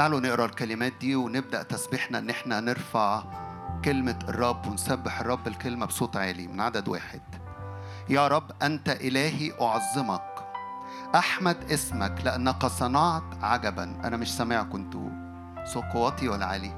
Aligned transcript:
تعالوا 0.00 0.20
نقرأ 0.20 0.44
الكلمات 0.44 0.92
دي 1.00 1.16
ونبدأ 1.16 1.62
تسبيحنا 1.62 2.18
إن 2.18 2.30
إحنا 2.30 2.60
نرفع 2.60 3.22
كلمة 3.84 4.18
الرب 4.28 4.66
ونسبح 4.66 5.20
الرب 5.20 5.48
الكلمة 5.48 5.86
بصوت 5.86 6.16
عالي 6.16 6.46
من 6.46 6.60
عدد 6.60 6.88
واحد. 6.88 7.20
يا 8.08 8.28
رب 8.28 8.50
أنت 8.62 8.88
إلهي 8.88 9.52
أعظمك. 9.60 10.34
أحمد 11.14 11.72
اسمك 11.72 12.20
لأنك 12.24 12.66
صنعت 12.66 13.22
عجبا. 13.42 13.84
أنا 14.04 14.16
مش 14.16 14.36
سامعكم 14.36 14.78
أنتوا. 14.78 15.10
صوت 15.64 15.84
قوتي 15.84 16.28
ولا 16.28 16.46
عالي. 16.46 16.72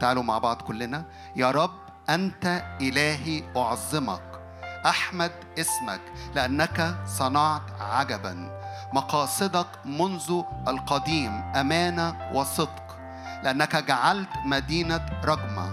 تعالوا 0.00 0.22
مع 0.22 0.38
بعض 0.38 0.62
كلنا. 0.62 1.04
يا 1.36 1.50
رب 1.50 1.74
أنت 2.10 2.62
إلهي 2.80 3.42
أعظمك. 3.56 4.40
أحمد 4.86 5.32
اسمك 5.58 6.00
لأنك 6.34 6.96
صنعت 7.06 7.80
عجبا. 7.80 8.57
مقاصدك 8.92 9.66
منذ 9.84 10.42
القديم 10.68 11.32
أمانة 11.56 12.16
وصدق 12.34 12.96
لأنك 13.42 13.76
جعلت 13.76 14.28
مدينة 14.44 15.06
رجمه 15.24 15.72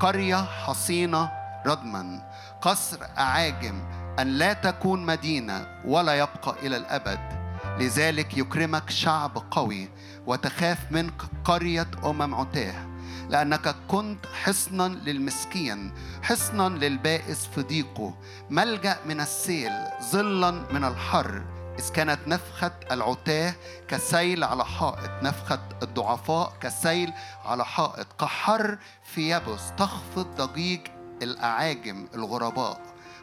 قرية 0.00 0.36
حصينة 0.36 1.30
ردما 1.66 2.30
قصر 2.62 2.98
اعاجم 3.18 3.82
أن 4.18 4.26
لا 4.26 4.52
تكون 4.52 5.06
مدينة 5.06 5.66
ولا 5.84 6.14
يبقى 6.14 6.54
إلى 6.62 6.76
الأبد. 6.76 7.40
لذلك 7.78 8.38
يكرمك 8.38 8.90
شعب 8.90 9.42
قوي 9.50 9.88
وتخاف 10.26 10.78
منك 10.90 11.22
قرية 11.44 11.86
أمم 12.04 12.34
عتاه 12.34 12.86
لأنك 13.28 13.74
كنت 13.88 14.26
حصنا 14.42 14.88
للمسكين 14.88 15.92
حصنا 16.22 16.68
للبائس 16.68 17.46
في 17.46 17.62
ضيقه 17.62 18.14
ملجأ 18.50 18.96
من 19.06 19.20
السيل 19.20 19.72
ظلا 20.12 20.50
من 20.50 20.84
الحر. 20.84 21.42
إذ 21.80 21.90
كانت 21.92 22.18
نفخة 22.26 22.72
العتاه 22.90 23.54
كسيل 23.88 24.44
على 24.44 24.64
حائط 24.64 25.10
نفخة 25.22 25.60
الضعفاء 25.82 26.52
كسيل 26.60 27.12
على 27.44 27.64
حائط. 27.64 28.06
كحر 28.20 28.78
في 29.04 29.30
يبس 29.30 29.72
تخفض 29.76 30.26
ضجيج 30.36 30.80
الأعاجم 31.22 32.06
الغرباء. 32.14 32.80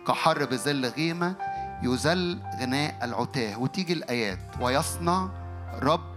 كحر 0.08 0.46
بظل 0.46 0.86
غيمة 0.86 1.36
يذل 1.84 2.40
غناء 2.62 2.96
العتاه. 3.04 3.60
وتيجي 3.60 3.94
الآيات 3.94 4.40
ويصنع 4.62 5.30
رب 5.82 6.16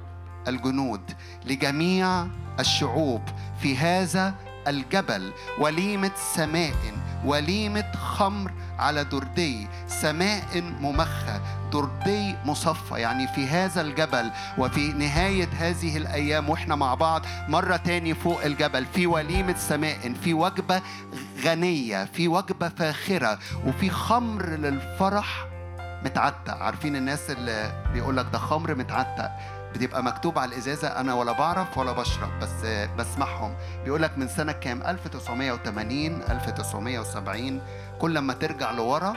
الجنود 0.49 1.13
لجميع 1.45 2.27
الشعوب 2.61 3.23
في 3.63 3.77
هذا 3.77 4.35
الجبل. 4.69 5.33
وليمة 5.59 6.13
سماء 6.35 6.75
وليمة 7.25 7.93
خمر 7.93 8.53
على 8.79 9.05
دردي. 9.05 9.69
سماء 9.89 10.63
ممخة 10.81 11.60
دردي 11.73 12.37
مصفى. 12.45 12.95
يعني 13.01 13.29
في 13.29 13.47
هذا 13.47 13.81
الجبل 13.81 14.31
وفي 14.59 14.93
نهاية 14.93 15.49
هذه 15.59 15.97
الأيام 15.97 16.51
وإحنا 16.51 16.75
مع 16.77 16.95
بعض 16.95 17.23
مرة 17.49 17.77
تاني 17.77 18.15
فوق 18.15 18.45
الجبل. 18.45 18.87
في 18.87 19.07
وليمة 19.07 19.57
سماء 19.57 20.13
في 20.25 20.35
وجبة 20.35 20.83
غنية 21.45 22.05
في 22.05 22.29
وجبة 22.29 22.69
فاخرة 22.69 23.39
وفي 23.67 23.91
خمر 23.91 24.47
للفرح 24.47 25.47
متعتق. 26.05 26.55
عارفين 26.57 26.97
الناس 26.97 27.31
اللي 27.31 27.85
بيقول 27.93 28.17
لك 28.17 28.27
ده 28.33 28.39
خمر 28.39 28.75
متعتق؟ 28.75 29.31
بتبقى 29.75 30.03
مكتوب 30.03 30.39
على 30.39 30.53
الإزازة 30.53 30.89
أنا 30.89 31.15
ولا 31.15 31.33
بعرف 31.33 31.79
ولا 31.79 31.93
بشرب 31.93 32.29
بس 32.43 32.67
بسمعهم. 32.99 33.55
بيقول 33.85 34.03
لك 34.03 34.19
من 34.19 34.29
سنة 34.29 34.53
كام؟ 34.53 34.83
1980 34.83 36.23
1970 36.31 37.61
كل 38.01 38.19
ما 38.19 38.33
ترجع 38.33 38.71
لورا 38.71 39.15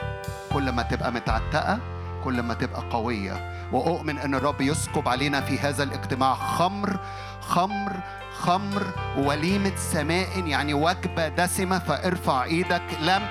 كل 0.52 0.70
ما 0.72 0.82
تبقى 0.82 1.12
متعتقة 1.12 1.78
كل 2.24 2.42
ما 2.42 2.54
تبقى 2.54 2.82
قوية. 2.90 3.68
وأؤمن 3.72 4.18
أن 4.18 4.34
الرب 4.34 4.60
يسكب 4.60 5.08
علينا 5.08 5.40
في 5.40 5.58
هذا 5.58 5.82
الاجتماع 5.82 6.34
خمر 6.34 6.96
خمر 7.40 7.92
خمر 8.38 8.82
وليمة 9.16 9.76
سماء 9.76 10.46
يعني 10.46 10.74
وجبة 10.74 11.28
دسمة 11.28 11.78
فارفع 11.78 12.44
إيدك. 12.44 12.82
لم 13.02 13.22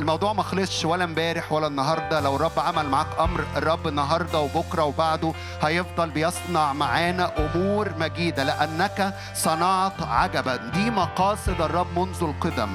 الموضوع 0.00 0.32
ما 0.32 0.42
خلصش 0.42 0.84
ولا 0.84 1.04
امبارح 1.04 1.52
ولا 1.52 1.66
النهارده. 1.66 2.20
لو 2.20 2.36
الرب 2.36 2.58
عمل 2.58 2.88
معاك 2.88 3.06
أمر 3.20 3.44
الرب 3.56 3.88
النهارده 3.88 4.40
وبكرة 4.40 4.84
وبعده 4.84 5.32
هيفضل 5.62 6.10
بيصنع 6.10 6.72
معانا 6.72 7.32
أمور 7.38 7.92
مجيدة 7.98 8.44
لأنك 8.44 9.14
صنعت 9.34 10.02
عجبا. 10.02 10.56
دي 10.56 10.90
مقاصد 10.90 11.60
الرب 11.60 11.98
منذ 11.98 12.22
القدم. 12.22 12.70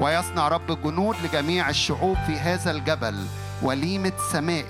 ويصنع 0.00 0.48
رب 0.48 0.70
الجنود 0.70 1.16
لجميع 1.24 1.68
الشعوب 1.68 2.16
في 2.26 2.38
هذا 2.38 2.70
الجبل. 2.70 3.26
وليمة 3.62 4.12
سماء 4.32 4.66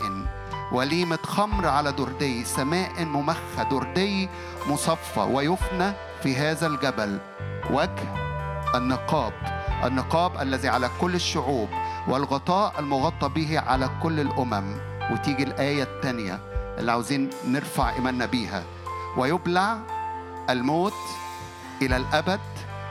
وليمة 0.73 1.19
خمر 1.25 1.69
على 1.69 1.93
دردي 1.93 2.45
سماء 2.45 3.05
ممخة 3.05 3.63
دردي 3.71 4.29
مصفى 4.67 5.21
ويفنى 5.21 5.93
في 6.23 6.37
هذا 6.37 6.67
الجبل. 6.67 7.19
وجه 7.71 8.15
النقاب 8.75 9.33
النقاب 9.85 10.43
الذي 10.43 10.69
على 10.69 10.91
كل 11.01 11.15
الشعوب 11.15 11.69
والغطاء 12.09 12.81
المغطى 12.81 13.29
به 13.29 13.61
على 13.61 13.91
كل 14.03 14.21
الأمم. 14.21 14.77
وتيجي 15.13 15.43
الآية 15.43 15.83
الثانية 15.83 16.41
اللي 16.79 16.93
عاوزين 16.93 17.31
نرفع 17.47 17.95
إيماننا 17.95 18.27
بيها. 18.27 18.63
ويبلع 19.17 19.79
الموت 20.51 20.95
إلى 21.83 21.97
الأبد 21.97 22.41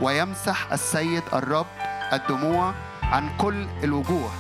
ويمسح 0.01 0.71
السيد 0.71 1.23
الرب 1.33 1.65
الدموع 2.13 2.73
عن 3.03 3.37
كل 3.37 3.67
الوجوه. 3.83 4.31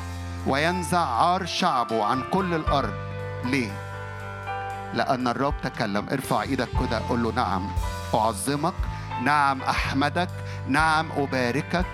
وينزع 0.47 1.05
عار 1.05 1.45
شعبه 1.45 2.05
عن 2.05 2.23
كل 2.31 2.53
الأرض. 2.53 2.93
ليه؟ 3.45 3.71
لأن 4.93 5.27
الرب 5.27 5.53
تكلم 5.63 6.09
ارفع 6.09 6.41
إيدك 6.41 6.69
كده 6.79 6.99
قول 7.09 7.23
له 7.23 7.31
نعم 7.31 7.67
أعظمك 8.13 8.73
نعم 9.23 9.61
أحمدك 9.61 10.29
نعم 10.67 11.11
أباركك. 11.11 11.85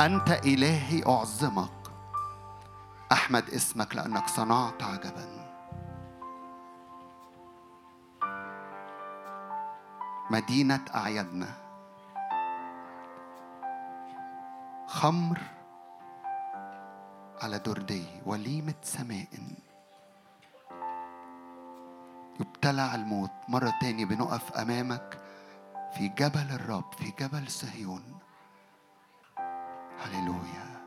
أنت 0.00 0.30
إلهي 0.44 1.02
أعظمك. 1.06 1.70
أحمد 3.12 3.50
اسمك 3.50 3.96
لأنك 3.96 4.28
صنعت 4.28 4.82
عجبا. 4.82 5.42
مدينة 10.30 10.80
أعيادنا. 10.94 11.61
خمر 14.92 15.38
على 17.42 17.58
دردي 17.58 18.04
وليمة 18.26 18.74
سماء. 18.82 19.28
يبتلع 22.40 22.94
الموت 22.94 23.30
مرة 23.48 23.72
تاني 23.80 24.04
بنقف 24.04 24.52
أمامك 24.52 25.20
في 25.94 26.08
جبل 26.08 26.50
الرب 26.50 26.92
في 26.98 27.12
جبل 27.20 27.48
صهيون. 27.48 28.18
هللويا. 29.98 30.82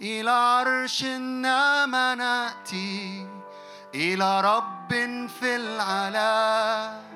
إلى 0.00 0.30
عرش 0.30 1.04
النعمة 1.04 2.14
نأتي 2.14 3.28
إلى 3.94 4.40
رب 4.40 4.92
في 5.28 5.56
العلا. 5.56 7.15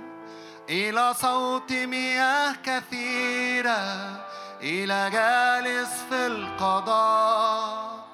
إلى 0.70 1.14
صوت 1.14 1.72
مياه 1.72 2.54
كثيرة 2.64 3.80
إلى 4.62 5.10
جالس 5.10 5.90
في 6.10 6.26
القضاء 6.26 8.04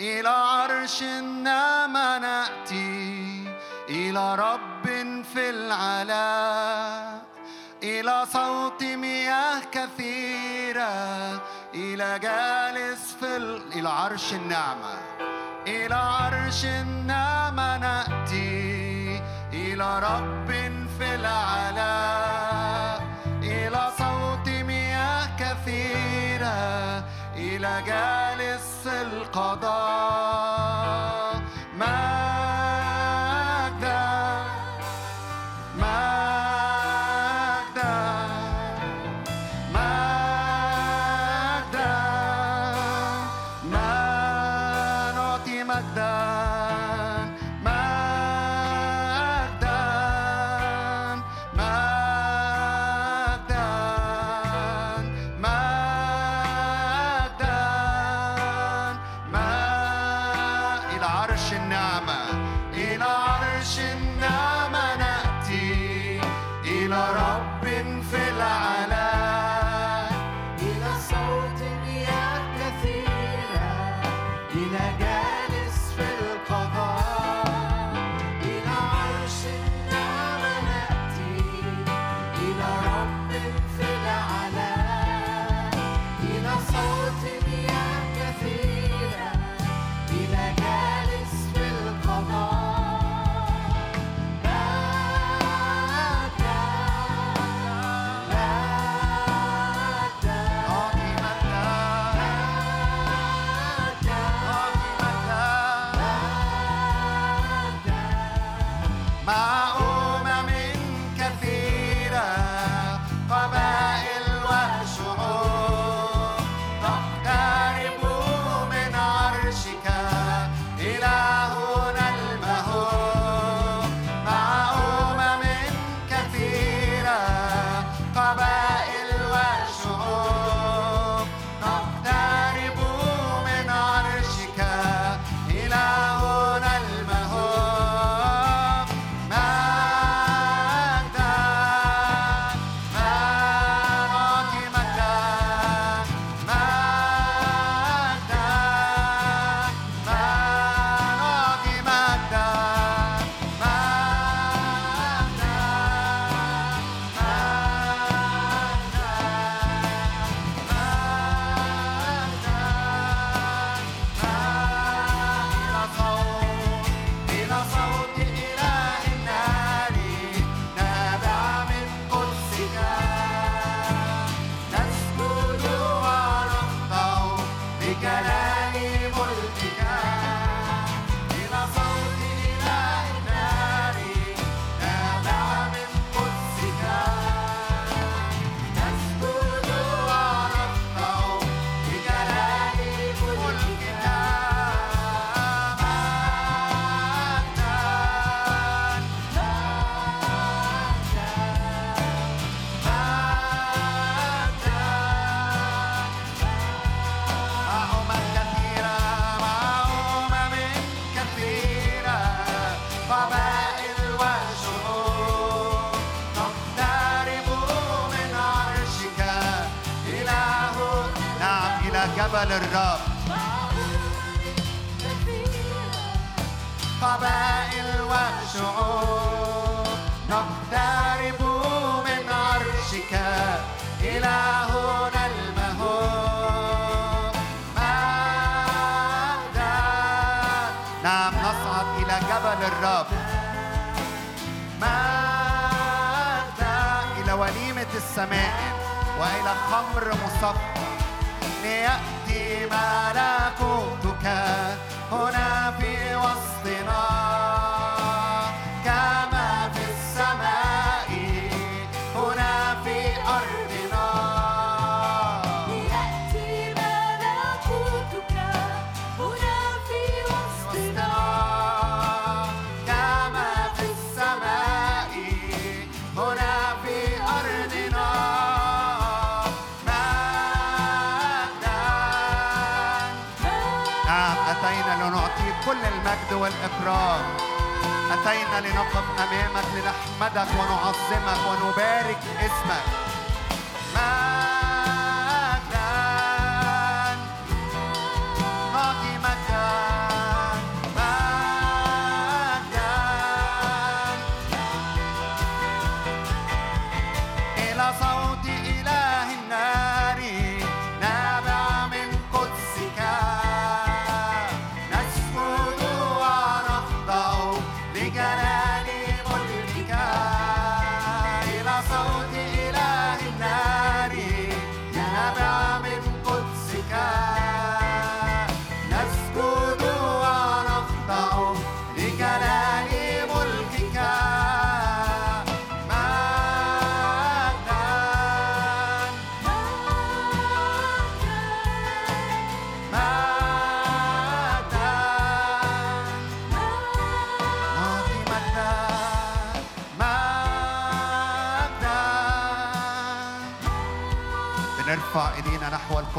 إلى 0.00 0.28
عرش 0.28 1.02
النعمة 1.02 2.18
نأتي 2.18 3.44
إلى 3.88 4.34
رب 4.34 4.86
في 5.34 5.50
العلا 5.50 7.18
إلى 7.82 8.26
صوت 8.32 8.82
مياه 8.82 9.60
كثيرة 9.72 10.92
إلى 11.74 12.18
جالس 12.18 13.16
في 13.20 13.36
ال... 13.36 13.72
إلى 13.72 13.88
عرش 13.88 14.32
النعمة 14.32 14.98
إلى 15.66 15.94
عرش 15.94 16.64
النعمة 16.64 17.78
نأتي 17.78 19.22
إلى 19.52 19.98
رب 19.98 20.50
في 20.98 21.14
العلا 21.14 22.98
إلى 23.42 23.90
صوت 23.98 24.48
مياه 24.48 25.26
كثيرة 25.38 27.04
إلى 27.36 27.82
جالس 27.86 28.86
القضاء 28.86 30.53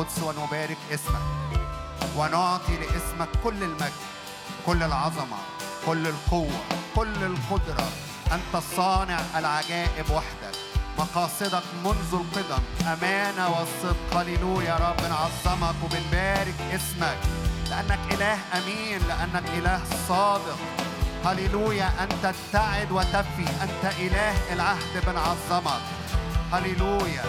القدس 0.06 0.24
ونبارك 0.24 0.78
اسمك. 0.94 1.22
ونعطي 2.18 2.78
لاسمك 2.78 3.30
كل 3.44 3.64
المجد 3.64 3.92
كل 4.66 4.84
العظمة 4.84 5.38
كل 5.86 6.08
القوة 6.08 6.60
كل 6.96 7.24
القدرة. 7.24 7.88
أنت 8.32 8.56
الصانع 8.56 9.20
العجائب 9.36 10.10
وحدك 10.10 10.56
مقاصدك 11.00 11.64
منذ 11.86 12.14
القدم. 12.14 12.64
أمانة 12.82 13.50
والصدق 13.50 14.18
هللويا 14.18 14.66
يا 14.66 14.76
رب 14.76 15.02
نعظمك 15.02 15.76
وبنبارك 15.84 16.56
اسمك. 16.76 17.18
لأنك 17.70 18.00
إله 18.12 18.38
أمين 18.54 19.02
لأنك 19.08 19.44
إله 19.58 19.82
صادق. 20.08 20.58
هللويا 21.26 21.92
أنت 22.04 22.34
تعد 22.54 22.92
وتفي 22.92 23.48
أنت 23.64 23.94
إله 24.00 24.54
العهد 24.54 25.06
بنعظمك 25.08 25.82
هللويا. 26.54 27.24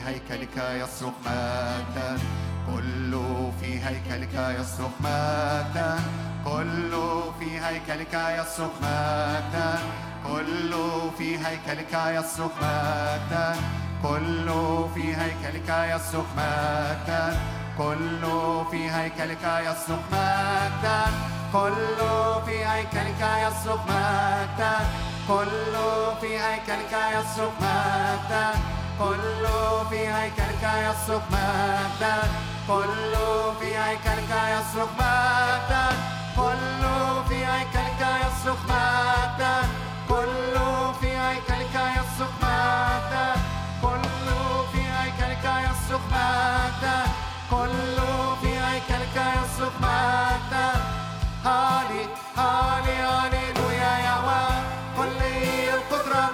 في 0.00 0.06
هيكلك 0.06 0.56
يصرخ 0.56 1.12
مجدا 1.26 2.18
كل 2.66 3.12
في 3.60 3.80
هيكلك 3.84 4.34
يصرخ 4.60 4.90
مجدا 5.00 5.96
كل 6.44 6.90
في 7.38 7.60
هيكلك 7.60 8.14
يصرخ 8.14 8.70
مجدا 8.82 9.78
كل 10.26 10.74
في 11.18 11.38
هيكلك 11.38 11.92
يصرخ 11.92 12.50
مجدا 12.62 13.54
كل 14.02 14.48
في 14.94 15.16
هيكلك 15.16 15.68
يصرخ 15.68 16.26
مجدا 16.36 17.36
كل 17.78 18.22
في 18.70 18.90
هيكلك 18.90 19.44
يصرخ 19.66 20.00
مجدا 20.12 21.04
كل 21.52 21.98
في 22.46 22.64
هيكلك 22.64 23.22
يصرخ 23.44 23.80
مجدا 23.86 24.74
كل 25.28 25.74
في 26.20 26.38
هيكلك 26.38 26.92
يصرخ 27.16 27.52
مجدا 27.60 28.79
كل 29.00 29.46
في 29.90 30.08
هيكلك 30.08 30.62
يصرخ 30.62 31.22
مجدا 31.32 32.16
كل 32.68 33.12
في 33.60 33.78
هيكلك 33.78 34.32
يصرخ 34.54 34.88
مجدا 34.98 35.86
كل 36.36 36.82
في 37.28 37.46
هيكلك 37.46 38.02
يصرخ 38.24 38.58
مجدا 38.68 39.56
كل 40.08 40.54
في 41.00 41.10
هيكلك 41.16 41.74
يصرخ 41.96 42.32
مجدا 42.42 43.34
كل 43.82 44.28
في 44.72 44.80
هيكلك 44.80 45.44
يصرخ 45.44 46.00
مجدا 46.12 46.98
كل 47.50 47.96
في 48.42 48.52
هيكلك 48.58 49.16
يصرخ 49.16 49.72
مجدا 49.80 50.68
هالي 51.44 52.04
هالي 52.36 52.96
هاليلويا 53.02 53.98
يا 54.04 54.14
هوا 54.14 54.48
كلي 54.96 55.74
القدرة 55.74 56.30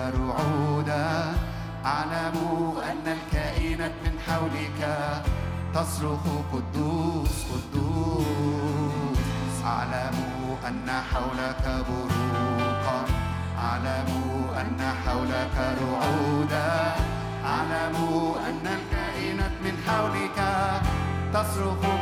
رعودا 0.00 1.34
أعلم 1.84 2.36
أن 2.90 3.04
الكائنات 3.16 3.92
من 4.04 4.14
حولك 4.26 4.80
تصرخ 5.74 6.24
قدوس 6.52 7.44
قدوس. 7.50 9.18
أعلم 9.64 10.16
أن 10.68 10.88
حولك 11.12 11.64
بروقا. 11.88 13.00
أعلم 13.58 14.10
أن 14.60 14.80
حولك 15.04 15.56
رعودا. 15.82 16.72
أعلم 17.44 17.96
أن 18.48 18.64
الكائنات 18.66 19.52
من 19.64 19.74
حولك 19.86 20.38
تصرخ 21.34 21.99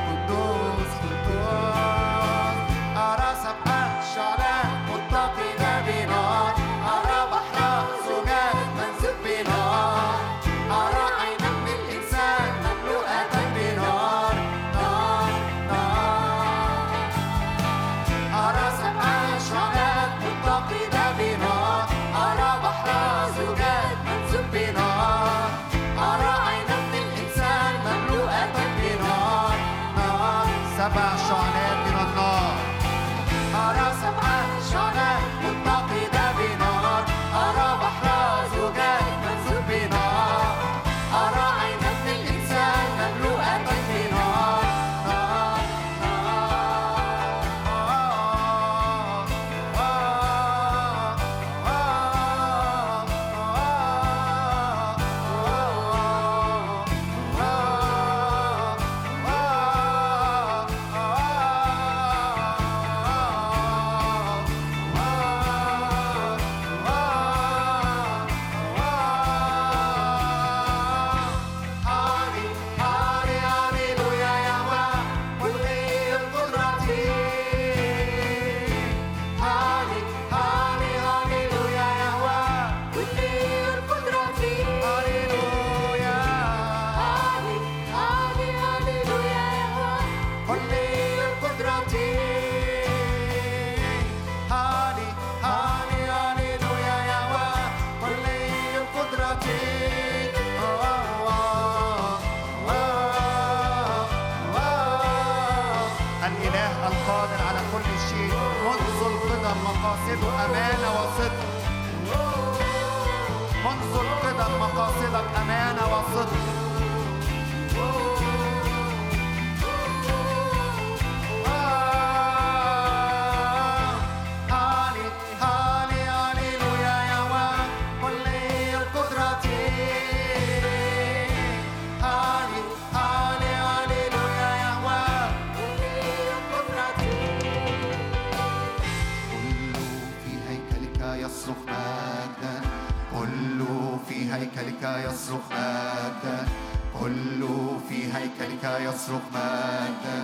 في 147.88 148.04
هيكلك 148.14 148.64
يصرخ 148.80 149.20
مجدا 149.34 150.18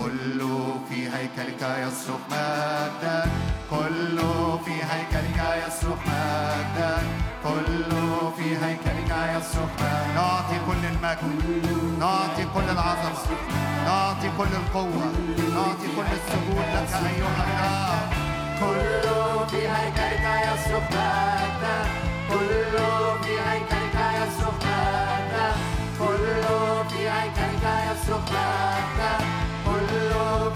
كل 0.00 0.40
في 0.88 1.08
هيكلك 1.08 1.62
يصرخ 1.62 2.20
مجدا 2.30 3.24
كل 3.70 4.18
في 4.64 4.72
هيكلك 4.90 5.40
يصرخ 5.66 5.98
مجدا 6.06 6.96
كل 7.44 7.90
في 8.36 8.56
هيكلك 8.64 9.10
يصرخ 9.36 9.70
مجدا 9.80 10.14
نعطي 10.14 10.58
كل 10.66 10.82
المجد. 10.92 11.98
نعطي 12.00 12.44
كل 12.54 12.70
العظمة. 12.70 13.18
نعطي 13.84 14.30
كل 14.38 14.52
القوة. 14.62 15.04
نعطي 15.54 15.88
كل 15.96 16.08
السجود 16.18 16.66
لك 16.74 16.92
أيها 17.10 17.44
الرب 17.44 18.08
كل 18.60 19.48
في 19.50 19.68
هيكلك 19.68 20.26
يصرخ 20.48 20.82
مجدا 20.90 21.78
كل 22.30 22.78
في 23.22 23.32
هيكلك 23.48 23.96
يصرخ 24.14 24.54
مجدا 24.54 25.07
كل 25.98 26.42
في 26.88 27.08
هيكلك 27.10 27.64
يصرخ 27.90 28.20
مجدا 28.32 29.14
كل 29.66 29.90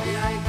في 0.05 0.11
هيكلك 0.11 0.42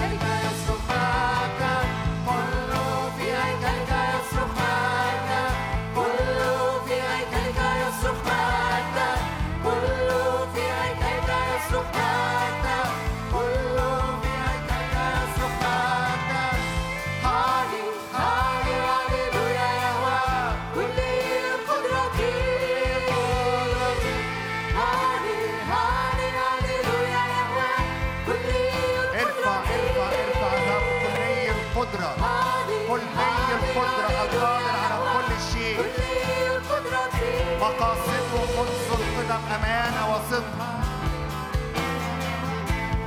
أمانة 39.56 40.14
وصدق 40.16 40.60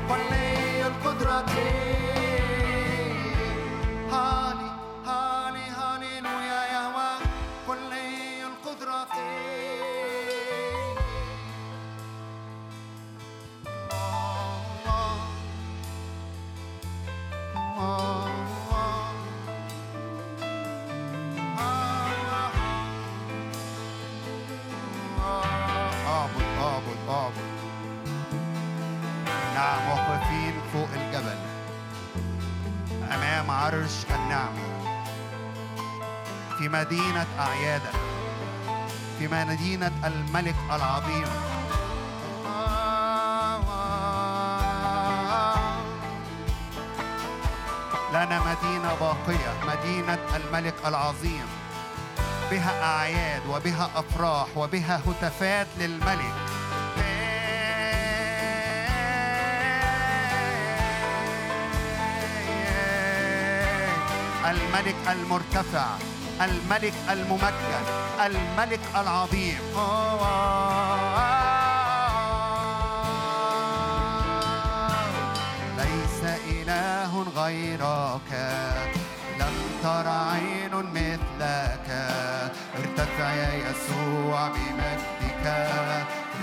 كلي 0.09 0.87
القدرة 0.87 1.41
نعم 29.57 29.89
واقفين 29.89 30.55
فوق 30.73 30.89
الجبل. 30.95 31.39
أمام 33.15 33.51
عرش 33.51 34.05
النعمه 34.15 34.67
في 36.59 36.69
مدينة 36.69 37.27
اعيادك 37.39 37.97
في 39.19 39.29
مدينة 39.29 39.93
الملك 40.05 40.55
العظيم. 40.71 41.27
لنا 48.13 48.41
مدينة 48.41 48.95
باقية 49.01 49.55
مدينة 49.67 50.19
الملك 50.37 50.75
العظيم. 50.87 51.47
بها 52.51 52.83
أعياد 52.83 53.47
وبها 53.47 53.91
أفراح 53.97 54.47
وبها 54.57 55.01
هتافات 55.07 55.67
للملك. 55.79 56.46
الملك 64.57 64.97
المرتفع 65.13 65.87
الملك 66.41 66.95
الممجد 67.11 67.87
الملك 68.27 68.81
العظيم. 68.97 69.59
ليس 75.79 76.21
إله 76.49 77.27
غيرك 77.37 78.31
لم 79.41 79.57
تر 79.83 80.09
عين 80.09 80.75
مثلك. 80.95 81.89
ارتفع 82.79 83.29
يا 83.33 83.53
يسوع 83.55 84.49
بمجدك 84.49 85.45
في 86.33 86.43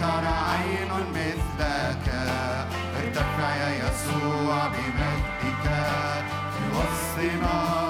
تر 0.00 0.26
عين 0.26 0.90
مثلك. 1.14 2.08
ارتفع 2.98 3.54
يا 3.56 3.68
يسوع 3.68 4.68
بمجدك 4.68 5.23
Adonai. 7.26 7.83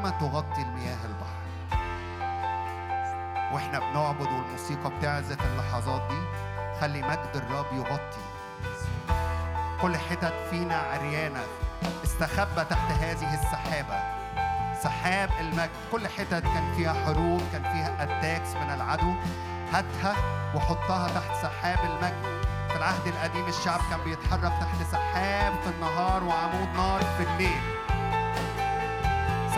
كما 0.00 0.10
تغطي 0.10 0.62
المياه 0.62 0.98
البحر. 1.04 1.40
وإحنا 3.52 3.78
بنعبد 3.78 4.26
والموسيقى 4.26 4.90
بتعزف 4.90 5.38
اللحظات 5.44 6.02
دي 6.10 6.22
خلي 6.80 7.02
مجد 7.02 7.30
الرب 7.34 7.66
يغطي. 7.72 8.24
كل 9.82 9.96
حتت 9.96 10.34
فينا 10.50 10.76
عريانة 10.76 11.40
استخبى 12.04 12.64
تحت 12.70 12.92
هذه 12.92 13.34
السحابة. 13.34 14.02
سحاب 14.82 15.30
المجد 15.40 15.70
كل 15.92 16.08
حتت 16.08 16.42
كان 16.42 16.74
فيها 16.76 16.92
حروب 16.92 17.42
كان 17.52 17.62
فيها 17.62 18.02
اتاكس 18.02 18.48
من 18.54 18.74
العدو. 18.74 19.14
هاتها 19.72 20.16
وحطها 20.54 21.08
تحت 21.08 21.42
سحاب 21.42 21.78
المجد. 21.84 22.44
في 22.68 22.76
العهد 22.76 23.06
القديم 23.06 23.46
الشعب 23.48 23.80
كان 23.90 24.00
بيتحرك 24.04 24.52
تحت 24.60 24.82
سحاب 24.92 25.52
في 25.64 25.70
النهار 25.70 26.24
وعمود 26.24 26.68
نار 26.76 27.00
في 27.00 27.22
الليل. 27.22 27.79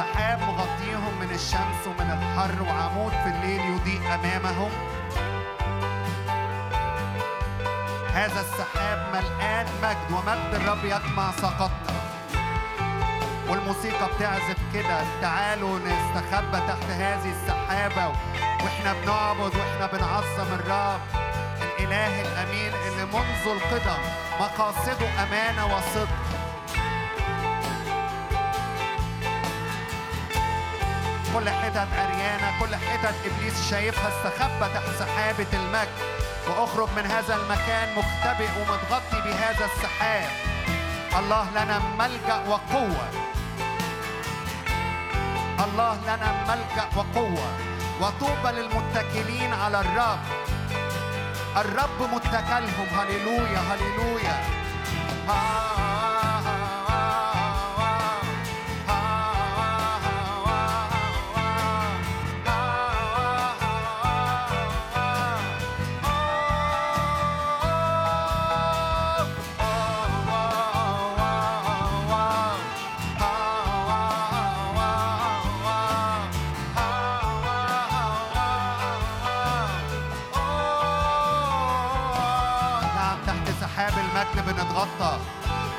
سحاب 0.02 0.40
مغطيهم 0.40 1.14
من 1.20 1.30
الشمس 1.34 1.86
ومن 1.86 2.10
الحر 2.10 2.62
وعمود 2.62 3.12
في 3.12 3.28
الليل 3.28 3.60
يضيء 3.60 4.14
أمامهم. 4.14 4.70
هذا 8.14 8.40
السحاب 8.40 8.98
ملآن 9.14 9.66
مجد 9.82 10.12
ومجد 10.12 10.54
الرب 10.54 10.84
يجمع 10.84 11.30
سقطنا 11.30 12.00
والموسيقى 13.48 14.08
بتعزف 14.16 14.56
كده 14.74 15.00
تعالوا 15.20 15.78
نستخبى 15.78 16.58
تحت 16.68 16.90
هذه 16.90 17.32
السحابة 17.42 18.08
وإحنا 18.64 18.92
بنعبد 18.92 19.56
وإحنا 19.56 19.86
بنعظم 19.86 20.52
الرب. 20.52 21.00
الإله 21.62 22.22
الأمين 22.22 22.72
اللي 22.86 23.04
منذ 23.04 23.44
القدم 23.46 24.02
مقاصده 24.40 25.22
أمانة 25.22 25.66
وصدق. 25.66 26.21
كل 31.34 31.50
حتت 31.50 31.88
عريانة 31.98 32.60
كل 32.60 32.76
حتت 32.76 33.14
إبليس 33.26 33.70
شايفها 33.70 34.08
استخبى 34.08 34.74
تحت 34.74 34.88
سحابة 34.98 35.46
المجد. 35.52 35.98
وأخرج 36.48 36.88
من 36.96 37.06
هذا 37.06 37.34
المكان 37.36 37.88
مختبئ 37.96 38.48
ومتغطي 38.60 39.20
بهذا 39.24 39.64
السحاب. 39.64 40.30
الله 41.18 41.50
لنا 41.50 41.78
ملجأ 41.98 42.42
وقوة. 42.48 43.08
الله 45.64 45.98
لنا 46.02 46.44
ملجأ 46.48 46.88
وقوة. 46.96 47.48
وطوبى 48.00 48.60
للمتكلين 48.60 49.52
على 49.52 49.80
الرب. 49.80 50.18
الرب 51.56 52.14
متكلهم. 52.14 52.88
هللويا 52.98 53.58
هللويا. 53.58 54.44
نعم 55.26 55.91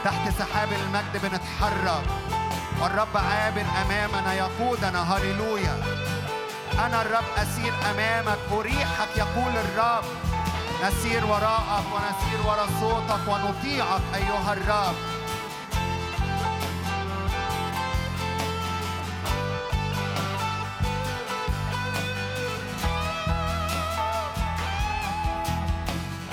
تحت 0.04 0.40
سحاب 0.40 0.70
المجد 0.74 1.14
بنتحرك. 1.24 2.06
والرب 2.82 3.18
عابر 3.18 3.66
أمامنا 3.82 4.34
يقودنا. 4.34 5.16
هللويا. 5.16 5.78
أنا 6.86 7.02
الرب 7.02 7.24
أسير 7.38 7.74
أمامك. 7.92 8.38
أريحك 8.52 9.18
يقول 9.18 9.58
الرب. 9.58 10.04
نسير 10.84 11.26
وراءك 11.26 11.86
ونسير 11.94 12.48
وراء 12.48 12.68
صوتك 12.80 13.28
ونطيعك 13.28 14.02
أيها 14.16 14.54
الرب. 14.54 14.96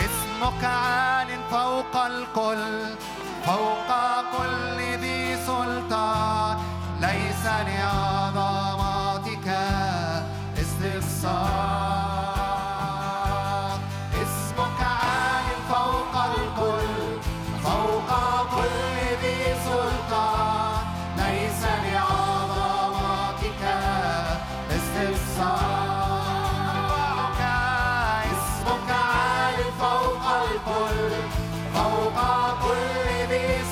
اسمك 0.01 0.65
عال 0.65 1.39
فوق 1.51 1.97
الكل. 1.97 2.95
فوق 3.51 4.00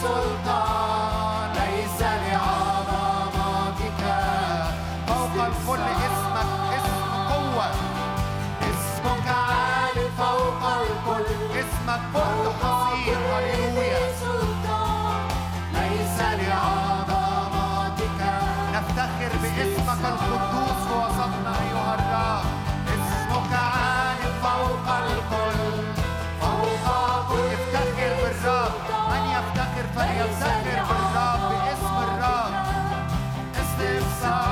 سلطان 0.02 1.52
ليس 1.54 2.00
فوق 5.08 5.34
الكل 5.46 5.84
اسمك 6.06 6.50
اسم 6.76 7.02
قوة. 7.30 7.68
اسمك 8.70 9.28
فوق 10.18 10.62
الكل. 10.80 11.26
اسمك 11.60 12.02
ليس 15.74 16.18
نفتخر 18.74 19.32
باسمك 19.42 20.02
القدوس 20.04 20.82
وسطنا 20.92 21.52
أيها 21.62 21.94
الرب. 21.94 22.46
اسمك 22.94 23.52
عال 23.52 24.20
فوق 24.42 24.88
الكل. 24.96 25.67
فليفتخر 29.98 30.82
بالرب 30.88 31.42
باسم 31.50 31.96
الرب 32.02 32.54
استفسار 33.60 34.48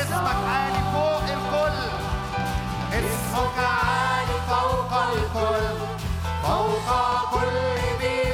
اسمك 0.00 0.40
عالي 0.48 0.82
فوق 0.92 1.22
الكل 1.22 1.78
اسمك 2.92 3.58
عالي 3.58 4.36
فوق 4.48 4.92
الكل 5.12 5.76
فوق 6.42 7.30
كل 7.30 7.56
ذي 8.00 8.27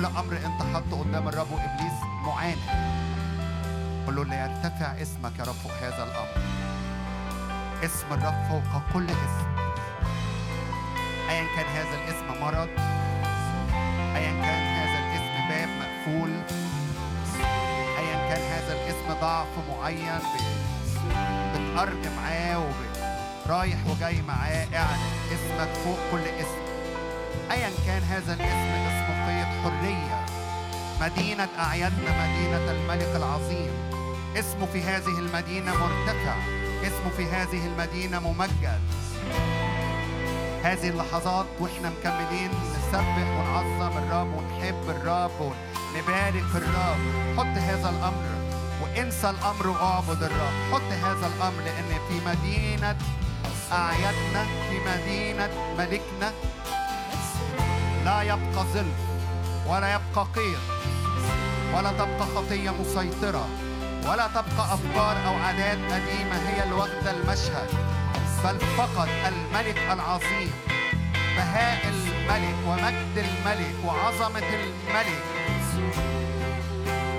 كل 0.00 0.06
أمر 0.06 0.36
انت 0.36 0.62
حاطه 0.74 1.00
قدام 1.00 1.28
الرب 1.28 1.52
وابليس 1.52 1.92
معاند 2.26 2.58
قل 4.06 4.16
له 4.16 4.24
ليرتفع 4.24 5.02
اسمك 5.02 5.38
يا 5.38 5.44
رب 5.44 5.54
فوق 5.54 5.72
هذا 5.72 6.04
الأمر. 6.04 6.42
اسم 7.84 8.06
الرب 8.12 8.48
فوق 8.48 8.82
كل 8.92 9.04
اسم. 9.10 9.46
ايا 11.30 11.44
كان 11.56 11.66
هذا 11.66 11.94
الاسم 12.04 12.40
مرض؟ 12.40 12.68
ايا 14.16 14.30
كان 14.42 14.62
هذا 14.80 14.98
الاسم 14.98 15.48
باب 15.48 15.68
مقفول؟ 15.68 16.30
ايا 17.98 18.16
كان 18.28 18.42
هذا 18.52 18.72
الاسم 18.72 19.20
ضعف 19.20 19.46
معين؟ 19.70 20.18
ب- 20.18 21.72
بتأرج 21.72 22.06
معاه 22.16 22.62
ورايح 23.46 23.78
وجاي 23.86 24.22
معاه. 24.22 24.66
اعلن 24.74 25.10
اسمك 25.32 25.68
فوق 25.84 25.98
كل 26.12 26.20
اسم. 26.40 26.60
ايا 27.50 27.70
كان 27.86 28.02
هذا 28.02 28.34
الاسم 28.34 28.79
حريه 29.64 30.26
مدينة 31.00 31.48
أعيادنا 31.58 32.10
مدينة 32.26 32.70
الملك 32.70 33.16
العظيم. 33.16 33.70
اسمه 34.36 34.66
في 34.72 34.82
هذه 34.82 35.18
المدينة 35.18 35.72
مرتفع. 35.72 36.34
اسمه 36.82 37.10
في 37.16 37.26
هذه 37.26 37.66
المدينة 37.66 38.20
ممجد. 38.20 38.80
هذه 40.62 40.88
اللحظات 40.88 41.46
وإحنا 41.60 41.90
مكملين 41.90 42.50
نسبح 42.50 43.16
ونعظم 43.18 43.98
الرب 43.98 44.34
ونحب 44.34 44.90
الرب 44.90 45.40
ونبارك 45.40 46.50
الرب. 46.54 47.00
حط 47.36 47.58
هذا 47.58 47.90
الأمر 47.90 48.24
وانسى 48.82 49.30
الأمر 49.30 49.66
واعبد 49.66 50.22
الرب. 50.22 50.72
حط 50.72 50.92
هذا 51.04 51.26
الأمر 51.36 51.62
لأن 51.64 51.98
في 52.08 52.26
مدينة 52.26 52.96
أعيادنا 53.72 54.44
في 54.44 54.78
مدينة 54.86 55.50
ملكنا 55.78 56.32
لا 58.04 58.22
يبقى 58.22 58.64
ظل 58.74 59.09
ولا 59.70 59.94
يبقى 59.94 60.26
قيد 60.36 60.58
ولا 61.74 61.92
تبقى 61.92 62.26
خطية 62.34 62.70
مسيطرة 62.70 63.48
ولا 64.08 64.26
تبقى 64.26 64.74
افكار 64.74 65.16
أو 65.26 65.34
عادات 65.34 65.78
قديمه 65.92 66.36
هي 66.48 66.72
واخده 66.72 67.10
المشهد 67.10 67.68
بل 68.44 68.58
فقط 68.58 69.08
الملك 69.28 69.78
العظيم 69.92 70.52
بهاء 71.36 71.80
الملك 71.86 72.54
ومجد 72.66 73.16
الملك 73.26 73.74
وعظمة 73.86 74.38
الملك. 74.38 75.22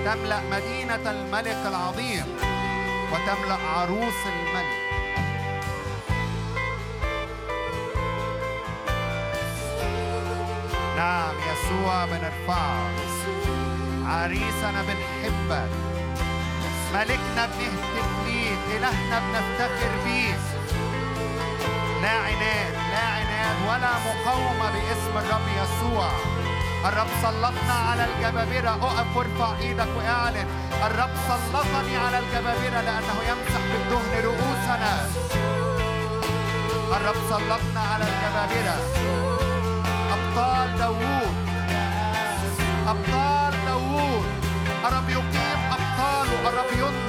تملأ 0.04 0.40
مدينة 0.50 1.10
الملك 1.10 1.58
العظيم 1.66 2.24
وتملأ 3.12 3.58
عروس 3.76 4.20
الملك. 4.26 4.81
نعم 11.02 11.34
يسوع 11.50 12.04
بنرفعه 12.04 12.90
عريسنا 14.06 14.82
بنحبك. 14.82 15.70
ملكنا 16.94 17.46
بنهتف 17.46 18.10
ليك 18.26 18.58
إلهنا 18.76 19.18
بنفتخر 19.18 19.92
بيك. 20.04 20.44
لا 22.02 22.10
عناد 22.10 22.74
لا 22.92 23.04
عناد 23.16 23.56
ولا 23.68 23.92
مقاومة 24.06 24.70
باسم 24.70 25.18
الرب 25.18 25.46
يسوع. 25.62 26.08
الرب 26.88 27.08
سلطنا 27.22 27.74
على 27.88 28.04
الجبابرة. 28.04 28.70
اقف 28.70 29.16
وارفع 29.16 29.58
إيدك 29.60 29.88
وأعلن. 29.96 30.46
الرب 30.86 31.14
سلطني 31.28 31.96
على 31.96 32.18
الجبابرة 32.18 32.80
لأنه 32.80 33.16
يمسح 33.30 33.62
بالدهن 33.72 34.24
رؤوسنا. 34.24 35.08
الرب 36.96 37.16
سلطنا 37.30 37.80
على 37.80 38.04
الجبابرة. 38.04 39.31
أبطال 40.32 40.78
داوود. 40.78 41.34
أبطال 42.88 43.54
داوود. 43.66 44.24
الرب 44.86 45.08
يقيم 45.10 45.60
أبطاله. 45.72 46.48
الرب 46.48 46.72
ينهض 46.72 47.01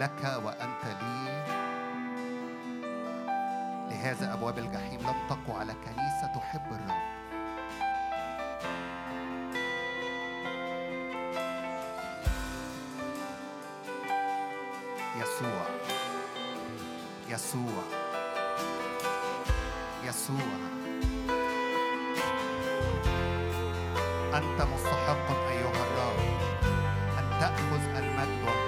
لك 0.00 0.40
وأنت 0.44 0.84
لي. 0.84 1.44
لهذا 3.90 4.32
أبواب 4.32 4.58
الجحيم 4.58 5.00
لم 5.00 5.28
تقوى 5.28 5.58
على 5.60 5.72
كنيسة 5.72 6.26
تحب 6.34 6.72
الرب. 6.72 7.10
يسوع 15.20 15.66
يسوع 17.28 17.82
يسوع. 20.04 20.50
أنت 24.34 24.62
مستحق 24.62 25.30
أيها 25.48 25.82
الرب 25.86 26.20
أن 27.18 27.40
تأخذ 27.40 27.82
المجد 27.96 28.59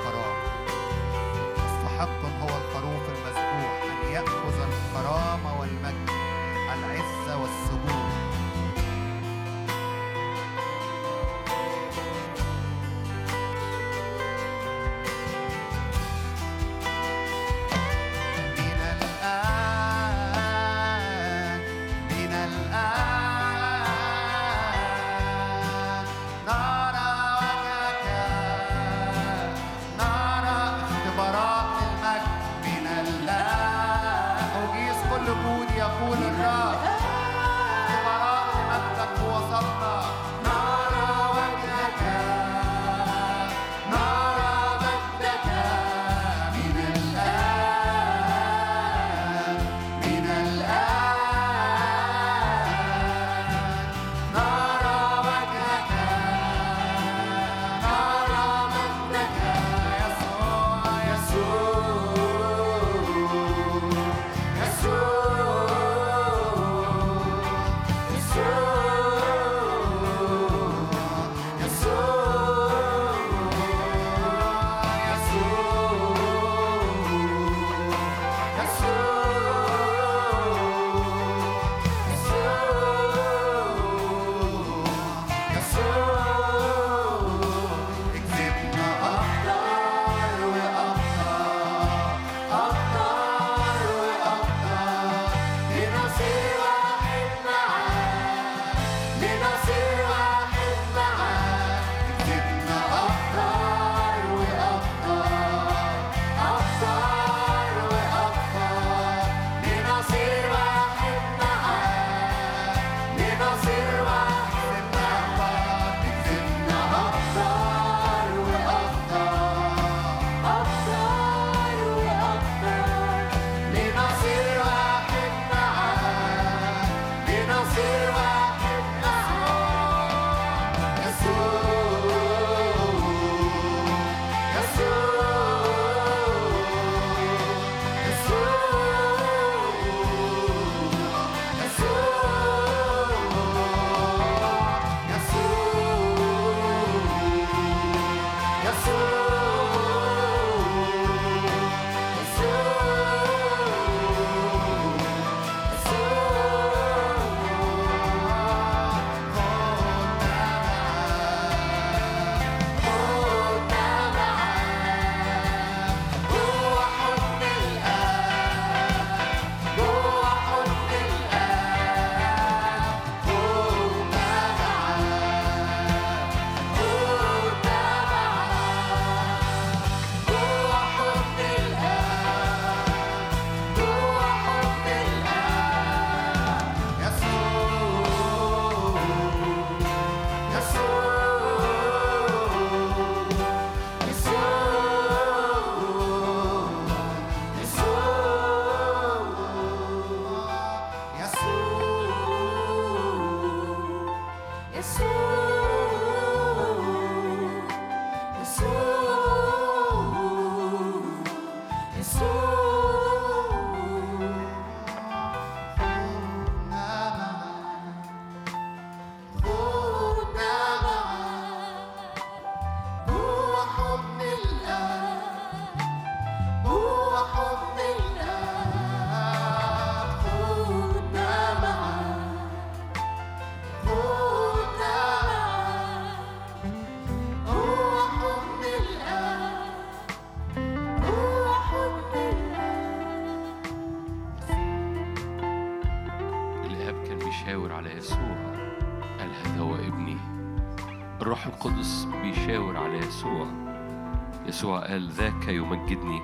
قال 254.92 255.08
ذاك 255.08 255.48
يمجدني؟ 255.48 256.22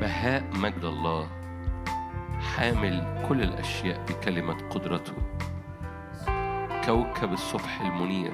بهاء 0.00 0.50
مجد 0.54 0.84
الله 0.84 1.28
حامل 2.56 3.24
كل 3.28 3.42
الأشياء 3.42 4.04
بكلمة 4.08 4.68
قدرته. 4.70 5.12
كوكب 6.86 7.32
الصبح 7.32 7.80
المنير 7.80 8.32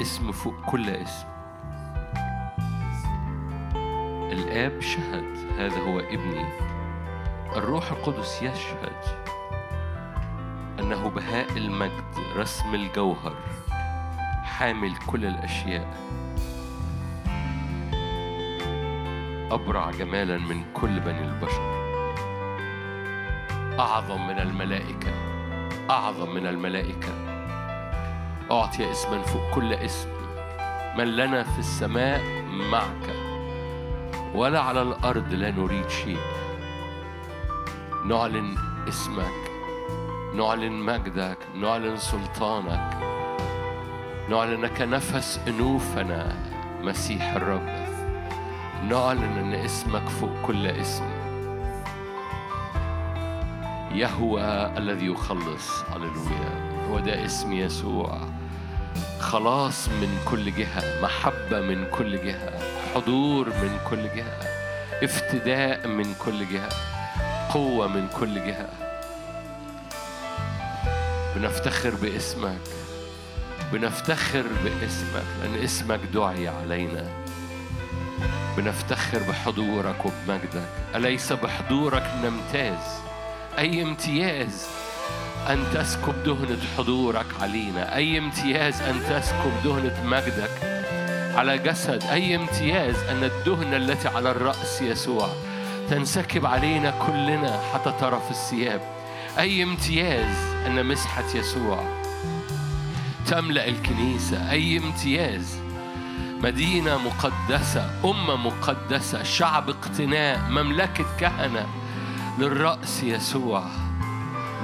اسم 0.00 0.32
فوق 0.32 0.54
كل 0.70 0.90
اسم. 0.90 1.26
الآب 4.32 4.80
شهد 4.80 5.36
هذا 5.58 5.80
هو 5.80 6.00
ابني. 6.00 6.44
الروح 7.56 7.90
القدس 7.90 8.42
يشهد. 8.42 9.20
أنه 10.78 11.08
بهاء 11.08 11.56
المجد 11.56 12.14
رسم 12.36 12.74
الجوهر. 12.74 13.49
حامل 14.60 14.96
كل 15.06 15.24
الأشياء. 15.24 15.88
أبرع 19.50 19.90
جمالا 19.90 20.38
من 20.38 20.64
كل 20.74 21.00
بني 21.00 21.24
البشر. 21.24 21.70
أعظم 23.78 24.26
من 24.26 24.38
الملائكة. 24.38 25.12
أعظم 25.90 26.34
من 26.34 26.46
الملائكة. 26.46 27.12
أعطي 28.50 28.90
اسما 28.90 29.22
فوق 29.22 29.50
كل 29.54 29.72
اسم. 29.72 30.08
من 30.98 31.16
لنا 31.16 31.42
في 31.42 31.58
السماء 31.58 32.42
معك. 32.70 33.16
ولا 34.34 34.60
على 34.60 34.82
الأرض 34.82 35.32
لا 35.32 35.50
نريد 35.50 35.88
شيء. 35.88 36.20
نعلن 38.06 38.56
اسمك. 38.88 39.50
نعلن 40.34 40.72
مجدك. 40.72 41.38
نعلن 41.54 41.96
سلطانك. 41.96 42.99
نعلنك 44.30 44.80
نفس 44.80 45.40
أنوفنا 45.48 46.36
مسيح 46.82 47.34
الرب. 47.34 47.68
نعلن 48.88 49.38
أن 49.38 49.54
اسمك 49.54 50.08
فوق 50.08 50.30
كل 50.46 50.66
اسم. 50.66 51.04
يهوى 53.92 54.42
الذي 54.76 55.06
يخلص. 55.06 55.82
هللويا. 55.82 56.84
هو 56.90 56.98
ده 56.98 57.24
اسم 57.24 57.52
يسوع. 57.52 58.18
خلاص 59.20 59.88
من 59.88 60.18
كل 60.24 60.54
جهة 60.54 61.02
محبة 61.02 61.60
من 61.60 61.86
كل 61.98 62.24
جهة 62.24 62.58
حضور 62.94 63.48
من 63.48 63.78
كل 63.90 64.02
جهة 64.02 64.40
افتداء 65.02 65.88
من 65.88 66.14
كل 66.14 66.48
جهة 66.48 66.68
قوة 67.52 67.88
من 67.88 68.08
كل 68.20 68.34
جهة. 68.34 68.68
بنفتخر 71.36 71.94
باسمك. 71.94 72.79
بنفتخر 73.72 74.44
باسمك 74.64 75.24
لأن 75.42 75.64
اسمك 75.64 76.00
دعي 76.14 76.48
علينا. 76.48 77.04
بنفتخر 78.56 79.18
بحضورك 79.18 80.04
وبمجدك. 80.04 80.68
أليس 80.94 81.32
بحضورك 81.32 82.10
نمتاز؟ 82.24 83.00
أي 83.58 83.82
امتياز 83.82 84.66
أن 85.48 85.64
تسكب 85.74 86.24
دهنة 86.24 86.58
حضورك 86.78 87.26
علينا؟ 87.40 87.96
أي 87.96 88.18
امتياز 88.18 88.80
أن 88.80 89.00
تسكب 89.10 89.52
دهنة 89.64 90.04
مجدك 90.04 90.84
على 91.34 91.58
جسد؟ 91.58 92.02
أي 92.02 92.36
امتياز 92.36 92.96
أن 92.96 93.24
الدهنة 93.24 93.76
التي 93.76 94.08
على 94.08 94.30
الرأس 94.30 94.82
يسوع 94.82 95.28
تنسكب 95.90 96.46
علينا 96.46 96.90
كلنا 96.90 97.60
حتى 97.74 97.92
طرف 98.00 98.30
الثياب؟ 98.30 98.80
أي 99.38 99.62
امتياز 99.62 100.36
أن 100.66 100.86
مسحة 100.86 101.24
يسوع 101.34 101.99
تملأ 103.30 103.68
الكنيسة. 103.68 104.50
أي 104.50 104.78
امتياز. 104.78 105.58
مدينة 106.42 106.98
مقدسة 106.98 107.90
أمة 108.04 108.36
مقدسة 108.36 109.22
شعب 109.22 109.70
اقتناء 109.70 110.50
مملكة 110.50 111.04
كهنة. 111.20 111.66
للرأس 112.38 113.02
يسوع. 113.02 113.64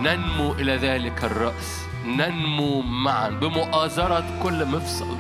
ننمو 0.01 0.53
إلى 0.53 0.77
ذلك 0.77 1.25
الرأس. 1.25 1.81
ننمو 2.07 2.81
معا 2.83 3.29
بمؤازرة 3.29 4.41
كل 4.43 4.65
مفصل. 4.65 5.17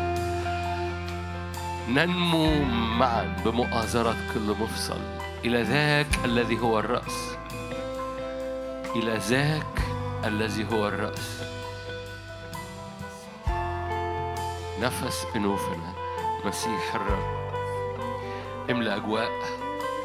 ننمو 1.88 2.64
معا 2.98 3.36
بمؤازرة 3.44 4.16
كل 4.34 4.54
مفصل. 4.60 5.00
إلى 5.44 5.62
ذاك 5.62 6.24
الذي 6.24 6.58
هو 6.58 6.78
الرأس. 6.78 7.36
إلى 8.96 9.18
ذاك 9.28 9.82
الذي 10.24 10.66
هو 10.72 10.88
الرأس. 10.88 11.45
نفس 14.80 15.26
أنوفنا 15.36 15.92
مسيح 16.44 16.94
الرب. 16.94 17.36
املأ 18.70 18.96
أجواء 18.96 19.30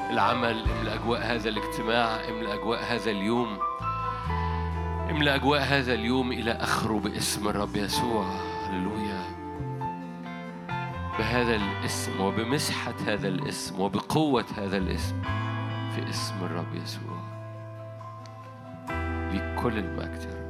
العمل 0.09 0.69
املأ 0.69 0.95
أجواء 0.95 1.21
هذا 1.21 1.49
الاجتماع 1.49 2.29
املأ 2.29 2.53
أجواء 2.53 2.83
هذا 2.83 3.11
اليوم. 3.11 3.57
املأ 5.09 5.35
أجواء 5.35 5.61
هذا 5.61 5.93
اليوم 5.93 6.31
إلى 6.31 6.51
آخره 6.51 6.99
باسم 6.99 7.47
الرب 7.47 7.75
يسوع. 7.75 8.25
هللويا. 8.67 9.21
بهذا 11.19 11.55
الاسم 11.55 12.21
وبمسحة 12.21 12.95
هذا 13.07 13.27
الاسم 13.27 13.79
وبقوة 13.79 14.45
هذا 14.57 14.77
الاسم 14.77 15.21
في 15.95 16.09
اسم 16.09 16.35
الرب 16.41 16.75
يسوع. 16.75 17.21
لكل 19.31 19.77
المجد 19.77 20.40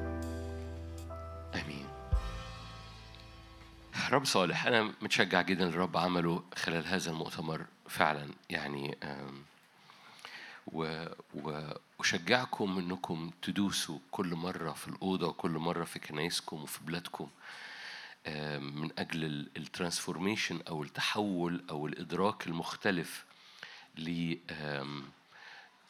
رب 4.11 4.25
صالح. 4.25 4.65
أنا 4.65 4.93
متشجع 5.01 5.41
جدا 5.41 5.67
الرب 5.69 5.97
عمله 5.97 6.43
خلال 6.55 6.87
هذا 6.87 7.11
المؤتمر 7.11 7.65
فعلا. 7.89 8.29
يعني 8.49 8.97
و 10.67 11.05
و 11.33 11.69
وشجعكم 11.99 12.77
إنكم 12.77 13.31
تدوسوا 13.41 13.99
كل 14.11 14.35
مرة 14.35 14.71
في 14.71 14.87
الأوضة 14.87 15.27
وكل 15.27 15.51
مرة 15.51 15.83
في 15.83 15.99
كنايسكم 15.99 16.63
وفي 16.63 16.79
بلادكم 16.83 17.29
من 18.59 18.89
أجل 18.99 19.49
الترانسفورميشن 19.57 20.59
أو 20.67 20.83
التحول 20.83 21.63
أو 21.69 21.87
الإدراك 21.87 22.47
المختلف 22.47 23.25
ل 23.97 24.35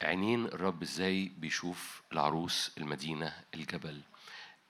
عينين 0.03 0.45
الرب 0.45 0.81
إزاي 0.81 1.31
بيشوف 1.37 2.01
العروس 2.11 2.71
المدينة 2.77 3.33
الجبل 3.53 4.01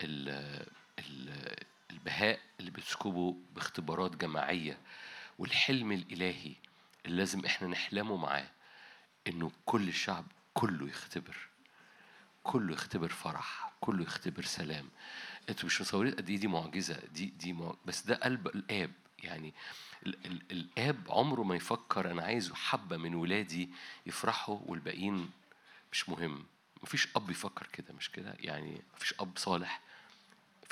ال- 0.02 0.68
ال- 1.00 1.64
البهاء 1.92 2.40
اللي 2.60 2.72
بتسكبه 2.72 3.36
باختبارات 3.56 4.16
جماعية 4.16 4.78
والحلم 5.40 5.92
الإلهي 5.92 6.56
اللي 7.06 7.18
لازم 7.18 7.46
إحنا 7.46 7.68
نحلمه 7.68 8.16
معاه 8.16 8.50
إنه 9.28 9.52
كل 9.66 9.88
الشعب 9.88 10.26
كله 10.54 10.88
يختبر 10.90 11.38
كله 12.44 12.74
يختبر 12.74 13.10
فرح 13.10 13.72
كله 13.82 14.04
يختبر 14.04 14.44
سلام. 14.44 14.90
أنتوا 15.50 15.66
مش 15.66 15.82
متصورين 15.82 16.14
قد 16.16 16.30
إيه 16.30 16.38
دي 16.38 16.48
معجزة 16.48 17.00
دي 17.14 17.26
دي 17.26 17.54
مع... 17.54 17.74
بس 17.86 18.02
ده 18.06 18.16
قلب 18.16 18.48
الآب. 18.48 18.92
يعني 19.24 19.54
ال 20.06 20.26
ال 20.26 20.42
الآب 20.52 20.98
عمره 21.10 21.44
ما 21.44 21.56
يفكر 21.56 22.12
أنا 22.12 22.22
عايز 22.24 22.52
حبة 22.54 22.98
من 22.98 23.16
ولادي 23.16 23.70
يفرحوا 24.06 24.60
والباقيين 24.66 25.30
مش 25.92 26.10
مهم. 26.10 26.46
مفيش 26.84 27.08
أب 27.16 27.30
يفكر 27.30 27.68
كده 27.68 27.94
مش 27.94 28.12
كده؟ 28.12 28.36
يعني 28.40 28.82
مفيش 28.96 29.14
أب 29.20 29.38
صالح 29.38 29.82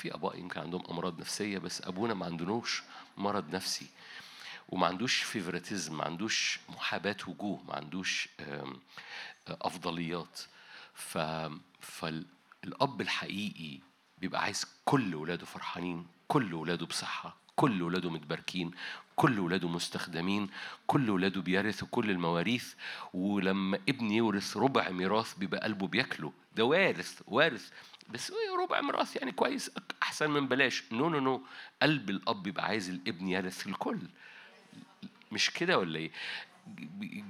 في 0.00 0.14
اباء 0.14 0.38
يمكن 0.38 0.60
عندهم 0.60 0.82
أمراض 0.90 1.20
نفسية 1.20 1.58
بس 1.58 1.82
أبونا 1.82 2.14
ما 2.14 2.26
عندنوش 2.26 2.82
مرض 3.16 3.54
نفسي. 3.54 3.86
وما 4.68 4.86
عندوش 4.86 5.22
فيفرتيزم 5.22 5.96
ما 5.96 6.04
عندوش 6.04 6.60
محاباة 6.68 7.16
وجوه 7.26 7.62
ما 7.68 7.74
عندوش 7.74 8.28
آم، 8.40 8.80
أفضليات. 9.48 10.40
ف... 10.94 11.18
فالأب 11.80 13.00
الحقيقي 13.00 13.78
بيبقى 14.18 14.42
عايز 14.42 14.66
كل 14.84 15.14
ولاده 15.14 15.46
فرحانين 15.46 16.06
كل 16.28 16.54
ولاده 16.54 16.86
بصحة 16.86 17.36
كل 17.56 17.82
ولاده 17.82 18.10
متباركين 18.10 18.70
كل 19.16 19.38
ولاده 19.40 19.68
مستخدمين 19.68 20.48
كل 20.86 21.10
ولاده 21.10 21.40
بيرثوا 21.40 21.88
كل 21.90 22.10
المواريث. 22.10 22.74
ولما 23.14 23.78
ابن 23.88 24.10
يورث 24.10 24.56
ربع 24.56 24.88
ميراث 24.90 25.34
بيبقى 25.34 25.60
قلبه 25.60 25.86
بياكله. 25.86 26.32
ده 26.56 26.64
وارث 26.64 27.22
وارث. 27.26 27.70
بس 28.08 28.30
إيه 28.30 28.62
ربع 28.62 28.80
ميراث 28.80 29.16
يعني 29.16 29.32
كويس 29.32 29.70
احسن 30.02 30.30
من 30.30 30.48
بلاش. 30.48 30.84
no 30.92 31.08
no 31.08 31.20
no. 31.20 31.42
قلب 31.82 32.10
الأب 32.10 32.42
بيبقى 32.42 32.64
عايز 32.64 32.90
الابن 32.90 33.28
يرث 33.28 33.66
الكل. 33.66 33.98
مش 35.32 35.50
كده 35.50 35.78
ولا 35.78 35.98
إيه؟ 35.98 36.10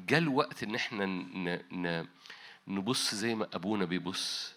جاء 0.08 0.18
الوقت 0.18 0.62
ان 0.62 0.74
إحنا. 0.74 2.06
نبص 2.68 3.14
زي 3.14 3.34
ما 3.34 3.48
أبونا 3.54 3.84
بيبص 3.84 4.54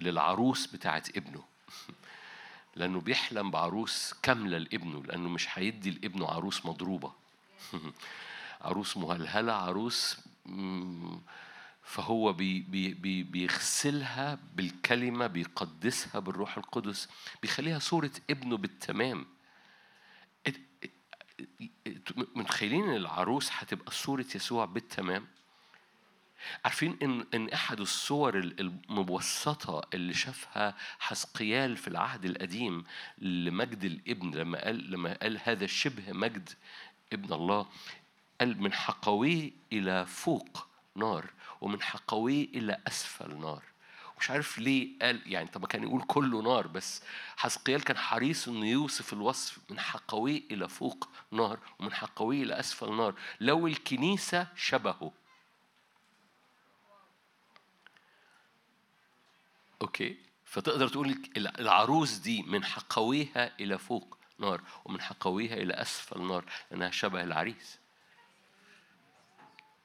للعروس 0.00 0.66
بتاعت 0.66 1.16
ابنه. 1.16 1.44
لأنه 2.76 3.00
بيحلم 3.00 3.50
بعروس 3.50 4.14
كاملة 4.22 4.58
لابنه 4.58 5.02
لأنه 5.02 5.28
مش 5.28 5.58
هيدي 5.58 5.90
لابنه 5.90 6.26
عروس 6.26 6.66
مضروبة. 6.66 7.12
عروس 8.60 8.96
مهلهلة 8.96 9.52
عروس 9.52 10.16
فهو 11.84 12.32
بي 12.32 12.60
بي 12.60 12.94
بي 12.94 13.22
بيغسلها 13.22 14.38
بالكلمة 14.54 15.26
بيقدسها 15.26 16.18
بالروح 16.20 16.56
القدس 16.56 17.08
بيخليها 17.42 17.78
صورة 17.78 18.10
ابنه 18.30 18.56
بالتمام. 18.56 19.26
متخيلين 22.34 22.84
إن 22.88 22.96
العروس 22.96 23.48
هتبقى 23.52 23.92
صورة 23.92 24.26
يسوع 24.34 24.64
بالتمام؟ 24.64 25.26
عارفين 26.64 26.98
ان 27.02 27.26
إن 27.34 27.48
أحد 27.48 27.80
الصور 27.80 28.38
ال- 28.38 28.60
المبسطة 28.60 29.82
اللي 29.94 30.14
شافها 30.14 30.74
حسقيال 30.98 31.76
في 31.76 31.88
العهد 31.88 32.24
القديم 32.24 32.84
لمجد 33.18 33.84
الابن 33.84 34.30
لما 34.34 34.64
قال 34.64 34.90
لما 34.90 35.14
قال 35.22 35.38
هذا 35.44 35.66
شبه 35.66 36.12
مجد 36.12 36.48
ابن 37.12 37.32
الله 37.34 37.66
قال 38.40 38.62
من 38.62 38.72
حقويه 38.72 39.50
إلى 39.72 40.06
فوق 40.06 40.66
نار. 40.96 41.30
ومن 41.64 41.82
حقويه 41.82 42.44
إلى 42.44 42.80
أسفل 42.88 43.36
نار. 43.36 43.62
مش 44.18 44.30
عارف 44.30 44.58
ليه 44.58 44.98
قال 45.02 45.32
يعني 45.32 45.48
طب 45.48 45.66
كان 45.66 45.82
يقول 45.82 46.02
كله 46.02 46.42
نار 46.42 46.66
بس 46.66 47.02
حسقيال 47.36 47.84
كان 47.84 47.96
حريص 47.96 48.48
إنه 48.48 48.66
يوصف 48.66 49.12
الوصف 49.12 49.58
من 49.70 49.80
حقويه 49.80 50.42
إلى 50.50 50.68
فوق 50.68 51.08
نار 51.30 51.58
ومن 51.78 51.92
حقويه 51.92 52.42
إلى 52.42 52.60
أسفل 52.60 52.96
نار. 52.96 53.14
لو 53.40 53.66
الكنيسة 53.66 54.46
شبهه. 54.56 55.12
أوكي 59.82 60.16
فتقدر 60.44 60.88
تقول 60.88 61.22
العروس 61.36 62.12
دي 62.12 62.42
من 62.42 62.64
حقويها 62.64 63.60
إلى 63.60 63.78
فوق 63.78 64.18
نار 64.38 64.60
ومن 64.84 65.00
حقويها 65.00 65.54
إلى 65.54 65.74
أسفل 65.74 66.22
نار 66.22 66.44
لأنها 66.70 66.90
شبه 66.90 67.22
العريس. 67.22 67.78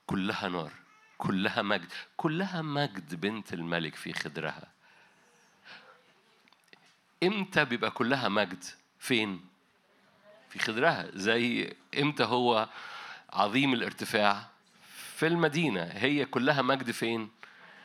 كلها 0.08 0.50
نار. 0.50 0.89
كلها 1.20 1.62
مجد. 1.62 1.88
كلها 2.18 2.62
مجد 2.62 3.16
بنت 3.22 3.54
الملك 3.54 3.96
في 3.96 4.14
خدرها 4.14 4.68
إمتى 7.24 7.66
بيبقى 7.66 7.92
كلها 7.92 8.30
مجد؟ 8.30 8.64
فين؟ 9.00 9.46
في 10.50 10.60
خدرها 10.60 11.08
زي 11.14 11.74
إمتى 12.00 12.24
هو 12.24 12.70
عظيم 13.34 13.74
الارتفاع؟ 13.74 14.48
في 15.16 15.28
المدينة. 15.28 15.84
هي 15.84 16.26
كلها 16.26 16.62
مجد 16.62 16.92
فين؟ 16.92 17.30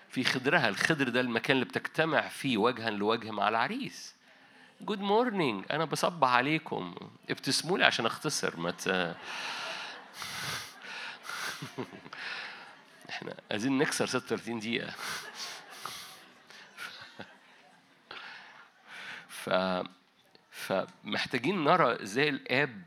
في 0.09 0.25
خدرها 0.25 0.69
الخدر 0.69 1.09
ده 1.09 1.21
المكان 1.21 1.55
اللي 1.57 1.65
بتجتمع 1.65 2.29
فيه 2.29 2.57
وجها 2.57 2.91
لوجه 2.91 3.31
مع 3.31 3.49
العريس. 3.49 4.15
good 4.81 5.01
morning 5.01 5.65
أنا 5.71 5.85
بصبح 5.85 6.29
عليكم. 6.29 6.95
ابتسموا 7.31 7.79
لي 7.79 7.85
عشان 7.85 8.07
أختصر. 8.07 8.61
ما 8.61 8.71
ت... 8.71 8.89
إحنا 13.15 13.35
عايزين 13.51 13.79
نكسر 13.79 14.07
36 14.07 14.59
دقيقة. 14.59 14.95
ف 19.29 19.51
فمحتاجين 20.51 21.65
نرى 21.65 22.03
إزاي 22.03 22.29
الاب 22.29 22.83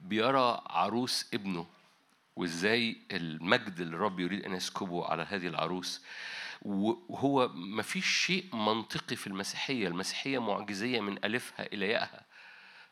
بيرى 0.00 0.62
عروس 0.66 1.34
ابنه 1.34 1.66
وازاي 2.36 2.96
المجد 3.12 3.80
اللي 3.80 3.96
الرب 3.96 4.20
يريد 4.20 4.44
أن 4.44 4.54
يسكبه 4.54 5.06
على 5.06 5.22
هذه 5.22 5.46
العروس. 5.46 6.02
وهو 6.62 7.48
ما 7.48 7.82
فيش 7.82 8.06
شيء 8.06 8.56
منطقي 8.56 9.16
في 9.16 9.26
المسيحية. 9.26 9.88
المسيحية 9.88 10.38
معجزية 10.38 11.00
من 11.00 11.24
ألفها 11.24 11.66
إلى 11.66 11.88
ياءها. 11.88 12.24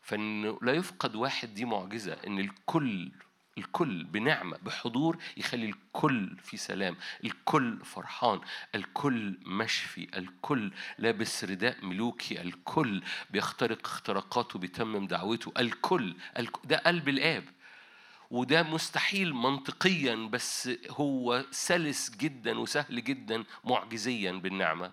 فإنه 0.01 0.59
لا 0.61 0.73
يفقد 0.73 1.15
واحد 1.15 1.53
دي 1.53 1.65
معجزة. 1.65 2.17
إن 2.27 2.39
الكل 2.39 3.11
الكل 3.57 4.03
بنعمة 4.03 4.57
بحضور 4.57 5.17
يخلي 5.37 5.65
الكل 5.65 6.37
في 6.43 6.57
سلام 6.57 6.95
الكل 7.23 7.79
فرحان 7.85 8.41
الكل 8.75 9.37
مشفي 9.45 10.07
الكل 10.17 10.71
لابس 10.97 11.43
رداء 11.43 11.85
ملوكي 11.85 12.41
الكل 12.41 13.03
بيخترق 13.29 13.87
اختراقاته 13.87 14.59
بيتمم 14.59 15.07
دعوته 15.07 15.51
الكل 15.57 16.15
الك- 16.39 16.65
ده 16.65 16.77
قلب 16.77 17.09
الآب. 17.09 17.43
وده 18.31 18.63
مستحيل 18.63 19.33
منطقيا 19.33 20.15
بس 20.15 20.69
هو 20.89 21.45
سلس 21.51 22.09
جدا 22.17 22.59
وسهل 22.59 23.03
جدا 23.03 23.43
معجزيا 23.63 24.31
بالنعمة. 24.31 24.91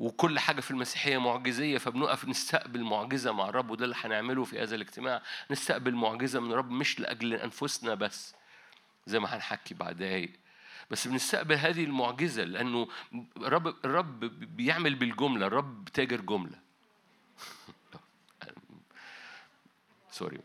وكل 0.00 0.38
حاجة 0.38 0.60
في 0.60 0.70
المسيحية 0.70 1.18
معجزية 1.18 1.78
فبنقف 1.78 2.28
نستقبل 2.28 2.84
معجزة 2.84 3.32
مع 3.32 3.48
الرب 3.48 3.70
وده 3.70 3.84
اللي 3.84 3.96
هنعمله 3.98 4.44
في 4.44 4.62
هذا 4.62 4.74
الاجتماع. 4.74 5.22
نستقبل 5.50 5.94
معجزة 5.94 6.40
من 6.40 6.52
الرب 6.52 6.70
مش 6.70 7.00
لأجل 7.00 7.34
أنفسنا 7.34 7.94
بس 7.94 8.34
زي 9.06 9.18
ما 9.18 9.36
هنحكي 9.36 9.74
بعد 9.74 9.96
دقايق. 9.96 10.32
بس 10.90 11.08
بنستقبل 11.08 11.54
هذه 11.54 11.84
المعجزة 11.84 12.44
لأنه 12.44 12.88
الرب 13.36 13.66
الرب 13.84 14.20
بيعمل 14.56 14.94
بالجملة 14.94 15.46
الرب 15.46 15.88
تاجر 15.94 16.20
جملة. 16.20 16.58
سوري 20.10 20.38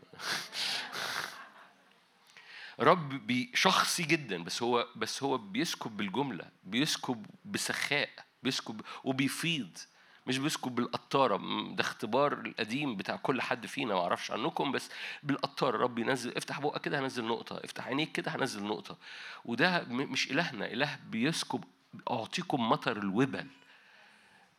رب 2.80 3.46
شخصي 3.54 4.02
جدا 4.02 4.44
بس 4.44 4.62
هو 4.62 4.86
بس 4.96 5.22
هو 5.22 5.38
بيسكب 5.38 5.96
بالجملة 5.96 6.44
بيسكب 6.64 7.26
بسخاء. 7.44 8.10
بيسكب 8.46 8.80
وبيفيض 9.04 9.78
مش 10.26 10.38
بيسكب 10.38 10.74
بالقطارة. 10.74 11.36
م- 11.36 11.74
ده 11.74 11.80
اختبار 11.80 12.32
القديم 12.32 12.96
بتاع 12.96 13.16
كل 13.16 13.42
حد 13.42 13.66
فينا 13.66 13.94
ما 13.94 14.00
أعرفش 14.00 14.30
عنكم 14.30 14.72
بس 14.72 14.90
بالقطاره 15.22 15.76
رب 15.76 15.98
ينزل 15.98 16.36
افتح 16.36 16.60
بقك 16.60 16.80
كده 16.80 17.00
هنزل 17.00 17.24
نقطة 17.24 17.60
افتح 17.64 17.86
عينيك 17.86 18.12
كده 18.12 18.30
هنزل 18.36 18.64
نقطة. 18.64 18.96
وده 19.44 19.84
مش 19.88 20.30
إلهنا 20.30 20.66
إله 20.72 20.98
بيسكب 21.10 21.64
أعطيكم 22.10 22.68
مطر 22.68 22.96
الوبل. 22.96 23.46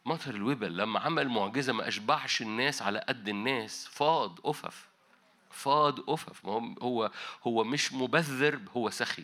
مطر 0.06 0.36
الوبل 0.36 0.78
لما 0.78 1.00
عمل 1.00 1.28
معجزة 1.30 1.74
ما 1.74 1.88
أشبعش 1.88 2.42
الناس 2.42 2.82
على 2.82 3.00
قد 3.00 3.30
الناس. 3.30 3.88
فاض 3.88 4.40
قفف. 4.48 4.88
فاض 5.52 6.10
قفف. 6.10 6.46
ما 6.46 6.76
هو 6.82 7.12
هو 7.48 7.64
مش 7.64 7.94
مبذر 7.94 8.60
هو 8.78 8.90
سخي. 8.90 9.24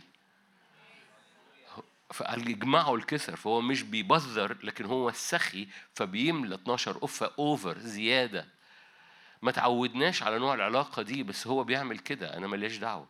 فقال 2.12 2.49
يجمعوا 2.49 2.97
الكسر 2.97 3.36
فهو 3.36 3.62
مش 3.62 3.82
بيبذر 3.82 4.58
لكن 4.64 4.86
هو 4.86 5.12
سخي 5.12 5.68
فبيملى 5.93 6.56
12 6.56 6.97
قفة 6.97 7.32
over 7.39 7.78
زيادة. 7.78 8.47
ما 9.41 9.51
تعودناش 9.51 10.24
على 10.24 10.39
نوع 10.39 10.54
العلاقة 10.54 11.01
دي 11.01 11.24
بس 11.24 11.47
هو 11.47 11.64
بيعمل 11.64 11.99
كده 11.99 12.38
أنا 12.38 12.47
ملياش 12.47 12.78
دعوة. 12.78 13.08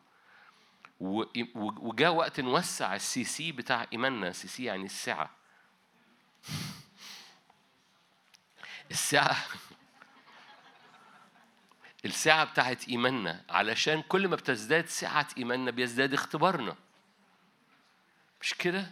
وجاء 0.99 2.13
وقت 2.13 2.39
نوسع 2.39 2.95
ال 2.95 3.23
CC 3.23 3.51
بتاع 3.51 3.87
إيماننا 3.93 4.31
CC 4.31 4.63
يعني 4.63 4.85
السعة. 4.85 5.29
السعة 8.91 9.37
السعة 12.05 12.43
بتاعت 12.45 12.89
إيماننا 12.89 13.43
علشان 13.49 14.01
كل 14.01 14.27
ما 14.27 14.35
بتزداد 14.35 14.87
سعة 14.87 15.27
إيماننا 15.37 15.71
بيزداد 15.71 16.13
اختبارنا. 16.13 16.75
مش 18.43 18.53
كده؟ 18.53 18.91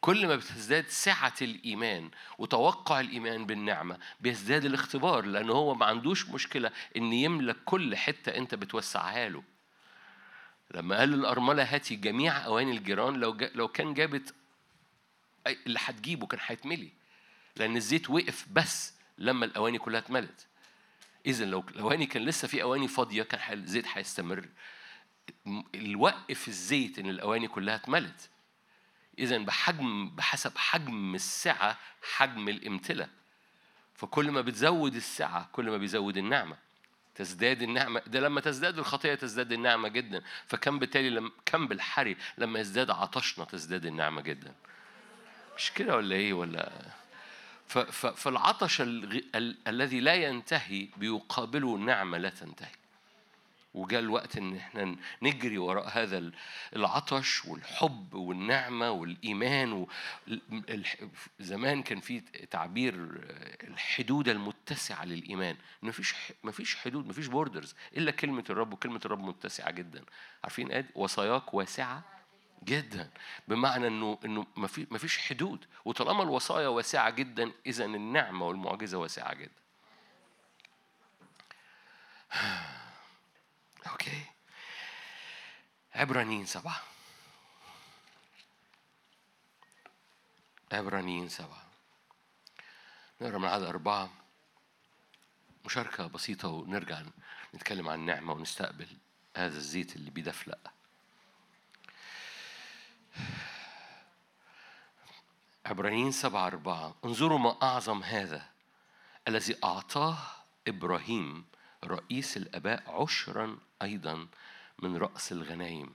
كل 0.00 0.26
ما 0.26 0.36
بتزداد 0.36 0.88
سعة 0.88 1.34
الإيمان 1.42 2.10
وتوقع 2.38 3.00
الإيمان 3.00 3.46
بالنعمة 3.46 3.98
بيزداد 4.20 4.64
الاختبار 4.64 5.24
لأن 5.24 5.50
هو 5.50 5.74
ما 5.74 5.86
عندوش 5.86 6.28
مشكلة 6.28 6.70
إن 6.96 7.12
يملك 7.12 7.56
كل 7.64 7.96
حتة 7.96 8.36
أنت 8.36 8.54
بتوسعها 8.54 9.28
له. 9.28 9.42
لما 10.74 10.98
قال 10.98 11.08
للأرملة 11.08 11.62
هاتي 11.74 11.96
جميع 11.96 12.44
أواني 12.44 12.70
الجيران 12.76 13.14
لو 13.14 13.36
لو 13.54 13.68
كان 13.68 13.94
جابت 13.94 14.34
اللي 15.46 15.78
هتجيبه 15.82 16.26
كان 16.26 16.40
هيتملي 16.46 16.88
لأن 17.56 17.76
الزيت 17.76 18.10
وقف 18.10 18.46
بس 18.52 18.94
لما 19.18 19.44
الأواني 19.46 19.78
كلها 19.78 20.00
اتملت. 20.00 20.46
إذا 21.26 21.44
لو 21.44 21.64
الأواني 21.70 22.06
كان 22.06 22.24
لسه 22.24 22.48
في 22.48 22.62
أواني 22.62 22.88
فاضية 22.88 23.22
كان 23.22 23.58
الزيت 23.58 23.84
هيستمر. 23.92 24.48
م- 25.46 25.62
اللي 25.74 25.94
وقف 25.96 26.48
الزيت 26.48 26.98
إن 26.98 27.08
الأواني 27.10 27.48
كلها 27.48 27.74
اتملت. 27.74 28.28
إذا 29.18 29.38
بحجم 29.38 30.10
بحسب 30.10 30.58
حجم 30.58 31.14
السعة 31.14 31.78
حجم 32.16 32.48
الامتلاء 32.48 33.08
فكل 33.94 34.30
ما 34.30 34.40
بتزود 34.40 34.94
السعة 34.94 35.48
كل 35.52 35.70
ما 35.70 35.76
بيزود 35.76 36.16
النعمة. 36.16 36.56
تزداد 37.14 37.62
النعمة 37.62 38.02
ده 38.06 38.20
لما 38.20 38.40
تزداد 38.40 38.78
الخطية 38.78 39.14
تزداد 39.14 39.52
النعمة 39.52 39.88
جدا. 39.88 40.22
فكم 40.46 40.78
بالتالي 40.78 41.10
لم 41.10 41.32
كم 41.46 41.68
بالحري 41.68 42.16
لما 42.38 42.60
يزداد 42.60 42.90
عطشنا 42.90 43.44
تزداد 43.44 43.86
النعمة 43.86 44.20
جدا. 44.20 44.54
مش 45.56 45.72
كده 45.72 45.96
ولا 45.96 46.14
إيه 46.14 46.32
ولا؟ 46.32 46.72
فالعطش 48.14 48.80
الذي 49.66 50.00
لا 50.00 50.14
ينتهي 50.14 50.88
بيقابله 50.96 51.78
نعمة 51.78 52.18
لا 52.18 52.28
تنتهي. 52.28 52.74
وجاء 53.74 54.00
الوقت 54.00 54.36
إن 54.36 54.56
إحنا 54.56 54.96
نجري 55.22 55.58
وراء 55.58 55.88
هذا 55.88 56.18
ال- 56.18 56.32
العطش 56.76 57.44
والحب 57.44 58.14
والنعمة 58.14 58.90
والإيمان 58.90 59.86
زمان 61.40 61.82
كان 61.82 62.00
في 62.00 62.20
تعبير 62.50 62.94
الحدود 63.62 64.28
المتسعة 64.28 65.04
للإيمان. 65.04 65.56
ما 65.82 65.92
فيش 65.92 66.14
ما 66.42 66.52
فيش 66.52 66.76
حدود 66.76 67.06
ما 67.06 67.12
فيش 67.12 67.26
بوردرز 67.26 67.74
إلا 67.96 68.10
كلمة 68.10 68.44
الرب 68.50 68.72
وكلمة 68.72 69.00
الرب 69.04 69.20
متسعة 69.20 69.70
جدا. 69.70 70.04
عارفين 70.44 70.72
ادي 70.72 70.88
وصاياك 70.94 71.54
واسعة 71.54 72.02
جدا. 72.64 73.10
بمعنى 73.48 73.86
إنه 73.86 74.18
إنه 74.24 74.46
ما 74.90 74.98
فيش 74.98 75.18
حدود. 75.18 75.66
وطالما 75.84 76.22
الوصايا 76.22 76.68
واسعة 76.68 77.10
جدا 77.10 77.52
اذا 77.66 77.84
النعمة 77.84 78.46
والمعجزة 78.46 78.98
واسعة 78.98 79.34
جدا. 79.34 79.50
أوكي 83.86 84.24
عبرانيين 85.94 86.46
سبعه 86.46 86.82
عبرانيين 90.72 91.28
سبعه 91.28 91.64
نقرأ 93.20 93.38
من 93.38 93.48
عدد 93.48 93.64
أربعة. 93.64 94.10
مشاركة 95.64 96.06
بسيطة 96.06 96.48
ونرجع 96.48 97.02
نتكلم 97.54 97.88
عن 97.88 97.98
النعمه 97.98 98.32
ونستقبل 98.32 98.88
هذا 99.36 99.56
الزيت 99.56 99.96
اللي 99.96 100.10
بيدفلق. 100.10 100.58
عبرانيين 105.66 106.12
سبعة 106.12 106.46
أربعة. 106.46 106.94
انظروا 107.04 107.38
ما 107.38 107.62
أعظم 107.62 108.02
هذا 108.02 108.48
الذي 109.28 109.56
أعطاه 109.64 110.18
إبراهيم 110.68 111.44
رئيس 111.86 112.36
الآباء 112.36 113.02
عشرا 113.02 113.58
أيضا 113.82 114.28
من 114.82 114.96
رأس 114.96 115.32
الغنايم 115.32 115.94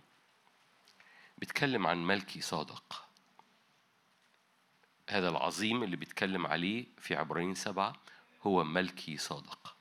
بيتكلم 1.38 1.88
عن 1.88 1.98
ملكي 2.08 2.42
صادق. 2.42 3.06
هذا 5.10 5.30
العظيم 5.30 5.84
اللي 5.84 5.96
بيتكلم 5.96 6.48
عليه 6.48 6.86
في 6.98 7.16
عبرانيين 7.16 7.56
سبعة 7.56 7.96
هو 8.44 8.64
ملكي 8.64 9.18
صادق. 9.18 9.76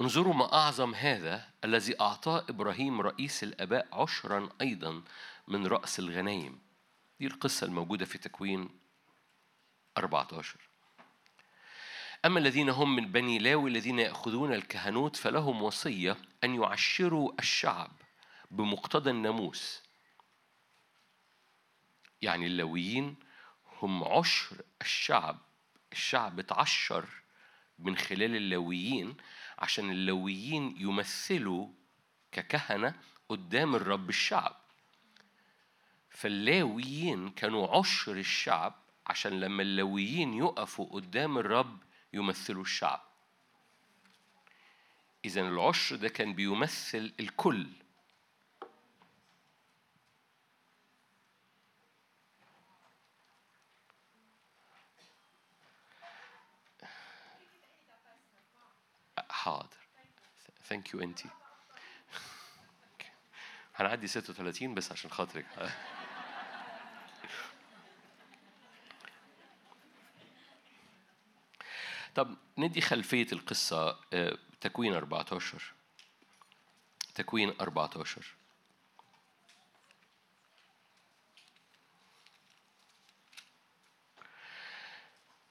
انظروا 0.00 0.34
ما 0.34 0.52
أعظم 0.52 0.94
هذا 0.94 1.48
الذي 1.64 2.00
أعطاه 2.00 2.44
إبراهيم 2.48 3.00
رئيس 3.00 3.42
الآباء 3.42 4.02
عشرا 4.02 4.48
أيضا 4.60 5.02
من 5.48 5.66
رأس 5.66 5.98
الغنايم 5.98 6.58
دي 7.20 7.26
القصة 7.26 7.64
الموجودة 7.66 8.04
في 8.04 8.18
تكوين 8.18 8.68
14 9.98 10.67
أما 12.24 12.38
الذين 12.38 12.68
هم 12.68 12.96
من 12.96 13.12
بني 13.12 13.38
لاوي 13.38 13.70
الذين 13.70 13.98
يأخذون 13.98 14.54
الكهنوت 14.54 15.16
فلهم 15.16 15.62
وصية 15.62 16.16
أن 16.44 16.54
يعشروا 16.54 17.32
الشعب 17.38 17.90
بمقتضى 18.50 19.10
الناموس. 19.10 19.82
يعني 22.22 22.46
اللاويين 22.46 23.16
هم 23.82 24.04
عشر 24.04 24.56
الشعب 24.80 25.38
الشعب 25.92 26.38
اتعشر 26.38 27.08
من 27.78 27.96
خلال 27.96 28.36
اللاويين 28.36 29.16
عشان 29.58 29.90
اللاويين 29.90 30.74
يمثلوا 30.78 31.68
ككهنة 32.32 32.94
قدام 33.28 33.74
الرب 33.74 34.08
الشعب. 34.08 34.56
فاللاويين 36.10 37.30
كانوا 37.30 37.78
عشر 37.78 38.12
الشعب 38.16 38.74
عشان 39.06 39.40
لما 39.40 39.62
اللاويين 39.62 40.34
يقفوا 40.34 40.86
قدام 40.86 41.38
الرب 41.38 41.87
يمثلوا 42.12 42.62
الشعب. 42.62 43.00
إذا 45.24 45.40
العشر 45.40 45.96
ده 45.96 46.08
كان 46.08 46.34
بيمثل 46.34 47.14
الكل. 47.20 47.68
حاضر. 59.30 59.76
thank 60.64 60.94
you 60.94 61.00
انتي 61.00 61.28
هنعدي 63.74 64.06
36 64.06 64.74
بس 64.74 64.92
عشان 64.92 65.10
خاطرك. 65.10 65.46
طب 72.18 72.36
ندي 72.58 72.80
خلفية 72.80 73.26
القصة 73.32 73.96
آه، 74.12 74.38
تكوين 74.60 74.94
14 74.94 75.62
تكوين 77.14 77.54
14 77.60 78.22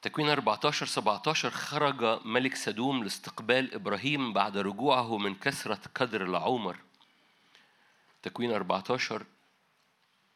تكوين 0.01 0.29
14 0.29 0.85
17 0.85 1.49
خرج 1.49 2.25
ملك 2.25 2.55
سدوم 2.55 3.03
لاستقبال 3.03 3.73
إبراهيم 3.73 4.33
بعد 4.33 4.57
رجوعه 4.57 5.17
من 5.17 5.35
كثرة 5.35 5.81
قدر 5.95 6.23
العمر. 6.23 6.77
تكوين 8.23 8.51
14 8.51 9.25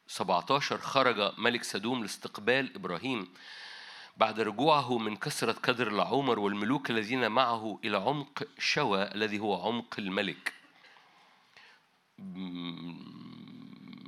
17 0.08 0.78
خرج 0.78 1.40
ملك 1.40 1.64
سدوم 1.64 2.02
لاستقبال 2.02 2.76
إبراهيم. 2.76 3.34
بعد 4.18 4.40
رجوعه 4.40 4.98
من 4.98 5.16
كثرة 5.16 5.52
قدر 5.52 5.88
العمر 5.88 6.40
والملوك 6.40 6.90
الذين 6.90 7.32
معه 7.32 7.80
إلى 7.86 7.98
عمق 7.98 8.44
شوى 8.60 9.04
الذي 9.04 9.40
هو 9.40 9.68
عمق 9.68 9.96
الملك. 10.00 10.54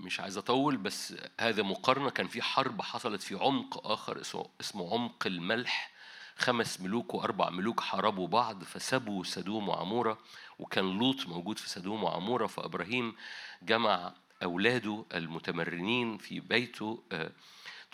مش 0.04 0.20
عايز 0.20 0.38
أطول 0.38 0.78
بس 0.78 1.16
هذا 1.39 1.64
مقارنة 1.64 2.10
كان 2.10 2.28
في 2.28 2.41
حرب 2.41 2.82
حصلت 2.82 3.22
في 3.22 3.36
عمق 3.36 3.88
آخر 3.88 4.22
اسمه, 4.62 4.93
عمق 4.93 5.28
الملح 5.28 5.91
خمس 6.38 6.82
ملوك 6.82 7.14
وأربع 7.14 7.49
ملوك 7.49 7.80
حاربوا 7.80 8.28
بعض 8.28 8.64
فسبوا 8.64 9.24
سدوم 9.24 9.70
وعمورة 9.70 10.18
وكان 10.60 10.97
لوط 10.97 11.28
موجود 11.28 11.58
في 11.58 11.70
سدوم 11.70 12.04
وعمورة 12.04 12.47
فإبراهيم 12.47 13.16
جمع 13.64 14.14
أولاده 14.43 15.06
المتمرنين 15.14 16.18
في 16.18 16.39
بيته 16.39 17.04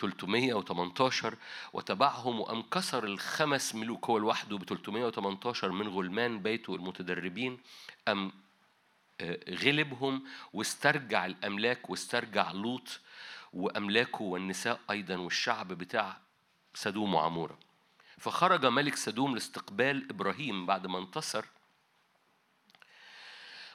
318 0.00 1.34
وتبعهم 1.72 2.40
وقام 2.40 2.62
كسر 2.62 3.04
الخمس 3.04 3.74
ملوك. 3.74 4.10
هو 4.10 4.18
لوحده 4.18 4.58
ب 4.58 4.64
318 4.64 5.72
من 5.72 5.88
غلمان 5.88 6.42
بيته 6.42 6.74
المتدربين 6.74 7.58
أم 8.08 8.32
آه، 9.20 9.38
غلبهم 9.54 10.24
واسترجع 10.52 11.26
الأملاك 11.26 11.90
واسترجع 11.90 12.52
لوط 12.52 13.00
وأملاكه 13.52 14.22
والنساء 14.22 14.80
أيضا 14.90 15.16
والشعب 15.16 15.68
بتاع 15.68 16.16
سدوم 16.74 17.14
وعمورة. 17.14 17.58
فخرج 18.18 18.66
ملك 18.66 18.96
سدوم 18.96 19.34
لاستقبال 19.34 20.10
إبراهيم 20.10 20.66
بعد 20.66 20.86
ما 20.86 20.98
انتصر. 20.98 21.44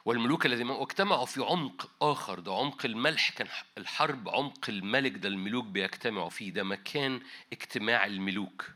والملوك 0.05 0.45
الذين 0.45 0.69
اجتمعوا 0.71 1.25
في 1.25 1.41
عمق 1.41 1.91
آخر. 2.01 2.39
ده 2.39 2.53
عمق 2.53 2.85
الملح 2.85 3.29
كان 3.29 3.47
الحرب 3.77 4.29
عمق 4.29 4.69
الملك 4.69 5.11
ده 5.11 5.29
الملوك 5.29 5.65
بيجتمعوا 5.65 6.29
فيه. 6.29 6.51
ده 6.51 6.63
مكان 6.63 7.21
اجتماع 7.53 8.05
الملوك. 8.05 8.71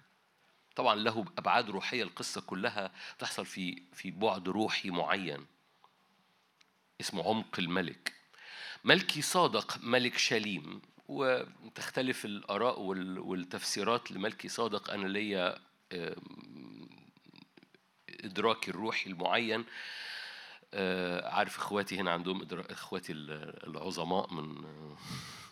طبعا 0.76 0.96
له 0.96 1.26
أبعاد 1.38 1.70
روحية 1.70 2.04
القصة 2.04 2.42
كلها 2.42 2.92
تحصل 3.20 3.46
في 3.46 3.82
في 3.94 4.12
بعد 4.12 4.50
روحي 4.50 4.90
معين. 4.90 5.46
اسمه 7.02 7.24
عمق 7.30 7.60
الملك. 7.60 8.14
ملكي 8.84 9.22
صادق 9.22 9.78
ملك 9.84 10.18
شليم. 10.18 10.82
وتختلف 11.08 12.26
الآراء 12.26 12.80
وال- 12.80 13.20
والتفسيرات 13.20 14.12
لملكي 14.12 14.48
صادق. 14.48 14.92
أنا 14.92 15.08
ليا 15.08 15.60
إدراكي 18.24 18.72
الروحي 18.72 19.10
المعين 19.10 19.66
عارف 21.24 21.58
إخواتي 21.58 21.98
هنا 22.00 22.12
عندهم 22.12 22.48
إخواتي 22.70 23.12
ال- 23.12 23.68
العظماء 23.68 24.34
من 24.34 24.48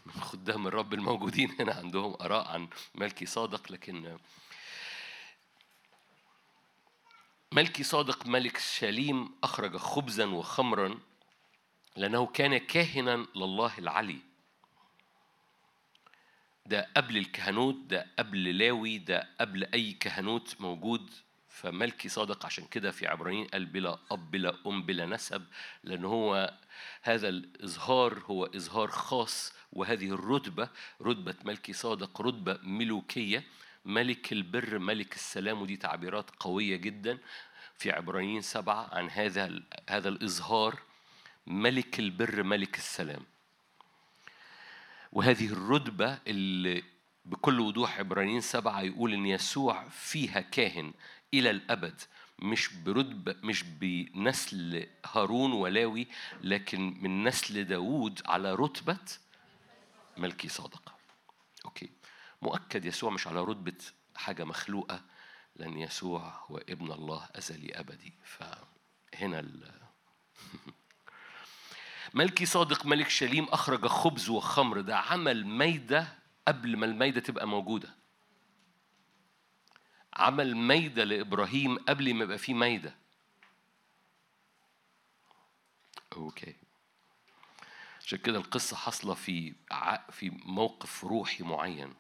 من 0.06 0.22
خدام 0.22 0.68
الرب 0.68 0.94
الموجودين 0.94 1.56
هنا 1.60 1.74
عندهم 1.74 2.14
آراء 2.22 2.48
عن 2.48 2.68
ملكي 2.96 3.26
صادق 3.26 3.72
لكن 3.72 4.18
ملكي 7.52 7.84
صادق 7.84 8.28
ملك 8.28 8.58
شاليم 8.58 9.36
أخرج 9.44 9.78
خبزا 9.78 10.26
وخمرا 10.26 11.00
لأنه 11.96 12.26
كان 12.26 12.58
كاهنا 12.58 13.28
لله 13.36 13.78
العلي. 13.78 14.20
ده 16.66 16.90
قبل 16.98 17.18
الكهنوت 17.18 17.76
ده 17.76 18.08
قبل 18.20 18.58
لاوي 18.58 18.98
ده 18.98 19.30
قبل 19.42 19.64
أي 19.74 19.94
كهنوت 19.94 20.56
موجود. 20.62 21.12
فملكي 21.62 22.10
صادق. 22.10 22.46
عشان 22.46 22.66
كده 22.66 22.92
في 22.92 23.08
عبرانيين 23.08 23.48
قال 23.48 23.66
بلا 23.66 24.00
أب 24.12 24.32
بلا 24.32 24.56
أم 24.68 24.84
بلا 24.84 25.06
نسب 25.06 25.46
لأن 25.84 26.06
هو 26.06 26.54
هذا 27.02 27.30
الإظهار 27.30 28.24
هو 28.26 28.46
إظهار 28.46 28.88
خاص. 28.88 29.54
وهذه 29.74 30.10
الرتبة 30.14 30.70
رتبة 31.02 31.36
ملكي 31.46 31.74
صادق 31.74 32.22
رتبة 32.22 32.60
ملوكية. 32.64 33.44
ملك 33.86 34.32
البر 34.34 34.80
ملك 34.80 35.16
السلام. 35.16 35.62
ودي 35.62 35.78
تعبيرات 35.78 36.30
قوية 36.40 36.76
جدا 36.76 37.18
في 37.78 37.92
عبرانيين 37.92 38.42
سبعة 38.42 38.90
عن 38.96 39.10
هذا 39.10 39.60
هذا 39.90 40.10
الإظهار. 40.10 40.80
ملك 41.48 42.00
البر 42.00 42.44
ملك 42.44 42.78
السلام. 42.78 43.26
وهذه 45.12 45.48
الرتبة 45.48 46.20
اللي 46.28 46.84
بكل 47.26 47.60
وضوح 47.60 48.00
عبرانيين 48.00 48.42
سبعة 48.42 48.82
يقول 48.82 49.14
إن 49.14 49.26
يسوع 49.26 49.90
فيها 49.90 50.42
كاهن. 50.42 50.94
إلى 51.34 51.50
الأبد. 51.50 52.02
مش 52.40 52.74
برتبة 52.74 53.36
مش 53.44 53.64
بنسل 53.64 54.88
هارون 55.06 55.52
ولاوي 55.52 56.08
لكن 56.42 56.98
من 57.02 57.24
نسل 57.24 57.64
داوود 57.64 58.22
على 58.26 58.56
رتبة 58.56 59.00
ملكي 60.18 60.50
صادق. 60.50 60.94
أوكي. 61.66 61.90
مؤكد 62.42 62.86
يسوع 62.86 63.10
مش 63.10 63.28
على 63.28 63.42
رتبة 63.42 63.78
حاجة 64.16 64.44
مخلوقة. 64.44 65.02
لأن 65.56 65.78
يسوع 65.78 66.46
هو 66.46 66.58
ابن 66.58 66.92
الله 66.92 67.30
أزلي 67.36 67.80
أبدي. 67.80 68.14
فهنا 68.24 69.40
ال 69.40 69.72
ملكي 72.14 72.46
صادق 72.46 72.86
ملك 72.86 73.10
شليم 73.10 73.44
أخرج 73.44 73.88
خبز 73.88 74.30
وخمر. 74.30 74.82
ده 74.82 74.98
عمل 74.98 75.46
ميدة 75.46 76.08
قبل 76.48 76.78
ما 76.78 76.86
الميدة 76.86 77.22
تبقى 77.22 77.48
موجودة. 77.48 77.97
عمل 80.18 80.56
ميدة 80.56 81.04
لإبراهيم 81.04 81.78
قبل 81.78 82.14
ما 82.14 82.24
يبقى 82.24 82.38
فيه 82.38 82.54
ميدة. 82.54 82.96
أوكي. 86.18 86.56
عشان 88.06 88.18
كده 88.20 88.38
القصة 88.38 88.76
حاصلة 88.76 89.14
في 89.14 89.54
في 90.12 90.30
موقف 90.46 91.04
روحي 91.04 91.44
معين. 91.44 91.94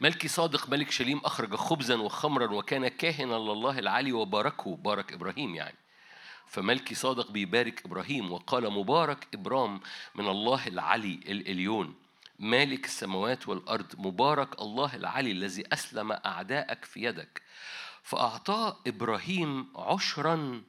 ملكي 0.00 0.28
صادق 0.28 0.68
ملك 0.70 0.90
شليم 0.90 1.18
أخرج 1.18 1.54
خبزا 1.54 1.94
وخمرا 1.96 2.52
وكان 2.52 2.88
كاهنا 2.88 3.34
لله 3.34 3.78
العلي 3.78 4.12
وباركه 4.12 4.76
بارك 4.76 5.12
إبراهيم 5.12 5.54
يعني. 5.54 5.76
فملكي 6.46 6.94
صادق 6.94 7.30
بيبارك 7.30 7.84
إبراهيم 7.84 8.32
وقال 8.32 8.70
مبارك 8.72 9.28
إبرام 9.34 9.80
من 10.14 10.28
الله 10.28 10.66
العلي 10.66 11.14
الإليون 11.14 11.94
مالك 12.38 12.84
السماوات 12.84 13.48
والأرض 13.48 13.94
مبارك 13.98 14.60
الله 14.60 14.94
العلي 14.94 15.32
الذي 15.32 15.64
أسلم 15.72 16.12
أعداءك 16.12 16.84
في 16.84 17.02
يدك. 17.02 17.42
فأعطاه 18.02 18.80
إبراهيم 18.86 19.72
عشرا 19.76 20.62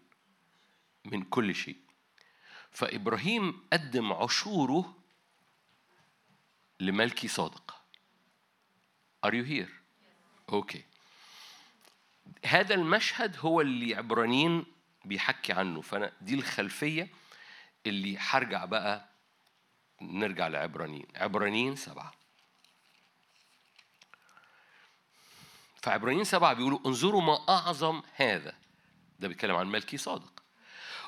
من 1.05 1.23
كل 1.23 1.55
شيء. 1.55 1.77
فإبراهيم 2.71 3.67
قدم 3.73 4.13
عشوره 4.13 5.03
لملكي 6.79 7.27
صادق. 7.27 7.75
Are 9.25 9.31
you 9.31 9.43
here? 9.43 9.69
أوكي 10.49 10.83
هذا 12.45 12.75
المشهد 12.75 13.37
هو 13.39 13.61
اللي 13.61 13.95
عبرانيين 13.95 14.65
بيحكي 15.05 15.53
عنه. 15.53 15.81
فأنا 15.81 16.11
دي 16.21 16.35
الخلفية 16.35 17.09
اللي 17.85 18.17
هرجع 18.17 18.65
بقى 18.65 19.08
نرجع 20.01 20.47
لعبرانيين. 20.47 21.07
عبرانيين 21.15 21.75
سبعة. 21.75 22.11
فعبرانيين 25.81 26.23
سبعة 26.23 26.53
بيقولوا 26.53 26.79
انظروا 26.85 27.21
ما 27.21 27.49
أعظم 27.49 28.01
هذا. 28.15 28.53
ده 29.19 29.27
بيتكلم 29.27 29.55
عن 29.55 29.67
ملكي 29.67 29.97
صادق. 29.97 30.43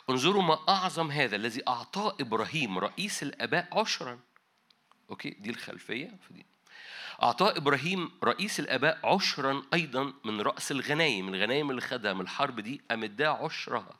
انظروا 0.10 0.44
ما 0.44 0.60
أعظم 0.70 1.12
هذا 1.12 1.36
الذي 1.36 1.68
أعطاه 1.68 2.16
إبراهيم 2.20 2.78
رئيس 2.80 3.24
الآباء 3.24 3.80
عشرا. 3.80 4.20
أوكي؟ 5.10 5.30
دي 5.30 5.50
الخلفية. 5.50 6.20
فدي. 6.30 6.46
أعطاه 7.24 7.58
إبراهيم 7.58 8.12
رئيس 8.24 8.60
الآباء 8.60 9.16
عشرا 9.16 9.64
أيضا 9.74 10.14
من 10.26 10.42
رأس 10.42 10.72
الغنايم. 10.72 11.34
الغنايم 11.34 11.70
اللي 11.70 11.82
خدها 11.82 12.14
من 12.14 12.22
الحرب 12.22 12.60
دي 12.60 12.82
قام 12.90 13.16
عشرها. 13.20 14.00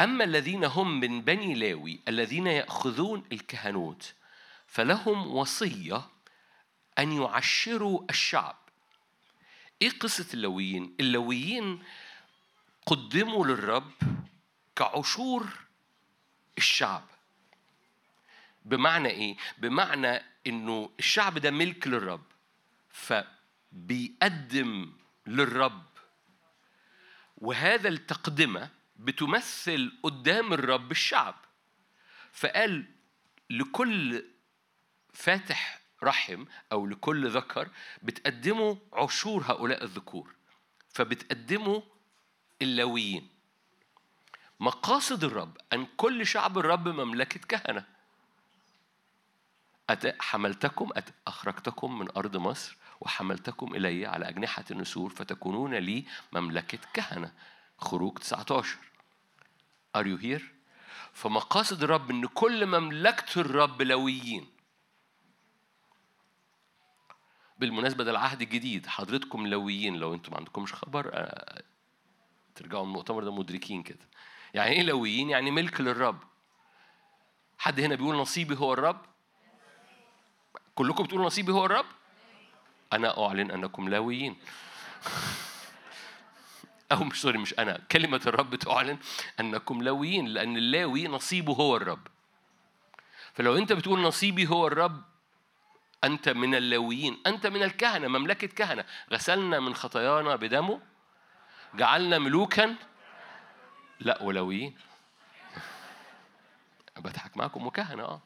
أما 0.00 0.24
الذين 0.24 0.64
هم 0.64 1.00
من 1.00 1.22
بني 1.22 1.54
لاوي 1.54 2.00
الذين 2.08 2.46
يأخذون 2.46 3.24
الكهنوت 3.32 4.14
فلهم 4.66 5.34
وصية 5.34 6.08
أن 6.98 7.12
يعشروا 7.12 8.04
الشعب. 8.10 8.56
إيه 9.82 9.90
قصة 9.90 10.26
اللويين؟ 10.34 10.94
اللويين 11.00 11.82
قدموا 12.86 13.46
للرب 13.46 13.92
كعشور 14.76 15.46
الشعب. 16.58 17.04
بمعنى 18.64 19.08
إيه؟ 19.08 19.36
بمعنى 19.58 20.22
إنه 20.46 20.90
الشعب 20.98 21.38
ده 21.38 21.50
ملك 21.50 21.86
للرب 21.86 22.24
فبيقدم 22.90 24.92
للرب. 25.26 25.82
وهذا 27.38 27.88
التقدمة 27.88 28.68
بتمثل 29.00 29.92
قدام 30.02 30.52
الرب 30.52 30.90
الشعب. 30.90 31.34
فقال 32.32 32.84
لكل 33.50 34.24
فاتح 35.12 35.80
رحم 36.02 36.44
أو 36.72 36.86
لكل 36.86 37.30
ذكر 37.30 37.68
بتقدموا 38.02 38.76
عشور 38.92 39.42
هؤلاء 39.48 39.84
الذكور 39.84 40.34
فبتقدموا 40.88 41.80
اللاويين 42.62 43.28
مقاصد 44.60 45.24
الرب 45.24 45.56
أن 45.72 45.86
كل 45.96 46.26
شعب 46.26 46.58
الرب 46.58 46.88
مملكة 46.88 47.40
كهنة. 47.40 47.84
أت- 49.92 50.20
حملتكم 50.20 50.90
أخرجتكم 51.26 51.98
من 51.98 52.10
أرض 52.16 52.36
مصر 52.36 52.76
وحملتكم 53.00 53.74
إلي 53.74 54.06
على 54.06 54.28
أجنحة 54.28 54.64
النسور 54.70 55.10
فتكونون 55.10 55.74
لي 55.74 56.04
مملكة 56.32 56.78
كهنة. 56.92 57.32
خروج 57.78 58.18
19 58.18 58.76
Are 59.96 60.06
you 60.06 60.16
here؟ 60.22 60.42
فمقاصد 61.12 61.82
الرب 61.82 62.10
إن 62.10 62.26
كل 62.26 62.66
مملكة 62.66 63.40
الرب 63.40 63.82
لويين. 63.82 64.48
بالمناسبة 67.58 68.04
ده 68.04 68.10
العهد 68.10 68.42
الجديد 68.42 68.86
حضرتكم 68.86 69.46
لويين. 69.46 69.96
لو 69.96 70.14
أنتم 70.14 70.32
ما 70.32 70.38
عندكمش 70.38 70.74
خبر 70.74 71.10
آه، 71.14 71.62
ترجعوا 72.54 72.84
المؤتمر 72.84 73.24
ده 73.24 73.32
مدركين 73.34 73.82
كده. 73.82 74.08
يعني 74.54 74.70
إيه 74.70 74.82
لويين؟ 74.82 75.30
يعني 75.30 75.50
ملك 75.50 75.80
للرب. 75.80 76.18
حد 77.58 77.80
هنا 77.80 77.94
بيقول 77.94 78.16
نصيبي 78.16 78.56
هو 78.56 78.72
الرب؟ 78.72 79.00
كلكم 80.74 81.04
بتقولوا 81.04 81.26
نصيبي 81.26 81.52
هو 81.52 81.66
الرب؟ 81.66 81.86
أنا 82.92 83.26
أعلن 83.26 83.50
أنكم 83.50 83.88
لاويين 83.88 84.36
أو 86.92 87.04
مش 87.04 87.22
سوري 87.22 87.38
مش 87.38 87.54
أنا. 87.58 87.80
كلمة 87.92 88.20
الرب 88.26 88.54
تعلن 88.54 88.98
أنكم 89.40 89.82
لاويين 89.82 90.26
لأن 90.26 90.56
اللاوي 90.56 91.08
نصيبه 91.08 91.52
هو 91.52 91.76
الرب. 91.76 92.06
فلو 93.34 93.56
أنت 93.58 93.72
بتقول 93.72 94.00
نصيبي 94.00 94.46
هو 94.46 94.66
الرب 94.66 95.02
أنت 96.04 96.28
من 96.28 96.54
اللاويين 96.54 97.18
أنت 97.26 97.46
من 97.46 97.62
الكهنة 97.62 98.08
مملكة 98.08 98.46
كهنة. 98.46 98.84
غسلنا 99.12 99.60
من 99.60 99.74
خطايانا 99.74 100.36
بدمه 100.36 100.80
جعلنا 101.74 102.18
ملوكا. 102.18 102.76
لا 104.00 104.22
ولاويين 104.22 104.76
بضحك 106.96 107.36
معاكم 107.36 107.66
وكهنة 107.66 108.02
آه. 108.02 108.22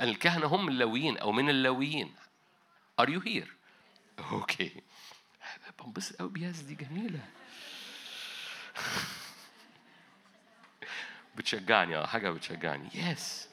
الكهنة 0.00 0.46
هم 0.46 0.68
اللاويين 0.68 1.18
أو 1.18 1.32
من 1.32 1.48
اللاويين 1.50 2.14
Are 3.02 3.08
you 3.08 3.20
here؟ 3.20 3.48
okay 4.32 4.82
بنبسط 5.84 6.16
قوي 6.16 6.28
بياز 6.28 6.60
دي 6.60 6.74
جميلة. 6.74 7.20
بتشجعني 11.36 11.96
آه 11.96 12.06
حاجة 12.06 12.30
بتشجعني 12.30 12.88
yes 12.94 13.48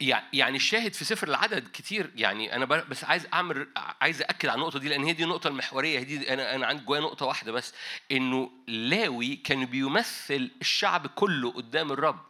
يع- 0.00 0.22
يعني 0.32 0.56
الشاهد 0.56 0.94
في 0.94 1.04
سفر 1.04 1.28
العدد 1.28 1.68
كتير 1.72 2.10
يعني 2.16 2.56
أنا 2.56 2.64
بس 2.64 3.04
عايز 3.04 3.26
اعمل 3.32 3.68
عايز 4.00 4.22
اكد 4.22 4.48
على 4.48 4.56
النقطة 4.58 4.78
دي 4.78 4.88
لأن 4.88 5.04
هي 5.04 5.12
دي 5.12 5.24
النقطة 5.24 5.48
المحورية 5.48 6.02
دي 6.02 6.32
أنا 6.32 6.54
أنا 6.54 6.66
عندي 6.66 6.84
جوايا 6.84 7.00
نقطة 7.00 7.26
واحدة 7.26 7.52
بس 7.52 7.74
إنه 8.12 8.50
لاوي 8.68 9.36
كان 9.36 9.66
بيمثل 9.66 10.50
الشعب 10.60 11.06
كله 11.06 11.52
قدام 11.52 11.92
الرب. 11.92 12.20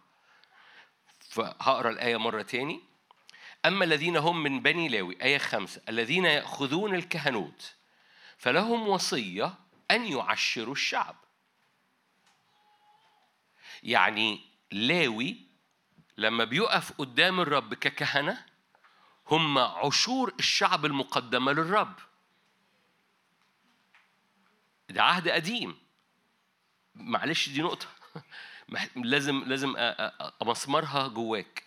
فهقرأ 1.30 1.90
الآية 1.90 2.16
مرة 2.16 2.42
تاني. 2.42 2.80
أما 3.66 3.84
الذين 3.84 4.16
هم 4.16 4.42
من 4.42 4.60
بني 4.62 4.88
لاوي 4.88 5.22
آية 5.22 5.38
خمسة 5.38 5.80
الذين 5.88 6.24
يأخذون 6.24 6.94
الكهنوت 6.94 7.74
فلهم 8.44 8.88
وصية 8.88 9.54
أن 9.90 10.04
يعشروا 10.04 10.72
الشعب. 10.72 11.16
يعني 13.82 14.40
لاوي 14.72 15.36
لما 16.18 16.44
بيقف 16.44 16.92
قدام 16.92 17.40
الرب 17.40 17.74
ككهنة 17.74 18.46
هم 19.30 19.58
عشور 19.58 20.34
الشعب 20.38 20.84
المقدمة 20.84 21.52
للرب. 21.52 21.94
ده 24.88 25.02
عهد 25.02 25.28
قديم. 25.28 25.78
معلش 26.94 27.48
دي 27.48 27.62
نقطة. 27.62 27.86
لازم 28.96 29.44
لازم 29.46 29.74
أمسمرها 30.42 31.08
جواك. 31.08 31.64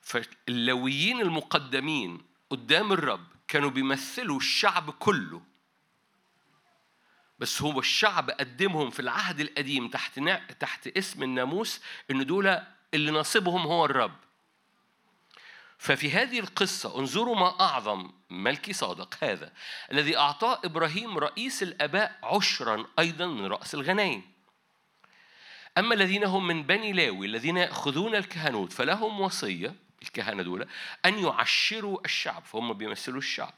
فاللويين 0.00 1.20
المقدمين 1.20 2.22
قدام 2.50 2.92
الرب 2.92 3.26
كانوا 3.48 3.70
بيمثلوا 3.70 4.36
الشعب 4.36 4.90
كله. 4.90 5.49
بس 7.40 7.62
هو 7.62 7.78
الشعب 7.78 8.30
قدمهم 8.30 8.90
في 8.90 9.00
العهد 9.00 9.40
القديم 9.40 9.88
تحت 9.88 10.18
نا... 10.18 10.40
تحت 10.60 10.86
اسم 10.86 11.22
الناموس 11.22 11.80
إن 12.10 12.26
دول 12.26 12.60
اللي 12.94 13.10
نصيبهم 13.10 13.60
هو 13.60 13.84
الرب. 13.84 14.16
ففي 15.78 16.10
هذه 16.10 16.40
القصة 16.40 16.98
انظروا 16.98 17.36
ما 17.36 17.60
أعظم 17.60 18.10
ملكي 18.30 18.72
صادق 18.72 19.14
هذا 19.24 19.52
الذي 19.92 20.16
أعطاه 20.16 20.60
إبراهيم 20.64 21.18
رئيس 21.18 21.62
الآباء 21.62 22.18
عشرا 22.22 22.86
أيضا 22.98 23.26
من 23.26 23.46
رأس 23.46 23.74
الغنايم 23.74 24.22
أما 25.78 25.94
الذين 25.94 26.24
هم 26.24 26.46
من 26.46 26.62
بني 26.62 26.92
لاوي 26.92 27.26
الذين 27.26 27.56
يأخذون 27.56 28.14
الكهنوت 28.14 28.72
فلهم 28.72 29.20
وصية 29.20 29.74
الكهنة 30.02 30.42
دول 30.42 30.66
أن 31.04 31.18
يعشروا 31.18 31.98
الشعب 32.04 32.42
فهم 32.44 32.72
بيمثلوا 32.72 33.18
الشعب. 33.18 33.54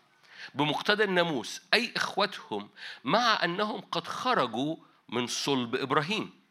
بمقتضى 0.55 1.05
الناموس 1.05 1.63
أي 1.75 1.93
إخوتهم 1.97 2.71
مع 3.05 3.45
أنهم 3.45 3.81
قد 3.81 4.07
خرجوا 4.07 4.77
من 5.09 5.27
صلب 5.27 5.75
إبراهيم. 5.77 6.43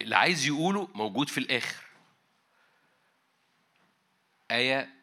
اللي 0.00 0.16
عايز 0.16 0.46
يقوله 0.46 0.88
موجود 0.94 1.28
في 1.28 1.38
الآخر. 1.38 1.84
آية 4.50 4.94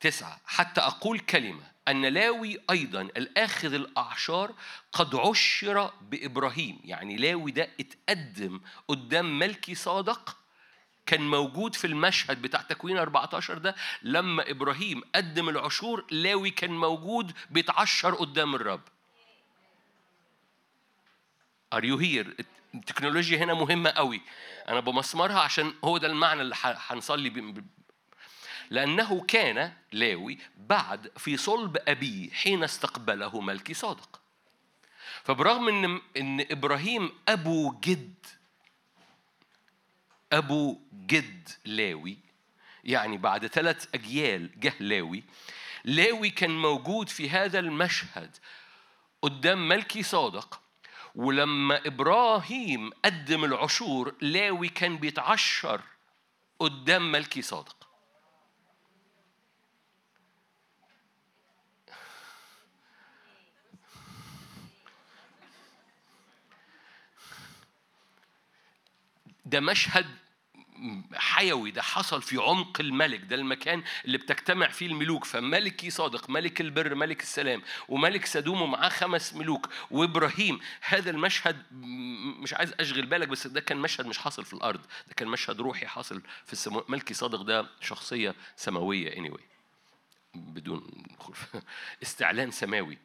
تسعة 0.00 0.40
حتى 0.46 0.80
أقول 0.80 1.20
كلمة 1.20 1.72
أن 1.88 2.06
لاوي 2.06 2.58
أيضا 2.70 3.00
الآخذ 3.00 3.74
الأعشار 3.74 4.54
قد 4.92 5.14
عشر 5.14 5.92
بإبراهيم. 6.00 6.80
يعني 6.84 7.16
لاوي 7.16 7.50
ده 7.50 7.68
اتقدم 7.80 8.60
قدام 8.88 9.38
ملكي 9.38 9.74
صادق 9.74 10.36
كان 11.08 11.30
موجود 11.30 11.74
في 11.74 11.86
المشهد 11.86 12.42
بتاع 12.42 12.60
تكوين 12.60 12.98
14 12.98 13.58
ده 13.58 13.74
لما 14.02 14.50
إبراهيم 14.50 15.02
قدم 15.14 15.48
العشور 15.48 16.04
لاوي 16.10 16.50
كان 16.50 16.70
موجود 16.70 17.32
بيتعشر 17.50 18.14
قدام 18.14 18.54
الرب. 18.54 18.80
Are 21.74 21.82
you 21.84 21.98
here؟ 21.98 22.44
التكنولوجيا 22.74 23.38
هنا 23.38 23.54
مهمة 23.54 23.90
قوي. 23.90 24.20
أنا 24.68 24.80
بمسمرها 24.80 25.40
عشان 25.40 25.74
هو 25.84 25.98
ده 25.98 26.06
المعنى 26.06 26.42
اللي 26.42 26.54
هنصلي 26.62 27.54
لأنه 28.70 29.20
كان 29.28 29.72
لاوي 29.92 30.38
بعد 30.56 31.10
في 31.16 31.36
صلب 31.36 31.76
أبيه 31.88 32.30
حين 32.30 32.64
استقبله 32.64 33.40
ملكي 33.40 33.74
صادق. 33.74 34.20
فبرغم 35.24 35.68
إن 35.68 36.00
إن 36.16 36.46
إبراهيم 36.50 37.10
أبو 37.28 37.80
جد 37.80 38.37
أبو 40.32 40.80
جد 40.92 41.48
لاوي 41.64 42.18
يعني 42.84 43.18
بعد 43.18 43.46
ثلاث 43.46 43.86
أجيال 43.94 44.60
جه 44.60 44.74
لاوي. 44.80 45.24
لاوي 45.84 46.30
كان 46.30 46.50
موجود 46.50 47.08
في 47.08 47.30
هذا 47.30 47.58
المشهد 47.58 48.36
قدام 49.22 49.68
ملكي 49.68 50.02
صادق 50.02 50.60
ولما 51.14 51.86
إبراهيم 51.86 52.90
قدم 53.04 53.44
العشور 53.44 54.14
لاوي 54.20 54.68
كان 54.68 54.96
بيتعشر 54.96 55.80
قدام 56.58 57.12
ملكي 57.12 57.42
صادق. 57.42 57.88
ده 69.44 69.60
مشهد 69.60 70.17
حيوي 71.14 71.70
ده 71.70 71.82
حصل 71.82 72.22
في 72.22 72.36
عمق 72.36 72.80
الملك 72.80 73.20
ده 73.20 73.36
المكان 73.36 73.82
اللي 74.04 74.18
بتجتمع 74.18 74.68
فيه 74.68 74.86
الملوك. 74.86 75.24
فملكي 75.24 75.90
صادق 75.90 76.30
ملك 76.30 76.60
البر 76.60 76.94
ملك 76.94 77.22
السلام 77.22 77.62
وملك 77.88 78.26
سدوم 78.26 78.62
ومعاه 78.62 78.88
خمس 78.88 79.34
ملوك. 79.34 79.68
وإبراهيم 79.90 80.60
هذا 80.80 81.10
المشهد 81.10 81.62
مش 82.40 82.54
عايز 82.54 82.72
أشغل 82.80 83.06
بالك 83.06 83.28
بس 83.28 83.46
ده 83.46 83.60
كان 83.60 83.78
مشهد 83.78 84.06
مش 84.06 84.18
حاصل 84.18 84.44
في 84.44 84.54
الأرض 84.54 84.80
ده 84.80 85.14
كان 85.16 85.28
مشهد 85.28 85.60
روحي 85.60 85.86
حاصل 85.86 86.22
في 86.46 86.52
السماء 86.52 86.84
ملكي 86.88 87.14
صادق 87.14 87.42
ده 87.42 87.66
شخصية 87.80 88.34
سماوية 88.56 89.10
anyway 89.10 89.40
بدون 90.34 91.04
استعلان 92.02 92.50
سماوي. 92.50 92.98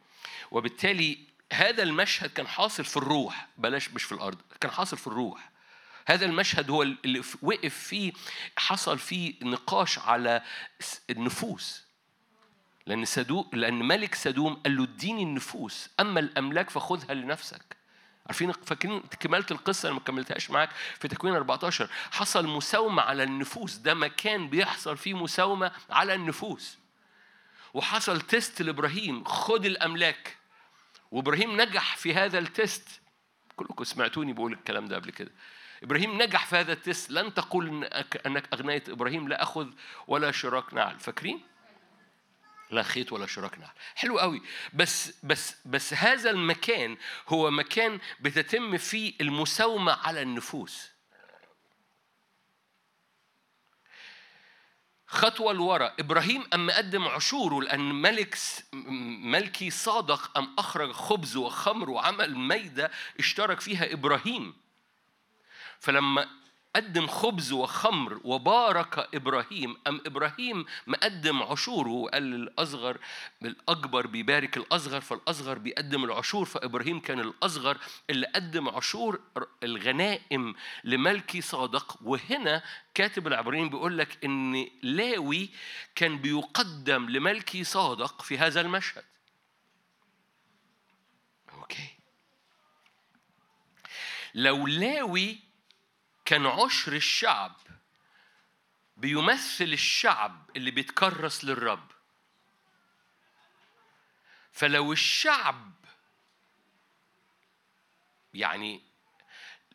وبالتالي 0.52 1.18
هذا 1.54 1.84
المشهد 1.84 2.30
كان 2.30 2.48
حاصل 2.48 2.84
في 2.84 2.98
الروح 2.98 3.48
بلاش 3.58 3.90
مش 3.90 4.04
في 4.04 4.12
الأرض 4.12 4.38
كان 4.62 4.72
حاصل 4.72 4.98
في 4.98 5.08
الروح. 5.08 5.53
هذا 6.06 6.26
المشهد 6.26 6.70
هو 6.70 6.84
اللي 6.84 7.22
وقف 7.42 7.78
فيه 7.78 8.14
حصل 8.58 9.00
فيه 9.00 9.34
نقاش 9.42 10.00
على 10.00 10.42
النفوس. 11.10 11.84
لأن 12.86 13.06
سدو 13.06 13.50
لأن 13.54 13.88
ملك 13.88 14.16
سدوم 14.16 14.54
قال 14.54 14.78
له 14.78 14.84
اديني 14.84 15.24
النفوس 15.24 15.90
أما 16.00 16.20
الأملاك 16.20 16.70
فخذها 16.70 17.14
لنفسك. 17.14 17.78
عارفين 18.26 18.52
فاكرين 18.52 19.00
كملت 19.20 19.52
القصة؟ 19.52 19.88
أنا 19.88 19.96
ما 19.96 20.00
كملتهاش 20.00 20.52
معاك 20.52 20.70
في 21.00 21.08
تكوين 21.08 21.36
14 21.36 21.90
حصل 22.12 22.48
مساومة 22.48 23.02
على 23.02 23.24
النفوس. 23.24 23.76
ده 23.76 23.94
مكان 23.94 24.50
بيحصل 24.50 24.98
فيه 24.98 25.14
مساومة 25.14 25.72
على 25.90 26.14
النفوس. 26.14 26.78
وحصل 27.74 28.22
test 28.22 28.62
لإبراهيم 28.62 29.24
خد 29.24 29.66
الأملاك. 29.66 30.38
وإبراهيم 31.12 31.62
نجح 31.62 31.98
في 31.98 32.14
هذا 32.14 32.40
ال 32.40 32.48
test. 32.48 32.88
كلكم 33.56 33.84
سمعتوني 33.84 34.34
بقول 34.34 34.54
الكلام 34.54 34.86
ده 34.88 34.96
قبل 34.96 35.12
كده. 35.12 35.32
إبراهيم 35.84 36.22
نجح 36.22 36.46
في 36.46 36.56
هذا 36.56 36.74
ال 36.74 36.80
test. 36.80 37.12
لن 37.12 37.34
تقول 37.34 37.88
إنك- 37.90 38.26
أنك 38.26 38.54
أغنيت 38.54 38.90
إبراهيم 38.90 39.28
لا 39.28 39.44
أخذ 39.44 39.68
ولا 40.08 40.32
شراك 40.32 40.74
نعل. 40.74 41.00
فاكرين؟ 41.00 41.42
لا 42.72 42.84
خيط 42.84 43.12
ولا 43.14 43.26
شراك 43.26 43.60
نعل. 43.60 43.72
حلو 43.96 44.20
قوي. 44.20 44.42
بس 44.74 45.14
بس 45.24 45.56
بس 45.66 45.94
هذا 45.94 46.30
المكان 46.30 46.98
هو 47.28 47.52
مكان 47.52 48.00
بتتم 48.20 48.78
فيه 48.78 49.14
المساومة 49.22 49.92
على 49.94 50.22
النفوس. 50.22 50.92
خطوة 55.08 55.54
لورا. 55.54 55.94
إبراهيم 56.00 56.44
أما 56.54 56.78
قدم 56.78 57.08
عشوره 57.08 57.62
لأن 57.62 57.80
ملك 58.02 58.38
ملكي 59.24 59.70
صادق 59.70 60.38
أم 60.38 60.56
أخرج 60.60 60.92
خبز 60.92 61.36
وخمر 61.36 61.90
وعمل 61.90 62.36
ميدة 62.36 62.92
اشترك 63.20 63.60
فيها 63.60 63.94
إبراهيم. 63.94 64.64
فلما 65.84 66.30
قدم 66.76 67.08
خبز 67.08 67.52
وخمر 67.52 68.22
وبارك 68.24 69.16
إبراهيم 69.16 69.78
أم 69.88 70.02
إبراهيم 70.06 70.66
مقدم 70.88 71.44
عشوره 71.44 71.90
وقال 71.90 72.24
للأصغر 72.24 72.98
الاكبر 73.42 74.08
بيبارك 74.08 74.58
الأصغر 74.58 75.02
فالأصغر 75.02 75.58
بيقدم 75.58 76.04
العشور 76.04 76.46
فإبراهيم 76.46 77.00
كان 77.00 77.20
الأصغر 77.20 77.78
اللي 78.10 78.28
قدم 78.28 78.70
عشور 78.70 79.22
الغنائم 79.64 80.56
لملكي 80.84 81.42
صادق. 81.42 81.98
وهنا 82.02 82.64
كاتب 82.94 83.28
العبرانيين 83.28 83.70
بيقول 83.70 83.98
لك 83.98 84.26
إن 84.26 84.68
لاوي 84.84 85.50
كان 85.96 86.18
بيقدم 86.18 87.10
لملكي 87.10 87.64
صادق 87.64 88.22
في 88.22 88.38
هذا 88.38 88.62
المشهد. 88.62 89.04
أوكي. 91.54 91.88
لو 94.34 94.68
لاوي 94.68 95.53
كان 96.26 96.46
عشر 96.46 96.94
الشعب 96.94 97.56
بيمثل 98.98 99.64
الشعب 99.64 100.50
اللي 100.56 100.72
بيتكرس 100.72 101.44
للرب. 101.46 101.92
فلو 104.52 104.94
الشعب 104.94 105.72
يعني 108.34 108.82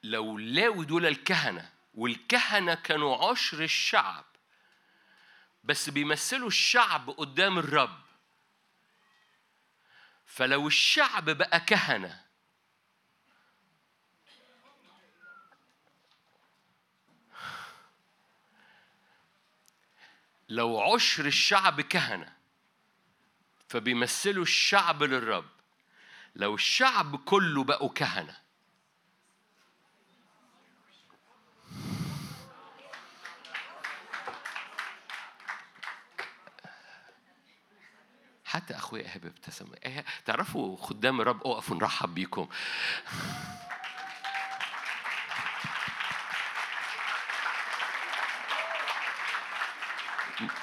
لو 0.02 0.38
لاوي 0.38 0.86
دول 0.86 1.06
الكهنة 1.06 1.72
والكهنة 1.94 2.74
كانوا 2.74 3.30
عشر 3.30 3.62
الشعب 3.62 4.24
بس 5.64 5.90
بيمثلوا 5.90 6.48
الشعب 6.48 7.10
قدام 7.10 7.58
الرب. 7.58 8.02
فلو 10.26 10.66
الشعب 10.66 11.30
بقى 11.30 11.60
كهنة 11.60 12.27
لو 20.48 20.80
عشر 20.80 21.26
الشعب 21.26 21.80
كهنة 21.80 22.32
فبيمثلوا 23.68 24.42
الشعب 24.42 25.02
للرب. 25.02 25.48
لو 26.36 26.54
الشعب 26.54 27.16
كله 27.16 27.64
بقوا 27.64 27.88
كهنة. 27.88 28.36
حتى 38.44 38.76
أخويا 38.76 39.02
إيهاب 39.02 39.26
ابتسم. 39.26 39.72
إيه، 39.84 40.04
تعرفوا 40.24 40.76
خدام 40.76 41.20
الرب 41.20 41.46
اقفوا 41.46 41.76
نرحب 41.76 42.14
بيكم. 42.14 42.48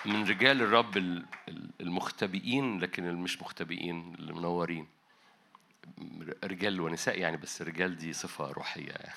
من 0.05 0.27
رجال 0.29 0.61
الرب 0.61 1.23
المختبئين 1.81 2.79
لكن 2.79 3.07
المش 3.07 3.41
مختبئين 3.41 4.15
المنورين 4.19 4.87
رجال 6.43 6.81
ونساء 6.81 7.19
يعني 7.19 7.37
بس 7.37 7.61
الرجال 7.61 7.97
دي 7.97 8.13
صفة 8.13 8.51
روحية 8.51 8.89
يعني. 8.89 9.13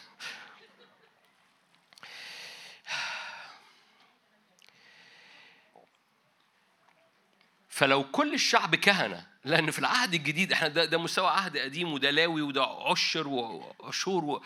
فلو 7.69 8.05
كل 8.05 8.35
الشعب 8.35 8.75
كهنة 8.75 9.27
لأن 9.49 9.71
في 9.71 9.79
العهد 9.79 10.15
الجديد 10.15 10.53
إحنا 10.53 10.69
ده, 10.69 10.85
ده 10.85 10.99
مستوى 10.99 11.29
عهد 11.29 11.59
قديم 11.59 11.93
وده 11.93 12.11
لاوي 12.11 12.43
وده 12.43 12.65
عشر 12.65 13.29
وعشور 13.29 14.25
و... 14.25 14.43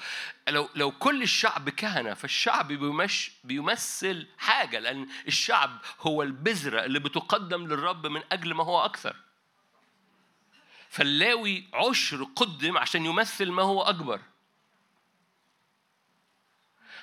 لو 0.48 0.68
لو 0.74 0.90
كل 0.90 1.22
الشعب 1.22 1.68
كهنة 1.68 2.14
فالشعب 2.14 2.68
بيمش 2.68 3.32
بيمثل 3.44 4.26
حاجة 4.38 4.78
لأن 4.78 5.08
الشعب 5.26 5.78
هو 6.00 6.22
البذرة 6.22 6.84
اللي 6.84 6.98
بتقدم 6.98 7.66
للرب 7.66 8.06
من 8.06 8.22
أجل 8.32 8.54
ما 8.54 8.64
هو 8.64 8.84
أكثر. 8.84 9.16
فاللاوي 10.88 11.64
عشر 11.74 12.24
قدم 12.36 12.78
عشان 12.78 13.06
يمثل 13.06 13.50
ما 13.50 13.62
هو 13.62 13.82
أكبر. 13.82 14.20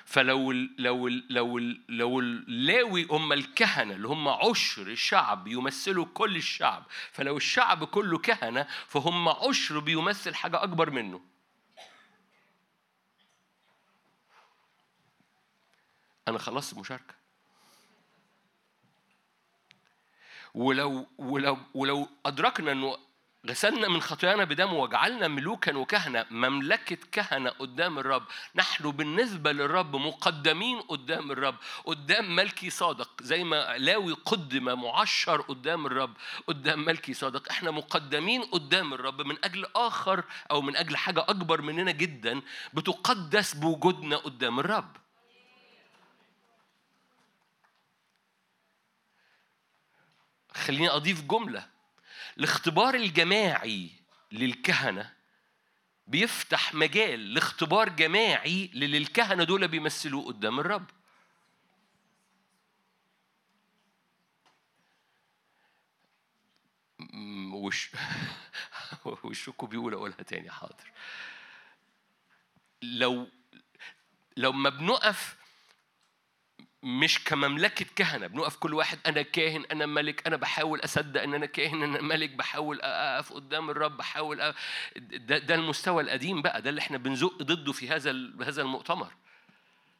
فلو 0.04 0.50
ال 0.50 0.74
لو 0.78 1.08
ال 1.08 1.24
لو 1.30 1.58
ال 1.58 1.80
لو 1.88 2.20
اللاوي 2.20 3.06
هم 3.10 3.32
الكهنة 3.32 3.94
اللي 3.94 4.08
هم 4.08 4.28
عشر 4.28 4.86
الشعب 4.86 5.46
يمثلوا 5.46 6.06
كل 6.14 6.36
الشعب 6.36 6.84
فلو 7.12 7.36
الشعب 7.36 7.84
كله 7.84 8.18
كهنة 8.18 8.66
فهم 8.86 9.28
عشر 9.28 9.78
بيمثل 9.78 10.34
حاجة 10.34 10.62
أكبر 10.62 10.90
منه. 10.90 11.20
أنا 16.28 16.38
خلصت 16.38 16.72
المشاركة. 16.72 17.14
ولو 20.54 21.06
ولو 21.18 21.58
ولو 21.74 22.08
أدركنا 22.26 22.72
إنه 22.72 22.96
غسلنا 23.46 23.88
من 23.88 24.00
خطايانا 24.00 24.44
بدمه 24.44 24.74
وجعلنا 24.74 25.28
ملوكا 25.28 25.76
وكهنة. 25.76 26.26
مملكة 26.30 26.98
كهنة 27.12 27.50
قدام 27.50 27.98
الرب. 27.98 28.24
نحن 28.54 28.90
بالنسبة 28.90 29.52
للرب 29.52 29.96
مقدمين 29.96 30.80
قدام 30.80 31.30
الرب. 31.30 31.56
قدام 31.84 32.36
ملكي 32.36 32.70
صادق. 32.70 33.22
زي 33.22 33.44
ما 33.44 33.78
لاوي 33.78 34.12
قدم 34.12 34.80
معشر 34.80 35.40
قدام 35.40 35.86
الرب. 35.86 36.16
قدام 36.46 36.84
ملكي 36.84 37.14
صادق. 37.14 37.48
إحنا 37.50 37.70
مقدمين 37.70 38.42
قدام 38.42 38.94
الرب 38.94 39.22
من 39.22 39.44
أجل 39.44 39.66
آخر 39.76 40.24
أو 40.50 40.62
من 40.62 40.76
أجل 40.76 40.96
حاجة 40.96 41.20
أكبر 41.20 41.62
مننا 41.62 41.90
جدا 41.90 42.42
بتقدس 42.74 43.54
بوجودنا 43.54 44.16
قدام 44.16 44.60
الرب. 44.60 44.96
خليني 50.54 50.90
أضيف 50.90 51.22
جملة. 51.22 51.79
الاختبار 52.40 52.94
الجماعي 52.94 53.90
للكهنة 54.32 55.12
بيفتح 56.06 56.74
مجال 56.74 57.34
لاختبار 57.34 57.88
جماعي 57.88 58.70
للي 58.74 58.98
الكهنة 58.98 59.44
دول 59.44 59.68
بيمثلوه 59.68 60.24
قدام 60.24 60.60
الرب. 60.60 60.90
وش 67.52 67.90
وشكوا 69.24 69.68
بيقول 69.68 69.94
أقولها 69.94 70.22
تاني 70.22 70.50
حاضر. 70.50 70.92
لو 72.82 73.28
لو 74.36 74.52
ما 74.52 74.70
بنقف 74.70 75.36
مش 76.82 77.24
كمملكة 77.24 77.86
كهنة 77.96 78.26
بنقف 78.26 78.56
كل 78.56 78.74
واحد 78.74 78.98
أنا 79.06 79.22
كاهن 79.22 79.64
أنا 79.72 79.86
ملك 79.86 80.26
أنا 80.26 80.36
بحاول 80.36 80.80
أصدق 80.84 81.22
إن 81.22 81.34
أنا 81.34 81.46
كاهن 81.46 81.82
أنا 81.82 82.00
ملك 82.00 82.30
بحاول 82.30 82.80
أقف 82.80 83.32
قدام 83.32 83.70
الرب 83.70 83.96
بحاول 83.96 84.40
أقف. 84.40 84.56
ده, 84.96 85.38
ده 85.38 85.54
المستوى 85.54 86.02
القديم 86.02 86.42
بقى 86.42 86.62
ده 86.62 86.70
اللي 86.70 86.80
إحنا 86.80 86.98
بنزق 86.98 87.42
ضده 87.42 87.72
في 87.72 87.88
هذا 87.88 88.10
هذا 88.42 88.62
المؤتمر. 88.62 89.12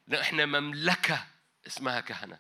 لا 0.09 0.21
إحنا 0.21 0.47
مملكة 0.47 1.27
اسمها 1.67 2.01
كهنة. 2.01 2.39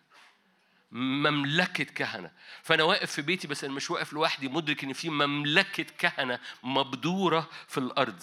مملكة 0.92 1.84
كهنة. 1.84 2.30
فأنا 2.62 2.82
واقف 2.82 3.12
في 3.12 3.22
بيتي 3.22 3.48
بس 3.48 3.64
أنا 3.64 3.72
مش 3.72 3.90
واقف 3.90 4.12
لوحدي 4.12 4.48
مدرك 4.48 4.84
إن 4.84 4.92
في 4.92 5.10
مملكة 5.10 5.86
كهنة 5.98 6.38
مبدورة 6.62 7.48
في 7.68 7.78
الأرض. 7.78 8.22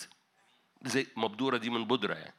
زي 0.86 1.08
مبدورة 1.16 1.58
دي 1.58 1.70
من 1.70 1.86
بودرة 1.86 2.14
يعني. 2.14 2.34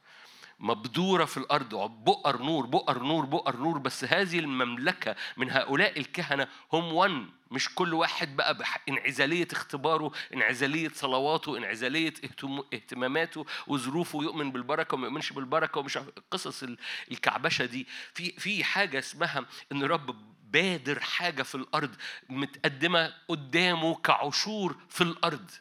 مبدورة 0.59 1.25
في 1.25 1.37
الأرض. 1.37 1.69
بؤر 2.03 2.41
نور 2.41 2.65
بؤر 2.65 3.03
نور 3.03 3.25
بؤر 3.25 3.57
نور. 3.57 3.77
بس 3.77 4.03
هذه 4.03 4.39
المملكة 4.39 5.15
من 5.37 5.51
هؤلاء 5.51 5.99
الكهنة 5.99 6.47
هم 6.73 6.93
ون 6.93 7.31
مش 7.51 7.75
كل 7.75 7.93
واحد 7.93 8.35
بقى 8.35 8.57
بح- 8.57 8.83
انعزالية 8.89 9.47
اختباره 9.51 10.11
انعزالية 10.33 10.89
صلواته 10.89 11.57
انعزالية 11.57 12.13
اهتم- 12.23 12.63
اهتماماته. 12.73 13.45
وظروفه 13.67 14.23
يؤمن 14.23 14.51
بالبركة 14.51 14.95
وما 14.95 15.07
يؤمنش 15.07 15.33
بالبركة 15.33 15.79
ومش 15.79 15.99
قصص 16.31 16.63
ال- 16.63 16.77
الكعبشة 17.11 17.65
دي. 17.65 17.87
في 18.13 18.31
في 18.31 18.63
حاجة 18.63 18.99
اسمها 18.99 19.45
إن 19.71 19.83
رب 19.83 20.15
بادر 20.51 20.99
حاجة 20.99 21.43
في 21.43 21.55
الأرض 21.55 21.95
متقدمة 22.29 23.13
قدامه 23.27 23.95
كعشور 23.95 24.75
في 24.89 25.01
الأرض. 25.01 25.51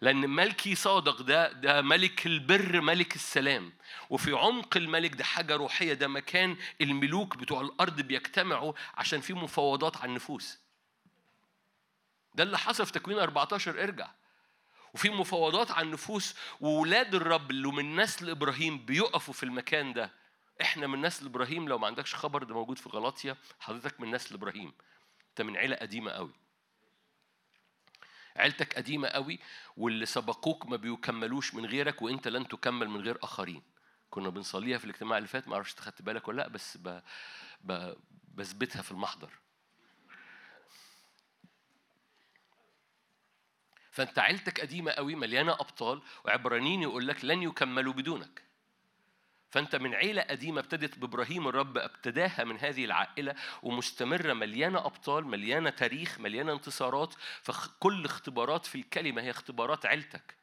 لأن 0.00 0.30
ملكي 0.30 0.74
صادق 0.74 1.22
ده 1.22 1.52
ده 1.52 1.82
ملك 1.82 2.26
البر 2.26 2.80
ملك 2.80 3.14
السلام. 3.14 3.72
وفي 4.10 4.32
عمق 4.32 4.76
الملك 4.76 5.14
ده 5.14 5.24
حاجة 5.24 5.56
روحية 5.56 5.92
ده 5.92 6.08
مكان 6.08 6.56
الملوك 6.80 7.36
بتوع 7.36 7.60
الأرض 7.60 8.00
بيجتمعوا 8.00 8.72
عشان 8.94 9.20
في 9.20 9.32
مفاوضات 9.34 9.96
عن 9.96 10.08
النفوس. 10.08 10.58
ده 12.34 12.42
اللي 12.44 12.58
حصل 12.58 12.86
في 12.86 12.92
تكوين 12.92 13.18
14 13.18 13.82
ارجع. 13.82 14.10
وفي 14.94 15.10
مفاوضات 15.10 15.70
عن 15.70 15.86
النفوس 15.86 16.34
وولاد 16.60 17.14
الرب 17.14 17.50
اللي 17.50 17.68
من 17.68 17.96
نسل 17.96 18.30
إبراهيم 18.30 18.84
بيقفوا 18.84 19.34
في 19.34 19.42
المكان 19.42 19.92
ده. 19.92 20.10
إحنا 20.62 20.86
من 20.86 21.00
نسل 21.00 21.26
إبراهيم 21.26 21.68
لو 21.68 21.78
ما 21.78 21.86
عندكش 21.86 22.14
خبر 22.14 22.42
ده 22.42 22.54
موجود 22.54 22.78
في 22.78 22.88
غلاطيا 22.88 23.36
حضرتك 23.60 24.00
من 24.00 24.10
نسل 24.10 24.34
إبراهيم. 24.34 24.72
انت 25.30 25.42
من 25.42 25.56
عيلة 25.56 25.76
قديمة 25.76 26.10
قوي. 26.10 26.32
عيلتك 28.38 28.74
قديمة 28.74 29.08
قوي 29.08 29.38
واللي 29.76 30.06
سبقوك 30.06 30.66
ما 30.66 30.76
بيكملوش 30.76 31.54
من 31.54 31.66
غيرك 31.66 32.02
وانت 32.02 32.28
لن 32.28 32.48
تكمل 32.48 32.88
من 32.88 33.00
غير 33.00 33.18
آخرين. 33.22 33.62
كنا 34.10 34.28
بنصليها 34.28 34.78
في 34.78 34.84
الاجتماع 34.84 35.18
اللي 35.18 35.28
فات 35.28 35.48
ما 35.48 35.54
أعرفش 35.54 35.74
خدت 35.74 36.02
بالك 36.02 36.28
ولا 36.28 36.36
لأ 36.42 36.48
بس 36.48 36.76
ب... 36.76 37.02
ب... 37.60 37.94
بثبتها 38.34 38.82
في 38.82 38.90
المحضر. 38.90 39.30
فانت 43.90 44.18
عيلتك 44.18 44.60
قديمة 44.60 44.90
قوي 44.90 45.14
مليانة 45.14 45.52
أبطال 45.52 46.02
وعبرانيين 46.24 46.82
يقول 46.82 47.08
لك 47.08 47.24
لن 47.24 47.42
يكملوا 47.42 47.92
بدونك. 47.92 48.47
فانت 49.50 49.76
من 49.76 49.94
عيلة 49.94 50.22
قديمة 50.22 50.60
ابتدت 50.60 50.98
بإبراهيم 50.98 51.48
الرب 51.48 51.78
ابتداها 51.78 52.44
من 52.44 52.58
هذه 52.58 52.84
العائلة 52.84 53.34
ومستمرة 53.62 54.32
مليانة 54.32 54.78
أبطال 54.86 55.26
مليانة 55.26 55.70
تاريخ 55.70 56.20
مليانة 56.20 56.52
انتصارات 56.52 57.14
فكل 57.42 58.04
اختبارات 58.04 58.66
في 58.66 58.74
الكلمة 58.74 59.22
هي 59.22 59.30
اختبارات 59.30 59.86
عيلتك. 59.86 60.34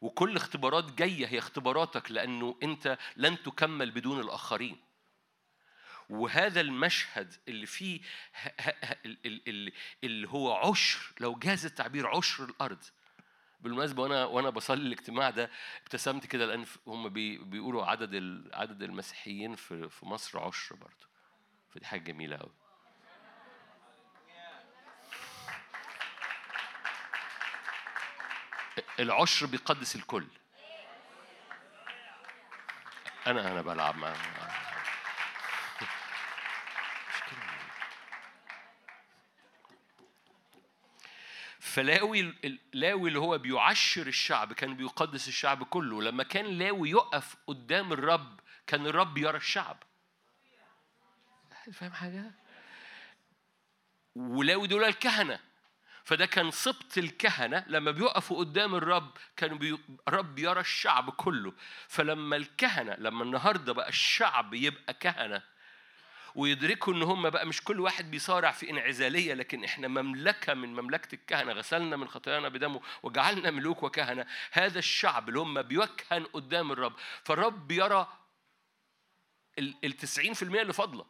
وكل 0.00 0.36
اختبارات 0.36 0.92
جاية 0.92 1.26
هي 1.26 1.38
اختباراتك 1.38 2.10
لأنه 2.10 2.56
أنت 2.62 2.98
لن 3.16 3.42
تكمل 3.42 3.90
بدون 3.90 4.20
الآخرين. 4.20 4.76
وهذا 6.10 6.60
المشهد 6.60 7.34
اللي 7.48 7.66
فيه 7.66 8.00
اللي 10.04 10.28
هو 10.28 10.52
عشر 10.52 11.12
لو 11.20 11.34
جاز 11.34 11.66
التعبير 11.66 12.06
عشر 12.06 12.44
الأرض 12.44 12.84
بالمناسبة 13.60 14.02
وأنا 14.02 14.24
وأنا 14.24 14.50
بصلي 14.50 14.82
الاجتماع 14.86 15.30
ده 15.30 15.50
ابتسمت 15.82 16.26
كده 16.26 16.46
لأن 16.46 16.66
هم 16.86 17.08
بي 17.08 17.38
بيقولوا 17.38 17.86
عدد 17.86 18.14
عدد 18.54 18.82
المسيحيين 18.82 19.56
في 19.56 19.88
في 19.88 20.06
مصر 20.06 20.38
عشر 20.38 20.76
برضه. 20.76 21.10
فدي 21.70 21.86
حاجة 21.86 22.00
جميلة 22.00 22.36
قوي 22.36 22.52
العشر 29.00 29.46
بيقدس 29.46 29.96
الكل. 29.96 30.26
أنا 33.26 33.52
أنا 33.52 33.62
بلعب 33.62 33.96
مع 33.96 34.14
فلاوي 41.70 42.34
لاوي 42.72 43.08
اللي 43.08 43.18
هو 43.18 43.38
بيعشر 43.38 44.06
الشعب 44.06 44.52
كان 44.52 44.74
بيقدس 44.76 45.28
الشعب 45.28 45.62
كله. 45.62 46.02
لما 46.02 46.22
كان 46.22 46.44
لاوي 46.44 46.90
يقف 46.90 47.36
قدام 47.46 47.92
الرب 47.92 48.40
كان 48.66 48.86
الرب 48.86 49.18
يرى 49.18 49.36
الشعب. 49.36 49.82
فاهم 51.72 51.92
حاجة؟ 51.92 52.30
ولاوي 54.16 54.66
دول 54.68 54.84
الكهنة. 54.84 55.40
فده 56.04 56.26
كان 56.26 56.50
سبط 56.50 56.98
الكهنة. 56.98 57.64
لما 57.66 57.90
بيقفوا 57.90 58.38
قدام 58.38 58.74
الرب 58.74 59.16
كانوا 59.36 59.58
بي... 59.58 59.78
الرب 60.08 60.38
يرى 60.38 60.60
الشعب 60.60 61.10
كله. 61.10 61.52
فلما 61.88 62.36
الكهنة 62.36 62.94
لما 62.94 63.24
النهاردة 63.24 63.72
بقى 63.72 63.88
الشعب 63.88 64.54
يبقى 64.54 64.94
كهنة 64.94 65.42
ويدركوا 66.34 66.92
إن 66.92 67.02
هم 67.02 67.30
بقى 67.30 67.46
مش 67.46 67.64
كل 67.64 67.80
واحد 67.80 68.10
بيصارع 68.10 68.50
في 68.50 68.70
انعزالية 68.70 69.34
لكن 69.34 69.64
إحنا 69.64 69.88
مملكة 69.88 70.54
من 70.54 70.74
مملكة 70.74 71.14
الكهنة 71.14 71.52
غسلنا 71.52 71.96
من 71.96 72.08
خطايانا 72.08 72.48
بدمه 72.48 72.80
وجعلنا 73.02 73.50
ملوك 73.50 73.82
وكهنة. 73.82 74.26
هذا 74.52 74.78
الشعب 74.78 75.28
اللي 75.28 75.40
هم 75.40 75.62
بيكهن 75.62 76.24
قدام 76.24 76.72
الرب. 76.72 76.92
فالرب 77.24 77.70
يرى 77.70 78.08
ال 79.58 79.74
ال 79.84 79.92
90% 79.96 80.42
اللي 80.42 80.72
فاضلة. 80.72 81.04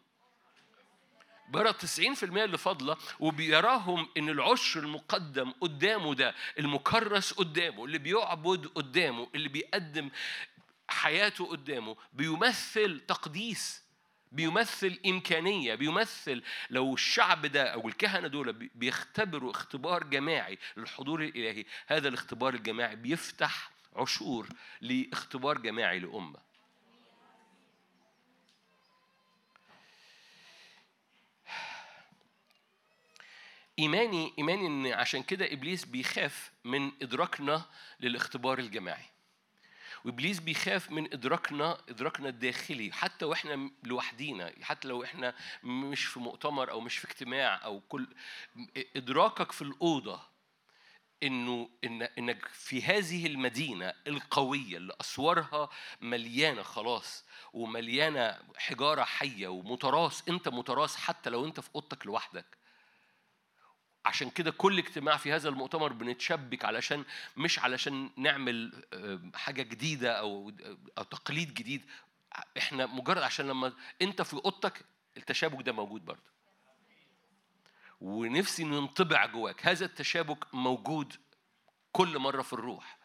بيرى 1.49 1.73
90% 1.73 2.23
اللي 2.23 2.59
فاضلة 2.59 2.97
وبيراهم 3.21 4.09
إن 4.17 4.29
العشر 4.29 4.81
المقدم 4.81 5.51
قدامه 5.51 6.15
ده 6.15 6.35
المكرس 6.59 7.33
قدامه 7.33 7.85
اللي 7.85 7.99
بيعبد 7.99 8.67
قدامه 8.67 9.29
اللي 9.35 9.49
بيقدم 9.49 10.11
حياته 10.89 11.47
قدامه 11.47 11.97
بيمثل 12.13 13.01
تقديس 13.01 13.83
بيمثل 14.33 15.01
إمكانية 15.07 15.75
بيمثل 15.75 16.43
لو 16.71 16.95
الشعب 16.95 17.47
ده 17.47 17.65
أو 17.73 17.89
الكهنة 17.89 18.29
دول 18.29 18.53
بي- 18.53 18.71
بيختبروا 18.75 19.51
اختبار 19.51 20.05
جماعي 20.05 20.59
للحضور 20.77 21.23
الإلهي 21.25 21.65
هذا 21.87 22.09
الاختبار 22.09 22.55
الجماعي 22.55 22.97
بيفتح 22.97 23.71
عشور 23.97 24.47
لاختبار 24.81 25.59
جماعي 25.59 25.99
لأمة. 25.99 26.39
إيماني 33.79 34.33
إيماني 34.39 34.67
إن 34.67 34.87
عشان 34.87 35.23
كده 35.23 35.53
إبليس 35.53 35.85
بيخاف 35.85 36.53
من 36.65 36.93
إدراكنا 37.03 37.65
للاختبار 38.01 38.59
الجماعي. 38.59 39.05
وإبليس 40.05 40.41
بيخاف 40.41 40.91
من 40.91 41.13
إدراكنا 41.13 41.79
إدراكنا 41.89 42.29
الداخلي. 42.29 42.93
حتى 42.93 43.25
وإحنا 43.25 43.71
لوحدينا. 43.85 44.53
حتى 44.63 44.89
لو 44.89 45.05
إحنا 45.05 45.35
مش 45.65 46.05
في 46.05 46.21
مؤتمر 46.21 46.71
أو 46.71 46.81
مش 46.81 46.99
في 46.99 47.09
اجتماع 47.09 47.65
أو 47.65 47.81
كل 47.81 48.07
إدراكك 48.97 49.53
في 49.53 49.63
الأوضة 49.63 50.21
إنه 51.23 51.71
إن 51.85 52.03
إنك 52.03 52.49
في 52.49 52.83
هذه 52.83 53.27
المدينة 53.27 53.95
القوية 54.07 54.77
اللي 54.77 54.93
أسوارها 55.01 55.69
مليانة 56.01 56.63
خلاص 56.63 57.25
ومليانة 57.53 58.39
حجارة 58.57 59.05
حية 59.05 59.49
ومتراص 59.49 60.29
أنت 60.29 60.49
متراص 60.49 60.97
حتى 60.97 61.31
لو 61.31 61.45
أنت 61.45 61.61
في 61.61 61.71
أوضتك 61.75 62.07
لوحدك. 62.07 62.60
عشان 64.05 64.31
كده 64.31 64.51
كل 64.51 64.79
اجتماع 64.79 65.17
في 65.17 65.33
هذا 65.33 65.49
المؤتمر 65.49 65.93
بنتشبك 65.93 66.65
علشان 66.65 67.05
مش 67.37 67.59
علشان 67.59 68.11
نعمل 68.17 68.85
آه، 68.93 69.21
حاجة 69.35 69.63
جديدة 69.63 70.13
أو 70.13 70.53
أو 70.99 71.03
تقليد 71.03 71.55
جديد. 71.55 71.85
إحنا 72.59 72.87
مجرد 72.87 73.23
عشان 73.23 73.47
لما 73.49 73.73
أنت 74.03 74.23
في 74.23 74.35
أوضتك 74.35 74.85
التشابك 75.17 75.63
ده 75.67 75.73
موجود 75.73 76.05
برضه. 76.05 76.31
ونفسي 78.01 78.63
إنه 78.63 78.77
ينطبع 78.77 79.27
جواك. 79.27 79.67
هذا 79.67 79.85
التشابك 79.85 80.55
موجود 80.55 81.17
كل 81.93 82.19
مرة 82.19 82.43
في 82.43 82.53
الروح. 82.53 82.99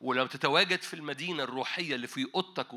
ولو 0.00 0.26
تتواجد 0.26 0.82
في 0.82 0.94
المدينة 0.94 1.42
الروحية 1.42 1.94
اللي 1.94 2.06
في 2.06 2.26
أوضتك 2.34 2.68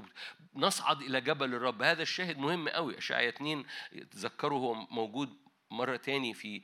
ونصعد 0.54 1.02
إلى 1.02 1.22
جبل 1.22 1.54
الرب. 1.54 1.82
هذا 1.82 2.02
الشاهد 2.02 2.38
مهم 2.38 2.70
قوي 2.70 2.98
أشعيا 2.98 3.30
2 3.30 3.66
تذكروا 4.12 4.60
هو 4.60 4.74
موجود 4.74 5.38
مرة 5.72 5.96
تاني 5.96 6.34
في 6.34 6.62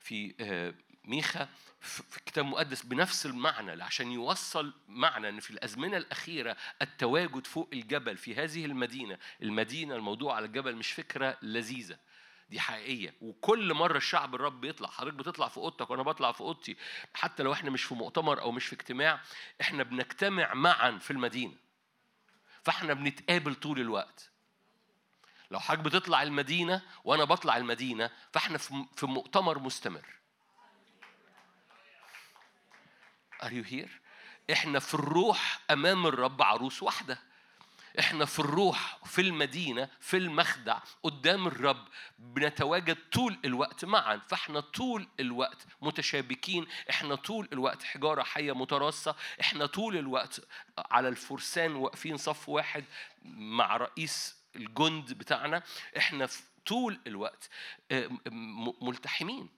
في 0.00 0.34
آه، 0.40 0.74
ميخا 1.04 1.48
في 1.80 2.16
الكتاب 2.18 2.44
المقدس 2.44 2.82
بنفس 2.82 3.26
المعنى 3.26 3.82
عشان 3.82 4.12
يوصل 4.12 4.74
معنى 4.88 5.28
إن 5.28 5.40
في 5.40 5.50
الأزمنة 5.50 5.96
الأخيرة 5.96 6.56
التواجد 6.82 7.46
فوق 7.46 7.68
الجبل 7.72 8.16
في 8.16 8.34
هذه 8.34 8.64
المدينة. 8.64 9.18
المدينة 9.42 9.94
الموضوع 9.96 10.36
على 10.36 10.46
الجبل 10.46 10.76
مش 10.76 10.92
فكرة 10.92 11.38
لذيذة 11.42 11.98
دي 12.50 12.60
حقيقية. 12.60 13.14
وكل 13.20 13.74
مرة 13.74 13.96
الشعب 13.96 14.34
الرب 14.34 14.60
بيطلع 14.60 14.88
حضرتك 14.88 15.16
بتطلع 15.16 15.48
في 15.48 15.56
أوضتك 15.56 15.90
وأنا 15.90 16.02
بطلع 16.02 16.32
في 16.32 16.40
أوضتي 16.40 16.76
حتى 17.14 17.42
لو 17.42 17.52
إحنا 17.52 17.70
مش 17.70 17.84
في 17.84 17.94
مؤتمر 17.94 18.40
أو 18.40 18.52
مش 18.52 18.66
في 18.66 18.72
اجتماع 18.72 19.20
إحنا 19.60 19.82
بنجتمع 19.82 20.54
معا 20.54 20.98
في 20.98 21.10
المدينة. 21.10 21.54
فإحنا 22.62 22.94
بنتقابل 22.94 23.54
طول 23.54 23.80
الوقت. 23.80 24.29
لو 25.50 25.60
حضرتك 25.60 25.84
بتطلع 25.84 26.22
المدينة 26.22 26.82
وأنا 27.04 27.24
بطلع 27.24 27.56
المدينة 27.56 28.10
فإحنا 28.32 28.58
في 28.58 29.06
مؤتمر 29.06 29.58
مستمر. 29.58 30.06
Are 33.42 33.52
you 33.52 33.64
here؟ 33.70 33.90
إحنا 34.52 34.78
في 34.78 34.94
الروح 34.94 35.60
أمام 35.70 36.06
الرب 36.06 36.42
عروس 36.42 36.82
واحدة. 36.82 37.18
إحنا 37.98 38.24
في 38.24 38.38
الروح 38.38 38.98
في 39.04 39.20
المدينة 39.20 39.88
في 40.00 40.16
المخدع 40.16 40.78
قدام 41.02 41.46
الرب 41.46 41.88
بنتواجد 42.18 42.98
طول 43.12 43.38
الوقت 43.44 43.84
معا. 43.84 44.20
فإحنا 44.28 44.60
طول 44.60 45.08
الوقت 45.20 45.66
متشابكين. 45.82 46.66
إحنا 46.90 47.14
طول 47.14 47.48
الوقت 47.52 47.82
حجارة 47.82 48.22
حية 48.22 48.52
متراصة. 48.52 49.16
إحنا 49.40 49.66
طول 49.66 49.96
الوقت 49.96 50.40
على 50.78 51.08
الفرسان 51.08 51.74
واقفين 51.74 52.16
صف 52.16 52.48
واحد 52.48 52.84
مع 53.24 53.76
رئيس 53.76 54.39
الجند 54.56 55.12
بتاعنا 55.12 55.62
إحنا 55.96 56.26
في 56.26 56.42
طول 56.66 57.00
الوقت 57.06 57.48
آه، 57.90 58.10
ملتحمين. 58.82 59.48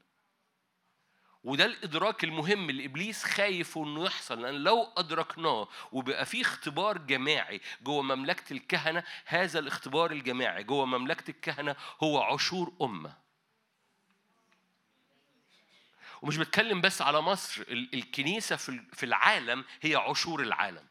وده 1.45 1.65
الإدراك 1.67 2.25
المهم 2.25 2.71
اللي 2.71 2.85
إبليس 2.85 3.25
خايف 3.25 3.79
إنه 3.79 4.05
يحصل 4.05 4.43
لأن 4.43 4.55
لو 4.55 4.93
أدركناه 4.97 5.69
وبقى 5.93 6.27
فيه 6.27 6.43
اختبار 6.43 6.99
جماعي 6.99 7.61
جوه 7.83 8.03
مملكة 8.03 8.53
الكهنة 8.53 9.05
هذا 9.25 9.59
الاختبار 9.59 10.11
الجماعي 10.13 10.65
جوه 10.65 10.87
مملكة 10.87 11.31
الكهنة 11.31 11.77
هو 12.03 12.23
عشور 12.23 12.73
أمة. 12.83 13.17
ومش 16.23 16.37
بتكلم 16.37 16.81
بس 16.81 17.03
على 17.03 17.21
مصر 17.21 17.63
ال- 17.63 17.95
الكنيسة 17.95 18.57
في 18.57 18.69
ال- 18.69 18.87
في 18.95 19.07
العالم 19.07 19.65
هي 19.81 19.95
عشور 19.97 20.43
العالم. 20.43 20.87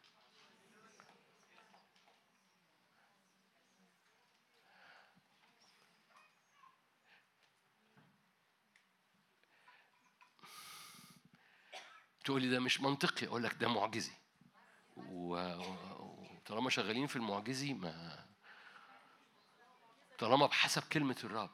تقول 12.23 12.41
لي 12.41 12.49
ده 12.49 12.59
مش 12.59 12.81
منطقي 12.81 13.27
أقول 13.27 13.43
لك 13.43 13.53
ده 13.53 13.67
معجزي. 13.67 14.11
وطالما 14.97 16.69
شغالين 16.69 17.07
في 17.07 17.15
المعجزي 17.15 17.73
ما 17.73 18.25
طالما 20.19 20.45
بحسب 20.45 20.83
كلمة 20.83 21.17
الرب. 21.23 21.49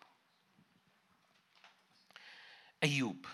أيوب. 2.83 3.25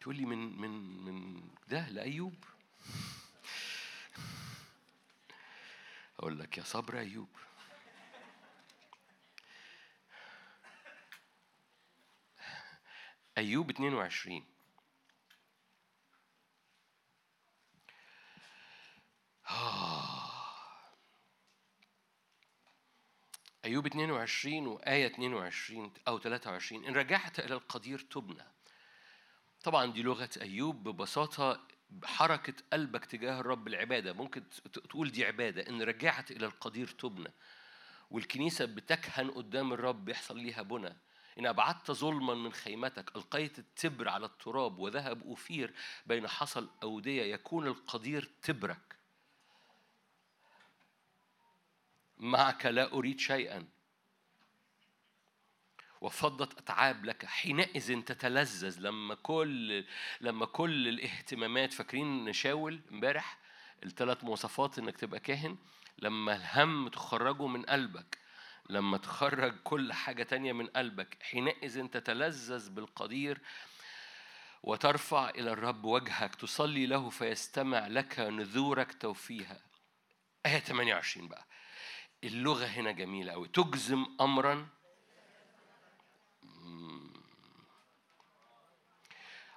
تقول 0.00 0.16
لي 0.16 0.24
من 0.24 0.60
من 0.60 0.70
من 1.04 1.42
ده 1.68 1.88
لأيوب؟ 1.88 2.44
أقول 6.18 6.38
لك 6.38 6.58
يا 6.58 6.62
صبر 6.62 6.98
أيوب. 6.98 7.28
أيوب 13.38 13.70
22 13.70 14.44
أيوب 23.64 23.86
22 23.86 24.66
وآية 24.66 25.06
22 25.06 25.92
أو 26.08 26.18
23 26.18 26.84
إن 26.84 26.94
رجعت 26.94 27.38
إلى 27.40 27.54
القدير 27.54 27.98
تبنى. 27.98 28.44
طبعا 29.64 29.92
دي 29.92 30.02
لغة 30.02 30.30
أيوب 30.40 30.88
ببساطة 30.88 31.66
حركة 32.04 32.54
قلبك 32.72 33.04
تجاه 33.04 33.40
الرب 33.40 33.68
العبادة. 33.68 34.12
ممكن 34.12 34.48
تقول 34.72 35.10
دي 35.10 35.24
عبادة. 35.24 35.68
إن 35.68 35.82
رجعت 35.82 36.30
إلى 36.30 36.46
القدير 36.46 36.88
تبنى. 36.88 37.32
والكنيسة 38.10 38.64
بتكهن 38.64 39.30
قدام 39.30 39.72
الرب 39.72 40.04
بيحصل 40.04 40.38
ليها 40.38 40.62
بنى. 40.62 40.96
إن 41.38 41.46
أبعدت 41.46 41.90
ظلما 41.90 42.34
من 42.34 42.52
خيمتك 42.52 43.16
ألقيت 43.16 43.58
التبر 43.58 44.08
على 44.08 44.26
التراب 44.26 44.78
وذهب 44.78 45.22
أوفير 45.22 45.74
بين 46.06 46.28
حصل 46.28 46.68
أودية 46.82 47.22
يكون 47.22 47.66
القدير 47.66 48.30
تبرك. 48.42 48.96
معك 52.18 52.66
لا 52.66 52.92
أريد 52.92 53.20
شيئا. 53.20 53.68
وفضة 56.00 56.48
أتعاب 56.58 57.04
لك. 57.04 57.26
حينئذ 57.26 58.02
تتلذذ. 58.02 58.80
لما 58.80 59.14
كل 59.14 59.84
لما 60.20 60.46
كل 60.46 60.88
الاهتمامات 60.88 61.72
فاكرين 61.72 62.24
نشاول 62.24 62.80
امبارح؟ 62.92 63.38
الثلاث 63.84 64.24
مواصفات 64.24 64.78
إنك 64.78 64.96
تبقى 64.96 65.20
كاهن. 65.20 65.56
لما 65.98 66.36
الهم 66.36 66.88
تخرجه 66.88 67.46
من 67.46 67.62
قلبك. 67.62 68.21
لما 68.70 68.98
تخرج 68.98 69.54
كل 69.64 69.92
حاجة 69.92 70.22
تانية 70.22 70.52
من 70.52 70.66
قلبك 70.66 71.22
حينئذ 71.22 71.86
تتلذذ 71.86 72.70
بالقدير 72.70 73.40
وترفع 74.62 75.28
إلى 75.30 75.52
الرب 75.52 75.84
وجهك 75.84 76.34
تصلي 76.34 76.86
له 76.86 77.10
فيستمع 77.10 77.86
لك 77.86 78.18
نذورك 78.18 78.92
توفيها. 79.00 79.60
آية 80.46 80.58
28 80.58 81.28
بقى. 81.28 81.46
اللغة 82.24 82.64
هنا 82.64 82.92
جميلة 82.92 83.32
أوي. 83.32 83.48
تجزم 83.48 84.06
أمرا. 84.20 84.68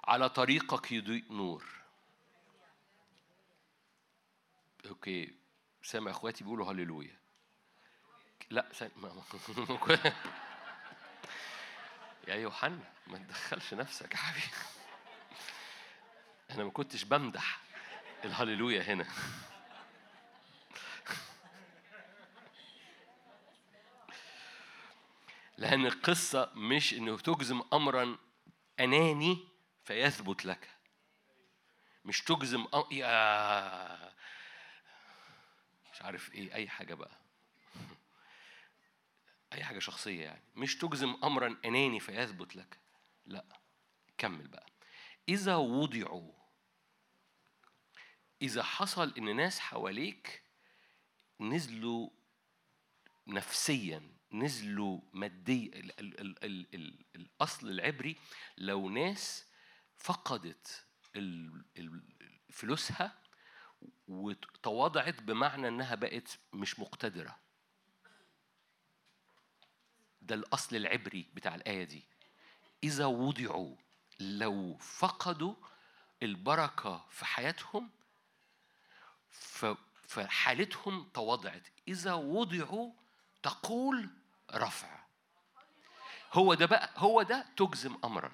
على 0.04 0.28
طريقك 0.28 0.92
يضيء 0.92 1.32
نور. 1.32 1.64
أوكي. 4.86 5.34
سامع 5.82 6.10
إخواتي 6.10 6.44
بيقولوا 6.44 6.72
هللويا. 6.72 7.25
لا 8.50 8.66
يا 12.28 12.34
يوحنا 12.34 12.92
ما 13.06 13.18
تدخلش 13.18 13.74
نفسك 13.74 14.12
يا 14.12 14.18
حبيبي. 14.18 14.46
أنا 16.50 16.64
ما 16.64 16.70
كنتش 16.70 17.04
بمدح 17.04 17.60
الهللويا 18.24 18.82
هنا. 18.82 19.06
لأن 25.58 25.86
القصة 25.86 26.50
مش 26.54 26.94
إنه 26.94 27.16
تجزم 27.18 27.62
أمرا 27.72 28.18
أناني 28.80 29.48
فيثبت 29.84 30.44
لك. 30.44 30.70
مش 32.04 32.22
تجزم 32.22 32.66
أم... 32.74 32.84
يا 32.90 34.12
مش 35.92 36.02
عارف 36.02 36.34
إيه 36.34 36.54
أي 36.54 36.68
حاجة 36.68 36.94
بقى. 36.94 37.25
أي 39.56 39.64
حاجة 39.64 39.78
شخصية 39.78 40.24
يعني. 40.24 40.42
مش 40.56 40.78
تجزم 40.78 41.16
أمرا 41.24 41.56
أناني 41.64 42.00
فيثبت 42.00 42.56
لك. 42.56 42.78
لا. 43.26 43.44
كمل 44.18 44.48
بقى. 44.48 44.66
إذا 45.28 45.56
وضعوا 45.56 46.32
إذا 48.42 48.62
حصل 48.62 49.14
إن 49.18 49.36
ناس 49.36 49.58
حواليك 49.58 50.42
نزلوا 51.40 52.10
نفسيا 53.26 54.02
نزلوا 54.32 55.00
ماديا 55.12 55.70
ال 55.78 56.00
ال 56.00 56.20
ال 56.20 56.44
ال 56.44 56.74
ال 56.74 57.04
الأصل 57.16 57.70
العبري 57.70 58.16
لو 58.58 58.88
ناس 58.90 59.46
فقدت 59.96 60.86
فلوسها 62.50 63.18
وتواضعت 64.08 65.22
بمعنى 65.22 65.68
إنها 65.68 65.94
بقت 65.94 66.38
مش 66.52 66.80
مقتدرة. 66.80 67.45
ده 70.26 70.34
الأصل 70.34 70.76
العبري 70.76 71.26
بتاع 71.34 71.54
الآية 71.54 71.84
دي. 71.84 72.04
إذا 72.84 73.06
وضعوا 73.06 73.76
لو 74.20 74.76
فقدوا 74.76 75.54
البركة 76.22 77.04
في 77.10 77.24
حياتهم 77.24 77.90
فحالتهم 80.08 81.04
تواضعت. 81.14 81.68
إذا 81.88 82.14
وضعوا 82.14 82.92
تقول 83.42 84.10
رفع. 84.54 85.04
هو 86.32 86.54
ده 86.54 86.66
بقى 86.66 86.90
هو 86.96 87.22
ده 87.22 87.46
تجزم 87.56 87.98
أمرا. 88.04 88.32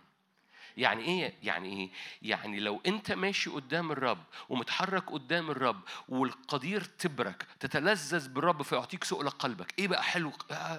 يعني 0.76 1.02
إيه؟ 1.04 1.34
يعني 1.42 1.68
إيه؟ 1.68 1.90
يعني 2.22 2.60
لو 2.60 2.80
أنت 2.86 3.12
ماشي 3.12 3.50
قدام 3.50 3.92
الرب 3.92 4.24
ومتحرك 4.48 5.10
قدام 5.10 5.50
الرب 5.50 5.80
والقدير 6.08 6.84
تبرك 6.84 7.46
تتلذذ 7.60 8.28
بالرب 8.28 8.62
فيعطيك 8.62 9.04
سؤل 9.04 9.30
قلبك. 9.30 9.74
إيه 9.78 9.88
بقى 9.88 10.02
حلو 10.02 10.32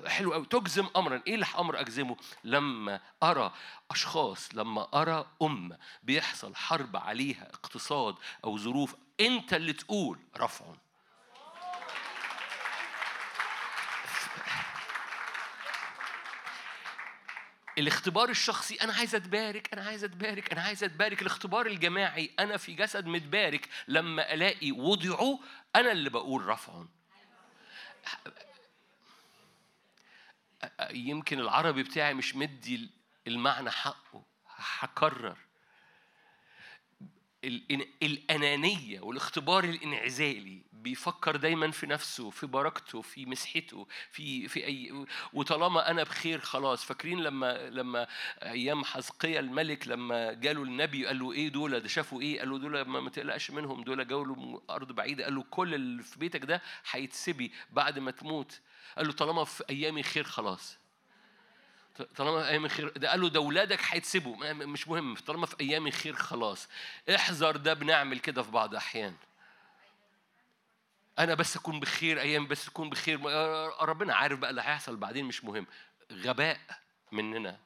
حلو 0.08 0.34
قوي 0.34 0.46
تجزم 0.46 0.88
امرا. 0.96 1.22
إيه 1.28 1.36
اللي 1.36 1.46
أمر 1.58 1.80
أجزمه؟ 1.80 2.18
لما 2.44 3.00
أرى 3.24 3.54
أشخاص 3.92 4.56
لما 4.56 4.88
أرى 5.02 5.26
امه 5.42 5.78
بيحصل 6.04 6.56
حرب 6.56 6.98
عليها 6.98 7.50
اقتصاد 7.54 8.16
أو 8.44 8.58
ظروف 8.58 8.96
أنت 9.20 9.54
اللي 9.54 9.74
تقول 9.74 10.20
رفع 10.38 10.66
الاختبار 17.78 18.30
الشخصي 18.30 18.76
أنا 18.76 18.94
عايز 18.94 19.16
أتبارك 19.16 19.74
أنا 19.74 19.82
عايز 19.84 20.04
أتبارك 20.04 20.52
أنا 20.52 20.62
عايز 20.62 20.84
أتبارك. 20.84 21.22
الاختبار 21.22 21.66
الجماعي 21.66 22.32
أنا 22.40 22.58
في 22.58 22.74
جسد 22.74 23.06
متبارك 23.06 23.70
لما 23.88 24.34
ألاقي 24.34 24.72
وضعوا 24.72 25.38
أنا 25.76 25.92
اللي 25.92 26.10
بقول 26.10 26.46
رفع 26.46 26.86
يمكن 30.92 31.40
العربي 31.40 31.84
بتاعي 31.84 32.14
مش 32.14 32.36
مدي 32.36 32.90
المعنى 33.28 33.72
حقه 33.72 34.24
هكرر. 34.80 35.38
الأنانية 38.04 39.02
والاختبار 39.02 39.64
الإنعزالي. 39.64 40.62
بيفكر 40.84 41.36
دايما 41.36 41.72
في 41.72 41.86
نفسه 41.88 42.30
في 42.30 42.48
بركته 42.48 43.02
في 43.02 43.26
مسحته 43.26 43.88
في 44.12 44.48
في 44.48 44.66
أي 44.66 45.06
وطالما 45.34 45.92
أنا 45.92 46.04
بخير 46.04 46.40
خلاص. 46.40 46.86
فاكرين 46.86 47.20
لما 47.24 47.70
لما 47.70 48.08
أيام 48.44 48.84
حزقية 48.84 49.40
الملك 49.40 49.88
لما 49.88 50.34
جاله 50.34 50.64
النبي 50.64 51.06
قال 51.06 51.20
له 51.20 51.32
إيه 51.32 51.50
دول؟ 51.50 51.80
ده 51.80 51.88
شافوا 51.88 52.22
إيه؟ 52.22 52.40
قال 52.40 52.50
له 52.50 52.58
دول 52.58 52.82
ما, 52.82 53.10
تقلقش 53.10 53.52
منهم 53.52 53.84
دول 53.84 54.08
جاوا 54.08 54.26
من 54.26 54.60
أرض 54.70 54.92
بعيدة. 54.92 55.24
قال 55.24 55.36
له 55.36 55.44
كل 55.50 55.74
اللي 55.74 56.04
في 56.04 56.20
بيتك 56.20 56.46
ده 56.46 56.62
هيتسبي 56.92 57.52
بعد 57.72 58.00
ما 58.00 58.12
تموت. 58.12 58.60
قال 58.98 59.08
له 59.08 59.14
طالما 59.14 59.44
في 59.44 59.64
أيامي 59.70 60.04
خير 60.04 60.24
خلاص. 60.24 60.78
طالما 62.16 62.44
في 62.44 62.50
أيام 62.50 62.68
خير 62.68 62.90
ده 62.98 63.10
قال 63.10 63.22
له 63.22 63.30
ده 63.30 63.40
اولادك 63.40 63.80
هيتسبوا. 63.90 64.54
مش 64.54 64.88
مهم. 64.88 65.16
طالما 65.16 65.46
في 65.46 65.56
أيام 65.62 65.90
خير 65.92 66.14
خلاص. 66.14 66.68
احذر 67.16 67.56
ده 67.58 67.74
بنعمل 67.74 68.20
كده 68.20 68.44
في 68.44 68.52
بعض 68.52 68.70
الأحيان. 68.70 69.14
أنا 71.20 71.34
بس 71.34 71.56
أكون 71.58 71.80
بخير 71.80 72.22
أيام 72.22 72.48
بس 72.48 72.68
أكون 72.68 72.90
بخير. 72.90 73.20
ربنا 73.82 74.16
عارف 74.16 74.40
بقى 74.40 74.50
اللي 74.50 74.62
هيحصل 74.62 74.96
بعدين 74.98 75.26
مش 75.26 75.44
مهم. 75.44 75.68
غباء 76.12 76.60
مننا. 77.12 77.60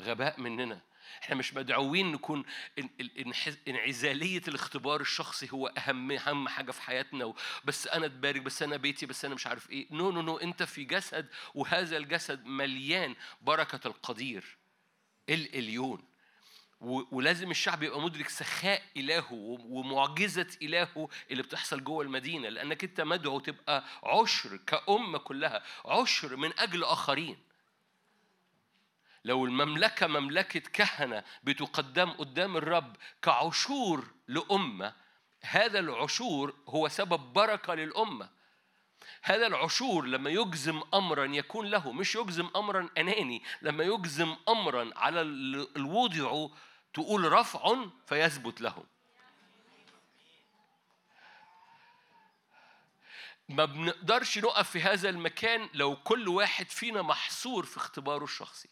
غباء 0.00 0.40
مننا. 0.40 0.80
إحنا 1.22 1.34
مش 1.36 1.54
مدعوين 1.54 2.12
نكون 2.12 2.44
ان- 2.78 2.90
ال- 3.00 3.24
إنحز- 3.34 3.68
إنعزالية 3.68 4.42
الاختبار 4.48 5.00
الشخصي 5.00 5.48
هو 5.52 5.66
أهم 5.66 6.12
أهم 6.12 6.48
حاجة 6.48 6.70
في 6.70 6.82
حياتنا. 6.82 7.34
بس 7.64 7.86
أنا 7.88 8.06
اتبارك 8.06 8.40
بس 8.42 8.62
أنا 8.62 8.76
بيتي 8.76 9.06
بس 9.06 9.24
أنا 9.24 9.34
مش 9.34 9.46
عارف 9.46 9.70
إيه. 9.70 9.86
no 9.90 10.10
no 10.10 10.22
no 10.22 10.36
أنت 10.36 10.62
في 10.62 10.84
جسد 10.84 11.28
وهذا 11.54 11.96
الجسد 11.96 12.44
مليان 12.44 13.14
بركة 13.40 13.86
القدير. 13.88 14.56
العليون 15.28 15.98
و- 15.98 16.11
ولازم 16.82 17.50
الشعب 17.50 17.82
يبقى 17.82 18.00
مدرك 18.00 18.28
سخاء 18.28 18.82
إلهه 18.96 19.32
ومعجزة 19.68 20.46
إلهه 20.62 21.08
اللي 21.30 21.42
بتحصل 21.42 21.84
جوه 21.84 22.04
المدينة 22.04 22.48
لأنك 22.48 22.84
أنت 22.84 23.00
مدعو 23.00 23.38
تبقى 23.40 23.84
عشر 24.04 24.56
كأمة 24.56 25.18
كلها 25.18 25.62
عشر 25.84 26.36
من 26.36 26.52
أجل 26.58 26.84
آخرين. 26.84 27.36
لو 29.24 29.44
المملكة 29.44 30.06
مملكة 30.06 30.60
كهنة 30.60 31.24
بتقدم 31.44 32.10
قدام 32.10 32.56
الرب 32.56 32.96
كعشور 33.22 34.06
لأمة 34.28 34.94
هذا 35.42 35.78
العشور 35.78 36.54
هو 36.68 36.88
سبب 36.88 37.20
بركة 37.32 37.74
للأمة. 37.74 38.28
هذا 39.22 39.46
العشور 39.46 40.06
لما 40.06 40.30
يجزم 40.30 40.80
امرا 40.94 41.24
يكون 41.24 41.66
له 41.66 41.92
مش 41.92 42.14
يجزم 42.14 42.50
امرا 42.56 42.88
أناني 42.98 43.42
لما 43.62 43.84
يجزم 43.84 44.36
امرا 44.48 44.90
على 44.96 45.20
ال- 45.20 45.76
الوضع 45.76 46.48
تقول 46.94 47.32
رفع 47.32 47.86
فيثبت 48.06 48.60
له 48.60 48.84
ما 53.48 53.64
بنقدرش 53.64 54.38
نقف 54.38 54.70
في 54.70 54.82
هذا 54.82 55.08
المكان 55.08 55.68
لو 55.74 55.96
كل 55.96 56.28
واحد 56.28 56.70
فينا 56.70 57.02
محصور 57.02 57.66
في 57.66 57.76
اختباره 57.76 58.24
الشخصي. 58.24 58.68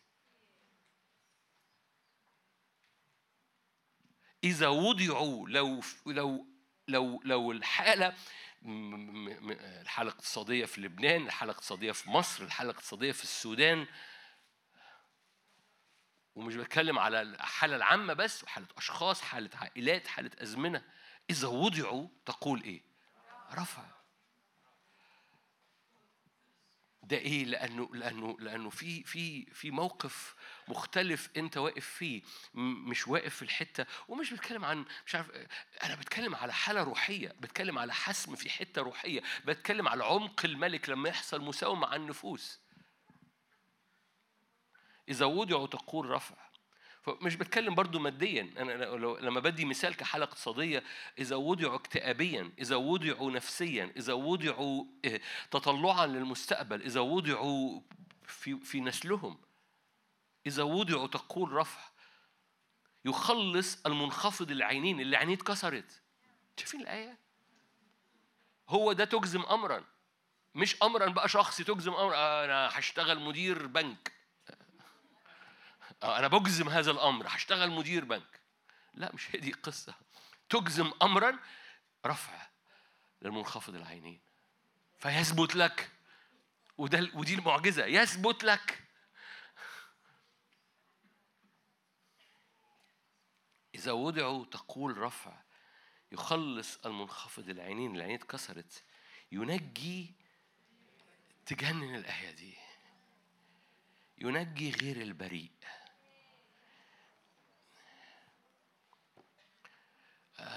إذا 4.44 4.68
وضعوا 4.68 5.48
لو 5.48 5.80
لو 6.06 6.47
لو 6.88 7.22
لو 7.24 7.52
الحالة 7.52 8.14
الحالة 8.62 10.10
الاقتصادية 10.10 10.64
في 10.64 10.80
لبنان، 10.80 11.26
الحالة 11.26 11.52
الاقتصادية 11.52 11.92
في 11.92 12.10
مصر، 12.10 12.44
الحالة 12.44 12.70
الاقتصادية 12.70 13.12
في 13.12 13.22
السودان 13.22 13.86
ومش 16.35 16.57
بتكلم 16.57 16.98
على 16.98 17.23
الحالة 17.23 17.77
العامة 17.77 18.12
بس 18.15 18.44
حالة 18.44 18.66
أشخاص، 18.77 19.20
حالة 19.20 19.51
عائلات، 19.55 20.07
حالة 20.07 20.31
أزمنة. 20.39 20.85
إذا 21.31 21.48
وضعوا 21.48 22.09
تقول 22.27 22.62
إيه؟ 22.62 22.82
رفع. 23.52 23.82
ده 27.02 27.16
إيه؟ 27.16 27.44
لأنه 27.44 27.89
لأنه 27.94 28.36
لأنه 28.40 28.70
في 28.70 29.05
في 29.05 29.47
في 29.47 29.70
موقف 29.70 30.35
مختلف 30.69 31.31
أنت 31.36 31.57
واقف 31.57 31.86
فيه 31.86 32.23
مش 32.55 33.09
واقف 33.09 33.35
في 33.35 33.43
الحتة. 33.43 33.86
ومش 34.09 34.32
بتكلم 34.32 34.65
عن 34.65 34.85
مش 35.07 35.15
عارف 35.15 35.31
أنا 35.82 35.94
بتكلم 35.94 36.35
على 36.35 36.52
حالة 36.52 36.82
روحية 36.82 37.28
بتكلم 37.40 37.78
على 37.78 37.94
حسم 37.94 38.35
في 38.36 38.51
حتة 38.51 38.82
روحية 38.82 39.23
بتكلم 39.44 39.89
على 39.89 40.05
عمق 40.05 40.44
الملك 40.44 40.89
لما 40.89 41.09
يحصل 41.09 41.40
مساومة 41.40 41.81
مع 41.81 41.97
النفوس 41.97 42.60
إذا 45.11 45.27
وضعوا 45.27 45.66
تقول 45.66 46.11
رفع. 46.11 46.35
فمش 47.03 47.37
بتكلم 47.37 47.74
برضو 47.74 47.99
ماديا. 47.99 48.55
أنا 48.59 48.73
لو- 48.73 49.16
لما 49.19 49.41
بدي 49.41 49.65
مثال 49.65 49.97
كحاله 49.97 50.24
اقتصاديه 50.24 50.85
إذا 51.19 51.37
وضعوا 51.37 51.74
اكتئابيا 51.77 52.53
إذا 52.59 52.77
وضعوا 52.77 53.31
نفسيا 53.31 53.93
إذا 53.97 54.12
وضعوا 54.12 54.85
آه، 55.05 55.20
تطلعا 55.51 56.07
للمستقبل 56.07 56.82
إذا 56.82 57.01
وضعوا 57.01 57.81
في 58.27 58.59
في 58.59 58.81
نسلهم 58.81 59.39
إذا 60.47 60.62
وضعوا 60.62 61.07
تقول 61.07 61.53
رفع 61.53 61.81
يخلص 63.05 63.87
المنخفض 63.87 64.51
العينين 64.51 65.01
اللي 65.01 65.16
عينيه 65.16 65.35
اتكسرت. 65.35 66.01
شايفين 66.57 66.81
الآية؟ 66.81 67.19
هو 68.69 68.93
ده 68.93 69.05
تجزم 69.05 69.43
امرا. 69.43 69.85
مش 70.55 70.82
امرا 70.82 71.07
بقى 71.07 71.28
شخصي 71.28 71.65
تجزم 71.65 71.93
أمر 71.93 72.15
آه، 72.15 72.45
أنا 72.45 72.69
هشتغل 72.78 73.20
مدير 73.20 73.66
بنك. 73.66 74.19
آه، 76.02 76.18
أنا 76.18 76.28
بجزم 76.28 76.68
هذا 76.68 76.90
الأمر 76.90 77.27
هشتغل 77.28 77.70
مدير 77.70 78.05
بنك. 78.05 78.40
لا 78.94 79.14
مش 79.14 79.35
هي 79.35 79.40
دي 79.40 79.51
القصة. 79.51 79.94
تجزم 80.48 80.90
امرا 81.02 81.39
رفع 82.06 82.48
للمنخفض 83.22 83.74
العينين. 83.74 84.20
فيثبت 84.98 85.56
لك 85.56 85.90
وده 86.78 87.10
ودي 87.14 87.35
المعجزة 87.35 87.86
يثبت 87.86 88.44
لك. 88.44 88.85
إذا 93.74 93.93
وضعوا 93.93 94.44
تقول 94.44 94.98
رفع 94.98 95.43
يخلص 96.12 96.78
المنخفض 96.86 97.48
العينين 97.48 97.97
العينين 97.97 98.16
اتكسرت 98.16 98.85
ينجي 99.32 100.14
تجنن 101.47 101.94
الآية 101.94 102.31
دي 102.31 102.55
ينجي 104.18 104.70
غير 104.70 105.02
البريء. 105.02 105.51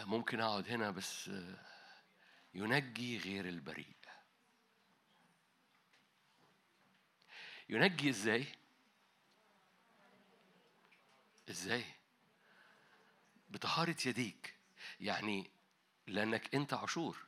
ممكن 0.05 0.39
أقعد 0.39 0.69
هنا 0.69 0.91
بس 0.91 1.29
آه، 1.29 1.57
ينجي 2.53 3.17
غير 3.17 3.49
البريء 3.49 3.95
ينجي 7.69 8.09
إزاي؟ 8.09 8.45
إزاي؟ 11.49 11.83
بطهارة 13.49 13.95
يديك 14.05 14.55
يعني 14.99 15.51
لأنك 16.07 16.55
أنت 16.55 16.73
عشور 16.73 17.25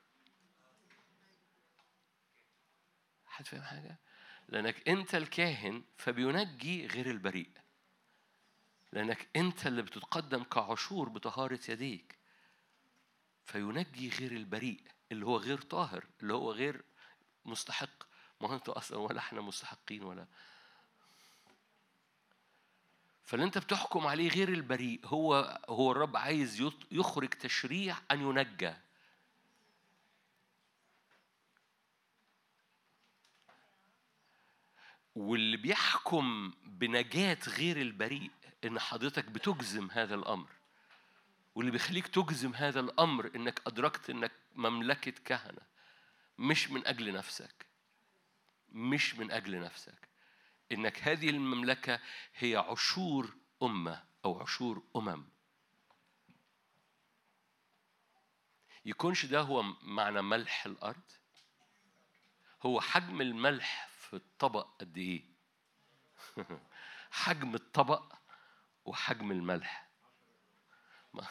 حد 3.25 3.47
فاهم 3.47 3.61
حاجة؟ 3.61 3.97
لأنك 4.49 4.89
أنت 4.89 5.15
الكاهن 5.15 5.83
فبينجي 5.97 6.87
غير 6.87 7.11
البريء 7.11 7.51
لأنك 8.91 9.27
أنت 9.35 9.67
اللي 9.67 9.81
بتتقدم 9.81 10.43
كعشور 10.43 11.09
بطهارة 11.09 11.59
يديك 11.69 12.15
فينجي 13.45 14.09
غير 14.09 14.31
البريء 14.31 14.81
اللي 15.11 15.25
هو 15.25 15.37
غير 15.37 15.61
طاهر 15.61 16.05
اللي 16.21 16.33
هو 16.33 16.51
غير 16.51 16.83
مستحق. 17.45 18.03
ما 18.41 18.49
هو 18.49 18.55
انت 18.55 18.69
أصلا 18.69 18.97
ولا 18.97 19.19
إحنا 19.19 19.41
مستحقين 19.41 20.03
ولا. 20.03 20.27
فاللي 23.23 23.45
انت 23.45 23.57
بتحكم 23.57 24.07
عليه 24.07 24.29
غير 24.29 24.49
البريء 24.49 24.99
هو 25.05 25.59
هو 25.69 25.91
الرب 25.91 26.17
عايز 26.17 26.71
يخرج 26.91 27.29
تشريع 27.29 27.97
أن 28.11 28.21
ينجى. 28.21 28.73
واللي 35.15 35.57
بيحكم 35.57 36.53
بنجاة 36.63 37.37
غير 37.47 37.81
البريء 37.81 38.31
إن 38.65 38.79
حضرتك 38.79 39.25
بتجزم 39.25 39.91
هذا 39.91 40.15
الأمر. 40.15 40.49
واللي 41.55 41.71
بيخليك 41.71 42.07
تجزم 42.07 42.53
هذا 42.53 42.79
الأمر 42.79 43.31
إنك 43.35 43.61
أدركت 43.67 44.09
إنك 44.09 44.31
مملكة 44.55 45.11
كهنة 45.11 45.61
مش 46.37 46.69
من 46.69 46.87
أجل 46.87 47.13
نفسك 47.13 47.65
مش 48.75 49.15
من 49.15 49.31
أجل 49.31 49.59
نفسك. 49.59 50.09
إنك 50.71 51.07
هذه 51.07 51.29
المملكة 51.29 51.99
هي 52.35 52.55
عشور 52.55 53.35
أمة 53.63 54.03
أو 54.25 54.41
عشور 54.41 54.83
أمم. 54.95 55.25
يكونش 58.85 59.25
ده 59.25 59.41
هو 59.41 59.63
معنى 59.81 60.21
ملح 60.21 60.65
الأرض؟ 60.65 61.11
هو 62.61 62.81
حجم 62.81 63.21
الملح 63.21 63.87
في 63.87 64.15
الطبق 64.15 64.67
قد 64.79 64.97
إيه؟ 64.97 65.23
حجم 67.11 67.55
الطبق 67.55 68.13
وحجم 68.85 69.31
الملح. 69.31 69.84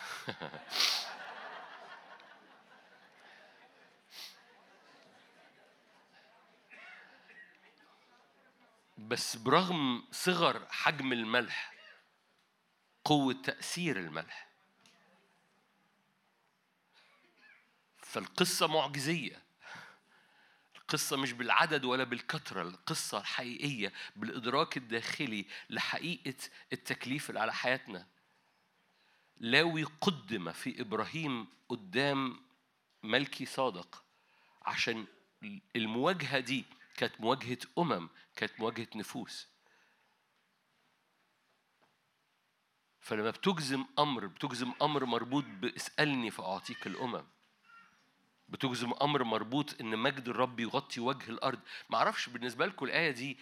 بس 8.98 9.36
برغم 9.36 10.04
صغر 10.12 10.66
حجم 10.70 11.12
الملح 11.12 11.74
قوة 13.04 13.32
تأثير 13.32 13.96
الملح. 13.96 14.48
فالقصة 17.98 18.66
معجزية. 18.66 19.42
القصة 20.76 21.16
مش 21.16 21.32
بالعدد 21.32 21.84
ولا 21.84 22.04
بالكثرة 22.04 22.62
القصة 22.62 23.18
الحقيقية 23.18 23.92
بالإدراك 24.16 24.76
الداخلي 24.76 25.46
لحقيقة 25.70 26.48
التكليف 26.72 27.28
اللي 27.30 27.40
على 27.40 27.52
حياتنا. 27.54 28.06
لاوي 29.36 29.84
قدم 29.84 30.52
في 30.52 30.80
إبراهيم 30.80 31.46
قدام 31.68 32.40
ملكي 33.02 33.46
صادق 33.46 34.04
عشان 34.62 35.06
المواجهة 35.76 36.40
دي 36.40 36.64
كانت 36.96 37.20
مواجهة 37.20 37.58
أمم 37.78 38.08
كانت 38.36 38.60
مواجهة 38.60 38.88
نفوس. 38.94 39.48
فلما 43.00 43.30
بتجزم 43.30 43.84
أمر 43.98 44.26
بتجزم 44.26 44.72
أمر 44.82 45.04
مربوط 45.04 45.44
باسألني 45.44 46.30
فأعطيك 46.30 46.86
الأمم. 46.86 47.24
بتجزم 48.48 48.92
أمر 49.02 49.24
مربوط 49.24 49.80
إن 49.80 49.98
مجد 49.98 50.28
الرب 50.28 50.60
يغطي 50.60 51.00
وجه 51.00 51.30
الأرض. 51.30 51.60
معرفش 51.90 52.28
بالنسبة 52.28 52.66
لكم 52.66 52.86
الآية 52.86 53.10
دي 53.10 53.38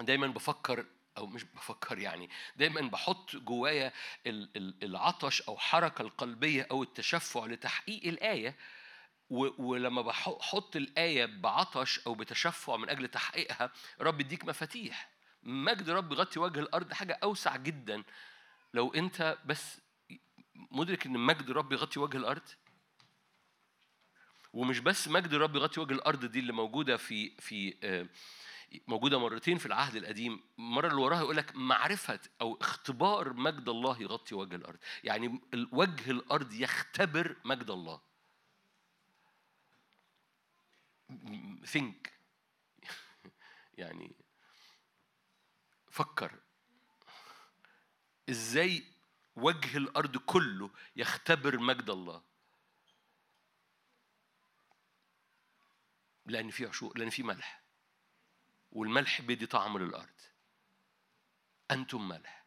دايما 0.00 0.26
بفكر 0.26 0.86
أو 1.18 1.26
مش 1.26 1.44
بفكر 1.44 1.98
يعني 1.98 2.30
دايما 2.56 2.80
بحط 2.80 3.36
جوايا 3.36 3.92
ال- 4.26 4.56
ال- 4.56 4.84
العطش 4.84 5.42
أو 5.42 5.56
حركة 5.58 6.02
القلبية 6.02 6.66
أو 6.70 6.82
التشفع 6.82 7.46
لتحقيق 7.46 8.04
الآية 8.04 8.56
ولما 9.30 10.02
بحط 10.02 10.76
الآية 10.76 11.26
بعطش 11.26 12.00
أو 12.06 12.14
بتشفع 12.14 12.76
من 12.76 12.88
أجل 12.88 13.08
تحقيقها 13.08 13.70
رب 14.00 14.20
يديك 14.20 14.44
مفاتيح. 14.44 15.10
مجد 15.42 15.90
رب 15.90 16.12
يغطي 16.12 16.40
وجه 16.40 16.60
الأرض 16.60 16.92
حاجة 16.92 17.18
أوسع 17.22 17.56
جدا. 17.56 18.02
لو 18.74 18.94
أنت 18.94 19.38
بس 19.44 19.80
مدرك 20.54 21.06
إن 21.06 21.12
مجد 21.12 21.50
رب 21.50 21.72
يغطي 21.72 22.00
وجه 22.00 22.16
الأرض 22.16 22.48
ومش 24.52 24.78
بس 24.78 25.08
مجد 25.08 25.32
الرب 25.32 25.56
يغطي 25.56 25.80
وجه 25.80 25.92
الأرض 25.94 26.24
دي 26.24 26.38
اللي 26.38 26.52
موجودة 26.52 26.96
في 26.96 27.30
في 27.40 27.76
آه، 27.82 28.06
موجودة 28.88 29.18
مرتين 29.18 29.58
في 29.58 29.66
العهد 29.66 29.96
القديم 29.96 30.40
المره 30.58 30.88
اللي 30.88 31.00
وراها 31.00 31.20
يقول 31.20 31.36
لك 31.36 31.56
معرفة 31.56 32.20
أو 32.40 32.58
اختبار 32.60 33.32
مجد 33.32 33.68
الله 33.68 34.02
يغطي 34.02 34.34
وجه 34.34 34.56
الأرض. 34.56 34.78
يعني 35.04 35.40
وجه 35.72 36.10
الأرض 36.10 36.52
يختبر 36.52 37.36
مجد 37.44 37.70
الله. 37.70 38.00
Think. 41.64 42.08
يعني 43.78 44.12
فكر. 45.90 46.38
إزاي 48.30 48.84
وجه 49.36 49.76
الأرض 49.76 50.16
كله 50.16 50.70
يختبر 50.96 51.58
مجد 51.58 51.90
الله؟ 51.90 52.22
لأن 56.26 56.50
في 56.50 56.66
عشور 56.66 56.98
لأن 56.98 57.10
في 57.10 57.22
ملح. 57.22 57.61
والملح 58.72 59.20
بيدي 59.20 59.46
طعم 59.46 59.78
للأرض. 59.78 60.20
أنتم 61.70 62.08
ملح 62.08 62.44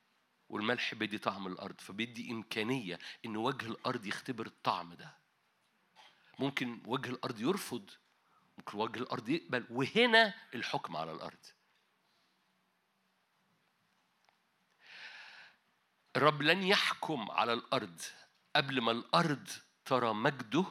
والملح 0.50 0.94
بيدي 0.94 1.18
طعم 1.18 1.48
للأرض 1.48 1.82
فبيدي 1.82 2.32
إمكانية 2.32 3.00
إن 3.26 3.38
وجه 3.38 3.66
الأرض 3.66 4.06
يختبر 4.06 4.46
الطعم 4.46 4.94
ده. 4.94 5.18
ممكن 6.40 6.82
وجه 6.86 7.10
الأرض 7.10 7.40
يرفض 7.40 7.90
ممكن 8.58 8.78
وجه 8.78 9.00
الأرض 9.00 9.30
يقبل 9.30 9.66
وهنا 9.70 10.34
الحكم 10.56 10.96
على 10.98 11.12
الأرض. 11.12 11.46
الرب 16.16 16.42
لن 16.42 16.64
يحكم 16.64 17.32
على 17.32 17.54
الأرض 17.54 18.02
قبل 18.56 18.82
ما 18.82 18.92
الأرض 18.92 19.50
ترى 19.86 20.14
مجده 20.14 20.66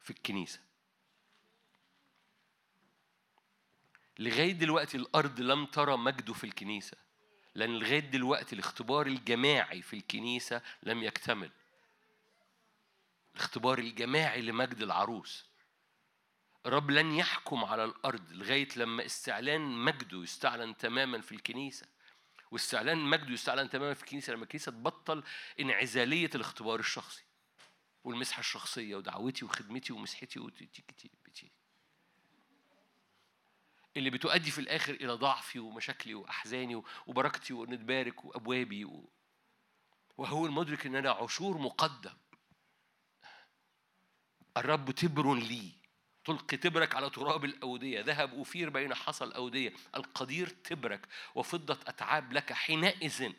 في 0.00 0.10
الكنيسة. 0.10 0.67
لغاية 4.18 4.52
دلوقتي 4.52 4.96
الأرض 4.96 5.40
لم 5.40 5.66
ترى 5.66 5.96
مجده 5.96 6.32
في 6.32 6.44
الكنيسة 6.44 6.96
لأن 7.54 7.78
لغاية 7.78 7.98
دلوقتي 8.00 8.54
الاختبار 8.54 9.06
الجماعي 9.06 9.82
في 9.82 9.96
الكنيسة 9.96 10.62
لم 10.82 11.02
يكتمل. 11.02 11.50
الاختبار 13.34 13.78
الجماعي 13.78 14.42
لمجد 14.42 14.82
العروس. 14.82 15.46
الرب 16.66 16.90
لن 16.90 17.12
يحكم 17.12 17.64
على 17.64 17.84
الأرض 17.84 18.32
لغاية 18.32 18.68
لما 18.76 19.06
استعلان 19.06 19.60
مجده 19.60 20.22
يستعلن 20.22 20.76
تماما 20.76 21.20
في 21.20 21.32
الكنيسة. 21.32 21.86
واستعلان 22.50 22.98
مجده 22.98 23.32
يستعلن 23.32 23.70
تماما 23.70 23.94
في 23.94 24.02
الكنيسة 24.02 24.32
لما 24.32 24.42
الكنيسة 24.42 24.72
تبطل 24.72 25.22
انعزالية 25.60 26.30
الاختبار 26.34 26.80
الشخصي 26.80 27.24
والمسحة 28.04 28.40
الشخصية 28.40 28.96
ودعوتي 28.96 29.44
وخدمتي 29.44 29.92
ومسحتي 29.92 30.40
اللي 33.96 34.10
بتؤدي 34.10 34.50
في 34.50 34.58
الآخر 34.58 34.94
إلى 34.94 35.12
ضعفي 35.12 35.58
ومشاكلي 35.58 36.14
وأحزاني 36.14 36.82
وبركتي 37.06 37.52
ونتبارك 37.52 38.24
وأبوابي 38.24 38.84
و... 38.84 39.10
وهو 40.16 40.46
المدرك 40.46 40.86
إن 40.86 40.96
أنا 40.96 41.10
عشور 41.10 41.58
مقدم. 41.58 42.16
الرب 44.56 44.90
تبر 44.90 45.34
لي. 45.34 45.77
تلقي 46.28 46.56
تبرك 46.56 46.94
على 46.94 47.10
تراب 47.10 47.44
الأودية. 47.44 48.00
ذهب 48.00 48.34
أوفير 48.34 48.70
بين 48.70 48.94
حصى 48.94 49.24
الأودية. 49.24 49.72
القدير 49.96 50.48
تبرك 50.48 51.08
وفضة 51.34 51.78
أتعاب 51.86 52.32
لك 52.32 52.52
حينئذ 52.52 53.32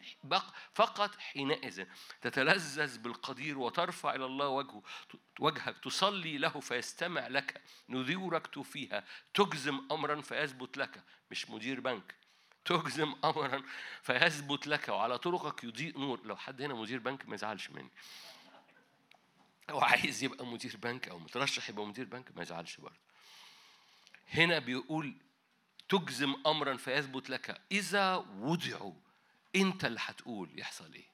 فقط 0.74 1.16
حينئذ. 1.16 1.86
تتلذذ 2.22 2.98
بالقدير 2.98 3.60
وترفع 3.60 4.16
إلى 4.16 4.26
الله 4.26 4.48
وجهه 4.48 4.84
وجهك. 5.40 5.78
تصلي 5.78 6.38
له 6.38 6.60
فيستمع 6.60 7.28
لك. 7.28 7.61
نذورك 7.90 8.61
فيها 8.61 9.03
تجزم 9.34 9.82
أمرا 9.91 10.22
فيثبت 10.22 10.78
لك. 10.78 11.03
مش 11.32 11.49
مدير 11.49 11.80
بنك. 11.80 12.16
تجزم 12.66 13.16
أمرا 13.24 13.64
فيثبت 14.02 14.68
لك. 14.68 14.90
وعلى 14.90 15.18
طرقك 15.18 15.64
يضيء 15.64 15.99
نور. 15.99 16.20
لو 16.26 16.36
حد 16.36 16.61
هنا 16.61 16.74
مدير 16.74 16.99
بنك 16.99 17.30
ما 17.30 17.36
يزعلش 17.36 17.70
مني. 17.70 17.91
أو 19.70 19.80
عايز 19.80 20.24
يبقى 20.24 20.46
مدير 20.46 20.78
بنك 20.78 21.08
أو 21.10 21.20
مترشح 21.20 21.70
يبقى 21.70 21.86
مدير 21.86 22.06
بنك؟ 22.06 22.36
ما 22.36 22.41
يزعلش 22.41 22.78
برضه. 22.78 23.00
هنا 24.30 24.60
بيقول 24.60 25.16
تجزم 25.90 26.36
امرا 26.48 26.78
فيثبت 26.78 27.30
لك 27.30 27.62
إذا 27.72 28.16
وضعوا. 28.16 28.94
أنت 29.56 29.86
اللي 29.86 30.00
هتقول 30.04 30.60
يحصل 30.60 30.94
إيه. 30.94 31.10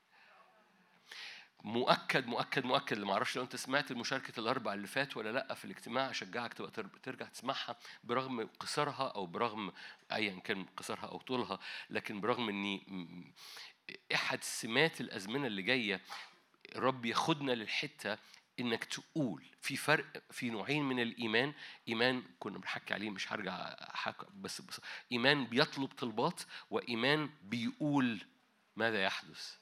مؤكد 1.63 2.27
مؤكد 2.27 2.65
مؤكد. 2.65 2.93
اللي 2.93 3.05
معرفش 3.05 3.35
لو 3.35 3.43
أنت 3.43 3.55
سمعت 3.55 3.91
المشاركة 3.91 4.39
الأربع 4.39 4.73
اللي 4.73 4.87
فات 4.87 5.17
ولا 5.17 5.31
لأ 5.31 5.53
في 5.53 5.65
الاجتماع 5.65 6.09
أشجعك 6.09 6.53
تبقى 6.53 6.71
تر- 6.71 6.87
ترجع 7.03 7.25
تسمعها 7.25 7.75
برغم 8.03 8.49
قصرها 8.59 9.07
أو 9.15 9.25
برغم 9.25 9.73
ايا 10.11 10.39
كان 10.39 10.65
قصرها 10.77 11.05
أو 11.05 11.17
طولها 11.17 11.59
لكن 11.89 12.21
برغم 12.21 12.49
إني 12.49 12.83
إحد 14.13 14.43
سمات 14.43 15.01
الأزمنة 15.01 15.47
اللي 15.47 15.61
جاية 15.61 16.01
الرب 16.75 17.05
ياخدنا 17.05 17.51
للحتة 17.51 18.17
إنك 18.59 18.83
تقول 18.83 19.45
في 19.61 19.75
فرق 19.75 20.23
في 20.31 20.49
نوعين 20.49 20.83
من 20.83 20.99
الإيمان. 20.99 21.53
إيمان 21.87 22.23
كنا 22.39 22.57
بنحكي 22.57 22.93
عليه 22.93 23.09
مش 23.09 23.33
هرجع 23.33 23.75
بس, 24.33 24.61
بس 24.61 24.81
إيمان 25.11 25.45
بيطلب 25.45 25.89
طلبات 25.97 26.41
وإيمان 26.69 27.29
بيقول 27.43 28.25
ماذا 28.75 29.03
يحدث. 29.03 29.55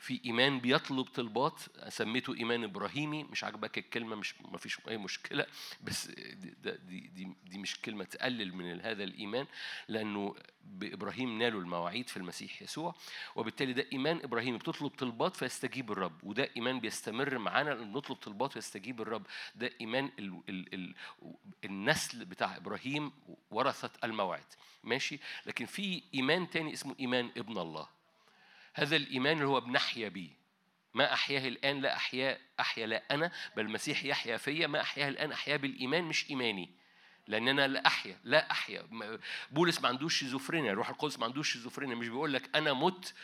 في 0.00 0.20
إيمان 0.24 0.60
بيطلب 0.60 1.06
طلبات 1.06 1.60
سميته 1.88 2.34
إيمان 2.34 2.64
إبراهيمي 2.64 3.24
مش 3.24 3.44
عاجبك 3.44 3.78
الكلمة 3.78 4.16
مش 4.16 4.34
ما 4.40 4.58
فيش 4.58 4.78
أي 4.88 4.96
مشكلة 4.98 5.46
بس 5.80 6.06
دي, 6.06 6.54
دي, 6.86 7.28
دي, 7.44 7.58
مش 7.58 7.80
كلمة 7.80 8.04
تقلل 8.04 8.54
من 8.54 8.80
هذا 8.80 9.04
الإيمان 9.04 9.46
لأنه 9.88 10.34
بإبراهيم 10.64 11.38
نالوا 11.38 11.60
المواعيد 11.60 12.08
في 12.08 12.16
المسيح 12.16 12.62
يسوع 12.62 12.94
وبالتالي 13.36 13.72
ده 13.72 13.86
إيمان 13.92 14.20
إبراهيمي 14.24 14.58
بتطلب 14.58 14.90
طلبات 14.90 15.36
فيستجيب 15.36 15.92
الرب 15.92 16.24
وده 16.24 16.50
إيمان 16.56 16.80
بيستمر 16.80 17.38
معانا 17.38 17.70
لأن 17.70 17.92
نطلب 17.92 18.16
طلبات 18.16 18.56
ويستجيب 18.56 19.00
الرب 19.00 19.26
ده 19.54 19.70
إيمان 19.80 20.10
ال 20.18 20.40
ال 20.48 20.74
ال 20.74 20.94
النسل 21.64 22.24
بتاع 22.24 22.56
إبراهيم 22.56 23.12
ورثت 23.50 24.04
الموعد 24.04 24.44
ماشي؟ 24.84 25.18
لكن 25.46 25.66
في 25.66 26.02
إيمان 26.14 26.50
تاني 26.50 26.72
اسمه 26.72 26.96
إيمان 27.00 27.30
ابن 27.36 27.58
الله. 27.58 27.99
هذا 28.74 28.96
الإيمان 28.96 29.36
اللي 29.36 29.48
هو 29.48 29.60
بنحيا 29.60 30.08
بيه. 30.08 30.40
ما 30.94 31.12
أحياه 31.12 31.48
الآن 31.48 31.80
لا 31.80 31.96
أحيا 31.96 32.38
أحيا 32.60 32.86
لا 32.86 33.02
أنا 33.10 33.32
بل 33.56 33.66
المسيح 33.66 34.04
يحيا 34.04 34.36
فيا. 34.36 34.66
ما 34.66 34.80
أحياه 34.80 35.08
الآن 35.08 35.32
أحيا 35.32 35.56
بالإيمان 35.56 36.04
مش 36.04 36.30
إيماني. 36.30 36.70
لأن 37.26 37.48
أنا 37.48 37.68
لا 37.68 37.86
أحيا 37.86 38.20
لا 38.24 38.50
أحيا. 38.50 38.88
بولس 39.50 39.80
ما 39.80 39.88
عندوش 39.88 40.18
شيزوفرينيا 40.18 40.72
الروح 40.72 40.88
القدس 40.88 41.18
ما 41.18 41.24
عندوش 41.24 41.52
شيزوفرينيا. 41.52 41.94
مش 41.94 42.08
بيقول 42.08 42.32
لك 42.32 42.56
أنا 42.56 42.72
مت 42.72 43.14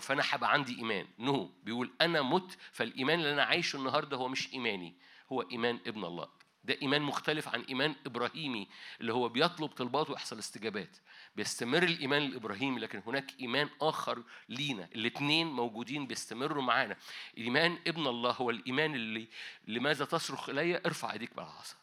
فأنا 0.00 0.22
هبقى 0.30 0.52
عندي 0.52 0.78
إيمان. 0.78 1.06
no 1.18 1.46
no. 1.46 1.64
بيقول 1.64 1.90
أنا 2.00 2.22
مت 2.22 2.58
فالإيمان 2.72 3.18
اللي 3.18 3.32
أنا 3.32 3.44
عايشه 3.44 3.76
النهاردة 3.76 4.16
هو 4.16 4.28
مش 4.28 4.52
إيماني 4.52 4.94
هو 5.32 5.42
إيمان 5.42 5.80
ابن 5.86 6.04
الله. 6.04 6.39
ده 6.64 6.76
إيمان 6.82 7.02
مختلف 7.02 7.48
عن 7.48 7.60
إيمان 7.60 7.94
إبراهيمي 8.06 8.68
اللي 9.00 9.12
هو 9.12 9.28
بيطلب 9.28 9.70
طلبات 9.70 10.10
ويحصل 10.10 10.38
استجابات. 10.38 10.96
بيستمر 11.36 11.82
الإيمان 11.82 12.22
الإبراهيمي 12.22 12.80
لكن 12.80 13.02
هناك 13.06 13.40
إيمان 13.40 13.68
آخر 13.80 14.22
لينا. 14.48 14.88
الاثنين 14.94 15.46
موجودين 15.46 16.06
بيستمروا 16.06 16.62
معانا. 16.62 16.96
إيمان 17.38 17.78
ابن 17.86 18.06
الله 18.06 18.30
هو 18.30 18.50
الإيمان 18.50 18.94
اللي 18.94 19.28
لماذا 19.68 20.04
تصرخ 20.04 20.48
إلي؟ 20.48 20.80
ارفع 20.86 21.12
إيديك 21.12 21.36
بالعصا. 21.36 21.76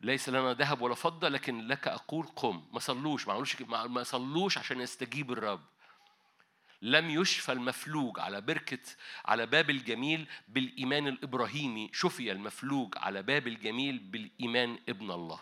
ليس 0.00 0.28
لنا 0.28 0.52
ذهب 0.54 0.80
ولا 0.82 0.94
فضة 0.94 1.28
لكن 1.28 1.66
لك 1.66 1.88
أقول 1.88 2.26
قم. 2.26 2.68
ما 2.72 2.80
صلوش 2.80 3.26
ما 3.28 3.32
عملوش 3.32 3.62
ما 3.70 4.02
صلوش 4.02 4.58
عشان 4.58 4.80
يستجيب 4.80 5.32
الرب. 5.32 5.60
لم 6.82 7.10
يشفى 7.10 7.52
المفلوج 7.52 8.20
على 8.20 8.40
بركة 8.40 8.78
على 9.24 9.46
باب 9.46 9.70
الجميل 9.70 10.26
بالإيمان 10.48 11.06
الإبراهيمي 11.08 11.90
شفي 11.92 12.32
المفلوج 12.32 12.94
على 12.96 13.22
باب 13.22 13.46
الجميل 13.46 13.98
بالإيمان 13.98 14.78
ابن 14.88 15.10
الله 15.10 15.40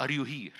Are 0.00 0.10
you 0.10 0.24
here? 0.24 0.56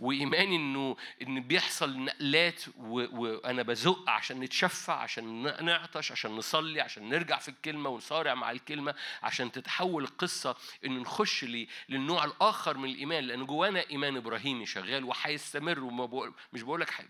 وإيماني 0.00 0.56
إنه 0.56 0.96
إن 1.22 1.40
بيحصل 1.40 1.98
نقلات 1.98 2.62
و... 2.78 3.20
وأنا 3.20 3.62
بزق 3.62 4.10
عشان 4.10 4.40
نتشفع 4.40 4.94
عشان 4.94 5.42
نعطش 5.64 6.12
عشان 6.12 6.30
نصلي 6.30 6.80
عشان 6.80 7.08
نرجع 7.08 7.38
في 7.38 7.48
الكلمة 7.48 7.90
ونصارع 7.90 8.34
مع 8.34 8.50
الكلمة 8.50 8.94
عشان 9.22 9.52
تتحول 9.52 10.04
القصة 10.04 10.56
إن 10.84 10.98
نخش. 10.98 11.44
للنوع 11.88 12.24
الآخر 12.24 12.76
من 12.76 12.88
الإيمان 12.88 13.24
لأن 13.24 13.46
جوانا 13.46 13.84
إيمان 13.90 14.16
إبراهيمي 14.16 14.66
شغال 14.66 15.04
وهيستمر 15.04 15.80
وما. 15.80 16.32
مش 16.52 16.62
بقول 16.62 16.80
لك. 16.80 17.08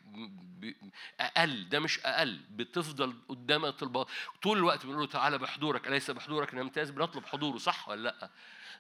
أقل 1.21 1.69
ده 1.69 1.81
مش 1.81 2.01
أقل 2.05 2.41
بتفضل 2.51 3.15
قدام 3.29 3.65
الطلبات 3.65 4.07
طول 4.43 4.59
الوقت 4.59 4.87
بنقول 4.87 5.01
له 5.01 5.07
تعالى 5.07 5.39
بحضورك 5.39 5.89
أليس 5.89 6.11
بحضورك 6.11 6.55
نمتاز 6.55 6.91
بنطلب 6.91 7.27
حضوره 7.27 7.59
صح 7.59 7.89
ولا 7.89 8.03
لأ؟ 8.03 8.31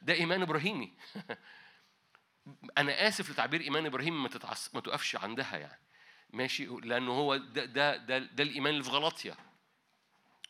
ده 0.02 0.12
إيمان 0.14 0.42
إبراهيمي 0.42 0.92
أنا 2.78 3.08
آسف 3.08 3.30
لتعبير 3.30 3.60
إيمان 3.60 3.86
إبراهيم 3.86 4.22
ما 4.22 4.28
تتعص 4.28 4.74
ما 4.74 4.80
تقفش 4.80 5.16
عندها 5.16 5.56
يعني. 5.56 5.80
ماشي؟ 6.32 6.66
لأنه 6.66 7.12
هو 7.12 7.36
ده 7.36 7.64
ده 7.64 7.96
ده, 7.96 8.18
ده 8.18 8.42
الإيمان 8.42 8.72
اللي 8.72 8.84
في 8.84 8.90
غلطيا 8.90 9.36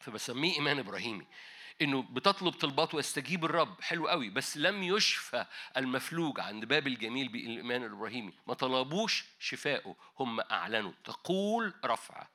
فبسميه 0.00 0.54
إيمان 0.54 0.78
إبراهيمي. 0.78 1.26
إنه 1.82 2.02
بتطلب 2.02 2.52
طلبات 2.52 2.94
ويستجيب 2.94 3.44
الرب. 3.44 3.80
حلو 3.80 4.08
قوي. 4.08 4.30
بس 4.30 4.56
لم 4.56 4.82
يشفى 4.82 5.46
المفلوج 5.76 6.40
عند 6.40 6.64
باب 6.64 6.86
الجميل 6.86 7.28
بالايمان 7.28 7.84
الابراهيمي 7.84 8.32
ما 8.46 8.54
طلبوش 8.54 9.24
شفائه 9.38 9.96
هم 10.18 10.40
أعلنوا. 10.40 10.92
تقول 11.04 11.74
رفعه 11.84 12.28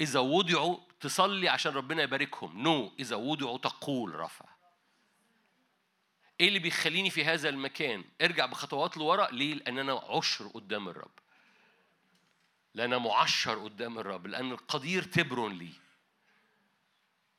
إذا 0.00 0.20
وضعوا 0.20 0.78
تصلي 1.00 1.48
عشان 1.48 1.72
ربنا 1.72 2.02
يباركهم. 2.02 2.62
نو 2.62 2.88
no. 2.88 2.92
إذا 3.00 3.16
وضعوا 3.16 3.58
تقول 3.58 4.14
رفعه 4.14 4.55
إيه 6.40 6.48
اللي 6.48 6.58
بيخليني 6.58 7.10
في 7.10 7.24
هذا 7.24 7.48
المكان؟ 7.48 8.04
ارجع 8.22 8.46
بخطوات 8.46 8.96
لورا. 8.96 9.30
ليه؟ 9.30 9.54
لأن 9.54 9.78
أنا 9.78 9.92
عشر 9.92 10.48
قدام 10.48 10.88
الرب. 10.88 11.18
لأن 12.74 12.92
أنا 12.92 13.02
معشر 13.02 13.58
قدام 13.58 13.98
الرب. 13.98 14.26
لأن 14.26 14.52
القدير 14.52 15.02
تبر 15.02 15.48
لي. 15.48 15.72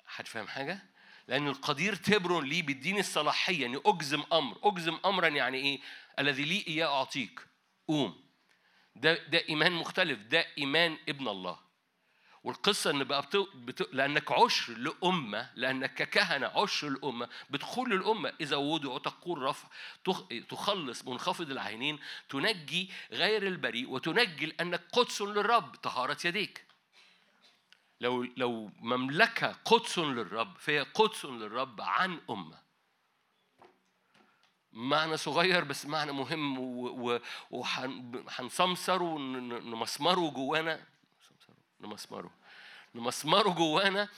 حد 0.05 0.27
فاهم 0.27 0.47
حاجة؟ 0.47 0.83
لأن 1.27 1.47
القدير 1.47 1.95
تبر 1.95 2.41
لي 2.41 2.61
بيديني 2.61 2.99
الصلاحية 2.99 3.65
إني 3.65 3.81
أجزم 3.85 4.23
أمر. 4.33 4.57
أجزم 4.63 4.99
أمرا 5.05 5.27
يعني 5.27 5.57
إيه؟ 5.57 5.79
الذي 6.19 6.43
لي 6.43 6.63
إياه 6.67 6.87
أعطيك. 6.87 7.47
قوم. 7.87 8.23
ده 8.95 9.27
ده 9.27 9.43
إيمان 9.49 9.71
مختلف. 9.71 10.19
ده 10.19 10.45
إيمان 10.57 10.97
ابن 11.09 11.27
الله. 11.27 11.66
والقصة 12.47 12.91
إن 12.91 13.03
بقى 13.03 13.21
بتو... 13.21 13.47
بتو... 13.55 13.85
لأنك 13.91 14.31
عشر 14.31 14.73
لأمة 14.73 15.49
لأنك 15.55 15.93
ككهنة 15.93 16.47
عشر 16.47 16.87
الأمة 16.87 17.29
بتخل 17.49 17.81
الأمة 17.81 18.33
إذا 18.41 18.55
وضعوا 18.55 18.99
تقول 18.99 19.41
رفع 19.41 19.67
تخ... 20.05 20.23
تخلص 20.49 21.05
منخفض 21.05 21.51
العينين 21.51 21.99
تنجي 22.29 22.91
غير 23.11 23.47
البريء 23.47 23.89
وتنجي 23.89 24.45
لأنك 24.45 24.83
قدس 24.93 25.21
للرب 25.21 25.75
طهارة 25.75 26.17
يديك. 26.25 26.65
لو 28.01 28.23
لو 28.23 28.71
مملكة 28.79 29.55
قدس 29.65 29.99
للرب 29.99 30.57
فهي 30.57 30.79
قدس 30.81 31.25
للرب 31.25 31.81
عن 31.81 32.19
أمة. 32.29 32.57
معنى 34.71 35.17
صغير 35.17 35.63
بس 35.63 35.85
معنى 35.85 36.11
مهم 36.11 36.57
وهنسمسر 37.51 39.03
ونمسمره 39.03 40.29
جوانا. 40.29 40.85
نمسمره. 41.81 42.36
نمسمره 42.97 43.49
جوانا 43.49 44.09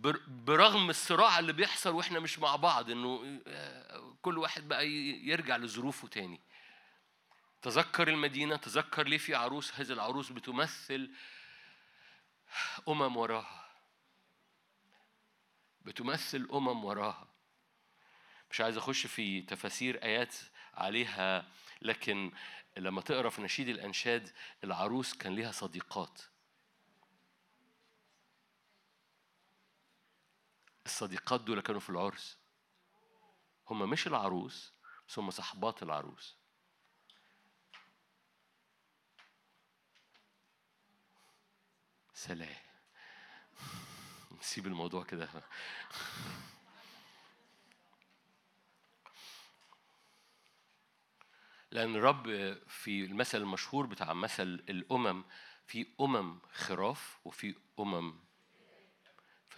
بر- 0.00 0.22
برغم 0.28 0.90
الصراع 0.90 1.38
اللي 1.38 1.52
بيحصل 1.52 1.90
وإحنا 1.94 2.20
مش 2.20 2.38
مع 2.38 2.56
بعض 2.56 2.90
إنه 2.90 3.40
آه، 3.46 4.16
كل 4.22 4.38
واحد 4.38 4.68
بقى 4.68 4.88
يرجع 4.88 5.56
لظروفه 5.56 6.08
تاني. 6.08 6.40
تذكر 7.62 8.08
المدينة 8.08 8.56
تذكر 8.56 9.06
ليه 9.08 9.18
في 9.18 9.34
عروس 9.34 9.74
هذه 9.74 9.92
العروس 9.92 10.32
بتمثل 10.32 11.10
أمم 12.88 13.16
وراها. 13.16 13.70
بتمثل 15.80 16.48
أمم 16.52 16.84
وراها. 16.84 17.28
مش 18.50 18.60
عايز 18.60 18.76
أخش 18.76 19.06
في 19.06 19.42
تفاسير 19.42 20.02
آيات 20.02 20.34
عليها 20.74 21.46
لكن 21.82 22.32
لما 22.76 23.00
تقرأ 23.00 23.30
في 23.30 23.42
نشيد 23.42 23.68
الأنشاد 23.68 24.32
العروس 24.64 25.14
كان 25.14 25.34
ليها 25.34 25.52
صديقات. 25.52 26.20
الصديقات 30.90 31.40
دول 31.40 31.60
كانوا 31.60 31.80
في 31.80 31.90
العرس. 31.90 32.38
هم 33.70 33.90
مش 33.90 34.06
العروس 34.06 34.72
بس 35.08 35.18
هم 35.18 35.30
صحبات 35.30 35.82
العروس. 35.82 36.36
سلام. 42.14 42.56
نسيب 44.40 44.66
الموضوع 44.66 45.04
كده. 45.04 45.28
لأن 51.72 51.96
الرب 51.96 52.24
في 52.68 53.04
المثل 53.04 53.38
المشهور 53.38 53.86
بتاع 53.86 54.12
مثل 54.12 54.42
الأمم 54.42 55.24
في 55.66 55.86
أمم 56.00 56.38
خراف 56.52 57.18
وفي 57.24 57.54
أمم 57.80 58.29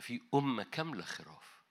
ففي 0.03 0.21
أمة 0.35 0.63
كاملة 0.63 1.03
خراف. 1.03 1.63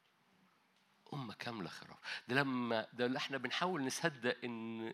أمة 1.13 1.33
كاملة 1.33 1.69
خراف. 1.69 1.97
ده 2.27 2.35
لما 2.35 2.87
ده 2.93 3.05
اللي 3.05 3.17
إحنا 3.17 3.37
بنحاول 3.37 3.85
نصدق 3.85 4.37
إن 4.43 4.93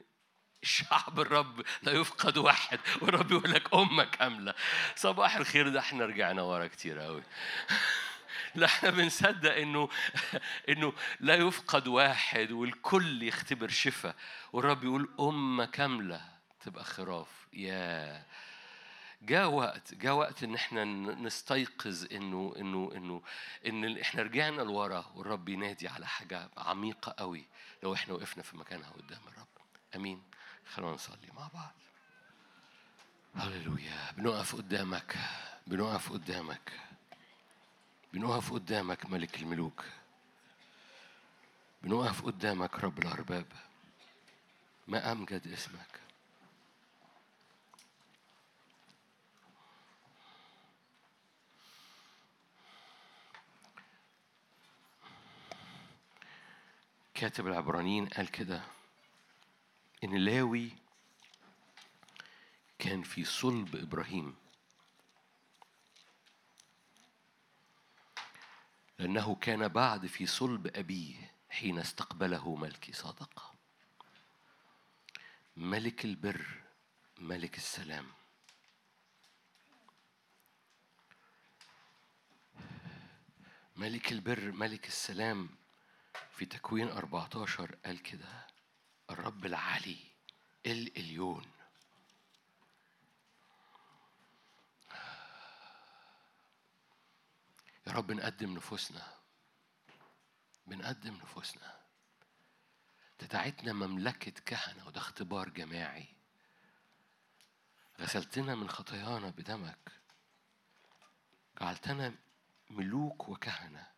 الشعب 0.64 1.20
الرب 1.20 1.64
لا 1.82 1.92
يفقد 1.92 2.38
واحد 2.38 2.80
والرب 3.02 3.32
يقول 3.32 3.52
لك 3.52 3.74
أمة 3.74 4.04
كاملة. 4.04 4.54
صباح 4.96 5.36
الخير 5.36 5.70
ده 5.70 5.80
إحنا 5.80 6.06
رجعنا 6.06 6.42
ورا 6.42 6.68
كتير 6.68 7.00
قوي 7.00 7.24
لا 8.56 8.66
إحنا 8.66 8.90
بنصدق 8.90 9.56
إنه 9.56 9.90
إنه 10.70 10.94
لا 11.20 11.36
يفقد 11.36 11.88
واحد 11.88 12.52
والكل 12.52 13.24
يختبر 13.24 13.70
شفاء 13.70 14.16
والرب 14.54 14.84
يقول 14.84 15.10
أمة 15.20 15.66
كاملة 15.66 16.22
تبقى 16.60 16.84
خراف. 16.84 17.48
يا 17.54 18.26
جاء 19.22 19.50
وقت 19.50 19.94
جاء 19.94 20.14
وقت 20.14 20.44
إن 20.44 20.56
إحنا 20.56 20.86
نستيقظ 21.16 22.06
إنه 22.12 22.54
إنه 22.58 22.92
إنه 22.96 23.22
إن 23.66 23.98
إحنا 23.98 24.22
رجعنا 24.22 24.62
لورا 24.62 25.06
والرب 25.16 25.50
ينادي 25.50 25.88
على 25.88 26.08
حاجة 26.08 26.50
عميقة 26.58 27.16
قوي 27.18 27.46
لو 27.84 27.94
إحنا 27.94 28.14
وقفنا 28.14 28.44
في 28.44 28.58
مكانها 28.58 28.90
قدام 28.90 29.22
الرب. 29.28 29.48
آمين. 29.96 30.24
خلونا 30.74 30.96
نصلي 30.96 31.32
مع 31.36 31.48
بعض. 31.54 31.72
هللويا. 33.36 34.12
بنقف 34.18 34.56
قدامك 34.56 35.18
بنقف 35.68 36.12
قدامك 36.12 36.72
بنقف 38.14 38.54
قدامك 38.54 39.06
ملك 39.06 39.40
الملوك. 39.40 39.84
بنقف 41.84 42.26
قدامك 42.26 42.80
رب 42.80 43.00
الأرباب. 43.00 43.46
ما 44.88 45.12
أمجد 45.12 45.48
اسمك. 45.48 46.07
كاتب 57.18 57.48
العبرانيين 57.48 58.06
قال 58.06 58.32
كده 58.32 58.64
إن 60.04 60.16
لاوي 60.16 60.72
كان 62.80 63.04
في 63.04 63.26
صلب 63.26 63.76
إبراهيم. 63.76 64.36
لأنه 69.00 69.36
كان 69.36 69.68
بعد 69.68 70.06
في 70.06 70.26
صلب 70.26 70.68
أبيه 70.68 71.32
حين 71.50 71.80
استقبله 71.80 72.56
ملكي 72.56 72.94
صادق. 72.94 73.54
ملك 75.56 76.06
البر 76.06 76.46
ملك 77.18 77.58
السلام. 77.58 78.06
ملك 83.76 84.12
البر 84.12 84.52
ملك 84.52 84.88
السلام. 84.88 85.50
في 86.32 86.46
تكوين 86.46 86.90
14 86.90 87.76
قال 87.86 88.04
كده 88.04 88.48
الرب 89.10 89.46
العلي 89.46 89.98
الإليون. 90.66 91.52
يا 97.88 97.92
رب 97.92 98.12
نقدم 98.12 98.54
نفوسنا 98.54 99.18
بنقدم 100.68 101.14
نفوسنا. 101.14 101.80
تدعتنا 103.18 103.74
مملكة 103.74 104.32
كهنة 104.32 104.88
وده 104.88 105.02
اختبار 105.02 105.50
جماعي. 105.50 106.08
غسلتنا 108.00 108.56
من 108.56 108.70
خطايانا 108.70 109.30
بدمك. 109.30 109.92
جعلتنا 111.62 112.16
ملوك 112.70 113.30
وكهنة. 113.30 113.97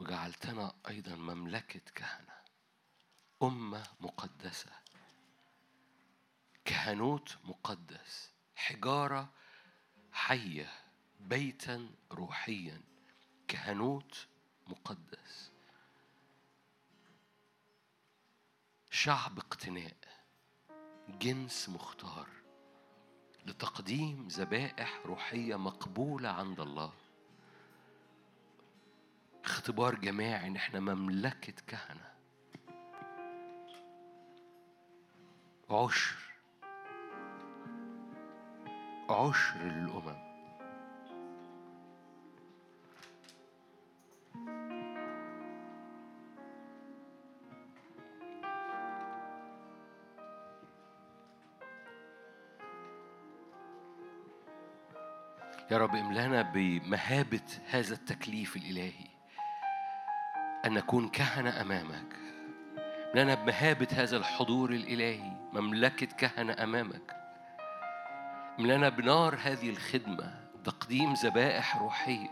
وجعلتنا 0.00 0.74
أيضا 0.88 1.14
مملكة 1.14 1.80
كهنة 1.94 2.34
أمة 3.42 3.86
مقدسة 4.00 4.72
كهنوت 6.64 7.36
مقدس 7.44 8.30
حجارة 8.56 9.32
حية 10.12 10.72
بيتا 11.20 11.90
روحيا 12.12 12.82
كهنوت 13.48 14.26
مقدس. 14.66 15.50
شعب 18.90 19.38
اقتناء 19.38 19.96
جنس 21.08 21.68
مختار 21.68 22.28
لتقديم 23.46 24.28
ذبائح 24.28 25.00
روحية 25.06 25.56
مقبولة 25.56 26.28
عند 26.28 26.60
الله. 26.60 26.99
اختبار 29.44 29.94
جماعي 29.94 30.46
إن 30.46 30.56
إحنا 30.56 30.80
مملكة 30.80 31.52
كهنة. 31.66 32.10
عشر. 35.70 36.16
عشر 39.10 39.58
للأمم. 39.62 40.30
يا 55.70 55.78
رب 55.78 55.94
املانا 55.94 56.42
بمهابة 56.42 57.40
هذا 57.70 57.94
التكليف 57.94 58.56
الإلهي. 58.56 59.19
أن 60.66 60.74
نكون 60.74 61.08
كهنة 61.08 61.60
أمامك. 61.60 62.16
املانا 63.10 63.34
بمهابة 63.34 63.88
هذا 63.92 64.16
الحضور 64.16 64.70
الإلهي 64.70 65.32
مملكة 65.52 66.06
كهنة 66.06 66.56
أمامك. 66.62 67.16
املانا 68.58 68.88
بنار 68.88 69.38
هذه 69.42 69.70
الخدمة 69.70 70.34
تقديم 70.64 71.12
ذبائح 71.12 71.76
روحية. 71.76 72.28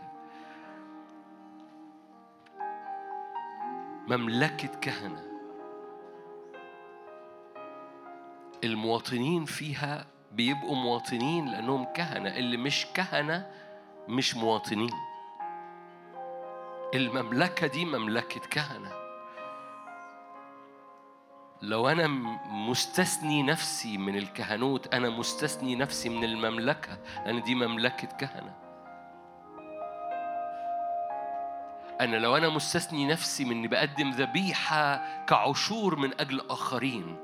مملكة 4.07 4.67
كهنة. 4.67 5.23
المواطنين 8.63 9.45
فيها 9.45 10.05
بيبقوا 10.31 10.75
مواطنين 10.75 11.45
لأنهم 11.45 11.85
كهنة 11.85 12.37
اللي 12.37 12.57
مش 12.57 12.87
كهنة 12.93 13.51
مش 14.07 14.35
مواطنين. 14.35 15.08
المملكة 16.93 17.67
دي 17.67 17.85
مملكة 17.85 18.39
كهنة. 18.39 18.91
لو 21.61 21.89
أنا 21.89 22.07
مستثني 22.47 23.43
نفسي 23.43 23.97
من 23.97 24.17
الكهنوت 24.17 24.93
أنا 24.93 25.09
مستثني 25.09 25.75
نفسي 25.75 26.09
من 26.09 26.23
المملكة 26.23 26.99
لأن 27.25 27.41
دي 27.41 27.55
مملكة 27.55 28.07
كهنة. 28.07 28.55
أنا 32.01 32.15
لو 32.17 32.37
أنا 32.37 32.49
مستثني 32.49 33.07
نفسي 33.07 33.45
من 33.45 33.51
إني 33.51 33.67
بقدم 33.67 34.11
ذبيحة 34.11 35.01
كعشور 35.25 35.95
من 35.95 36.19
أجل 36.19 36.41
آخرين 36.49 37.17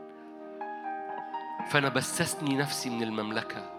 فأنا 1.68 1.90
بستثني 1.90 2.56
نفسي 2.56 2.90
من 2.90 3.04
المملكة. 3.04 3.75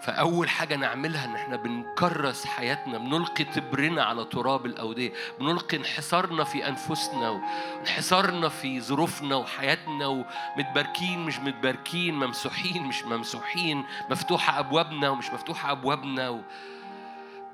فأول 0.00 0.48
حاجة 0.48 0.76
نعملها 0.76 1.24
إن 1.24 1.34
إحنا 1.34 1.56
بنكرس 1.56 2.44
حياتنا 2.46 2.98
بنلقي 2.98 3.44
تبرنا 3.44 4.04
على 4.04 4.24
تراب 4.24 4.66
الأودية 4.66 5.12
بنلقي 5.40 5.76
انحسارنا 5.76 6.44
في 6.44 6.68
أنفسنا 6.68 7.30
وانحسارنا 7.30 8.48
في 8.48 8.80
ظروفنا 8.80 9.36
وحياتنا 9.36 10.06
ومتباركين 10.06 11.18
مش 11.24 11.38
متباركين 11.38 12.14
ممسوحين 12.14 12.82
مش 12.82 13.04
ممسوحين 13.04 13.84
مفتوحة 14.10 14.58
أبوابنا 14.58 15.08
ومش 15.08 15.30
مفتوحة 15.30 15.70
أبوابنا. 15.72 16.42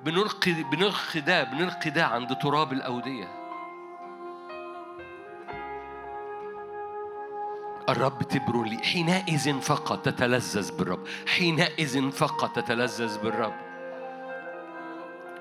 بنلقي 0.04 0.52
بنلقي 0.52 1.20
ده 1.20 1.44
بنلقي 1.44 1.90
ده 1.90 2.04
عند 2.06 2.36
تراب 2.36 2.72
الأودية 2.72 3.41
الرب 7.88 8.22
تبر 8.22 8.62
لي. 8.64 8.78
حينئذ 8.78 9.60
فقط 9.60 10.04
تتلذذ 10.04 10.78
بالرب. 10.78 11.06
حينئذ 11.26 12.10
فقط 12.10 12.56
تتلذذ 12.56 13.18
بالرب. 13.22 13.54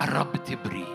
الرب 0.02 0.36
تبري. 0.36 0.88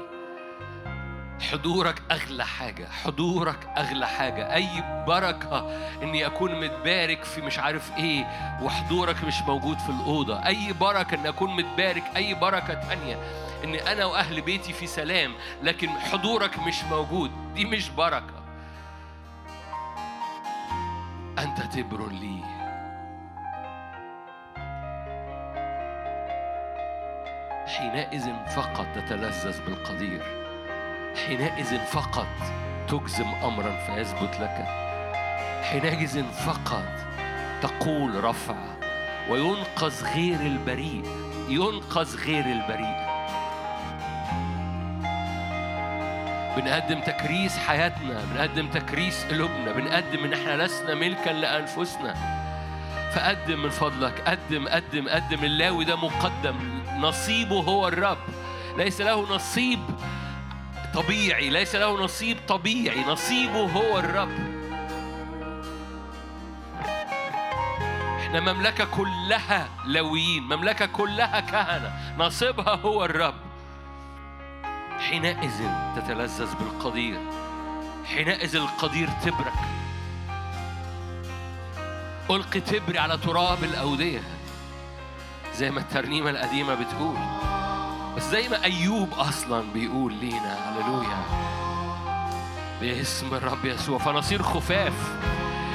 حضورك 1.50 2.02
أغلى 2.10 2.46
حاجة. 2.46 2.88
حضورك 2.88 3.68
أغلى 3.76 4.06
حاجة. 4.06 4.54
أي 4.54 5.04
بركة 5.06 5.70
إني 6.02 6.26
أكون 6.26 6.60
متبارك 6.60 7.24
في 7.24 7.40
مش 7.40 7.58
عارف 7.58 7.96
إيه 7.96 8.26
وحضورك 8.62 9.24
مش 9.24 9.42
موجود 9.42 9.78
في 9.78 9.88
الأوضة. 9.88 10.46
أي 10.46 10.72
بركة 10.72 11.14
إني 11.14 11.28
أكون 11.28 11.56
متبارك. 11.56 12.04
أي 12.16 12.34
بركة 12.34 12.74
تانية 12.74 13.16
إن 13.64 13.74
أنا 13.74 14.04
وأهل 14.04 14.40
بيتي 14.40 14.72
في 14.72 14.86
سلام 14.86 15.34
لكن 15.62 15.88
حضورك 15.88 16.58
مش 16.58 16.84
موجود. 16.84 17.30
دي 17.54 17.64
مش 17.64 17.88
بركة. 17.90 18.45
أنت 21.38 21.60
تبر 21.60 22.08
لي. 22.08 22.40
حينئذ 27.66 28.46
فقط 28.46 28.86
تتلذذ 28.94 29.64
بالقدير. 29.64 30.22
حينئذ 31.26 31.78
فقط 31.78 32.26
تجزم 32.88 33.28
أمرا 33.44 33.70
فيثبت 33.70 34.40
لك. 34.40 34.66
حينئذ 35.62 36.24
فقط 36.24 36.84
تقول 37.62 38.24
رفع 38.24 38.56
وينقذ 39.30 40.04
غير 40.14 40.40
البريء. 40.40 41.04
ينقذ 41.48 42.16
غير 42.16 42.44
البريء. 42.44 43.05
بنقدم 46.56 47.00
تكريس 47.00 47.58
حياتنا 47.58 48.24
بنقدم 48.32 48.68
تكريس 48.68 49.24
قلوبنا 49.24 49.72
بنقدم 49.72 50.24
إن 50.24 50.32
إحنا 50.32 50.62
لسنا 50.62 50.94
ملكا 50.94 51.30
لأنفسنا. 51.30 52.36
فقدم 53.14 53.62
من 53.62 53.70
فضلك 53.70 54.20
قدم 54.26 54.68
قدم 54.68 55.08
قدم. 55.08 55.44
اللاوي 55.44 55.84
ده 55.84 55.96
مقدم 55.96 56.56
نصيبه 56.98 57.60
هو 57.60 57.88
الرب. 57.88 58.18
ليس 58.78 59.00
له 59.00 59.34
نصيب 59.34 59.80
طبيعي 60.94 61.50
ليس 61.50 61.74
له 61.74 62.04
نصيب 62.04 62.36
طبيعي 62.48 63.04
نصيبه 63.04 63.60
هو 63.60 63.98
الرب. 63.98 64.56
إحنا 68.18 68.40
مملكة 68.40 68.84
كلها 68.84 69.68
لويين 69.86 70.42
مملكة 70.42 70.86
كلها 70.86 71.40
كهنة 71.40 71.92
نصيبها 72.18 72.74
هو 72.74 73.04
الرب. 73.04 73.45
حينئذ 74.98 75.68
تتلذذ 75.96 76.54
بالقدير 76.54 77.20
حينئذ 78.04 78.56
القدير 78.56 79.08
تبرك. 79.24 79.52
ألقي 82.30 82.60
تبري 82.60 82.98
على 82.98 83.16
تراب 83.16 83.64
الأودية 83.64 84.22
زي 85.54 85.70
ما 85.70 85.80
الترنيمة 85.80 86.30
القديمة 86.30 86.74
بتقول 86.74 87.16
بس 88.16 88.22
زي 88.22 88.48
ما 88.48 88.64
أيوب 88.64 89.12
أصلا 89.12 89.64
بيقول 89.74 90.12
لينا 90.12 90.56
هللويا. 90.70 91.22
باسم 92.80 93.34
الرب 93.34 93.64
يسوع 93.64 93.98
فنصير 93.98 94.42
خفاف 94.42 94.92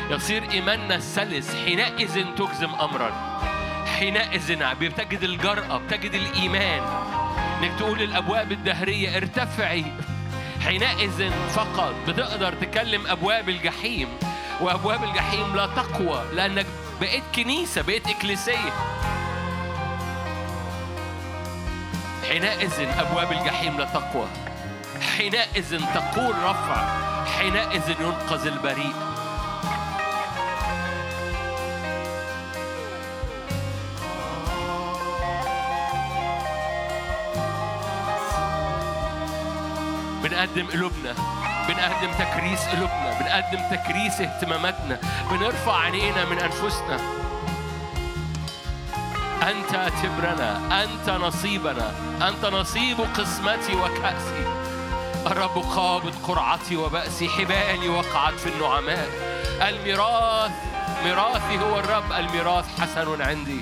يصير 0.09 0.51
إيماننا 0.51 0.99
سلس 0.99 1.55
حينئذ 1.55 2.35
تجزم 2.35 2.69
أمرا. 2.69 3.11
حينئذ 3.99 4.73
بتجد 4.79 5.23
الجرأة 5.23 5.77
بتجد 5.77 6.13
الإيمان. 6.13 6.81
انك 7.61 7.79
تقول 7.79 7.99
للابواب 7.99 8.51
الدهرية 8.51 9.17
ارتفعي. 9.17 9.85
حينئذ 10.65 11.31
فقط 11.49 11.93
بتقدر 12.07 12.53
تكلم 12.53 13.07
أبواب 13.07 13.49
الجحيم 13.49 14.07
وأبواب 14.61 15.03
الجحيم 15.03 15.55
لا 15.55 15.65
تقوى 15.65 16.23
لأنك 16.33 16.65
بقيت 17.01 17.23
كنيسة 17.35 17.81
بقيت 17.81 18.07
إكليسية. 18.07 18.73
حينئذ 22.29 22.87
أبواب 22.99 23.31
الجحيم 23.31 23.77
لا 23.77 23.85
تقوى. 23.85 24.27
حينئذ 25.17 25.81
تقول 25.93 26.35
رفع. 26.43 26.85
حينئذ 27.25 27.89
ينقذ 28.01 28.47
البريء. 28.47 29.10
بنقدم 40.41 40.67
قلوبنا 40.67 41.13
بنقدم 41.67 42.11
تكريس 42.19 42.59
قلوبنا 42.59 43.19
بنقدم 43.19 43.75
تكريس 43.77 44.21
اهتماماتنا 44.21 44.99
بنرفع 45.31 45.79
عينينا 45.79 46.25
من 46.25 46.39
أنفسنا. 46.39 46.97
أنت 49.49 49.91
تبرنا 50.03 50.83
أنت 50.83 51.09
نصيبنا 51.09 51.91
أنت 52.27 52.45
نصيب 52.45 52.97
قسمتي 53.01 53.75
وكأسي. 53.75 54.45
الرب 55.25 55.57
قابض 55.75 56.15
قرعتي 56.27 56.75
وبأسي 56.75 57.29
حبالي 57.29 57.89
وقعت 57.89 58.33
في 58.33 58.49
النعماء. 58.49 59.09
الميراث 59.61 60.51
ميراثي 61.03 61.59
هو 61.59 61.79
الرب 61.79 62.11
الميراث 62.11 62.65
حسن 62.81 63.21
عندي. 63.21 63.61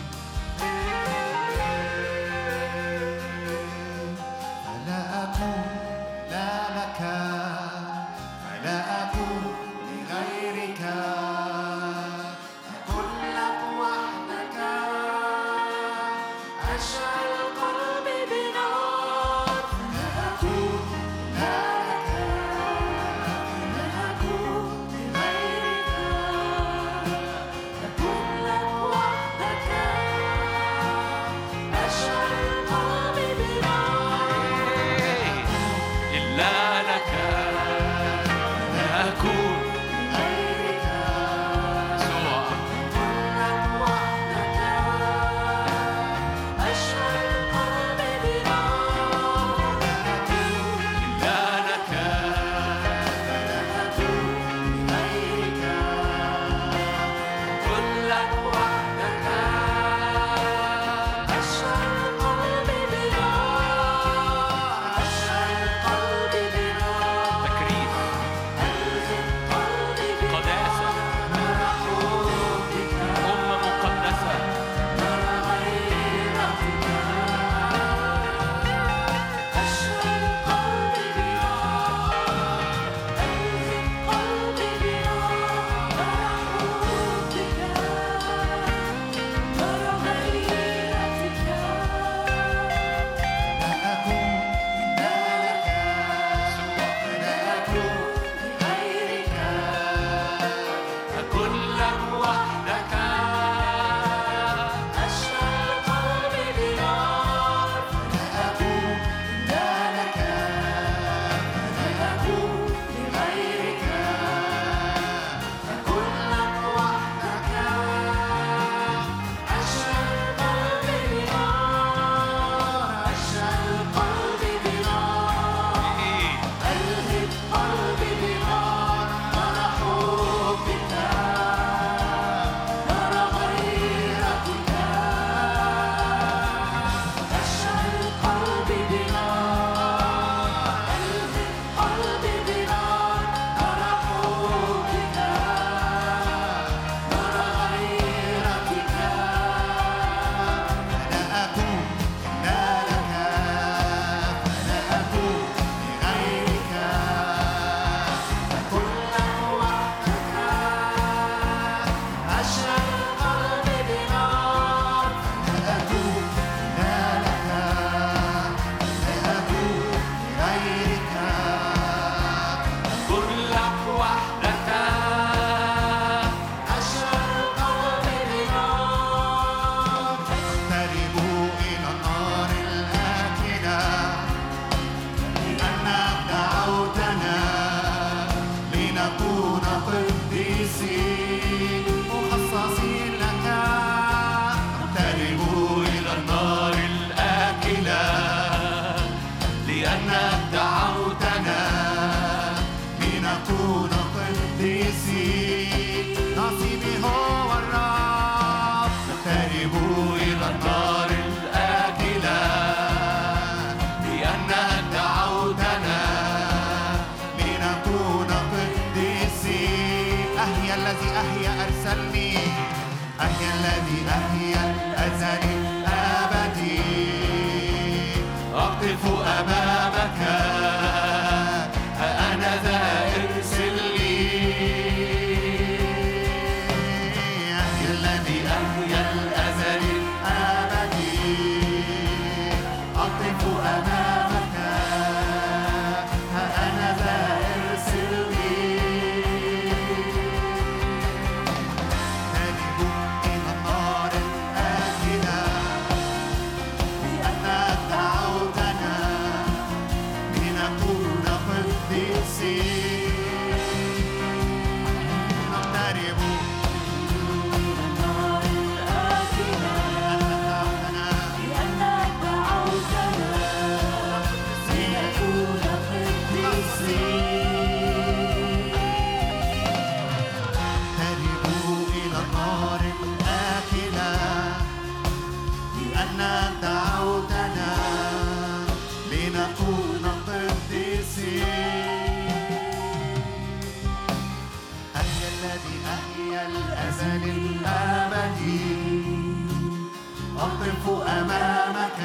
أقف 300.39 300.89
أمامك. 301.07 301.99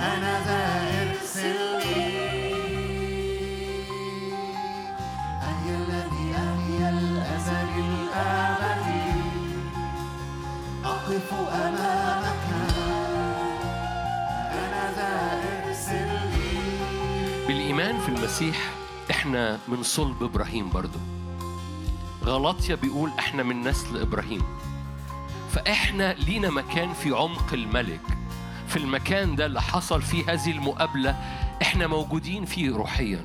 أنا 0.00 0.34
ذا 0.46 0.62
ارسلني 1.02 2.08
أحيا 5.42 5.76
الذي 5.76 6.26
أحيا 6.34 6.88
الأزل 6.90 7.68
الأبدي. 7.78 9.20
أقف 10.84 11.34
أمامك. 11.34 12.46
أنا 14.52 14.92
ذا 14.96 15.12
ارسلني 15.66 16.52
بالإيمان 17.48 18.00
في 18.00 18.08
المسيح 18.08 18.70
إحنا 19.10 19.58
من 19.68 19.82
صلب 19.82 20.22
إبراهيم 20.22 20.70
برضو. 20.70 20.98
غلطيا 22.24 22.74
بيقول 22.74 23.10
إحنا 23.18 23.42
من 23.42 23.68
نسل 23.68 24.00
إبراهيم. 24.00 24.42
فإحنا 25.58 26.12
لينا 26.12 26.50
مكان 26.50 26.92
في 26.92 27.10
عمق 27.10 27.52
الملك. 27.52 28.00
في 28.68 28.76
المكان 28.76 29.36
ده 29.36 29.46
اللي 29.46 29.62
حصل 29.62 30.02
فيه 30.02 30.32
هذه 30.32 30.50
المقابلة 30.50 31.16
إحنا 31.62 31.86
موجودين 31.86 32.44
فيه 32.44 32.70
روحيا. 32.76 33.24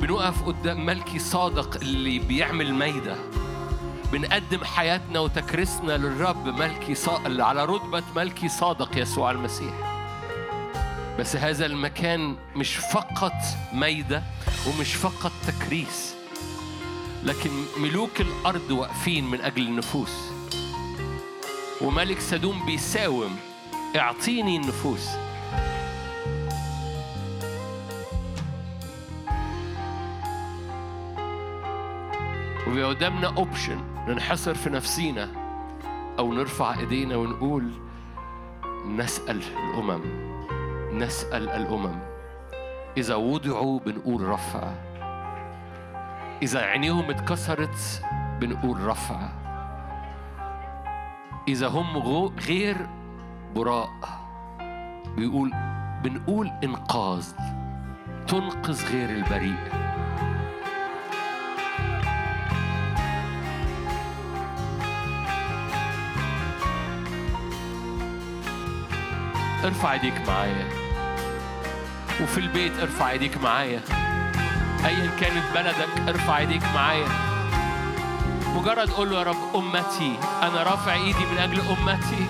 بنقف 0.00 0.42
قدام 0.42 0.86
ملكي 0.86 1.18
صادق 1.18 1.76
اللي 1.76 2.18
بيعمل 2.18 2.74
ميدة 2.74 3.16
بنقدم 4.12 4.64
حياتنا 4.64 5.20
وتكريسنا 5.20 5.92
للرب 5.92 6.46
ملكي 6.46 6.94
صادق 6.94 7.44
على 7.44 7.64
رتبة 7.64 8.02
ملكي 8.16 8.48
صادق 8.48 8.98
يسوع 8.98 9.30
المسيح. 9.30 9.74
بس 11.18 11.36
هذا 11.36 11.66
المكان 11.66 12.36
مش 12.56 12.76
فقط 12.76 13.36
ميدة 13.72 14.22
ومش 14.66 14.94
فقط 14.94 15.32
تكريس. 15.46 16.19
لكن 17.24 17.50
ملوك 17.78 18.20
الأرض 18.20 18.70
واقفين 18.70 19.30
من 19.30 19.40
أجل 19.40 19.62
النفوس. 19.62 20.30
وملك 21.80 22.20
سدوم 22.20 22.66
بيساوم 22.66 23.36
اعطيني 23.96 24.56
النفوس. 24.56 25.08
وبيبقى 32.68 32.88
قدامنا 32.88 33.26
اوبشن 33.36 33.80
ننحصر 34.08 34.54
في 34.54 34.70
نفسينا 34.70 35.28
أو 36.18 36.32
نرفع 36.32 36.78
إيدينا 36.78 37.16
ونقول 37.16 37.70
نسأل 38.86 39.42
الأمم 39.56 40.00
نسأل 40.92 41.48
الأمم. 41.48 41.98
إذا 42.96 43.14
وضعوا 43.14 43.80
بنقول 43.80 44.28
رفع. 44.28 44.89
إذا 46.42 46.60
عينيهم 46.60 47.10
اتكسرت 47.10 48.02
بنقول 48.40 48.80
رفع. 48.80 49.28
إذا 51.48 51.68
هم 51.68 51.96
غير 52.48 52.76
براء. 53.54 53.90
بيقول 55.16 55.52
بنقول 56.02 56.50
إنقاذ. 56.64 57.26
تنقذ 58.28 58.92
غير 58.92 59.10
البريء. 59.10 59.70
ارفع 69.64 69.92
ايديك 69.92 70.28
معايا. 70.28 70.68
وفي 72.22 72.38
البيت 72.38 72.78
ارفع 72.78 73.10
ايديك 73.10 73.38
معايا. 73.42 74.09
ايا 74.86 75.10
كانت 75.20 75.44
بلدك 75.54 76.08
ارفع 76.08 76.38
إيديك 76.38 76.62
معايا. 76.74 77.08
مجرد 78.54 78.90
قول 78.90 79.10
له 79.10 79.18
يا 79.18 79.22
رب 79.22 79.56
أمتي 79.56 80.16
أنا 80.42 80.62
رافع 80.62 80.92
إيدي 80.92 81.24
من 81.32 81.38
أجل 81.38 81.60
أمتي. 81.60 82.26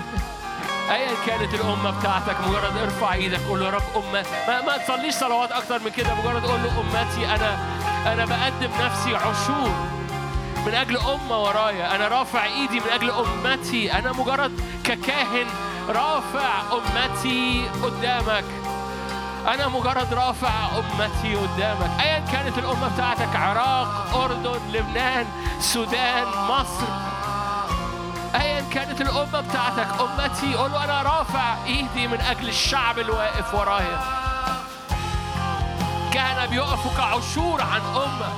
ايا 0.91 1.11
كانت 1.27 1.53
الأمة 1.53 1.99
بتاعتك 1.99 2.35
مجرد 2.47 2.77
ارفع 2.77 3.13
إيدك 3.13 3.39
قول 3.49 3.59
له 3.59 3.65
يا 3.65 3.71
رب 3.71 3.81
امتي 3.95 4.29
ما, 4.47 4.61
ما 4.61 4.77
تصليش 4.77 5.15
صلوات 5.15 5.51
أكتر 5.51 5.79
من 5.79 5.89
كده 5.89 6.15
مجرد 6.15 6.45
قول 6.45 6.59
له 6.63 6.81
أمتي 6.81 7.25
أنا 7.35 7.57
أنا 8.13 8.25
بقدم 8.25 8.69
نفسي 8.85 9.15
عشور 9.15 9.71
من 10.65 10.73
أجل 10.73 10.97
أمة 10.97 11.43
ورايا. 11.43 11.95
أنا 11.95 12.07
رافع 12.07 12.43
إيدي 12.43 12.79
من 12.79 12.87
أجل 12.93 13.11
أمتي. 13.11 13.93
أنا 13.93 14.11
مجرد 14.11 14.61
ككاهن 14.83 15.45
رافع 15.89 16.61
أمتي 16.73 17.63
قدامك. 17.83 18.43
أنا 19.47 19.67
مجرد 19.67 20.13
رافع 20.13 20.49
أمتي 20.77 21.35
قدامك. 21.35 22.01
ايا 22.01 22.19
كانت 22.19 22.57
الأمة 22.57 22.87
بتاعتك 22.95 23.35
عراق 23.35 24.15
أردن 24.15 24.59
لبنان 24.73 25.25
السودان 25.57 26.27
مصر. 26.49 26.87
ايا 28.35 28.61
كانت 28.73 29.01
الأمة 29.01 29.41
بتاعتك 29.41 29.87
أمتي 30.01 30.55
قول 30.55 30.75
أنا 30.75 31.01
رافع 31.01 31.55
إيدي 31.65 32.07
من 32.07 32.21
أجل 32.21 32.49
الشعب 32.49 32.99
اللي 32.99 33.11
واقف 33.11 33.53
ورايا. 33.53 33.99
كهنة 36.13 36.45
بيقفوا 36.45 36.91
كعشور 36.97 37.61
عن 37.61 37.81
أمة. 37.81 38.33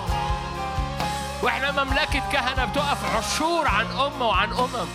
وإحنا 1.42 1.84
مملكة 1.84 2.24
كهنة 2.32 2.66
بتقف 2.66 3.16
عشور 3.16 3.68
عن 3.68 3.86
أمة 3.86 4.26
وعن 4.26 4.54
أمم. 4.54 4.88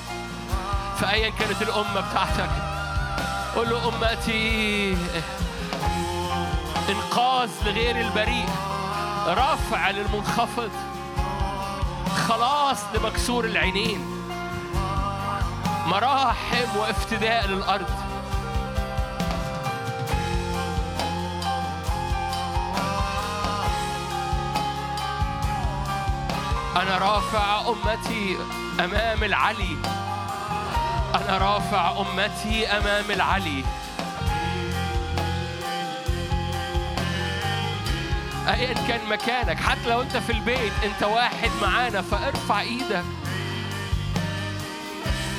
فايا 1.01 1.31
كانت 1.31 1.63
الأمة 1.63 2.01
بتاعتك 2.01 2.51
قول 3.55 3.71
له 3.71 3.89
أمتي 3.89 4.97
انقاذ 6.89 7.51
لغير 7.67 8.01
البريء 8.01 8.49
رفع 9.27 9.91
للمنخفض 9.91 10.71
خلاص 12.29 12.79
لمكسور 12.95 13.45
العينين 13.45 14.07
مراحم 15.87 16.77
وافتداء 16.77 17.47
للأرض. 17.47 17.91
أنا 26.77 26.99
رافع 26.99 27.61
أمتي 27.69 28.37
أمام 28.81 29.25
العلي. 29.25 29.77
أنا 31.15 31.39
رافع 31.39 32.01
أمتي 32.01 32.67
أمام 32.67 33.11
العلي. 33.11 33.65
ايا 38.49 38.75
كان 38.89 39.09
مكانك 39.09 39.57
حتى 39.61 39.89
لو 39.89 40.03
أنت 40.03 40.17
في 40.17 40.33
البيت 40.33 40.73
أنت 40.85 41.03
واحد 41.03 41.51
معانا 41.63 42.03
فارفع 42.03 42.61
إيدك. 42.61 43.05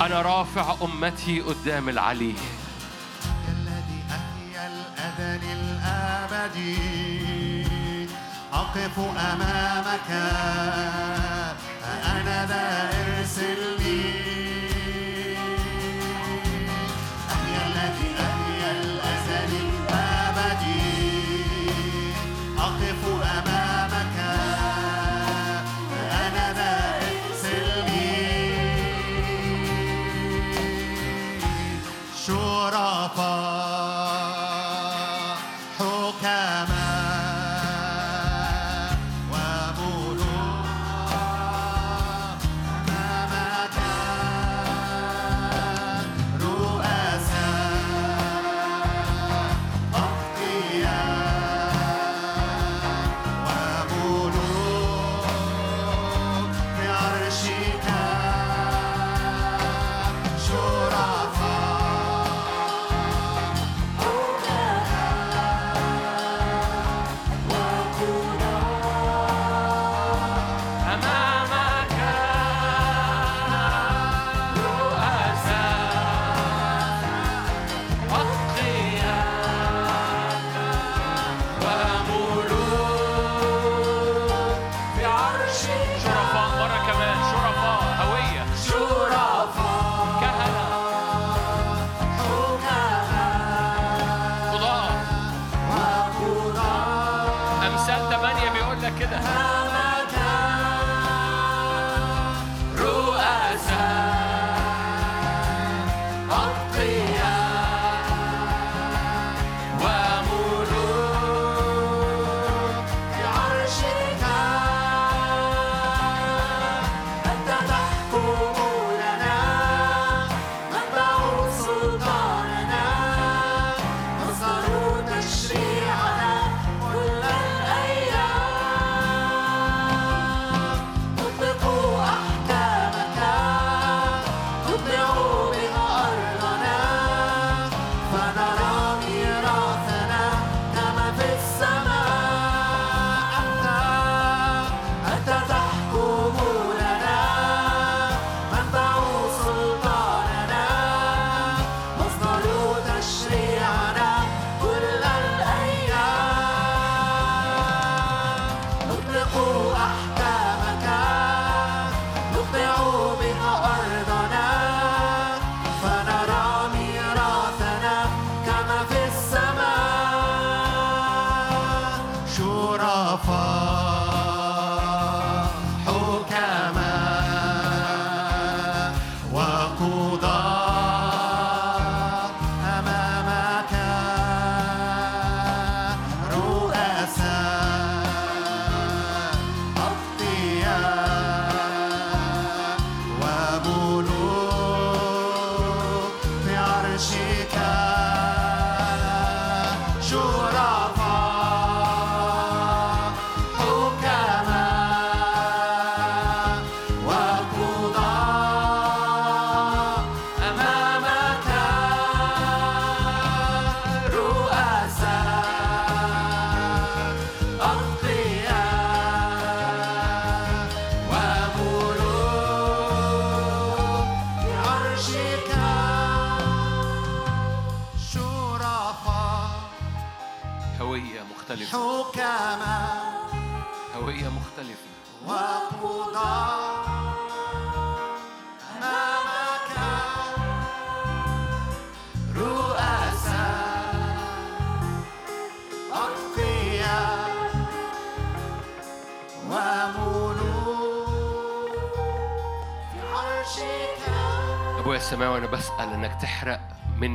أنا 0.02 0.22
رافع 0.22 0.76
أمتي 0.82 1.40
قدام 1.42 1.90
العلي. 1.90 2.36
الذي 3.48 4.04
احيا 4.10 4.68
الاذن 4.68 5.44
الابدي 5.52 6.78
أقف 8.54 9.00
أمامك 9.00 10.10
أنا 12.06 12.46
ذا 12.46 12.90
ارسل 12.94 13.84
لي. 13.84 14.29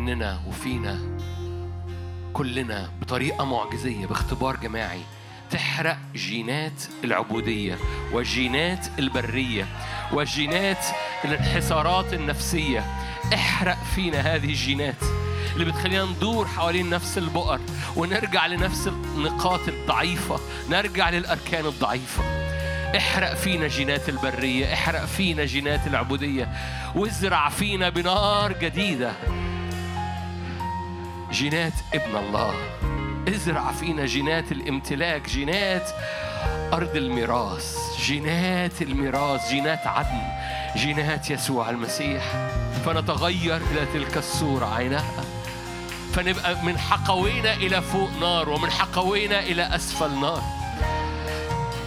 مننا 0.05 0.41
وفينا 0.49 0.99
كلنا 2.33 2.91
بطريقة 3.01 3.45
معجزية 3.45 4.07
باختبار 4.07 4.57
جماعي. 4.57 5.01
تحرق 5.51 5.99
جينات 6.15 6.83
العبودية 7.05 7.79
وجينات 8.13 8.87
البرية 8.99 9.67
وجينات 10.13 10.87
الانحسارات 11.25 12.13
النفسية. 12.13 12.85
احرق 13.35 13.79
فينا 13.95 14.21
هذه 14.21 14.45
الجينات 14.45 15.03
اللي 15.55 15.65
بتخلينا 15.65 16.05
ندور 16.05 16.47
حوالين 16.47 16.91
نفس 16.91 17.19
البؤر 17.19 17.61
ونرجع 17.97 18.47
لنفس 18.47 18.87
النقاط 18.87 19.69
الضعيفة 19.69 20.41
نرجع 20.71 21.11
للأركان 21.11 21.67
الضعيفة. 21.67 22.23
احرق 22.97 23.35
فينا 23.35 23.69
جينات 23.69 24.09
البرية 24.09 24.75
احرق 24.75 25.05
فينا 25.05 25.45
جينات 25.45 25.87
العبودية. 25.87 26.49
وازرع 26.95 27.49
فينا 27.49 27.89
بنار 27.89 28.53
جديدة. 28.53 29.13
جينات 31.35 31.73
ابن 31.95 32.17
الله. 32.17 32.55
ازرع 33.29 33.73
فينا 33.73 34.07
جينات 34.07 34.53
الامتلاك 34.53 35.29
جينات 35.29 35.91
أرض 36.73 36.97
الميراث 36.97 37.77
جينات 38.01 38.83
الميراث 38.83 39.51
جينات 39.51 39.87
عدن 39.87 40.23
جينات 40.77 41.31
يسوع 41.31 41.71
المسيح. 41.71 42.23
فنتغير 42.87 43.57
إلى 43.57 43.87
تلك 43.95 44.17
الصورة 44.17 44.75
عينها 44.75 45.25
فنبقى 46.13 46.65
من 46.65 46.79
حقوينا 46.79 47.55
إلى 47.55 47.83
فوق 47.83 48.11
نار 48.21 48.49
ومن 48.49 48.71
حقوينا 48.71 49.41
إلى 49.41 49.77
أسفل 49.77 50.21
نار. 50.21 50.43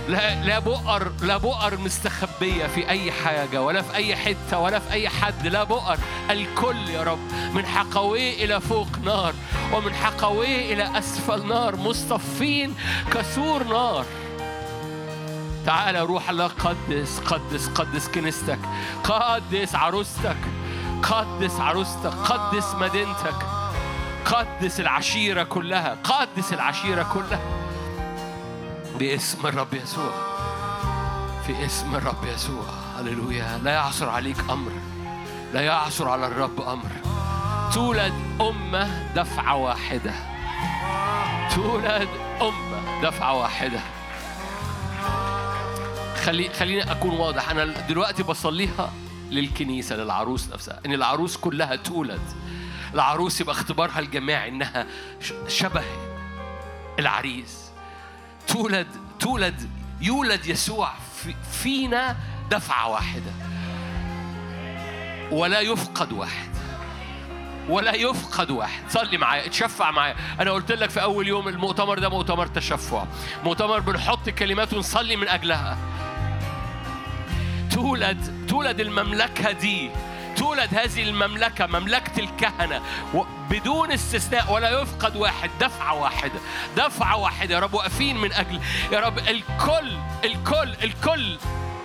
لا 0.07 0.43
لا 0.43 0.59
بؤر 0.59 1.11
لا 1.21 1.37
بؤر 1.37 1.77
مستخبية 1.77 2.67
في 2.67 2.89
أي 2.89 3.11
حاجة 3.11 3.61
ولا 3.61 3.81
في 3.81 3.95
أي 3.95 4.15
حتة 4.15 4.59
ولا 4.59 4.79
في 4.79 4.91
أي 4.91 5.09
حد 5.09 5.47
لا 5.47 5.63
بؤر. 5.63 5.97
الكل 6.29 6.89
يا 6.89 7.03
رب 7.03 7.19
من 7.53 7.65
حقويه 7.65 8.45
إلى 8.45 8.61
فوق 8.61 8.87
نار 9.03 9.33
ومن 9.73 9.93
حقويه 9.93 10.73
إلى 10.73 10.99
أسفل 10.99 11.47
نار 11.47 11.75
مصطفين 11.75 12.75
كسور 13.11 13.63
نار. 13.63 14.05
تعالى 15.65 16.01
روح 16.01 16.29
الله 16.29 16.47
قدس 16.47 17.19
قدس 17.19 17.67
قدس 17.67 18.07
كنيستك 18.07 18.59
قدس 19.03 19.75
عروستك 19.75 20.37
قدس 21.03 21.59
عروستك 21.59 22.13
قدس 22.13 22.75
مدينتك 22.75 23.35
قدس 24.25 24.79
العشيرة 24.79 25.43
كلها 25.43 25.97
قدس 26.03 26.53
العشيرة 26.53 27.03
كلها. 27.13 27.41
باسم 28.99 29.47
الرب 29.47 29.73
يسوع 29.73 30.11
في 31.47 31.65
اسم 31.65 31.95
الرب 31.95 32.25
يسوع 32.25 32.65
هللويا 32.99 33.59
لا 33.63 33.71
يعثر 33.71 34.09
عليك 34.09 34.37
أمر. 34.49 34.71
لا 35.53 35.61
يعثر 35.61 36.09
على 36.09 36.27
الرب 36.27 36.61
أمر. 36.61 36.89
تولد 37.73 38.13
أمة 38.41 39.13
دفعة 39.13 39.55
واحدة. 39.55 40.13
تولد 41.55 42.09
أمة 42.41 43.01
دفعة 43.03 43.33
واحدة. 43.33 43.79
خلي 46.23 46.49
خليني 46.49 46.91
أكون 46.91 47.09
واضح. 47.09 47.49
أنا 47.49 47.65
دلوقتي 47.65 48.23
بصليها 48.23 48.91
للكنيسة 49.29 49.95
للعروس 49.95 50.49
نفسها. 50.53 50.79
إن 50.85 50.93
العروس 50.93 51.37
كلها 51.37 51.75
تولد. 51.75 52.21
العروس 52.93 53.41
يبقى 53.41 53.55
اختبارها 53.55 53.99
الجماعي 53.99 54.49
إنها 54.49 54.87
شبه 55.47 55.83
العريس. 56.99 57.71
تولد 58.47 58.87
تولد 59.19 59.69
يولد 60.01 60.45
يسوع 60.45 60.91
في 61.23 61.35
فينا 61.51 62.15
دفعة 62.51 62.89
واحدة. 62.89 63.31
ولا 65.31 65.59
يفقد 65.59 66.11
واحد. 66.11 66.49
ولا 67.69 67.95
يفقد 67.95 68.51
واحد. 68.51 68.83
صلي 68.89 69.17
معايا 69.17 69.45
اتشفع 69.45 69.91
معايا. 69.91 70.15
أنا 70.39 70.51
قلت 70.51 70.71
لك 70.71 70.89
في 70.89 71.01
أول 71.01 71.27
يوم 71.27 71.47
المؤتمر 71.47 71.99
ده 71.99 72.09
مؤتمر 72.09 72.47
تشفع. 72.47 73.05
مؤتمر 73.43 73.79
بنحط 73.79 74.29
كلمات 74.29 74.73
ونصلي 74.73 75.15
من 75.15 75.27
أجلها. 75.27 75.77
تولد 77.71 78.45
تولد 78.49 78.79
المملكة 78.79 79.51
دي. 79.51 79.91
تولد 80.37 80.73
هذه 80.73 81.03
المملكة 81.03 81.65
مملكة 81.65 82.19
الكهنة. 82.19 82.81
بدون 83.49 83.91
استثناء 83.91 84.53
ولا 84.53 84.81
يفقد 84.81 85.15
واحد 85.15 85.49
دفعة 85.61 85.93
واحدة 85.93 86.39
دفعة 86.77 87.17
واحدة 87.17 87.55
يا 87.55 87.59
رب 87.59 87.73
واقفين 87.73 88.17
من 88.17 88.33
أجل. 88.33 88.59
يا 88.91 88.99
رب 88.99 89.17
الكل 89.17 89.97
الكل 90.23 90.73
الكل 90.83 91.37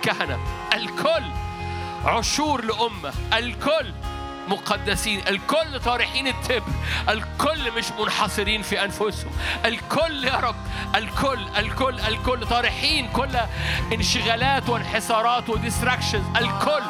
كهنة. 0.03 0.39
الكل. 0.73 1.23
عشور 2.05 2.65
لأمة 2.65 3.13
الكل 3.33 3.93
مقدسين 4.47 5.27
الكل 5.27 5.79
طارحين 5.85 6.27
التبر 6.27 6.71
الكل 7.09 7.71
مش 7.71 7.85
منحصرين 7.99 8.61
في 8.61 8.83
أنفسهم. 8.83 9.31
الكل 9.65 10.23
يا 10.23 10.35
رب 10.39 10.55
الكل 10.95 11.47
الكل 11.57 11.99
الكل 11.99 12.47
طارحين 12.47 13.07
كل 13.07 13.37
انشغالات 13.93 14.69
وانحسارات 14.69 15.49
وديستراكشنز. 15.49 16.23
الكل 16.37 16.83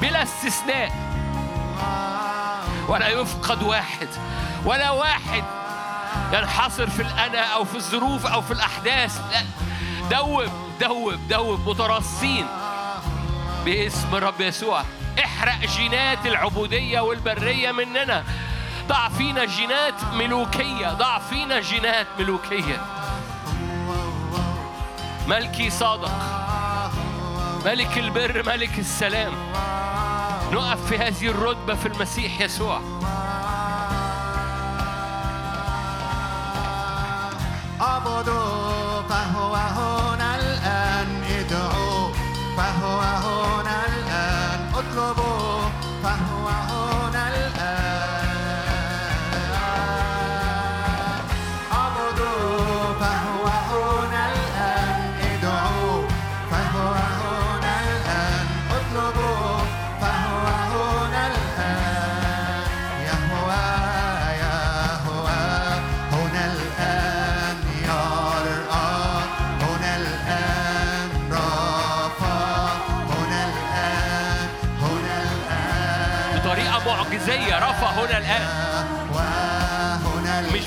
بلا 0.00 0.22
استثناء. 0.22 0.92
ولا 2.88 3.08
يفقد 3.08 3.62
واحد 3.62 4.08
ولا 4.64 4.90
واحد 4.90 5.44
ينحصر 6.32 6.90
في 6.90 7.02
الأنا 7.02 7.40
أو 7.40 7.64
في 7.64 7.74
الظروف 7.74 8.26
أو 8.26 8.42
في 8.42 8.50
الأحداث. 8.50 9.20
لا 9.32 9.42
دوب 10.18 10.48
دوب 10.80 11.28
دوب 11.28 11.68
مترصين 11.68 12.46
باسم 13.64 14.14
الرب 14.14 14.40
يسوع. 14.40 14.82
احرق 15.24 15.58
جينات 15.58 16.26
العبودية 16.26 17.00
والبرية 17.00 17.72
مننا. 17.72 18.24
ضع 18.88 19.08
فينا 19.08 19.44
جينات 19.44 20.04
ملوكية. 20.12 20.92
ضع 20.92 21.18
فينا 21.18 21.60
جينات 21.60 22.06
ملوكية. 22.18 22.80
ملكي 25.28 25.70
صادق. 25.70 26.12
ملك 27.64 27.98
البر 27.98 28.42
ملك 28.46 28.78
السلام. 28.78 29.32
نقف 30.52 30.86
في 30.86 30.98
هذه 30.98 31.26
الرتبة 31.26 31.74
في 31.74 31.86
المسيح 31.86 32.40
يسوع. 32.40 32.80
اعبدوا 37.80 38.59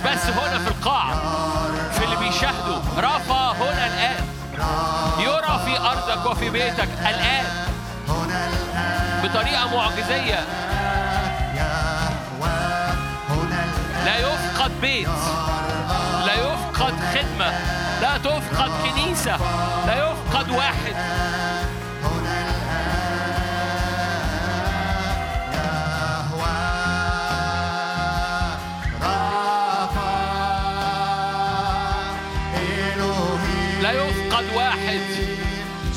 بس 0.05 0.25
هنا 0.25 0.59
في 0.59 0.67
القاعة 0.67 1.15
في 1.91 2.03
اللي 2.03 2.15
بيشاهدوا 2.15 2.79
رفع 2.97 3.51
هنا 3.51 3.87
الآن. 3.87 4.25
يرى 5.19 5.59
في 5.65 5.79
أرضك 5.79 6.25
وفي 6.25 6.49
بيتك 6.49 6.89
الآن. 6.99 7.45
بطريقة 9.23 9.77
معجزية. 9.77 10.39
لا 14.05 14.17
يفقد 14.17 14.71
بيت. 14.81 15.07
لا 16.25 16.33
يفقد 16.33 16.93
خدمة. 17.13 17.53
لا 18.01 18.17
تفقد 18.17 18.71
كنيسة. 18.83 19.37
لا 19.87 19.95
يفقد 19.95 20.49
واحد. 20.49 20.95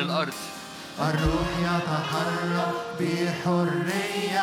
للأرض. 0.00 0.32
الروح 1.00 1.48
يتحرك 1.58 2.74
بحرية. 3.00 4.40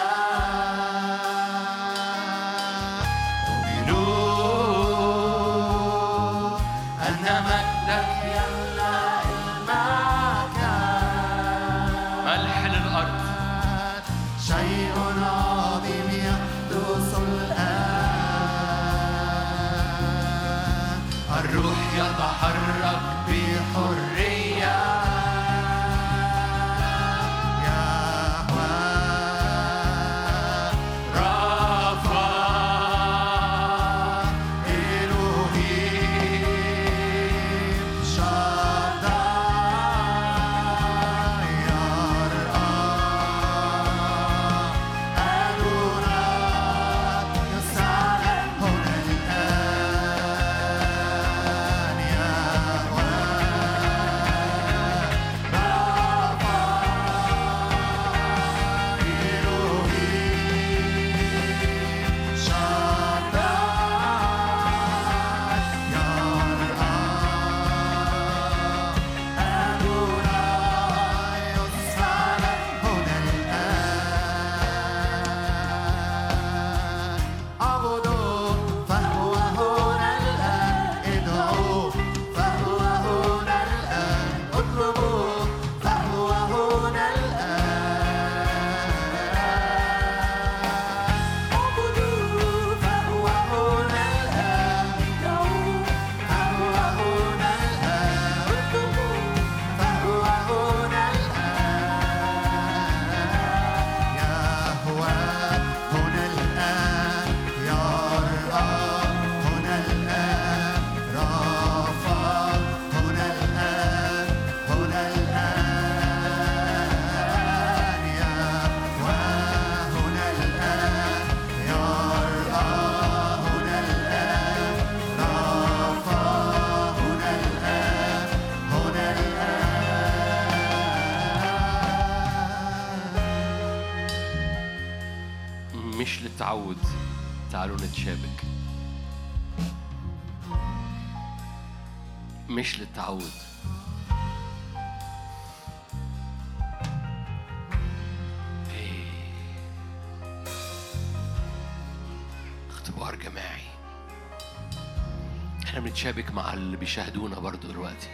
بيشاهدونا 156.88 157.40
برضو 157.40 157.68
دلوقتي. 157.68 158.10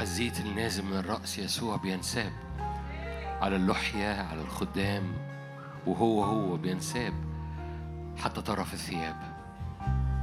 الزيت 0.00 0.40
النازل 0.40 0.84
من 0.84 0.96
الرأس 0.96 1.38
يسوع 1.38 1.76
بينساب 1.76 2.32
على 3.40 3.56
اللحية 3.56 4.22
على 4.22 4.40
الخدام 4.40 5.12
وهو 5.86 6.24
هو 6.24 6.56
بينساب 6.56 7.14
حتى 8.18 8.42
طرف 8.42 8.74
الثياب. 8.74 9.16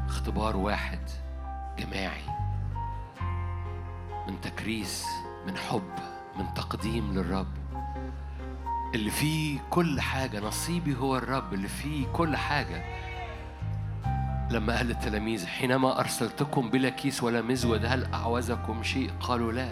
اختبار 0.07 0.57
واحد 0.57 1.09
جماعي. 1.77 2.25
من 4.27 4.41
تكريس 4.41 5.05
من 5.47 5.57
حب 5.57 5.93
من 6.39 6.53
تقديم 6.53 7.13
للرب. 7.13 7.53
اللي 8.95 9.11
فيه 9.11 9.59
كل 9.69 10.01
حاجة 10.01 10.39
نصيبي 10.39 10.95
هو 10.95 11.17
الرب. 11.17 11.53
اللي 11.53 11.67
فيه 11.67 12.07
كل 12.07 12.37
حاجة 12.37 13.09
لما 14.49 14.77
قال 14.77 14.91
التلاميذ 14.91 15.45
حينما 15.47 15.99
أرسلتكم 15.99 16.69
بلا 16.69 16.89
كيس 16.89 17.23
ولا 17.23 17.41
مزود 17.41 17.85
هل 17.85 18.13
أعوزكم 18.13 18.83
شيء؟ 18.83 19.11
قالوا 19.19 19.51
لا. 19.51 19.69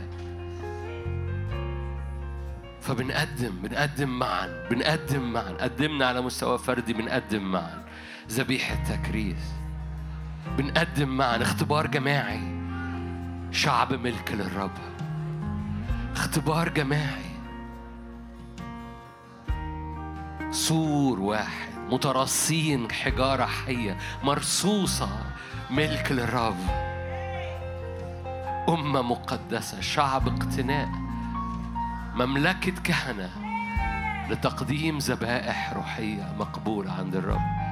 فبنقدم 2.82 3.52
بنقدم 3.64 4.10
معا 4.10 4.68
بنقدم 4.72 5.34
معا 5.34 5.52
قدمنا 5.62 6.06
على 6.08 6.22
مستوى 6.22 6.58
فردي 6.58 6.94
بنقدم 6.94 7.52
معا. 7.52 7.84
ذبيحة 8.30 8.76
تكريس 8.84 9.54
بنقدم 10.58 11.10
معا 11.10 11.42
اختبار 11.42 11.88
جماعي. 11.88 12.58
شعب 13.52 13.94
ملك 13.94 14.32
للرب. 14.32 14.78
اختبار 16.16 16.70
جماعي. 16.70 17.28
سور 20.52 21.20
واحد. 21.20 21.77
مترصين 21.90 22.92
حجارة 22.92 23.46
حية 23.46 23.98
مرصوصة 24.24 25.10
ملك 25.70 26.12
للرب. 26.12 26.58
أمة 28.70 29.02
مقدسة 29.02 29.82
شعب 29.82 30.28
اقتناء 30.28 30.90
مملكة 32.16 32.82
كهنة 32.84 33.30
لتقديم 34.30 34.98
ذبائح 34.98 35.74
روحية 35.74 36.36
مقبولة 36.40 36.92
عند 36.92 37.16
الرب. 37.16 37.67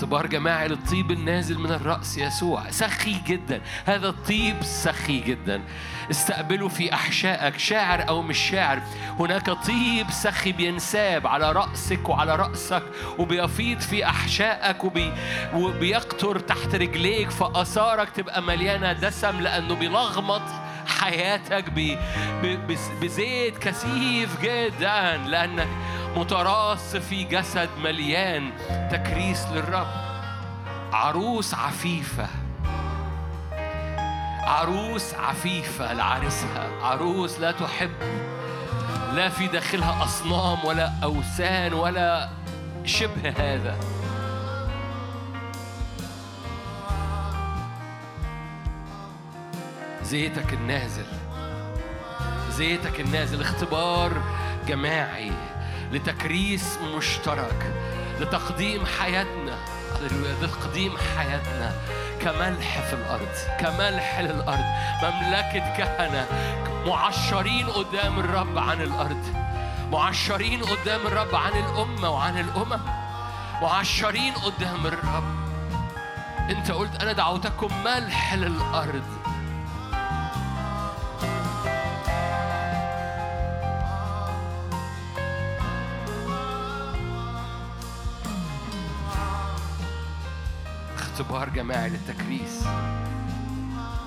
اختبار 0.00 0.26
جماعي 0.26 0.68
للطيب 0.68 1.10
النازل 1.10 1.58
من 1.58 1.72
الرأس 1.72 2.18
يسوع. 2.18 2.70
سخي 2.70 3.16
جدا. 3.26 3.60
هذا 3.86 4.08
الطيب 4.08 4.62
سخي 4.62 5.20
جدا. 5.20 5.62
استقبله 6.10 6.68
في 6.68 6.94
أحشائك 6.94 7.58
شاعر 7.58 8.08
أو 8.08 8.22
مش 8.22 8.38
شاعر. 8.38 8.82
هناك 9.18 9.50
طيب 9.50 10.10
سخي 10.10 10.52
بينساب 10.52 11.26
على 11.26 11.52
رأسك 11.52 12.08
وعلى 12.08 12.36
رأسك 12.36 12.82
وبيفيض 13.18 13.80
في 13.80 14.04
أحشائك 14.06 14.84
وبي 14.84 15.12
وبيقطر 15.54 16.38
تحت 16.38 16.74
رجليك. 16.74 17.30
فآثارك 17.30 18.10
تبقى 18.10 18.42
مليانة 18.42 18.92
دسم 18.92 19.40
لأنه 19.40 19.74
بيلغمط 19.74 20.42
حياتك 20.86 21.64
بزيت 23.00 23.58
كثيف 23.58 24.40
جدا 24.42 25.16
لأنك 25.16 25.68
متراص 26.16 26.96
في 26.96 27.24
جسد 27.24 27.68
مليان 27.84 28.50
تكريس 28.90 29.46
للرب. 29.46 29.86
عروس 30.92 31.54
عفيفة. 31.54 32.26
عروس 34.42 35.14
عفيفة 35.14 35.92
لعرسها 35.92 36.68
عروس 36.82 37.38
لا 37.38 37.52
تحب 37.52 37.90
لا 39.14 39.28
في 39.28 39.46
داخلها 39.46 40.04
أصنام 40.04 40.64
ولا 40.64 40.92
أوثان 41.02 41.72
ولا 41.72 42.28
شبه 42.84 43.30
هذا. 43.38 43.76
زيتك 50.10 50.52
النازل 50.52 51.06
زيتك 52.50 53.00
النازل 53.00 53.40
اختبار 53.40 54.12
جماعي 54.68 55.32
لتكريس 55.92 56.78
مشترك 56.96 57.74
لتقديم 58.20 58.86
حياتنا 58.86 59.58
لتقديم 60.42 60.92
حياتنا 61.16 61.74
كملح 62.20 62.80
في 62.80 62.92
الأرض 62.92 63.34
كملح 63.60 64.20
للأرض. 64.20 64.64
مملكة 65.02 65.76
كهنة 65.76 66.26
معشرين 66.86 67.66
قدام 67.66 68.20
الرب 68.20 68.58
عن 68.58 68.82
الأرض 68.82 69.24
معشرين 69.92 70.62
قدام 70.62 71.06
الرب 71.06 71.34
عن 71.34 71.52
الأمة 71.52 72.10
وعن 72.10 72.38
الأمم 72.38 72.80
معشرين 73.62 74.32
قدام 74.34 74.86
الرب. 74.86 75.34
أنت 76.50 76.70
قلت 76.70 77.02
أنا 77.02 77.12
دعوتكم 77.12 77.84
ملح 77.84 78.34
للأرض. 78.34 79.19
اختبار 91.20 91.48
جماعي 91.48 91.88
للتكريس 91.88 92.64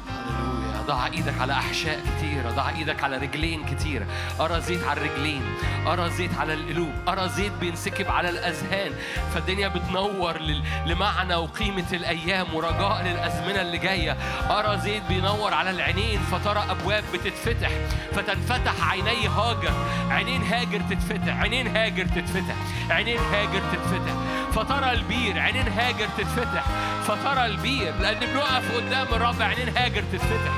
هللويا. 0.09 0.83
ضع 0.87 1.05
إيدك 1.05 1.41
على 1.41 1.53
احشاء 1.53 1.99
كتيره 1.99 2.51
ضع 2.51 2.69
إيدك 2.69 3.03
على 3.03 3.17
رجلين 3.17 3.65
كتيره 3.65 4.05
أرى 4.39 4.61
زيت 4.61 4.83
على 4.83 5.01
الرجلين. 5.01 5.41
أرى 5.87 6.09
زيت 6.09 6.37
على 6.37 6.53
القلوب. 6.53 6.93
أرى 7.07 7.29
زيت 7.29 7.51
بينسكب 7.51 8.11
على 8.11 8.29
الأذهان. 8.29 8.91
فالدنيا 9.33 9.67
بتنور 9.67 10.37
لمعنى 10.85 11.35
وقيمة 11.35 11.85
الأيام 11.93 12.53
ورجاء 12.53 13.03
للأزمنة 13.03 13.61
اللي 13.61 13.77
جاية. 13.77 14.17
أرى 14.49 14.79
زيت 14.79 15.03
بينور 15.09 15.53
على 15.53 15.69
العينين 15.69 16.19
فترى 16.19 16.65
أبواب 16.69 17.03
بتتفتح. 17.13 17.69
فتنفتح 18.11 18.89
عيني 18.91 19.27
هاجر. 19.27 19.73
عينين 20.09 20.43
هاجر 20.43 20.81
تتفتح. 20.89 21.41
عينين 21.41 21.67
هاجر 21.77 22.05
تتفتح. 22.05 22.55
عينين 22.89 23.19
هاجر 23.19 23.61
تتفتح. 23.71 24.13
فترى 24.55 24.91
البير 24.91 25.39
عينين 25.39 25.67
هاجر 25.67 26.07
تتفتح. 26.17 26.63
فترى 27.03 27.45
البير 27.45 27.93
لأن 27.99 28.19
بنقف 28.19 28.75
قدام 28.75 29.07
الرب 29.13 29.41
عينين 29.41 29.77
هاجر 29.77 30.03
تتفتح. 30.11 30.53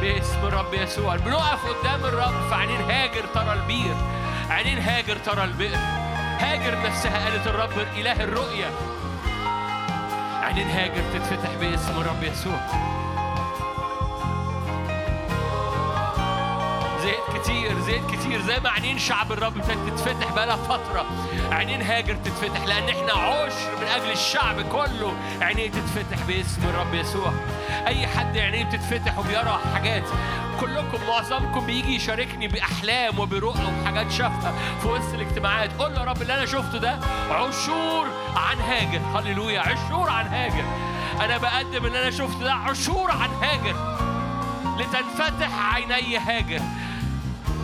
باسم 0.00 0.38
الرب 0.46 0.74
يسوع. 0.74 1.16
بنقف 1.16 1.66
قدام 1.66 2.04
الرب 2.04 2.50
فعينين 2.50 2.90
هاجر 2.90 3.24
ترى 3.34 3.52
البير. 3.52 3.94
عينين 4.50 4.78
هاجر 4.78 5.16
ترى 5.16 5.44
البئر. 5.44 5.78
هاجر 6.38 6.78
نفسها 6.86 7.24
قالت 7.24 7.46
الرب 7.46 7.86
إله 7.96 8.24
الرؤيا. 8.24 8.70
عينين 10.42 10.70
هاجر 10.70 11.02
تتفتح 11.14 11.50
باسم 11.60 12.00
الرب 12.00 12.22
يسوع. 12.22 12.60
زيت 17.10 17.42
كتير 17.42 17.80
زيت 17.80 18.06
كتير 18.06 18.40
زي 18.42 18.60
ما 18.60 18.70
عينين 18.70 18.98
شعب 18.98 19.32
الرب 19.32 19.56
ابتدت 19.56 19.88
تتفتح 19.88 20.32
بقالها 20.32 20.56
فترة. 20.56 21.06
عينين 21.52 21.82
هاجر 21.82 22.14
تتفتح 22.14 22.64
لأن 22.64 22.88
إحنا 22.88 23.12
عشر 23.12 23.76
من 23.80 23.86
أجل 23.86 24.10
الشعب 24.10 24.60
كله 24.60 25.12
عينيه 25.40 25.70
تتفتح 25.70 26.26
باسم 26.26 26.62
الرب 26.64 26.94
يسوع. 26.94 27.32
أي 27.86 28.06
حد 28.06 28.38
عينيه 28.38 28.64
بتتفتح 28.64 29.18
وبيرى 29.18 29.60
حاجات 29.74 30.04
كلكم 30.60 30.98
معظمكم 31.08 31.66
بيجي 31.66 31.94
يشاركني 31.94 32.48
بأحلام 32.48 33.18
وبرؤى 33.18 33.64
وحاجات 33.64 34.10
شافها 34.10 34.54
في 34.82 34.88
وسط 34.88 35.14
الاجتماعات. 35.14 35.70
قول 35.78 35.94
له 35.94 36.00
يا 36.00 36.04
رب 36.04 36.22
اللي 36.22 36.34
أنا 36.34 36.46
شفته 36.46 36.78
ده 36.78 36.98
عشور 37.30 38.08
عن 38.36 38.58
هاجر. 38.60 39.00
هللويا 39.14 39.60
عشور 39.60 40.10
عن 40.10 40.26
هاجر. 40.26 40.64
أنا 41.20 41.38
بقدم 41.38 41.86
اللي 41.86 42.02
أنا 42.02 42.10
شفته 42.10 42.40
ده 42.40 42.52
عشور 42.54 43.10
عن 43.10 43.30
هاجر. 43.42 43.76
لتنفتح 44.78 45.74
عيني 45.74 46.18
هاجر. 46.18 46.60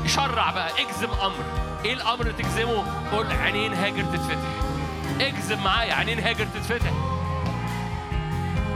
شرع 0.08 0.50
بقى 0.50 0.70
اجزم 0.70 1.10
أمر. 1.10 1.44
إيه 1.84 1.92
الأمر 1.92 2.20
اللي 2.20 2.32
تجزمه؟ 2.32 2.84
قول 3.12 3.26
عينين 3.32 3.74
هاجر 3.74 4.02
تتفتح. 4.02 4.48
اجزم 5.20 5.58
معايا 5.64 5.94
عينين 5.94 6.20
هاجر 6.20 6.46
تتفتح. 6.46 6.92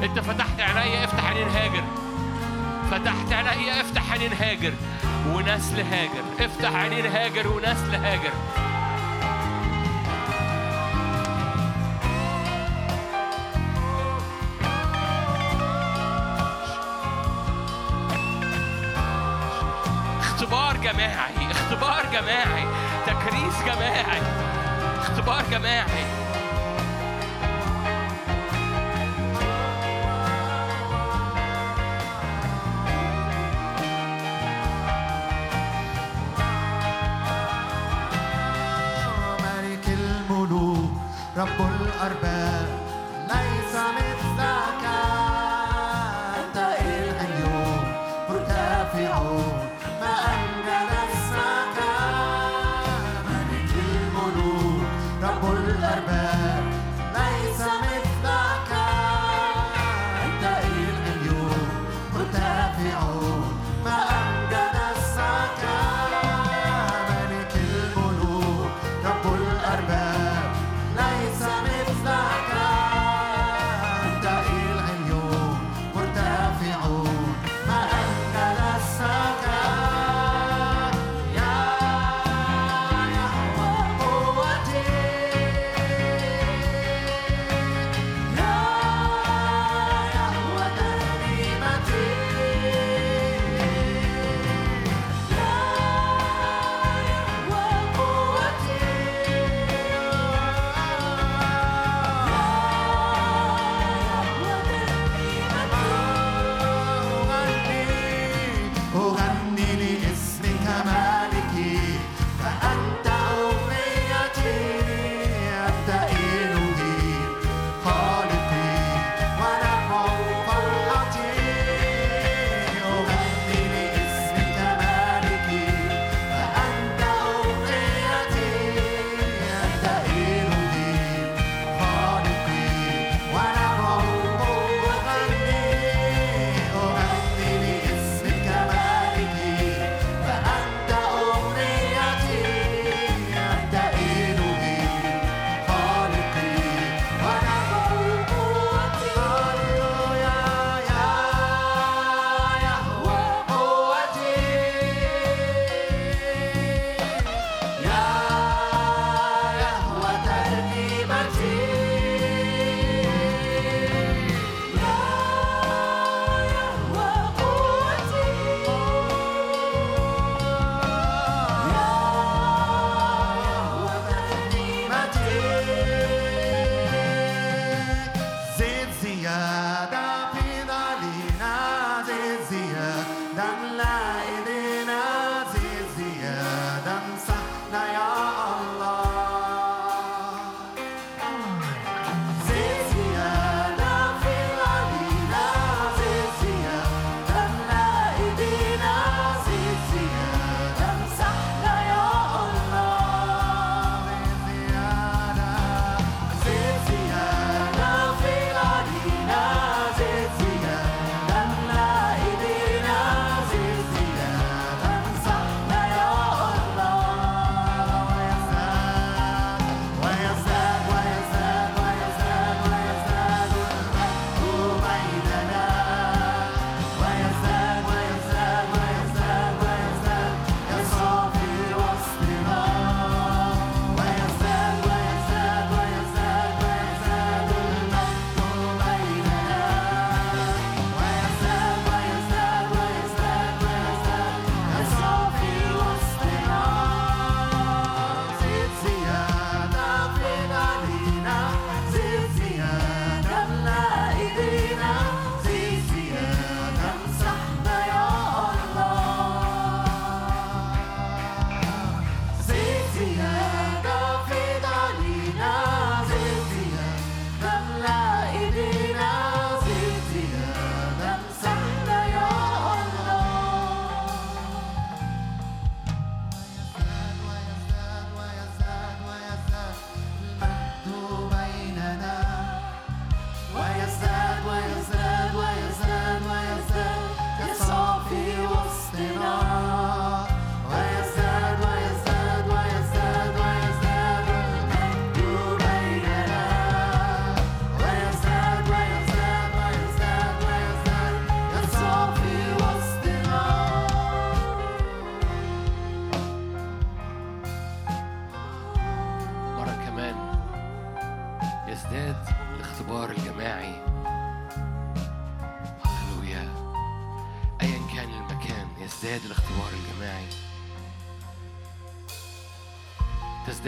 انت 0.03 0.19
فتحت 0.19 0.61
عينيا 0.61 1.05
افتح 1.05 1.25
عينين 1.25 1.49
هاجر. 1.49 1.85
فتحت 2.91 3.33
عينيا 3.33 3.81
افتح 3.81 4.13
عينين 4.13 4.33
هاجر. 4.33 4.73
ونسل 5.27 5.81
هاجر. 5.81 6.23
افتح 6.41 6.75
عينين 6.75 7.07
هاجر 7.07 7.49
ونسل 7.49 7.95
هاجر. 7.95 8.33
جماعي 21.01 21.51
اختبار 21.51 22.07
جماعي 22.13 22.65
تكريس 23.07 23.63
جماعي 23.67 24.23
اختبار 24.99 25.43
جماعي. 25.51 26.20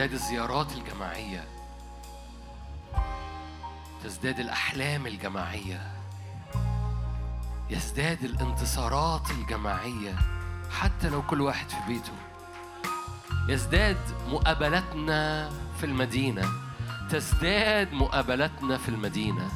تزداد 0.03 0.21
الزيارات 0.21 0.73
الجماعية. 0.73 1.45
تزداد 4.05 4.41
الأحلام 4.41 5.07
الجماعية. 5.07 5.93
يزداد 7.71 8.25
الانتصارات 8.25 9.31
الجماعية 9.31 10.17
حتى 10.71 11.09
لو 11.09 11.23
كل 11.23 11.41
واحد 11.41 11.69
في 11.69 11.77
بيته. 11.89 12.13
يزداد 13.49 13.97
مقابلتنا 14.29 15.51
في 15.79 15.87
المدينة. 15.87 16.49
تزداد 17.11 17.93
مقابلتنا 17.93 18.79
في 18.79 18.89
المدينة. 18.89 19.49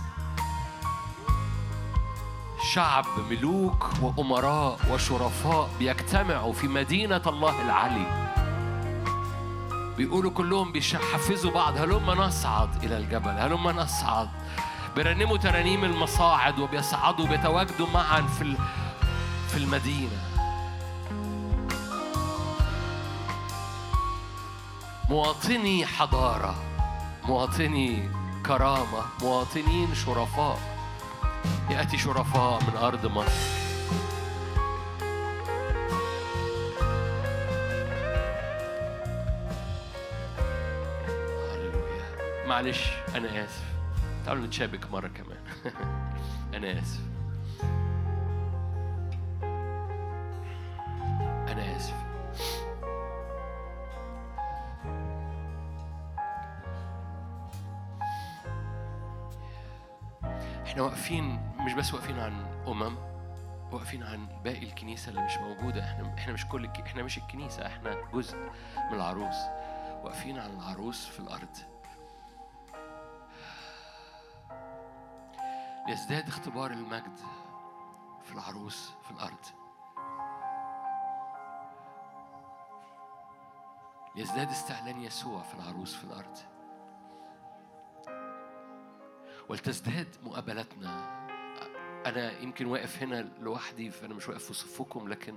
شعب 2.72 3.06
ملوك 3.30 3.90
وأمراء 4.02 4.78
وشرفاء 4.90 5.70
بيجتمعوا 5.78 6.52
في 6.52 6.68
مدينة 6.68 7.22
الله 7.26 7.62
العلي. 7.62 8.15
بيقولوا 9.96 10.30
كلهم 10.30 10.72
بيحفزوا 10.72 11.50
بعض. 11.50 11.76
هلما 11.76 12.14
نصعد 12.14 12.84
إلى 12.84 12.96
الجبل؟ 12.96 13.30
هلما 13.30 13.72
نصعد؟ 13.72 14.28
بيرنموا 14.96 15.36
ترانيم 15.36 15.84
المصاعد 15.84 16.58
وبيصعدوا 16.58 17.26
بيتواجدوا 17.26 17.86
معا 17.94 18.22
في 18.22 18.56
في 19.48 19.56
المدينة. 19.56 20.18
مواطني 25.10 25.86
حضارة 25.86 26.54
مواطني 27.24 28.10
كرامة 28.46 29.02
مواطنين 29.22 29.94
شرفاء. 29.94 30.58
يأتي 31.70 31.98
شرفاء 31.98 32.62
من 32.62 32.76
أرض 32.76 33.06
مصر. 33.06 33.55
معلش 42.56 42.92
أنا 43.14 43.44
آسف. 43.44 43.64
تعالوا 44.26 44.46
نتشابك 44.46 44.90
مرة 44.90 45.08
كمان. 45.08 45.38
أنا 46.54 46.80
آسف. 46.80 47.00
أنا 51.52 51.76
آسف. 51.76 51.94
إحنا 60.66 60.82
واقفين 60.82 61.52
مش 61.58 61.72
بس 61.72 61.94
واقفين 61.94 62.18
عن 62.18 62.32
أمم 62.66 62.96
واقفين 63.72 64.02
عن 64.02 64.26
باقي 64.44 64.62
الكنيسة 64.62 65.10
اللي 65.10 65.22
مش 65.22 65.36
موجودة. 65.36 65.84
إحنا 65.84 66.14
إحنا 66.18 66.32
مش 66.32 66.46
كل 66.46 66.66
إحنا 66.66 67.02
مش 67.02 67.18
الكنيسة 67.18 67.66
إحنا 67.66 67.96
جزء 68.12 68.36
من 68.90 68.96
العروس. 68.96 69.36
واقفين 70.04 70.38
عن 70.38 70.50
العروس 70.50 71.06
في 71.06 71.20
الأرض. 71.20 71.75
ليزداد 75.88 76.28
اختبار 76.28 76.70
المجد 76.70 77.18
في 78.24 78.32
العروس 78.32 78.90
في 79.04 79.10
الأرض. 79.10 79.44
ليزداد 84.16 84.48
استعلان 84.50 85.02
يسوع 85.02 85.42
في 85.42 85.54
العروس 85.54 85.94
في 85.94 86.04
الأرض. 86.04 86.38
ولتزداد 89.48 90.16
مقابلتنا. 90.22 91.16
أنا 92.06 92.38
يمكن 92.38 92.66
واقف 92.66 93.02
هنا 93.02 93.28
لوحدي 93.40 93.90
فأنا 93.90 94.14
مش 94.14 94.28
واقف 94.28 94.44
في 94.44 94.54
صفكم 94.54 95.08
لكن 95.08 95.36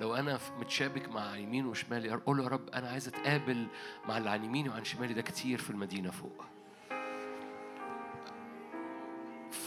لو 0.00 0.14
أنا 0.14 0.38
متشابك 0.58 1.08
مع 1.08 1.36
يمين 1.36 1.66
وشمالي 1.66 2.14
أقول 2.14 2.40
يا 2.40 2.48
رب 2.48 2.68
أنا 2.68 2.88
عايز 2.88 3.08
أتقابل 3.08 3.66
مع 4.08 4.18
اللي 4.18 4.30
عن 4.30 4.44
يميني 4.44 4.68
وعن 4.68 4.84
شمالي. 4.84 5.14
ده 5.14 5.22
كتير 5.22 5.58
في 5.58 5.70
المدينة 5.70 6.10
فوق. 6.10 6.44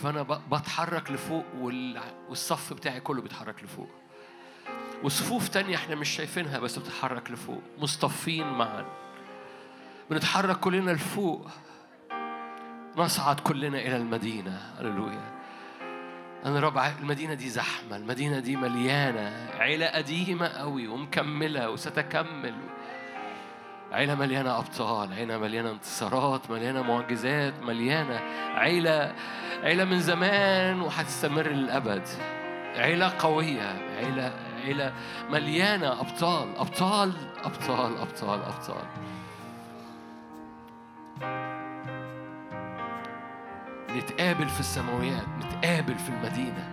فأنا 0.03 0.21
بتحرك 0.51 1.11
لفوق 1.11 1.45
وال- 1.59 2.01
والصف 2.29 2.73
بتاعي 2.73 2.99
كله 2.99 3.21
بيتحرك 3.21 3.63
لفوق. 3.63 3.89
وصفوف 5.03 5.47
تانية 5.47 5.75
إحنا 5.75 5.95
مش 5.95 6.09
شايفينها 6.09 6.59
بس 6.59 6.79
بتتحرك 6.79 7.31
لفوق 7.31 7.61
مصطفين 7.79 8.47
معا. 8.47 8.85
بنتحرك 10.09 10.59
كلنا 10.59 10.91
لفوق. 10.91 11.47
نصعد 12.97 13.39
كلنا 13.39 13.77
إلى 13.79 13.97
المدينة. 13.97 14.73
هللويا. 14.79 15.31
أنا 16.45 16.59
رب 16.59 16.77
ع- 16.77 16.91
المدينة 16.99 17.33
دي 17.33 17.49
زحمة 17.49 17.95
المدينة 17.95 18.39
دي 18.39 18.55
مليانة. 18.55 19.49
عيلة 19.59 19.87
قديمة 19.87 20.47
قوي 20.47 20.87
ومكملة 20.87 21.69
وستكمل. 21.69 22.55
عيلة 23.93 24.15
مليانة 24.15 24.57
أبطال 24.57 25.13
عيلة 25.13 25.37
مليانة 25.37 25.71
انتصارات 25.71 26.51
مليانة 26.51 26.81
معجزات 26.81 27.53
مليانة 27.61 28.19
عيلة 28.55 29.15
عيلة 29.63 29.83
من 29.83 29.99
زمان 29.99 30.81
وهتستمر 30.81 31.47
للأبد. 31.47 32.07
عيلة 32.75 33.13
قوية 33.19 33.95
عيلة 33.97 34.33
عيلة 34.63 34.93
مليانة 35.29 36.01
أبطال 36.01 36.57
أبطال 36.57 37.13
أبطال 37.43 37.97
أبطال 37.97 38.39
أبطال. 38.41 38.85
نتقابل 43.97 44.49
في 44.49 44.59
السماويات 44.59 45.27
نتقابل 45.39 45.95
في 45.95 46.09
المدينة. 46.09 46.69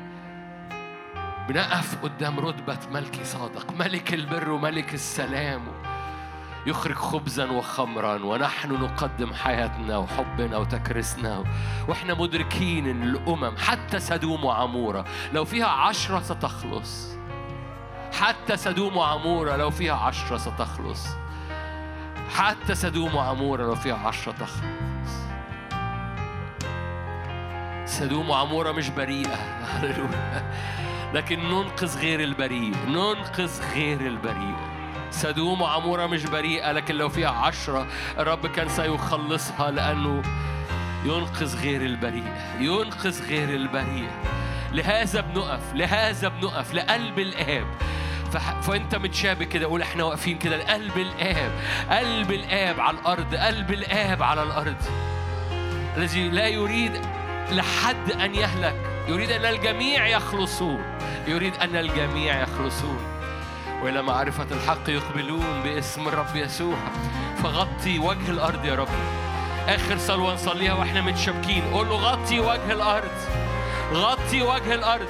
بنقف 1.49 2.03
قدام 2.03 2.41
رتبة 2.41 2.79
ملكي 2.93 3.25
صادق 3.25 3.73
ملك 3.73 4.15
البر 4.15 4.51
وملك 4.51 4.95
السلام. 4.95 5.63
يخرج 6.67 6.95
خبزا 6.95 7.51
وخمرا 7.51 8.25
ونحن 8.25 8.73
نقدم 8.73 9.33
حياتنا 9.33 9.97
وحبنا 9.97 10.57
وتكريسنا 10.57 11.45
وإحنا 11.89 12.15
مدركين 12.15 12.87
إن 12.87 13.03
الأمم 13.03 13.57
حتى 13.57 13.99
سدوم 14.01 14.45
وعمورة 14.45 15.05
لو 15.33 15.45
فيها 15.45 15.67
عشرة 15.67 16.21
ستخلص. 16.21 17.17
حتى 18.13 18.57
سدوم 18.57 18.97
وعمورة 18.97 19.57
لو 19.57 19.71
فيها 19.71 19.95
عشرة 19.95 20.37
ستخلص. 20.37 21.07
حتى 22.37 22.75
سدوم 22.75 23.15
وعمورة 23.15 23.63
لو 23.63 23.75
فيها 23.75 23.97
عشرة 23.97 24.33
تخلص. 24.33 25.11
سدوم 27.85 28.31
وعمورة 28.31 28.73
مش 28.73 28.91
هللويا. 29.71 30.53
لكن 31.15 31.39
ننقذ 31.41 31.99
غير 31.99 32.21
البريء 32.21 32.75
ننقذ 32.89 33.63
غير 33.75 34.01
البريء. 34.01 34.70
سدوم 35.11 35.61
وعمورة 35.61 36.07
مش 36.07 36.25
بريئة 36.25 36.73
لكن 36.73 36.95
لو 36.95 37.09
فيها 37.09 37.31
عشرة 37.31 37.87
الرب 38.19 38.47
كان 38.47 38.69
سيخلصها 38.69 39.71
لأنه 39.71 40.23
ينقذ 41.05 41.61
غير 41.63 41.81
البريء 41.83 42.33
ينقذ 42.61 43.29
غير 43.29 43.49
البريء. 43.49 44.11
لهذا 44.73 45.21
بنقف 45.21 45.75
لهذا 45.75 46.29
بنقف 46.29 46.75
لقلب 46.75 47.19
الآب 47.19 47.67
فأنت 48.63 48.95
متشابك 48.95 49.49
كده 49.49 49.67
قول 49.67 49.83
إحنا 49.83 50.05
واقفين 50.05 50.39
كده 50.39 50.57
لقلب 50.57 50.99
الآب 50.99 51.53
قلب 51.91 52.31
الآب 52.33 52.81
على 52.81 52.99
الأرض 52.99 53.35
قلب 53.35 53.71
الآب 53.71 54.23
على 54.23 54.43
الأرض. 54.43 54.77
الذي 55.97 56.29
لا 56.29 56.47
يريد 56.49 56.93
لحد 57.51 58.11
أن 58.13 58.35
يهلك 58.35 58.77
يريد 59.09 59.31
أن 59.31 59.45
الجميع 59.45 60.07
يخلصون 60.07 60.85
يريد 61.27 61.55
أن 61.57 61.77
الجميع 61.77 62.43
يخلصون. 62.43 63.20
وإلى 63.83 64.03
معرفة 64.03 64.47
الحق 64.51 64.89
يقبلون 64.89 65.63
باسم 65.65 66.09
الرب 66.09 66.37
يسوع. 66.37 66.77
فغطي 67.43 67.99
وجه 67.99 68.31
الأرض 68.31 68.65
يا 68.65 68.75
رب. 68.75 68.89
آخر 69.69 69.99
صلوة 69.99 70.35
نصليها 70.35 70.75
وإحنا 70.75 71.01
متشابكين. 71.01 71.63
قول 71.73 71.89
له 71.89 71.95
غطي 71.95 72.41
وجه 72.41 72.73
الأرض. 72.73 73.11
غطي 73.93 74.43
وجه 74.43 74.75
الأرض. 74.75 75.09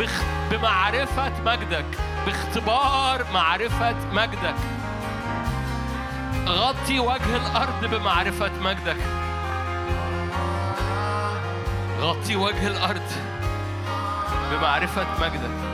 بخ... 0.00 0.22
بمعرفة 0.50 1.32
مجدك. 1.44 1.84
باختبار 2.26 3.26
معرفة 3.34 3.96
مجدك. 4.12 4.54
غطي 6.48 7.00
وجه 7.00 7.36
الأرض 7.36 7.84
بمعرفة 7.84 8.50
مجدك. 8.60 8.96
غطي 12.00 12.36
وجه 12.36 12.66
الأرض 12.66 13.12
بمعرفة 14.52 15.06
مجدك. 15.20 15.71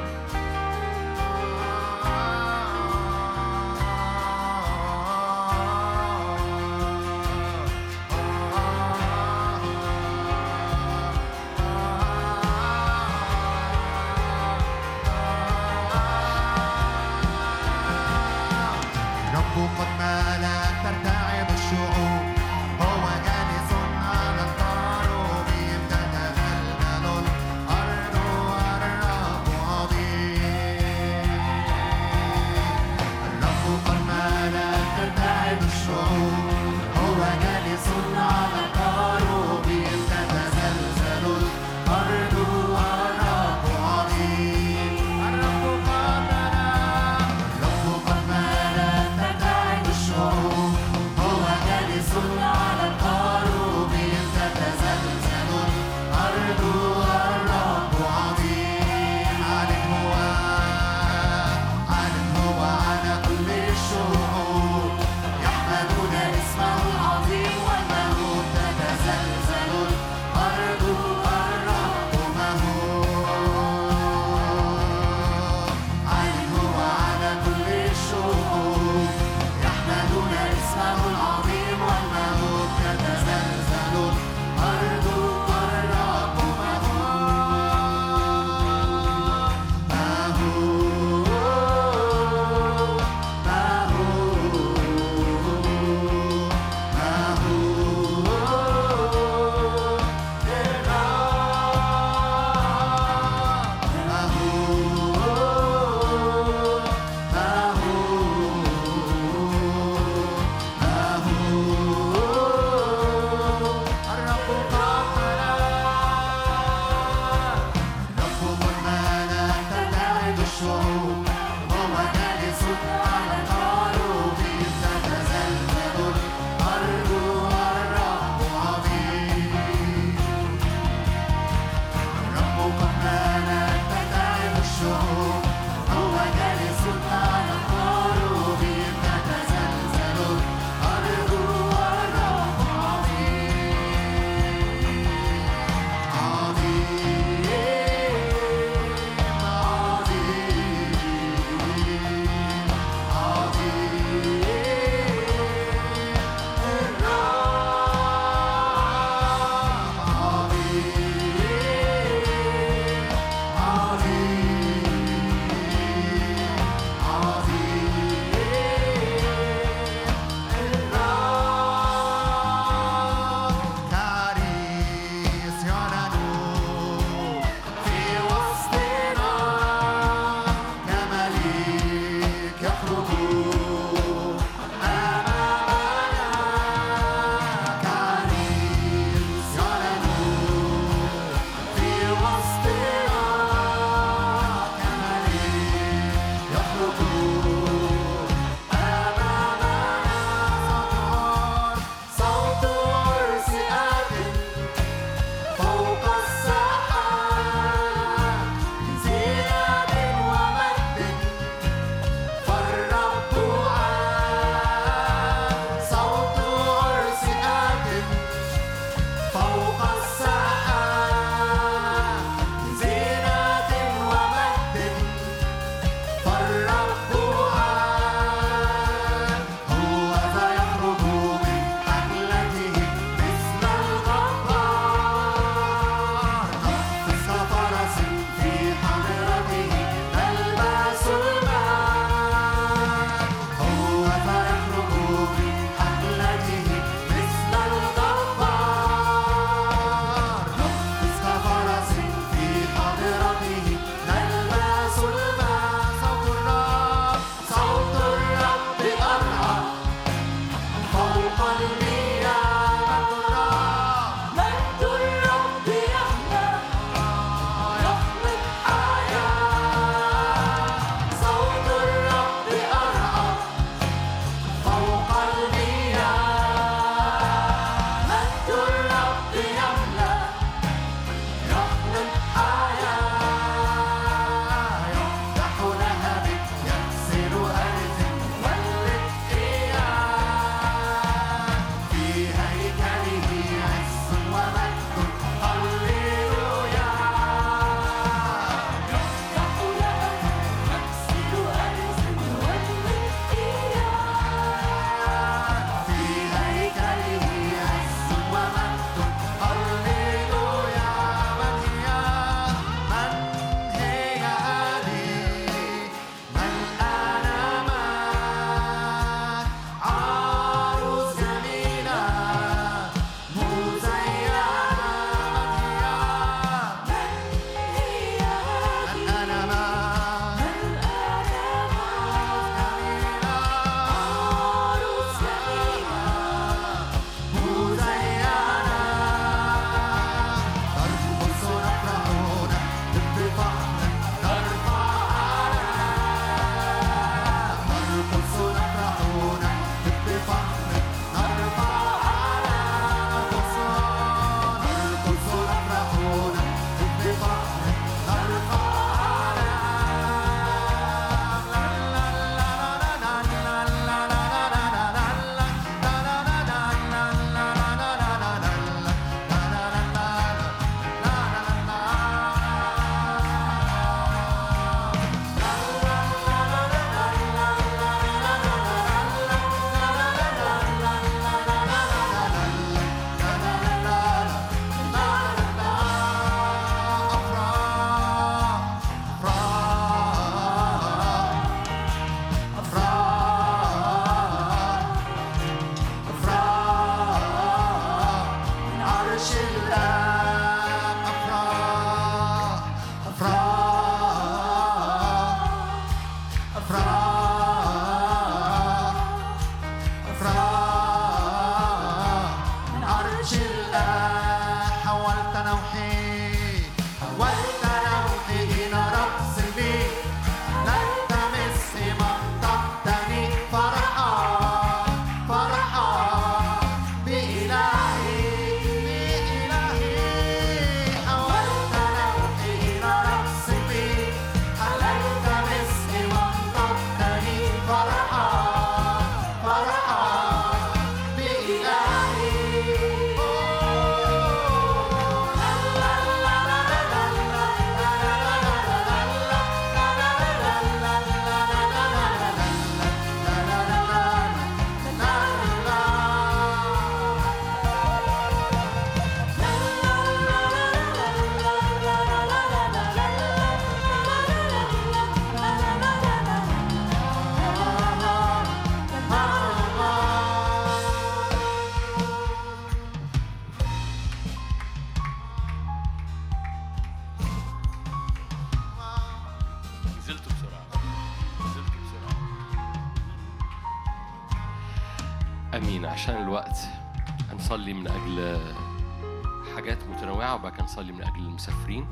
متنوعة 490.69 490.89
وبعد 490.89 490.89
كده 490.89 490.89
نصلي 490.89 490.93
من 490.93 491.03
أجل 491.03 491.27
المسافرين 491.27 491.87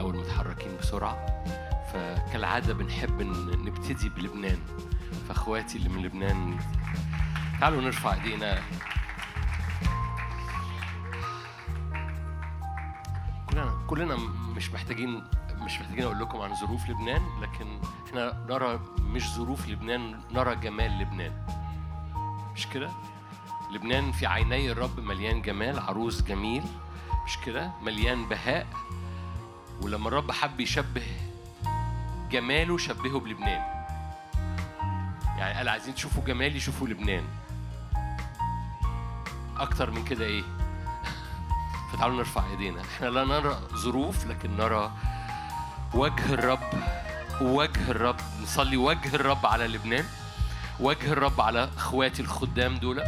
أو 0.00 0.10
المتحركين 0.10 0.76
بسرعة. 0.80 1.44
فكالعادة 1.92 2.74
بنحب 2.74 3.22
نبتدي 3.22 4.08
بلبنان. 4.08 4.58
فأخواتي 5.28 5.78
اللي 5.78 5.88
من 5.88 6.02
لبنان 6.02 6.58
تعالوا 7.60 7.82
نرفع 7.82 8.14
إيدينا. 8.14 8.62
كلنا 13.50 13.72
كلنا 13.86 14.16
مش 14.56 14.70
محتاجين 14.72 15.24
مش 15.58 15.80
محتاجين 15.80 16.04
أقول 16.04 16.18
لكم 16.18 16.40
عن 16.40 16.54
ظروف 16.54 16.88
لبنان 16.88 17.22
لكن 17.42 17.80
إحنا 18.06 18.46
نرى 18.48 18.80
مش 19.00 19.34
ظروف 19.34 19.68
لبنان 19.68 20.20
نرى 20.32 20.56
جمال 20.56 20.98
لبنان. 20.98 21.32
مش 22.54 22.66
كده؟ 22.66 22.90
لبنان 23.72 24.12
في 24.12 24.26
عيني 24.26 24.72
الرب 24.72 25.00
مليان 25.00 25.42
جمال 25.42 25.78
عروس 25.78 26.22
جميل. 26.22 26.62
مش 27.28 27.38
كده؟ 27.46 27.70
مليان 27.82 28.28
بهاء 28.28 28.66
ولما 29.82 30.08
الرب 30.08 30.30
حب 30.30 30.60
يشبه 30.60 31.06
جماله 32.30 32.78
شبهه 32.78 33.20
بلبنان. 33.20 33.62
يعني 35.38 35.54
قال 35.54 35.68
عايزين 35.68 35.94
تشوفوا 35.94 36.24
جمالي 36.24 36.60
شوفوا 36.60 36.88
لبنان. 36.88 37.24
أكتر 39.56 39.90
من 39.90 40.04
كده 40.04 40.24
إيه؟ 40.24 40.42
فتعالوا 41.92 42.16
نرفع 42.16 42.50
إيدينا. 42.50 42.80
إحنا 42.80 43.06
لا 43.06 43.24
نرى 43.24 43.60
ظروف 43.74 44.26
لكن 44.26 44.56
نرى 44.56 44.92
وجه 45.94 46.34
الرب. 46.34 46.72
وجه 47.40 47.90
الرب. 47.90 48.20
نصلي 48.42 48.76
وجه 48.76 49.14
الرب 49.14 49.46
على 49.46 49.66
لبنان. 49.66 50.04
وجه 50.80 51.12
الرب 51.12 51.40
على 51.40 51.70
أخواتي 51.76 52.22
الخدام 52.22 52.76
دول. 52.76 53.02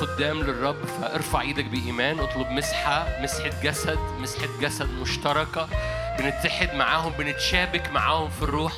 خدام 0.00 0.42
للرب 0.42 0.84
فارفع 0.84 1.40
إيدك 1.40 1.64
بإيمان 1.64 2.20
اطلب 2.20 2.50
مسحة 2.50 3.06
مسحة 3.22 3.50
جسد 3.62 3.98
مسحة 4.20 4.48
جسد 4.60 4.88
مشتركة 4.88 5.68
بنتحد 6.18 6.74
معاهم 6.74 7.12
بنتشابك 7.12 7.90
معاهم 7.90 8.30
في 8.30 8.42
الروح 8.42 8.72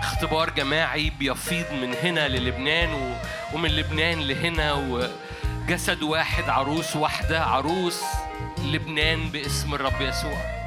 اختبار 0.00 0.50
جماعي 0.50 1.10
بيفيض 1.10 1.72
من 1.72 1.94
هنا 1.94 2.28
للبنان. 2.28 3.16
ومن 3.54 3.70
لبنان 3.70 4.20
لهنا 4.20 4.72
وجسد 4.72 6.02
واحد 6.02 6.48
عروس 6.48 6.96
واحدة 6.96 7.44
عروس 7.44 8.00
لبنان 8.64 9.28
باسم 9.28 9.74
الرب 9.74 10.00
يسوع 10.00 10.62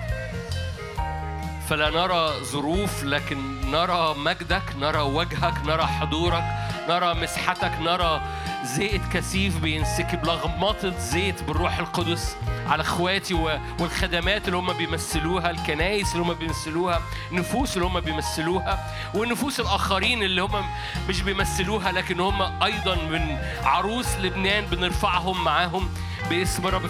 فلا 1.69 1.89
نرى 1.89 2.43
ظروف 2.43 3.03
لكن 3.03 3.71
نرى 3.71 4.15
مجدك 4.17 4.63
نرى 4.79 5.01
وجهك 5.01 5.53
نرى 5.65 5.85
حضورك 5.85 6.43
نرى 6.89 7.13
مسحتك 7.13 7.71
نرى 7.81 8.21
زيت 8.66 9.02
كثيف 9.14 9.58
بينسكب 9.58 10.26
لغمطة 10.26 11.00
زيت 11.00 11.44
بالروح 11.44 11.77
القدس 11.77 12.35
على 12.68 12.82
اخواتي 12.82 13.34
والخدمات 13.80 14.48
اللي 14.48 14.58
هم 14.58 14.74
بيمثلوها 14.74 15.50
الكنايس 15.50 16.16
اللي 16.16 16.24
هم 16.24 16.34
بيمثلوها 16.34 17.02
النفوس 17.32 17.77
اللي 17.77 17.88
هم 17.88 18.00
بيمثلوها 18.00 18.94
والنفوس 19.14 19.60
الآخرين 19.60 20.24
اللي 20.24 20.42
هم 20.42 20.66
مش 21.10 21.22
بيمثلوها 21.22 21.92
لكن 21.92 22.19
هم 22.19 22.64
أيضا 22.64 22.95
من 22.95 23.38
عروس 23.64 24.16
لبنان 24.18 24.66
بنرفعهم 24.66 25.44
معاهم 25.44 25.90
باسم 26.30 26.68
الرب. 26.68 26.88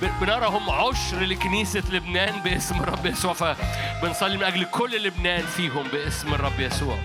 فبنراهم 0.00 0.70
عشر 0.70 1.20
لكنيسة 1.20 1.82
لبنان 1.90 2.40
باسم 2.40 2.76
الرب 2.76 3.06
يسوع. 3.06 3.32
فبنصلي 3.32 4.36
من 4.36 4.42
أجل 4.44 4.64
كل 4.64 5.06
لبنان 5.06 5.46
فيهم 5.46 5.82
باسم 5.92 6.34
الرب 6.34 6.60
يسوع. 6.60 6.98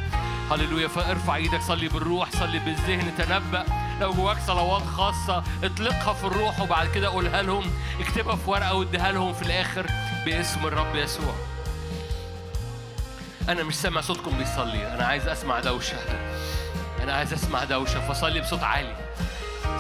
هللويا. 0.52 0.88
فارفع 0.88 1.36
إيدك 1.36 1.62
صلي 1.62 1.88
بالروح 1.88 2.30
صلي 2.32 2.60
بالذهن 2.60 3.12
تنبأ. 3.18 3.87
لو 4.02 4.14
جواك 4.14 4.38
صلوات 4.48 4.84
خاصة 4.84 5.44
اطلقها 5.64 6.14
في 6.14 6.24
الروح 6.24 6.60
وبعد 6.60 6.88
كده 6.88 7.10
قولها 7.10 7.42
لهم 7.42 7.72
اكتبها 8.00 8.36
في 8.36 8.50
ورقة 8.50 8.74
واديها 8.74 9.12
لهم 9.12 9.34
في 9.34 9.42
الآخر 9.42 9.88
باسم 10.26 10.66
الرب 10.66 10.96
يسوع. 10.96 11.36
أنا 13.50 13.64
مش 13.64 13.76
سامع 13.76 14.02
صوتكم 14.02 14.38
بيصلي 14.38 14.94
أنا 14.94 15.06
عايز 15.06 15.28
أسمع 15.28 15.60
دوشة. 15.60 15.98
أنا 17.04 17.14
عايز 17.14 17.34
أسمع 17.34 17.64
دوشة 17.64 18.08
فصلي 18.08 18.42
بصوت 18.42 18.64
عالي. 18.64 18.96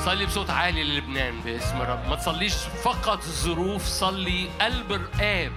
صلي 0.05 0.25
بصوت 0.25 0.49
عالي 0.49 0.83
للبنان 0.83 1.41
باسم 1.41 1.81
الرب. 1.81 2.07
ما 2.09 2.15
تصليش 2.15 2.53
فقط 2.83 3.23
الظروف 3.23 3.85
صلي 3.85 4.49
قلب 4.61 4.91
الآب 4.91 5.51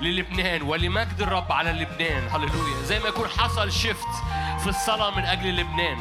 للبنان 0.00 0.62
ولمجد 0.62 1.20
الرب 1.22 1.52
على 1.52 1.72
لبنان 1.72 2.28
هللويا. 2.28 2.82
زي 2.84 2.98
ما 2.98 3.08
يكون 3.08 3.28
حصل 3.28 3.72
شيفت 3.72 4.08
في 4.60 4.66
الصلاة 4.66 5.10
من 5.10 5.24
أجل 5.24 5.56
لبنان 5.56 5.98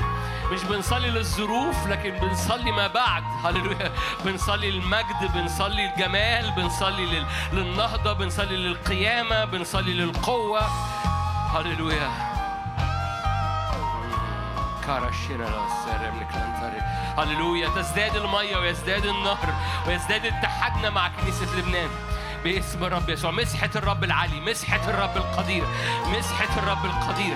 مش 0.52 0.64
بنصلي 0.64 1.10
للظروف 1.10 1.88
لكن 1.88 2.10
بنصلي 2.10 2.72
ما 2.72 2.88
بعد. 2.88 3.24
هللويا. 3.46 3.92
بنصلي 4.26 4.70
المجد 4.70 5.32
بنصلي 5.34 5.86
الجمال 5.86 6.52
بنصلي 6.52 7.06
لل... 7.06 7.26
للنهضة 7.54 8.14
بنصلي 8.14 8.58
للقيامة 8.58 9.46
بنصلي 9.46 9.94
للقوة. 9.94 10.62
هللويا. 11.56 12.12
كاراشينا 14.86 15.48
هللويا. 17.18 17.70
تزداد 17.70 18.16
المية 18.16 18.58
ويزداد 18.58 19.06
النهر 19.06 19.54
ويزداد 19.88 20.26
اتحادنا 20.26 20.90
مع 20.90 21.08
كنيسة 21.08 21.60
لبنان. 21.60 21.90
باسم 22.44 22.84
الرب 22.84 23.10
يسوع. 23.10 23.32
مسحة 23.32 23.70
الرب 23.76 24.03
العلي 24.03 24.40
مسحة 24.40 24.90
الرب 24.90 25.18
القدير 25.18 25.64
مسحة 26.18 26.60
الرب 26.60 26.86
القدير. 26.86 27.36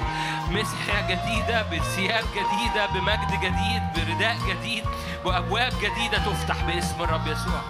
مسحة 0.50 1.02
جديدة 1.02 1.62
بثياب 1.62 2.24
جديدة 2.32 2.86
بمجد 2.86 3.32
جديد 3.42 3.82
برداء 3.96 4.38
جديد 4.50 4.84
وأبواب 5.26 5.74
جديدة 5.82 6.18
تفتح 6.18 6.64
باسم 6.64 7.04
الرب 7.04 7.28
يسوع. 7.28 7.62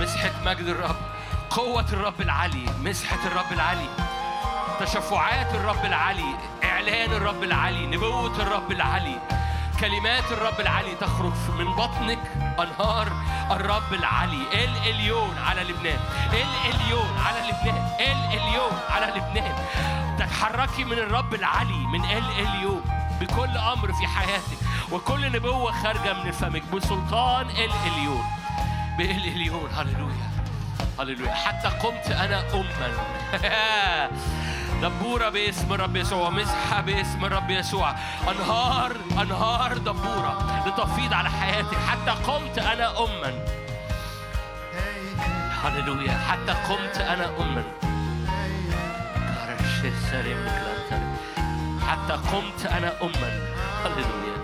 مسحة 0.00 0.32
مجد 0.44 0.66
الرب 0.66 0.96
قوة 1.50 1.86
الرب 1.92 2.20
العلي 2.20 2.66
مسحة 2.84 3.26
الرب 3.26 3.52
العلي 3.52 3.88
تشفعات 4.80 5.54
الرب 5.54 5.84
العلي 5.84 6.34
إعلان 6.64 7.12
الرب 7.12 7.42
العلي 7.42 7.86
نبوة 7.86 8.42
الرب 8.42 8.72
العلي 8.72 9.18
كلمات 9.80 10.32
الرب 10.32 10.60
العلي 10.60 10.94
تخرج 10.94 11.32
من 11.58 11.74
بطنك. 11.74 12.18
أنهار 12.58 13.12
الرب 13.50 13.92
العلي 13.92 14.42
إل 14.52 14.76
إليون 14.90 15.38
على 15.38 15.62
لبنان. 15.62 15.98
إل 16.32 16.74
إليون 16.74 17.18
على 17.26 17.38
لبنان. 17.48 17.88
إل 18.00 18.40
إليون 18.40 18.72
على 18.90 19.06
لبنان. 19.06 19.54
تتحركي 20.18 20.84
من 20.84 20.92
الرب 20.92 21.34
العلي 21.34 21.86
من 21.86 22.04
إل 22.04 22.24
إليون 22.30 22.82
بكل 23.20 23.58
أمر 23.58 23.92
في 23.92 24.06
حياتك. 24.06 24.58
وكل 24.92 25.32
نبوة 25.32 25.72
خارجة 25.72 26.12
من 26.12 26.30
فمك 26.30 26.62
بسلطان 26.74 27.50
إل 27.50 27.70
إليون. 27.86 28.24
بالإليون 28.98 29.70
هللويا. 29.74 30.30
هللويا. 30.98 31.34
حتى 31.34 31.68
قمت 31.68 32.10
أنا 32.10 32.44
أما. 32.54 34.10
دبورة 34.82 35.28
باسم 35.28 35.72
الرب 35.72 35.96
يسوع 35.96 36.30
مسحة 36.30 36.80
باسم 36.80 37.24
الرب 37.24 37.50
يسوع. 37.50 37.94
أنهار 38.30 38.96
أنهار 39.22 39.78
دبورة 39.78 40.62
لتفيض 40.66 41.12
على 41.12 41.30
حياتك 41.30 41.78
حتى 41.78 42.10
قمت 42.10 42.58
أنا 42.58 43.04
أما. 43.04 43.44
هللويا. 45.64 46.18
حتى 46.18 46.52
قمت 46.52 46.96
أنا 46.98 47.26
أما. 47.26 47.64
حتى 51.88 52.12
قمت 52.12 52.66
أنا 52.66 53.02
أما. 53.02 53.40
هللويا. 53.84 54.36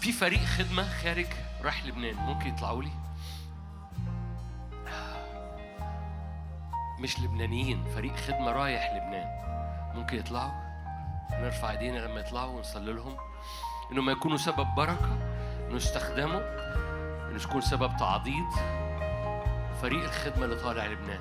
في 0.00 0.12
فريق 0.12 0.44
خدمة 0.44 0.86
خارج 1.02 1.26
راح 1.64 1.86
لبنان. 1.86 2.14
ممكن 2.14 2.48
يطلعوا 2.48 2.82
لي؟ 2.82 2.90
مش 7.00 7.20
لبنانيين 7.20 7.84
فريق 7.94 8.16
خدمة 8.16 8.52
رايح 8.52 8.92
لبنان. 8.94 9.28
ممكن 9.94 10.18
يطلعوا 10.18 10.50
نرفع 11.32 11.70
ايدينا 11.70 11.98
لما 11.98 12.20
يطلعوا 12.20 12.56
ونصلي 12.56 12.92
لهم. 12.92 13.16
انهم 13.92 14.10
يكونوا 14.10 14.36
سبب 14.36 14.66
بركة 14.76 15.18
انه 15.66 15.76
يستخدموا 15.76 16.40
انه 17.30 17.42
يكون 17.44 17.60
سبب 17.60 17.96
تعضيد 17.98 18.48
فريق 19.82 20.04
الخدمة 20.04 20.44
اللي 20.44 20.56
طالع 20.56 20.86
لبنان. 20.86 21.20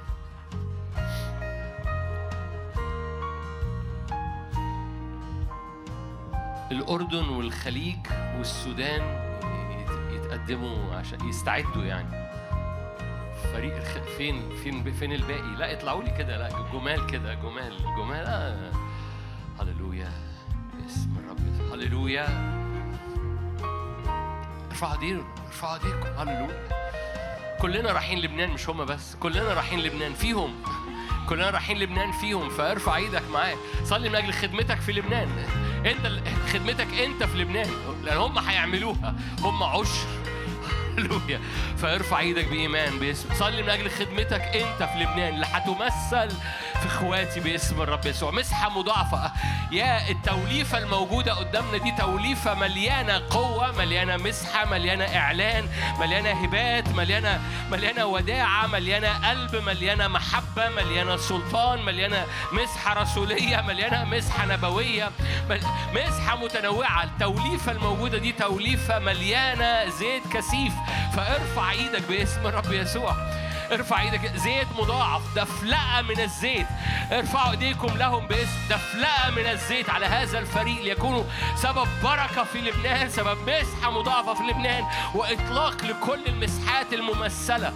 الأردن 6.71 7.29
والخليج 7.29 7.97
والسودان 8.37 9.01
يت- 9.71 10.13
يتقدموا 10.25 10.95
عشان 10.95 11.29
يستعدوا 11.29 11.83
يعني. 11.83 12.26
فريق 13.57 13.75
الخ... 13.77 13.97
فين 14.17 14.49
فين 14.63 14.93
فين 14.93 15.13
الباقي؟ 15.13 15.55
لا 15.57 15.73
اطلعوا 15.73 16.03
لي 16.03 16.11
كده. 16.17 16.37
لا 16.37 16.49
جمال 16.73 17.07
كده 17.07 17.33
جمال 17.33 17.77
جمال. 17.97 18.25
آه. 18.27 18.71
هللويا 19.59 20.11
باسم 20.73 21.17
الرب. 21.17 21.71
هللويا. 21.73 22.27
ارفعوا 24.71 24.93
ايديكم 24.93 25.25
ارفعوا 25.45 25.73
ايديكم 25.73 26.07
هللويا. 26.17 26.67
كلنا 27.61 27.91
رايحين 27.91 28.19
لبنان 28.19 28.49
مش 28.49 28.69
هما 28.69 28.83
بس. 28.83 29.15
كلنا 29.15 29.53
رايحين 29.53 29.79
لبنان 29.79 30.13
فيهم. 30.13 30.55
كلنا 31.29 31.49
رايحين 31.49 31.79
لبنان 31.79 32.11
فيهم. 32.11 32.49
فارفع 32.49 32.95
إيدك 32.95 33.23
معاه 33.33 33.55
صلي 33.83 34.09
من 34.09 34.15
أجل 34.15 34.33
خدمتك 34.33 34.79
في 34.79 34.91
لبنان. 34.91 35.29
انت 35.85 36.21
خدمتك 36.53 36.93
انت 36.93 37.23
في 37.23 37.37
لبنان. 37.37 37.69
لأن 38.03 38.17
هم 38.17 38.37
هيعملوها. 38.37 39.15
هم 39.39 39.63
عشر. 39.63 40.07
هللويا. 40.97 41.39
فارفع 41.77 42.19
إيدك 42.19 42.45
بإيمان 42.45 42.99
باسم 42.99 43.33
صلي 43.33 43.63
من 43.63 43.69
أجل 43.69 43.89
خدمتك 43.89 44.41
أنت 44.41 44.83
في 44.83 44.99
لبنان. 44.99 45.33
اللي 45.33 45.45
هتمثل 45.45 46.29
في 46.81 46.85
إخواتي 46.85 47.39
باسم 47.39 47.81
الرب 47.81 48.05
يسوع. 48.05 48.31
مسحة 48.31 48.69
مضاعفة. 48.69 49.31
يا 49.71 50.09
التوليفة 50.09 50.77
الموجودة 50.77 51.33
قدامنا 51.33 51.77
دي 51.77 51.91
توليفة 51.91 52.53
مليانة 52.53 53.21
قوة 53.29 53.77
مليانة 53.77 54.17
مسحة 54.17 54.65
مليانة 54.65 55.03
إعلان 55.17 55.69
مليانة 55.99 56.31
هبات 56.31 56.89
مليانة 56.89 57.41
مليانة 57.71 58.05
وداعة 58.05 58.67
مليانة 58.67 59.29
قلب 59.29 59.55
مليانة 59.55 60.07
محبة 60.07 60.69
مليانة 60.69 61.17
سلطان 61.17 61.85
مليانة 61.85 62.25
مسحة 62.51 63.01
رسولية 63.01 63.61
مليانة 63.61 64.03
مسحة 64.05 64.45
نبوية. 64.45 65.11
مسحة 65.95 66.37
متنوعة. 66.37 67.03
التوليفة 67.03 67.71
الموجودة 67.71 68.17
دي 68.17 68.31
توليفة 68.31 68.99
مليانة 68.99 69.89
زيت 69.89 70.23
كثيف. 70.33 70.73
فارفع 71.13 71.71
إيدك 71.71 72.03
باسم 72.09 72.47
الرب 72.47 72.71
يسوع. 72.71 73.15
ارفع 73.71 74.01
إيدك. 74.01 74.35
زيت 74.35 74.67
مضاعف. 74.79 75.21
دفلقة 75.35 76.01
من 76.01 76.19
الزيت. 76.19 76.67
ارفعوا 77.11 77.51
ايديكم 77.51 77.97
لهم 77.97 78.27
باسم. 78.27 78.57
دفلقة 78.69 79.29
من 79.29 79.45
الزيت 79.51 79.89
على 79.89 80.05
هذا 80.05 80.39
الفريق. 80.39 80.81
ليكونوا 80.83 81.23
سبب 81.55 81.87
بركة 82.03 82.43
في 82.43 82.61
لبنان 82.61 83.09
سبب 83.09 83.49
مسحة 83.49 83.91
مضاعفة 83.91 84.33
في 84.33 84.43
لبنان 84.43 84.83
وإطلاق 85.15 85.83
لكل 85.85 86.19
المسحات 86.27 86.93
الممثلة. 86.93 87.73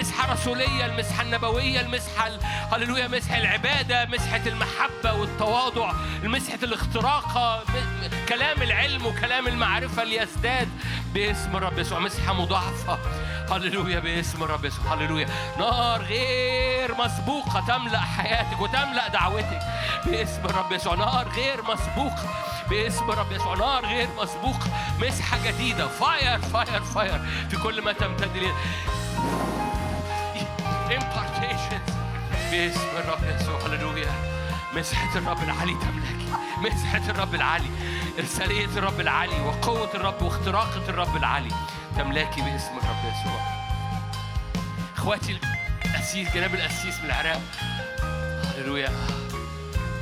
مسحة 0.00 0.32
رسولية 0.32 0.86
المسحة 0.86 1.22
النبوية 1.22 1.80
المسحة 1.80 2.26
ال- 2.26 2.40
هللويا 2.72 3.08
مسحة 3.08 3.38
العبادة 3.38 4.06
مسحة 4.06 4.40
المحبة 4.46 5.12
والتواضع 5.20 5.92
مسحة 6.24 6.58
الاختراقة 6.62 7.62
م- 7.68 7.72
م- 8.04 8.26
كلام 8.28 8.62
العلم 8.62 9.06
وكلام 9.06 9.48
المعرفة 9.48 10.04
ليزداد 10.04 10.68
باسم 11.14 11.56
الرب 11.56 11.78
يسوع. 11.78 11.98
مسحة 11.98 12.32
مضاعفة. 12.32 12.98
هللويا 13.50 14.00
باسم 14.00 14.42
الرب 14.42 14.64
يسوع. 14.64 14.94
هللويا. 14.94 15.28
نار 15.58 16.02
غير 16.02 16.94
مسبوقة 16.94 17.64
تملأ 17.68 18.00
حياتك 18.00 18.60
وتملأ 18.60 19.08
دعوتك 19.08 19.60
باسم 20.06 20.44
الرب 20.44 20.72
يسوع. 20.72 20.94
نار 20.94 21.28
غير 21.28 21.62
مسبوقة. 21.62 22.28
باسم 22.70 23.10
الرب 23.10 23.32
يسوع. 23.32 23.56
نار 23.56 23.86
غير 23.86 24.08
مسبوقة. 24.22 24.68
مسحة 25.00 25.38
جديدة. 25.44 25.88
fire 25.88 26.38
fire 26.38 26.82
fire 26.82 27.20
في 27.50 27.56
كل 27.56 27.82
ما 27.82 27.92
تمتد 27.92 28.36
إليه 28.36 28.54
impartations. 30.88 31.92
باسم 32.50 32.88
الرب 32.96 33.40
يسوع. 33.40 33.60
هللويا. 33.66 34.12
مسحة 34.76 35.18
الرب 35.18 35.42
العلي 35.42 35.74
تملكي 35.74 36.26
مسحة 36.58 37.10
الرب 37.10 37.34
العلي 37.34 37.70
إرسالية 38.18 38.64
الرب 38.64 39.00
العلي 39.00 39.40
وقوة 39.40 39.90
الرب 39.94 40.22
واختراقة 40.22 40.82
الرب 40.88 41.16
العلي 41.16 41.50
تملاكي 41.96 42.40
باسم 42.40 42.78
الرب 42.78 43.04
يسوع. 43.04 43.40
إخواتي 44.96 45.38
القسيس 45.84 46.34
جناب 46.34 46.54
القسيس 46.54 47.00
من 47.00 47.06
العراق. 47.06 47.40
هللويا. 48.56 48.92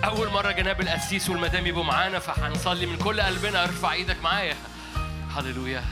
أول 0.04 0.30
مرة 0.30 0.50
جناب 0.50 0.80
القسيس 0.80 1.30
والمدام 1.30 1.66
يبقوا 1.66 1.84
معانا 1.84 2.18
فهنصلي 2.18 2.86
من 2.86 2.98
كل 2.98 3.20
قلبنا. 3.20 3.64
ارفع 3.64 3.92
إيدك 3.92 4.22
معايا. 4.22 4.54
هللويا. 5.36 5.84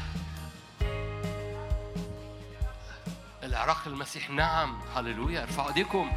العراق 3.42 3.82
المسيح 3.86 4.30
نعم. 4.30 4.80
هللويا. 4.96 5.42
ارفعوا 5.42 5.68
ايديكم. 5.68 6.12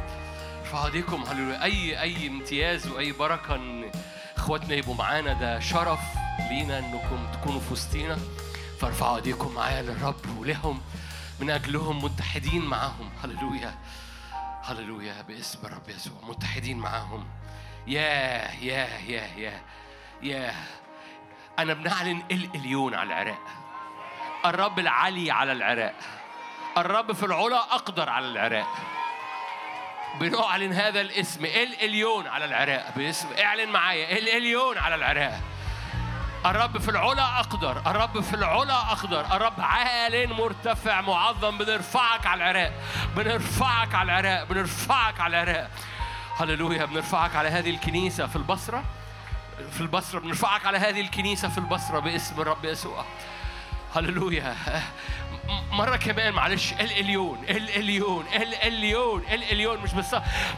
ارفعوا 0.60 0.86
ايديكم. 0.86 1.24
هللويا. 1.24 1.62
أي 1.64 2.00
أي 2.00 2.26
امتياز 2.26 2.86
وأي 2.86 3.12
بركة 3.12 3.54
إن 3.54 3.90
إخواتنا 4.36 4.74
يبقوا 4.74 4.94
معانا. 4.94 5.32
ده 5.32 5.60
شرف 5.60 6.00
لينا 6.50 6.78
إنكم 6.78 7.26
تكونوا 7.32 7.60
في 7.60 7.72
وسطينا. 7.72 8.18
فارفعوا 8.80 9.16
ايديكم 9.16 9.54
معايا 9.54 9.82
للرب 9.82 10.38
ولهم 10.38 10.82
من 11.40 11.50
اجلهم 11.50 12.04
متحدين 12.04 12.62
معاهم. 12.62 13.10
هللويا. 13.24 13.74
هللويا 14.62 15.22
باسم 15.22 15.66
الرب 15.66 15.88
يسوع. 15.88 16.14
متحدين 16.22 16.78
معاهم. 16.78 17.26
يا 17.86 18.50
يا 18.52 18.88
يا 18.98 19.26
يا 19.36 19.60
يا. 20.22 20.54
أنا 21.58 21.74
بنعلن 21.74 22.22
الاليون 22.30 22.94
على 22.94 23.08
العراق. 23.08 23.46
الرب 24.46 24.78
العلي 24.78 25.30
على 25.30 25.52
العراق. 25.52 25.94
الرب 26.78 27.12
في 27.12 27.26
العلا 27.26 27.56
أقدر 27.56 28.08
على 28.10 28.26
العراق. 28.26 28.68
بنعلن 30.20 30.72
هذا 30.72 31.00
الاسم. 31.00 31.44
الإليون 31.44 32.26
على 32.26 32.44
العراق. 32.44 32.92
باسم 32.96 33.28
اعلن 33.38 33.68
معايا. 33.68 34.18
الإليون 34.18 34.78
على 34.78 34.94
العراق. 34.94 35.40
الرب 36.46 36.78
في 36.78 36.88
العلا 36.88 37.40
أقدر 37.40 37.82
الرب 37.86 38.20
في 38.20 38.34
العلا 38.34 38.74
أقدر 38.74 39.20
الرب 39.20 39.60
عال 39.60 40.34
مرتفع 40.34 41.00
معظم 41.00 41.58
بنرفعك 41.58 42.26
على 42.26 42.50
العراق 42.50 42.72
بنرفعك 43.16 43.94
على 43.94 44.12
العراق 44.12 44.44
بنرفعك 44.44 45.20
على 45.20 45.42
العراق. 45.42 45.70
هللويا 46.36 46.84
بنرفعك 46.84 47.36
على 47.36 47.48
هذه 47.48 47.70
الكنيسة 47.70 48.26
في 48.26 48.36
البصرة 48.36 48.84
في 49.72 49.80
البصرة 49.80 50.20
بنرفعك 50.20 50.66
على 50.66 50.78
هذه 50.78 51.00
الكنيسة 51.00 51.48
في 51.48 51.58
البصرة 51.58 51.98
باسم 51.98 52.40
الرب 52.40 52.64
يسوع. 52.64 53.04
هللويا. 53.96 54.56
مرة 55.70 55.96
كمان 55.96 56.32
معلش 56.32 56.72
الاليون 56.72 57.44
الاليون 57.48 58.24
الاليون 58.34 59.22
الاليون 59.30 59.78
مش 59.78 59.90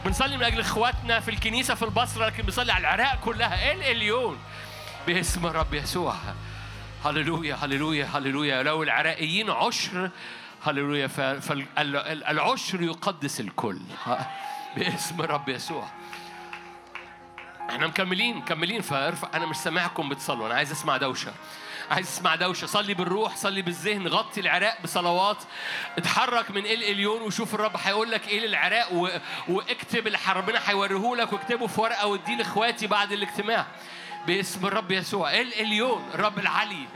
بنصلي 0.05 0.37
من 0.37 0.43
أجل 0.43 0.59
اخواتنا 0.59 1.19
في 1.19 1.31
الكنيسة 1.31 1.75
في 1.75 1.85
البصرة 1.85 2.25
لكن 2.25 2.43
بنصلي 2.43 2.71
على 2.71 2.81
العراق 2.81 3.19
كلها 3.19 3.73
الاليون 3.73 4.37
باسم 5.07 5.45
الرب 5.45 5.73
يسوع. 5.73 6.15
هللويا 7.05 7.55
هللويا 7.55 8.05
هللويا. 8.05 8.63
لو 8.63 8.83
العراقيين 8.83 9.49
عشر 9.49 10.09
هللويا 10.63 11.07
فالعشر 11.07 12.81
يقدس 12.81 13.39
الكل. 13.39 13.79
باسم 14.77 15.21
الرب 15.21 15.49
يسوع. 15.49 15.87
إحنا 17.69 17.87
مكملين 17.87 18.37
مكملين 18.37 18.81
فارفع 18.81 19.29
أنا 19.33 19.45
مش 19.45 19.55
سامعكم 19.55 20.09
بتصلوا. 20.09 20.47
أنا 20.47 20.55
عايز 20.55 20.71
اسمع 20.71 20.97
دوشة. 20.97 21.33
عايز 21.91 22.07
اسمع 22.07 22.35
دوشة. 22.35 22.65
صلي 22.65 22.93
بالروح 22.93 23.35
صلي 23.35 23.61
بالذهن. 23.61 24.07
غطي 24.07 24.41
العراق 24.41 24.81
بصلوات. 24.83 25.43
اتحرك 25.97 26.51
من 26.51 26.65
ال 26.65 26.83
اليون 26.83 27.21
وشوف 27.21 27.55
الرب. 27.55 27.75
هيقول 27.83 28.11
لك 28.11 28.27
إيه 28.27 28.47
للعراق. 28.47 29.11
واكتب 29.47 30.07
اللي 30.07 30.17
ربنا 30.35 30.59
هيوريه 30.65 31.15
لك 31.15 31.33
واكتبه 31.33 31.67
في 31.67 31.81
ورقة 31.81 32.07
واديه 32.07 32.35
لإخواتي 32.35 32.87
بعد 32.87 33.11
الاجتماع. 33.11 33.65
باسم 34.27 34.65
الرب 34.65 34.91
يسوع. 34.91 35.33
ال 35.33 35.53
اليون 35.53 36.09
الرب 36.13 36.39
العلي. 36.39 36.87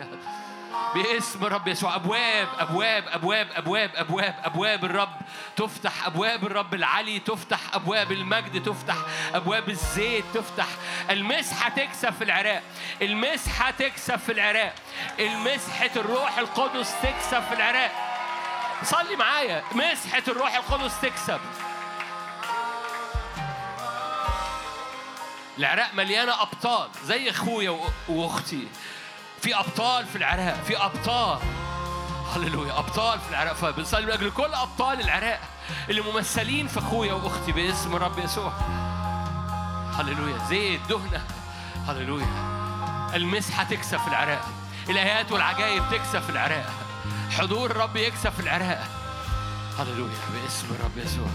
باسم 0.95 1.43
رب 1.43 1.67
يسوع. 1.67 1.95
أبواب 1.95 2.47
أبواب 2.59 3.03
أبواب 3.07 3.47
أبواب 3.51 3.91
أبواب 3.95 4.35
أبواب 4.43 4.85
الرب. 4.85 5.15
تفتح 5.55 6.05
أبواب 6.05 6.45
الرب 6.45 6.73
العلي 6.73 7.19
تفتح 7.19 7.59
أبواب 7.73 8.11
المجد 8.11 8.63
تفتح 8.63 8.95
أبواب 9.33 9.69
الزيت 9.69 10.25
تفتح. 10.33 10.67
المسحة 11.09 11.69
تكسب 11.69 12.13
في 12.13 12.23
العراق. 12.23 12.63
المسحة 13.01 13.71
تكسب 13.71 14.15
في 14.15 14.31
العراق. 14.31 14.73
المسحة 15.19 15.91
الروح 15.95 16.37
القدس 16.37 16.93
تكسب 17.01 17.43
في 17.43 17.53
العراق. 17.53 17.91
صلي 18.83 19.15
معايا. 19.15 19.63
مسحة 19.71 20.23
الروح 20.27 20.55
القدس 20.55 21.01
تكسب. 21.01 21.39
العراق 25.57 25.93
مليانة 25.93 26.41
أبطال 26.41 26.89
زي 27.05 27.29
أخويا 27.29 27.69
و- 27.69 27.89
وأختي. 28.09 28.67
في 29.41 29.55
أبطال 29.59 30.05
في 30.05 30.15
العراق 30.15 30.63
في 30.67 30.77
أبطال. 30.85 31.39
هللويا 32.35 32.79
أبطال 32.79 33.19
في 33.19 33.29
العراق. 33.29 33.53
فبنصلي 33.53 34.05
من 34.05 34.11
أجل 34.11 34.31
كل 34.31 34.53
أبطال 34.53 35.01
العراق 35.01 35.39
اللي 35.89 36.01
ممثلين 36.01 36.67
في 36.67 36.79
أخويا 36.79 37.13
وأختي 37.13 37.51
باسم 37.51 37.95
رب 37.95 38.19
يسوع. 38.19 38.53
هللويا 39.99 40.37
زيت 40.49 40.81
دهنة. 40.89 41.25
هللويا. 41.87 42.27
المسحه 43.15 43.63
تكسب 43.63 43.97
في 43.97 44.07
العراق. 44.07 44.45
الآيات 44.89 45.31
والعجائب 45.31 45.83
تكسب 45.91 46.21
في 46.21 46.29
العراق. 46.29 46.69
حضور 47.31 47.71
الرب 47.71 47.95
يكسب 47.95 48.29
في 48.31 48.39
العراق. 48.39 48.83
هللويا 49.79 50.13
باسم 50.33 50.67
رب 50.83 50.97
يسوع. 50.97 51.27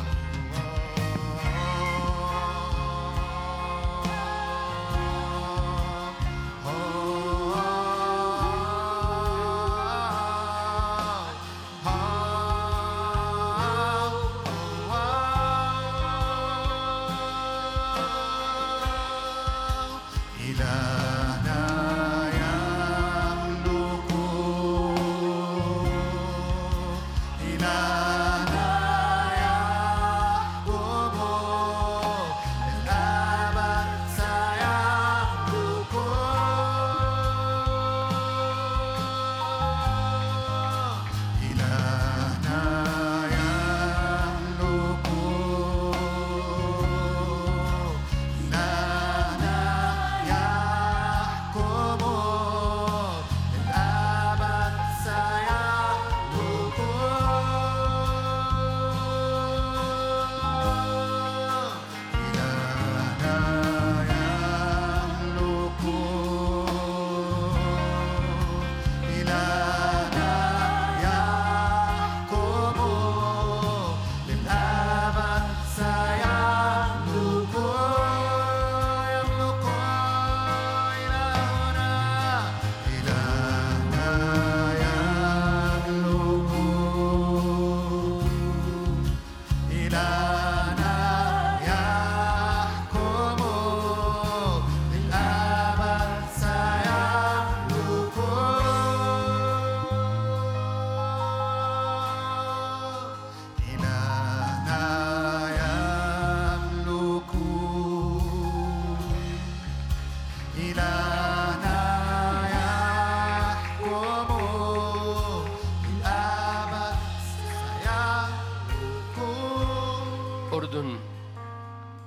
أردن 120.52 120.98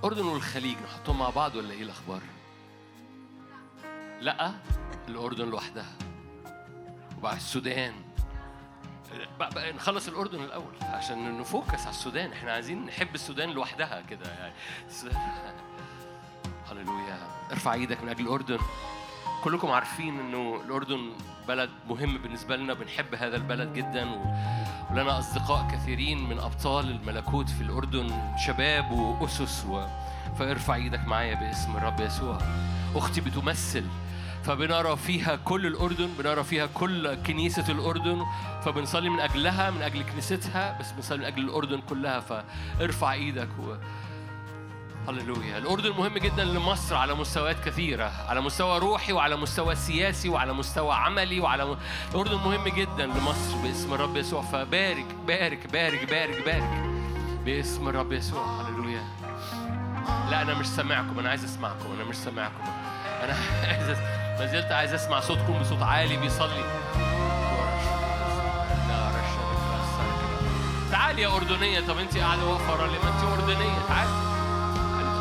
أردن 0.03 0.25
والخليج 0.25 0.77
نحطهم 0.83 1.19
مع 1.19 1.29
بعض 1.29 1.55
ولا 1.55 1.71
إيه 1.71 1.83
الأخبار؟ 1.83 2.21
لأ 4.21 4.51
الأردن 5.07 5.49
لوحدها. 5.49 5.93
وبعد 7.17 7.35
السودان. 7.35 7.93
بقى 9.39 9.73
نخلص 9.73 10.07
الأردن 10.07 10.43
الأول 10.43 10.73
عشان 10.81 11.39
نفوكس 11.39 11.81
على 11.81 11.89
السودان. 11.89 12.31
إحنا 12.31 12.51
عايزين 12.51 12.85
نحب 12.85 13.15
السودان 13.15 13.49
لوحدها 13.49 14.01
كده 14.01 14.33
يعني. 14.33 14.53
هللويا. 16.71 17.17
ارفع 17.51 17.73
إيدك 17.73 18.03
من 18.03 18.09
أجل 18.09 18.23
الأردن. 18.23 18.59
كلكم 19.43 19.71
عارفين 19.71 20.19
إنه 20.19 20.61
الأردن 20.65 21.09
بلد 21.47 21.69
مهم 21.89 22.17
بالنسبة 22.17 22.55
لنا 22.55 22.73
بنحب 22.73 23.15
هذا 23.15 23.35
البلد 23.35 23.73
جدا. 23.73 24.09
ولنا 24.91 25.19
أصدقاء 25.19 25.67
كثيرين 25.71 26.29
من 26.29 26.39
أبطال 26.39 26.91
الملكوت 26.91 27.49
في 27.49 27.61
الأردن 27.61 28.35
شباب 28.37 28.91
وأسس 28.91 29.65
و... 29.65 29.85
فارفع 30.39 30.75
إيدك 30.75 30.99
معايا 31.07 31.35
باسم 31.35 31.77
الرب 31.77 31.99
يسوع. 31.99 32.37
أختي 32.95 33.21
بتمثل 33.21 33.85
فبنرى 34.43 34.97
فيها 34.97 35.35
كل 35.35 35.65
الأردن 35.65 36.09
بنرى 36.19 36.43
فيها 36.43 36.65
كل 36.65 37.15
كنيسة 37.15 37.71
الأردن 37.71 38.25
فبنصلي 38.65 39.09
من 39.09 39.19
أجلها 39.19 39.69
من 39.71 39.81
أجل 39.81 40.03
كنيستها 40.03 40.79
بس 40.79 40.91
بنصلي 40.91 41.17
من 41.17 41.25
أجل 41.25 41.43
الأردن 41.43 41.81
كلها. 41.81 42.19
فارفع 42.19 43.13
إيدك 43.13 43.49
و... 43.59 43.75
هللويا. 45.07 45.57
الأردن 45.57 45.89
مهم 45.91 46.17
جدا 46.17 46.43
لمصر 46.43 46.95
على 46.95 47.13
مستويات 47.15 47.59
كثيرة 47.65 48.11
على 48.29 48.41
مستوى 48.41 48.79
روحي 48.79 49.13
وعلى 49.13 49.35
مستوى 49.35 49.75
سياسي 49.75 50.29
وعلى 50.29 50.53
مستوى 50.53 50.93
عملي 50.95 51.39
وعلى 51.39 51.65
م... 51.65 51.77
الأردن 52.11 52.35
مهم 52.35 52.67
جدا 52.67 53.05
لمصر 53.05 53.55
باسم 53.63 53.93
الرب 53.93 54.17
يسوع. 54.17 54.41
فبارك 54.41 55.05
بارك 55.27 55.67
بارك 55.67 56.09
بارك 56.09 56.43
بارك 56.45 56.83
باسم 57.45 57.87
الرب 57.89 58.11
يسوع. 58.13 58.61
هللويا. 58.61 59.03
لا 60.29 60.41
أنا 60.41 60.53
مش 60.53 60.65
سامعكم 60.67 61.19
أنا 61.19 61.29
عايز 61.29 61.43
أسمعكم 61.43 61.85
أنا 61.95 62.03
مش 62.03 62.15
سامعكم. 62.15 62.63
أنا 63.23 63.35
عايز 63.67 63.89
أس... 63.89 63.97
ما 64.39 64.45
زلت 64.45 64.71
عايز 64.71 64.93
أسمع 64.93 65.19
صوتكم 65.19 65.59
بصوت 65.59 65.81
عالي 65.81 66.17
بيصلي. 66.17 66.63
تعالي 70.91 71.21
يا 71.21 71.35
أردنية. 71.35 71.79
طب 71.79 71.97
أنت 71.97 72.17
قاعدة 72.17 72.45
واقفة 72.45 72.85
ليه 72.85 72.99
ما 73.03 73.09
أنت 73.09 73.23
أردنية. 73.23 73.79
تعالي 73.87 74.38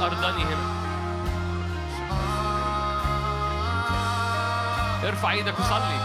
أرضاني 0.02 0.44
هنا 0.44 0.78
ارفع 5.08 5.30
إيدك 5.30 5.60
وصلي. 5.60 5.98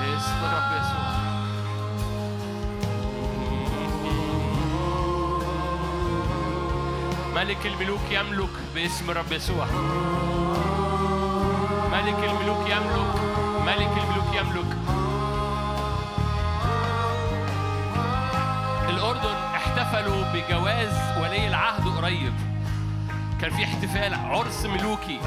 باسم 0.00 0.38
الرب 0.44 0.70
يسوع. 0.80 1.04
ملك 7.34 7.66
الملوك 7.66 8.00
يملك 8.10 8.50
باسم 8.74 9.10
الرب 9.10 9.32
يسوع. 9.32 9.66
ملك 11.92 12.24
الملوك 12.24 12.70
يملك. 12.70 13.14
ملك 13.66 13.92
الملوك 13.98 14.34
يملك. 14.34 14.73
احتفلوا 19.94 20.24
بجواز 20.32 21.18
ولي 21.18 21.48
العهد 21.48 21.88
قريب. 21.88 22.34
كان 23.40 23.50
في 23.50 23.64
احتفال 23.64 24.14
عرس 24.14 24.66
ملوكي. 24.66 25.20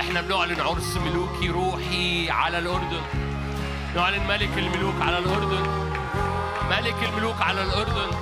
إحنا 0.00 0.20
بنعلن 0.20 0.60
عرس 0.60 0.96
ملوكي 0.96 1.48
روحي 1.48 2.30
على 2.30 2.58
الأردن. 2.58 3.02
نعلن 3.96 4.26
ملك 4.28 4.58
الملوك 4.58 4.94
على 5.00 5.18
الأردن. 5.18 5.66
ملك 6.70 7.08
الملوك 7.08 7.40
على 7.40 7.62
الأردن. 7.62 8.16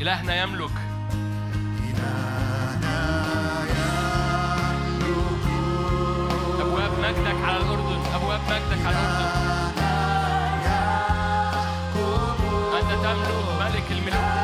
إلهنا 0.00 0.42
يملك. 0.42 0.87
مجدك 7.08 7.44
على 7.44 7.56
الأردن 7.56 8.00
أبواب 8.14 8.40
مجدك 8.40 8.86
على 8.86 8.96
الأردن. 8.96 9.28
أنت 12.78 12.90
تملك 13.04 13.48
ملك 13.60 13.90
الملوك. 13.90 14.37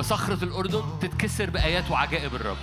وصخرة 0.00 0.44
الأردن 0.44 0.82
تتكسر 1.00 1.50
بآيات 1.50 1.90
وعجائب 1.90 2.34
الرب. 2.34 2.56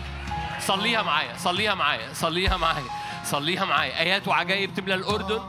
صليها 0.59 1.01
معايا 1.01 1.38
صليها 1.38 1.75
معايا 1.75 2.14
صليها 2.14 2.57
معايا 2.57 2.83
صليها 3.25 3.66
معايا. 3.66 3.99
آيات 3.99 4.27
وعجائب 4.27 4.74
تملى 4.74 4.95
الأردن. 4.95 5.41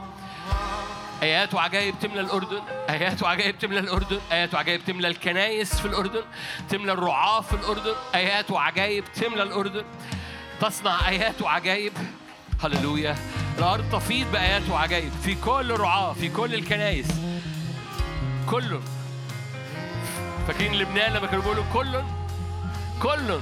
آيات 1.23 1.53
وعجائب 1.53 1.95
تملى 2.01 2.19
الأردن. 2.21 2.61
آيات 2.89 3.23
وعجائب 3.23 3.59
تملى 3.59 3.79
الأردن. 3.79 4.19
آيات 4.31 4.53
وعجائب 4.53 4.85
تملى 4.85 5.07
الكنايس 5.07 5.79
في 5.79 5.85
الأردن. 5.85 6.21
تملى 6.69 6.91
الرعاة 6.91 7.41
في 7.41 7.53
الأردن. 7.53 7.93
آيات 8.15 8.51
وعجائب 8.51 9.03
تملى 9.15 9.43
الأردن. 9.43 9.83
تصنع 10.61 11.09
آيات 11.09 11.41
وعجائب. 11.41 11.93
هللويا. 12.63 13.15
الأرض 13.57 13.89
تفيض 13.91 14.31
بآيات 14.31 14.69
وعجائب. 14.69 15.11
في 15.23 15.35
كل 15.35 15.71
الرعاة 15.71 16.13
في 16.13 16.29
كل 16.29 16.53
الكنايس 16.53 17.07
كله. 18.49 18.81
فاكرين 20.49 20.73
لبنان 20.73 21.13
لما 21.13 21.27
كانوا 21.27 21.43
بيقولوا 21.43 21.63
كل 21.73 22.01
كل 23.01 23.39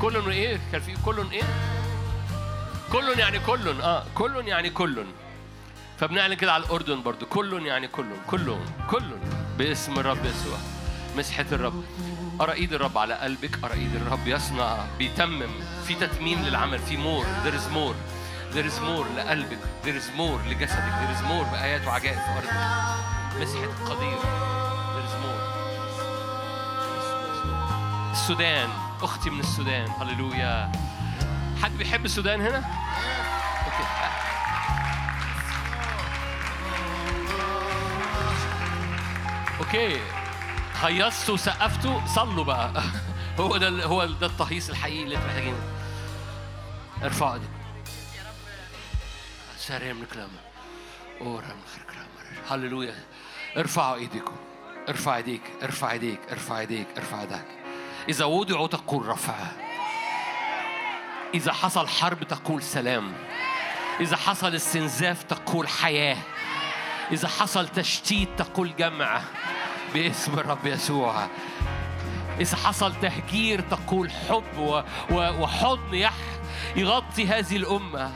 كل 0.00 0.30
إيه؟ 0.30 0.60
كان 0.72 0.80
في 0.80 0.96
كل 1.04 1.26
إيه؟ 1.32 1.42
كل 2.92 3.18
يعني 3.18 3.38
كل 3.38 3.80
آه 3.80 4.04
كل 4.14 4.48
يعني 4.48 4.70
كل 4.70 5.04
فبنعلن 5.98 6.34
كده 6.34 6.52
على 6.52 6.64
الأردن 6.64 7.02
برضو. 7.02 7.26
كل 7.26 7.66
يعني 7.66 7.88
كل 7.88 8.04
كل 8.30 8.56
كل 8.90 9.04
باسم 9.58 9.98
الرب 9.98 10.24
يسوع. 10.24 10.58
مسحة 11.16 11.46
الرب. 11.52 11.84
ارى 12.40 12.52
ايد 12.52 12.72
الرب 12.72 12.98
على 12.98 13.14
قلبك. 13.14 13.64
ارى 13.64 13.74
ايد 13.74 13.96
الرب 13.96 14.26
يصنع. 14.26 14.84
بيتمم. 14.98 15.50
في 15.86 15.94
تتميم 15.94 16.42
للعمل. 16.42 16.78
في 16.78 16.96
مور. 16.96 17.24
There 17.24 17.54
is 17.54 17.74
more. 17.74 17.96
There 18.54 18.66
is 18.70 18.78
more 18.78 19.16
لقلبك. 19.16 19.58
There 19.84 19.96
is 20.00 20.18
more 20.18 20.48
لجسدك. 20.48 20.92
There 20.92 21.18
is 21.18 21.22
more 21.22 21.52
بآيات 21.52 21.86
وعجائب 21.86 22.18
في 22.18 22.30
أرضك. 22.30 22.52
مسحة 23.40 23.94
قدير 23.94 24.18
السودان 28.14 28.68
أختي 29.02 29.30
من 29.30 29.40
السودان 29.40 29.90
هللويا. 29.90 30.72
حد 31.62 31.78
بيحب 31.78 32.04
السودان 32.04 32.40
هنا؟ 32.40 32.64
أوكي. 39.60 40.00
هيصتوا 40.82 41.34
وسقفتوا 41.34 42.00
صلوا 42.06 42.44
بقى. 42.44 42.82
هو 43.40 43.56
ده 43.56 43.84
هو 43.84 44.04
ده 44.04 44.26
التهيص 44.26 44.70
الحقيقي 44.70 45.02
اللي 45.02 45.14
أنتوا 45.16 45.28
محتاجينه. 45.28 45.62
ارفعوا 47.02 47.34
ايديك 47.34 47.50
ساري 49.58 49.92
من 49.92 50.06
كلام 50.14 50.28
أورا 51.20 51.46
من 51.46 51.62
خير 51.74 51.84
كلام. 51.94 52.06
هللويا. 52.50 52.94
ارفعوا 53.56 53.94
ايديكم. 53.96 54.36
ارفع 54.88 55.16
ايديك 55.16 55.42
ارفع 55.62 55.92
ايديك 55.92 56.20
ارفع 56.30 56.60
ايديك 56.60 56.86
ارفع 56.96 57.20
ايديك 57.20 57.63
إذا 58.08 58.24
وضعوا 58.24 58.66
تقول 58.66 59.08
رفع. 59.08 59.34
إذا 61.34 61.52
حصل 61.52 61.88
حرب 61.88 62.24
تقول 62.24 62.62
سلام. 62.62 63.12
إذا 64.00 64.16
حصل 64.16 64.54
استنزاف 64.54 65.22
تقول 65.22 65.68
حياة. 65.68 66.16
إذا 67.12 67.28
حصل 67.28 67.68
تشتيت 67.68 68.28
تقول 68.36 68.76
جمع. 68.76 69.20
باسم 69.94 70.38
الرب 70.38 70.66
يسوع. 70.66 71.26
إذا 72.40 72.56
حصل 72.56 72.94
تهجير 73.02 73.60
تقول 73.60 74.10
حب 74.10 74.84
وحضن 75.10 76.08
يغطي 76.76 77.26
هذه 77.26 77.56
الأمة. 77.56 78.10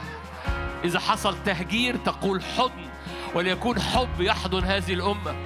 إذا 0.84 1.00
حصل 1.00 1.36
تهجير 1.44 1.97
تقول 1.97 2.42
حضن. 2.42 2.89
وليكون 3.34 3.81
حب 3.81 4.20
يحضن 4.20 4.65
هذه 4.65 4.92
الأمة. 4.92 5.36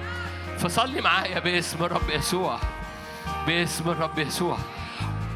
فصلي 0.57 1.01
معايا 1.01 1.39
باسم 1.39 1.83
الرب 1.83 2.09
يسوع. 2.09 2.59
باسم 3.47 3.89
الرب 3.89 4.19
يسوع. 4.19 4.57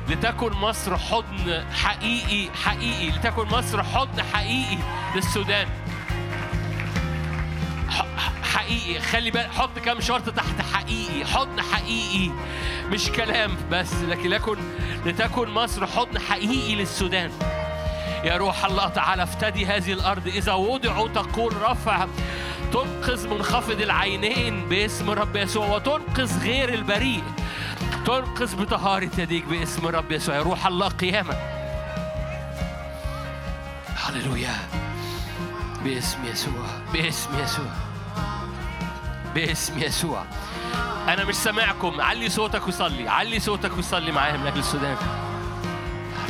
لتكن 0.09 0.51
مصر 0.51 0.97
حضن 0.97 1.65
حقيقي 1.73 2.49
حقيقي. 2.63 3.09
لتكن 3.09 3.47
مصر 3.47 3.83
حضن 3.83 4.23
حقيقي 4.33 4.77
للسودان. 5.15 5.67
حقيقي. 8.43 8.99
خلي 9.01 9.31
بالك 9.31 9.51
حط 9.51 9.79
كام 9.79 10.01
شرط 10.01 10.29
تحت 10.29 10.61
حقيقي؟ 10.73 11.25
حضن 11.25 11.61
حقيقي. 11.61 12.31
مش 12.89 13.09
كلام 13.09 13.57
بس 13.71 13.93
لكن 13.93 14.29
لكن 14.29 14.57
لتكن 15.05 15.49
مصر 15.49 15.87
حضن 15.87 16.19
حقيقي 16.19 16.75
للسودان. 16.75 17.31
يا 18.23 18.37
روح 18.37 18.65
الله 18.65 18.87
تعالى 18.87 19.23
افتدي 19.23 19.65
هذه 19.65 19.93
الأرض. 19.93 20.27
إذا 20.27 20.53
وضعوا 20.53 21.07
تقول 21.07 21.61
رفع 21.61 22.07
تنقذ 22.73 23.27
منخفض 23.27 23.81
العينين 23.81 24.69
باسم 24.69 25.09
رب 25.09 25.35
يسوع 25.35 25.67
وتنقذ 25.67 26.43
غير 26.43 26.73
البريء. 26.73 27.23
تنقذ 28.07 28.55
بطهارة 28.55 29.09
يديك 29.17 29.45
باسم 29.45 29.87
رب 29.87 30.11
يسوع. 30.11 30.37
روح 30.37 30.67
الله 30.67 30.87
قيامة 30.87 31.33
هللويا. 33.95 34.55
باسم 35.83 36.25
يسوع. 36.25 36.65
باسم 36.93 37.29
يسوع. 37.39 37.65
باسم 39.35 39.79
يسوع. 39.79 40.23
أنا 41.07 41.25
مش 41.25 41.35
سامعكم. 41.35 42.01
علي 42.01 42.29
صوتك 42.29 42.67
وصلي. 42.67 43.09
علي 43.09 43.39
صوتك 43.39 43.77
وصلي 43.77 44.11
معايا 44.11 44.37
من 44.37 44.47
أجل 44.47 44.59
السودان. 44.59 44.97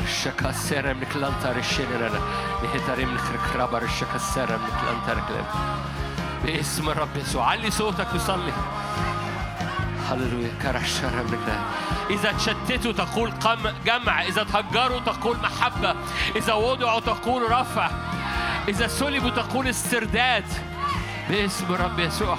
الشكا 0.04 0.50
السيرة 0.50 0.94
من 0.94 1.04
كلانتر 1.14 1.58
الشيرة 1.58 2.22
نهتري 2.64 3.06
من 3.06 3.18
خركرابر 3.18 3.82
الشكا 3.82 4.16
السيرة 4.16 4.58
من 4.58 4.70
كلانتر 4.82 5.24
كلام 5.28 5.46
باسم 6.46 6.90
الرب 6.90 7.18
يسوع. 7.18 7.50
علي 7.50 7.72
صوتك 7.72 8.08
وصلي. 8.16 8.54
هللويا 10.10 10.52
كرشر 10.62 11.10
كلام 11.10 11.64
إذا 12.10 12.32
تشتتوا 12.32 12.92
تقول 12.92 13.32
قم 13.32 13.70
جمع. 13.86 14.22
إذا 14.22 14.44
تهجروا 14.44 15.00
تقول 15.00 15.38
محبة. 15.38 15.96
إذا 16.36 16.54
وضعوا 16.54 17.00
تقول 17.00 17.52
رفع. 17.52 17.90
إذا 18.68 18.88
سلبوا 18.88 19.30
تقول 19.30 19.68
استرداد. 19.68 20.46
باسم 21.30 21.74
الرب 21.74 22.00
يسوع. 22.00 22.38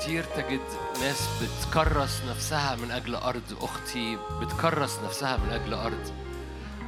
كتير 0.00 0.24
تجد 0.24 0.60
ناس 1.00 1.28
بتكرس 1.42 2.22
نفسها 2.28 2.76
من 2.76 2.90
أجل 2.90 3.14
أرض 3.14 3.42
أختي 3.60 4.18
بتكرس 4.40 4.98
نفسها 5.04 5.36
من 5.36 5.50
أجل 5.50 5.74
أرض 5.74 6.12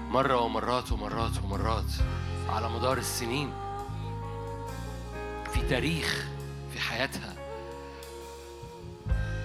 مرة 0.09 0.41
ومرات 0.41 0.93
ومرات 0.93 1.31
ومرات 1.45 1.93
على 2.49 2.69
مدار 2.69 2.99
السنين 2.99 3.53
في 5.53 5.61
تاريخ 5.69 6.27
في 6.73 6.81
حياتها 6.81 7.35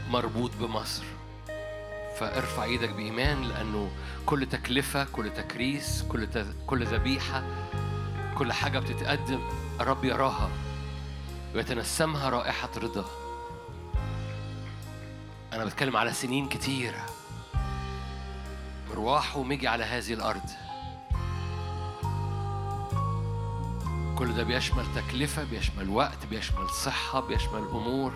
مربوط 0.09 0.51
بمصر 0.59 1.03
فارفع 2.19 2.63
إيدك 2.63 2.89
بإيمان 2.89 3.43
لأنه 3.43 3.91
كل 4.25 4.45
تكلفة 4.45 5.03
كل 5.03 5.33
تكريس 5.33 6.03
كل. 6.09 6.27
كل 6.67 6.85
ذبيحة 6.85 7.43
كل 8.37 8.53
حاجة 8.53 8.79
بتتقدم 8.79 9.39
الرب 9.81 10.05
يراها 10.05 10.49
ويتنسمها 11.55 12.29
رائحة 12.29 12.69
رضا 12.77 13.26
أنا 15.57 15.65
بتكلم 15.65 15.97
على 15.97 16.13
سنين 16.13 16.49
كتيرة 16.49 17.05
مروح 18.89 19.37
ومجي 19.37 19.67
على 19.67 19.83
هذه 19.83 20.13
الأرض. 20.13 20.49
كل 24.17 24.33
ده 24.33 24.43
بيشمل 24.43 24.85
تكلفة 24.95 25.43
بيشمل 25.43 25.89
وقت 25.89 26.25
بيشمل 26.25 26.69
صحة 26.69 27.19
بيشمل 27.19 27.59
أمور. 27.59 28.13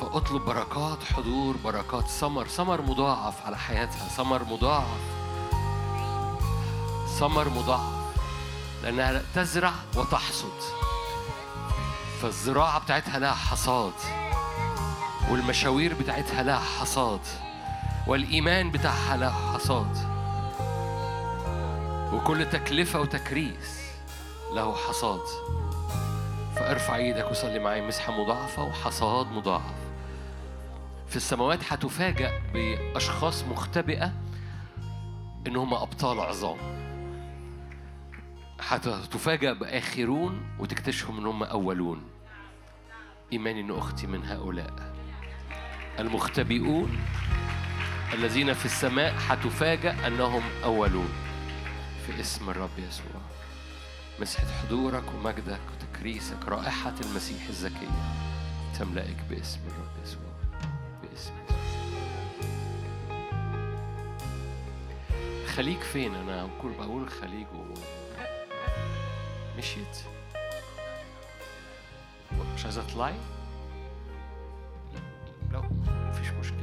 فأطلب 0.00 0.42
بركات 0.42 1.04
حضور 1.04 1.56
بركات 1.56 2.08
ثمر 2.08 2.46
ثمر 2.46 2.82
مضاعف 2.82 3.46
على 3.46 3.58
حياتها. 3.58 4.08
ثمر 4.08 4.44
مضاعف. 4.44 5.00
ثمر 7.18 7.48
مضاعف. 7.48 8.16
لأنها 8.82 9.22
تزرع 9.34 9.72
وتحصد. 9.96 10.60
فالزراعة 12.22 12.78
بتاعتها 12.78 13.18
لها 13.18 13.34
حصاد. 13.34 14.25
والمشاوير 15.30 15.94
بتاعتها 15.94 16.42
لها 16.42 16.58
حصاد 16.58 17.20
والإيمان 18.06 18.70
بتاعها 18.70 19.16
له 19.16 19.30
حصاد. 19.30 19.96
وكل 22.12 22.50
تكلفة 22.50 23.00
وتكريس 23.00 23.80
له 24.52 24.74
حصاد. 24.74 25.20
فارفع 26.56 26.96
إيدك 26.96 27.30
وصلي 27.30 27.58
معايا 27.58 27.86
مسحة 27.86 28.22
مضاعفة 28.22 28.62
وحصاد 28.62 29.26
مضاعف. 29.26 29.74
في 31.08 31.16
السماوات 31.16 31.72
هتفاجأ 31.72 32.32
بأشخاص 32.54 33.44
مختبئة 33.44 34.12
إن 35.46 35.56
هم 35.56 35.74
أبطال 35.74 36.20
عظام. 36.20 36.58
هتفاجأ 38.60 39.52
بآخرون 39.52 40.40
وتكتشفهم 40.58 41.18
إن 41.18 41.26
هم 41.26 41.42
أولون. 41.42 42.02
إيماني 43.32 43.60
إن 43.60 43.70
أختي 43.70 44.06
من 44.06 44.24
هؤلاء. 44.24 44.95
المختبئون 45.98 46.98
الذين 48.14 48.52
في 48.52 48.64
السماء 48.66 49.14
هتفاجأ 49.28 50.06
أنهم 50.06 50.42
أولون. 50.64 51.08
في 52.06 52.20
اسم 52.20 52.50
الرب 52.50 52.78
يسوع 52.78 53.20
مسحة 54.20 54.44
حضورك 54.62 55.04
ومجدك 55.14 55.60
وتكريسك 55.72 56.48
رائحة 56.48 56.94
المسيح 57.04 57.46
الزكية 57.48 57.88
تملأك 58.78 59.16
باسم 59.30 59.60
الرب 59.66 60.04
يسوع 60.04 60.22
باسم 61.02 61.32
خليك 65.56 65.80
فين؟ 65.80 66.14
أنا 66.14 66.48
كل 66.62 66.68
بقول 66.78 67.08
خليج 67.10 67.46
و... 67.54 67.74
مشيت. 69.58 69.96
مش 72.54 72.64
عايزة 72.64 72.82
تطلعي 72.82 73.14
مفيش 76.16 76.30
مشكلة. 76.30 76.56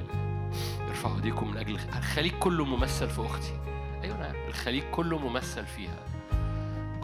ارفعوا 0.90 1.16
ايديكم 1.16 1.52
من 1.52 1.58
أجل 1.58 1.80
الخليج 1.98 2.34
كله 2.40 2.66
ممثل 2.66 3.10
في 3.10 3.26
أختي. 3.26 3.60
أيوة. 4.04 4.48
الخليج 4.48 4.84
كله 4.84 5.18
ممثل 5.18 5.66
فيها. 5.66 6.00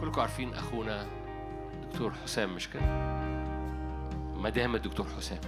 كلكم 0.00 0.20
عارفين 0.20 0.54
أخونا 0.54 1.06
دكتور 1.82 2.12
حسام 2.24 2.54
مش 2.54 2.68
كده؟ 2.70 2.82
مدام 4.34 4.74
الدكتور 4.74 5.06
حسام. 5.16 5.40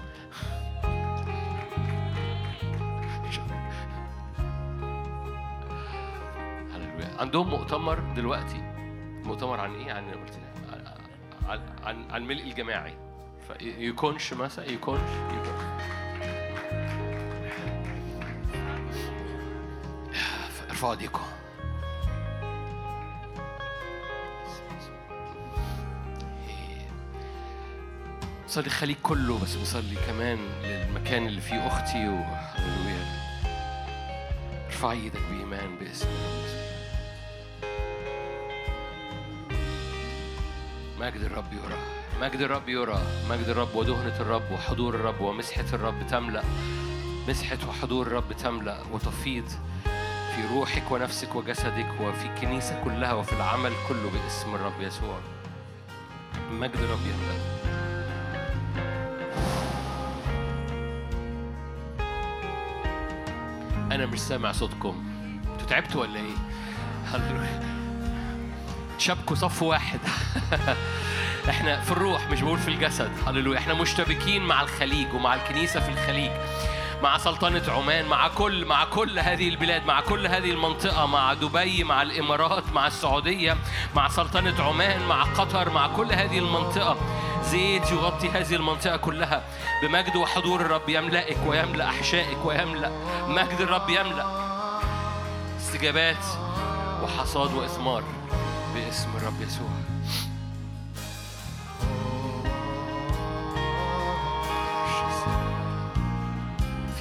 عندهم 7.19 7.49
مؤتمر 7.51 7.99
دلوقتي. 8.17 8.75
مؤتمر 9.25 9.61
عن 9.61 9.75
إيه؟ 9.75 9.93
عن 9.93 10.11
قلت 10.11 10.39
عن 11.49 11.61
عن, 11.85 12.11
عن 12.11 12.23
الملء 12.23 12.43
الجماعي. 12.43 12.95
فيكونش 13.49 14.35
مثلا 14.35 14.65
يكونش 14.65 15.01
يكونش. 15.01 16.02
ارفعوا 20.83 20.95
ايديكم 20.95 21.23
صلي 28.49 28.67
الخليج 28.67 28.97
كله 29.03 29.39
بس 29.39 29.55
بصلي 29.55 29.97
كمان 30.07 30.39
للمكان 30.65 31.27
اللي 31.27 31.41
فيه 31.41 31.67
أختي 31.67 32.09
وهللويا 32.09 33.07
ارفع 34.67 34.91
إيدك 34.93 35.21
بإيمان 35.31 35.79
باسم. 35.79 36.09
مجد 41.01 41.21
الرب 41.21 41.53
يرى 41.53 41.79
مجد 42.21 42.41
الرب 42.41 42.69
يرى 42.69 43.03
مجد 43.31 43.49
الرب 43.49 43.75
ودهنة 43.75 44.21
الرب 44.21 44.51
وحضور 44.53 44.95
الرب 44.95 45.21
ومسحة 45.21 45.67
الرب 45.73 46.07
تملأ. 46.07 46.43
مسحة 47.29 47.59
وحضور 47.69 48.07
الرب 48.07 48.33
تملأ 48.33 48.79
وتفيض. 48.93 49.51
في 50.37 50.55
روحك 50.55 50.91
ونفسك 50.91 51.35
وجسدك 51.35 51.87
وفي 52.01 52.27
الكنيسة 52.27 52.81
كلها 52.85 53.13
وفي 53.13 53.33
العمل 53.33 53.73
كله 53.89 54.11
باسم 54.11 54.55
الرب 54.55 54.81
يسوع. 54.81 55.19
مجد 56.51 56.77
الرب 56.77 57.01
يملأ 57.01 57.63
أنا 63.95 64.07
مش 64.07 64.21
سامع 64.21 64.53
صوتكم. 64.53 65.05
أنتوا 65.53 65.67
تعبتوا 65.69 66.01
ولا 66.01 66.17
إيه؟ 66.17 66.37
هللويا. 67.13 67.61
شبكوا 68.99 69.37
صف 69.37 69.63
واحد. 69.63 70.01
إحنا 71.49 71.81
في 71.81 71.93
الروح 71.93 72.31
مش 72.31 72.43
بقول 72.43 72.59
في 72.59 72.69
الجسد. 72.69 73.11
هللويا. 73.27 73.59
إحنا 73.59 73.75
مشتبكين 73.75 74.43
مع 74.43 74.63
الخليج 74.63 75.15
ومع 75.15 75.35
الكنيسة 75.35 75.81
في 75.81 75.89
الخليج. 75.89 76.33
مع 77.03 77.19
سلطنة 77.19 77.63
عمان 77.73 78.07
مع 78.07 78.29
كل 78.29 78.65
مع 78.65 78.85
كل 78.85 79.19
هذه 79.19 79.49
البلاد 79.49 79.87
مع 79.87 80.01
كل 80.01 80.27
هذه 80.27 80.51
المنطقة 80.51 81.07
مع 81.07 81.33
دبي 81.35 81.85
مع 81.85 82.03
الإمارات 82.03 82.73
مع 82.73 82.87
السعودية 82.87 83.57
مع 83.97 84.09
سلطنة 84.09 84.63
عمان 84.63 85.09
مع 85.09 85.23
قطر 85.23 85.71
مع 85.71 85.87
كل 85.97 86.13
هذه 86.13 86.39
المنطقة. 86.39 86.97
زيت 87.43 87.91
يغطي 87.91 88.29
هذه 88.31 88.55
المنطقة 88.55 88.97
كلها 88.97 89.43
بمجد 89.83 90.17
وحضور 90.17 90.61
الرب 90.61 90.89
يملأك 90.89 91.39
ويملأ 91.47 91.89
أحشائك 91.89 92.45
ويملأ 92.45 92.91
مجد 93.29 93.61
الرب 93.61 93.91
يملأ. 93.91 94.27
استجابات 95.57 96.25
وحصاد 97.03 97.55
وإثمار 97.55 98.03
باسم 98.75 99.09
الرب 99.17 99.43
يسوع. 99.43 99.92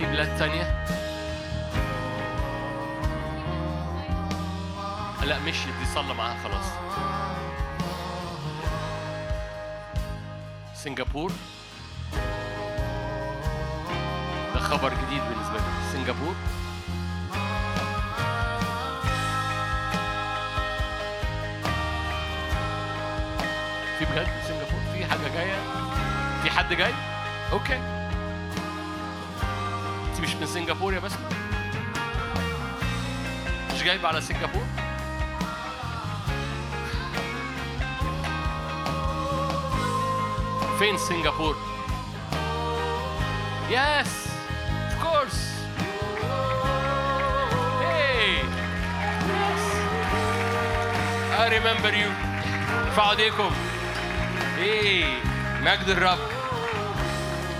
في 0.01 0.07
بلاد 0.07 0.37
تانية؟ 0.39 0.85
لا 5.23 5.39
مشيت 5.39 5.73
دي 5.79 5.85
صلى 5.95 6.13
معاها 6.13 6.37
خلاص. 6.43 6.65
سنغافور. 10.75 11.31
ده 14.53 14.59
خبر 14.59 14.89
جديد 14.93 15.21
بالنسبة 15.29 15.57
لي. 15.57 15.91
سنغافور. 15.93 16.35
في 23.99 24.05
بجد 24.05 24.27
سنغافور. 24.47 24.79
في 24.93 25.05
حاجة 25.05 25.27
جاية؟ 25.33 25.55
في 26.43 26.49
حد 26.51 26.73
جاي؟ 26.73 26.93
أوكي. 27.51 28.00
مش 30.21 30.35
من 30.35 30.45
سنغافورة 30.47 30.95
يا 30.95 30.99
بس. 30.99 31.11
مش 33.73 33.83
جايب 33.83 34.05
على 34.05 34.21
سنغافورة؟ 34.21 34.65
فين 40.79 40.97
سنغافورة؟ 40.97 41.57
yes 43.69 44.27
of 44.91 45.03
course 45.03 45.51
I 51.43 51.49
remember 51.49 51.91
you. 51.91 52.11
ارفعوا 52.85 53.11
ايديكم. 53.11 53.51
إيه 54.57 55.05
مجد 55.61 55.89
الرب. 55.89 56.30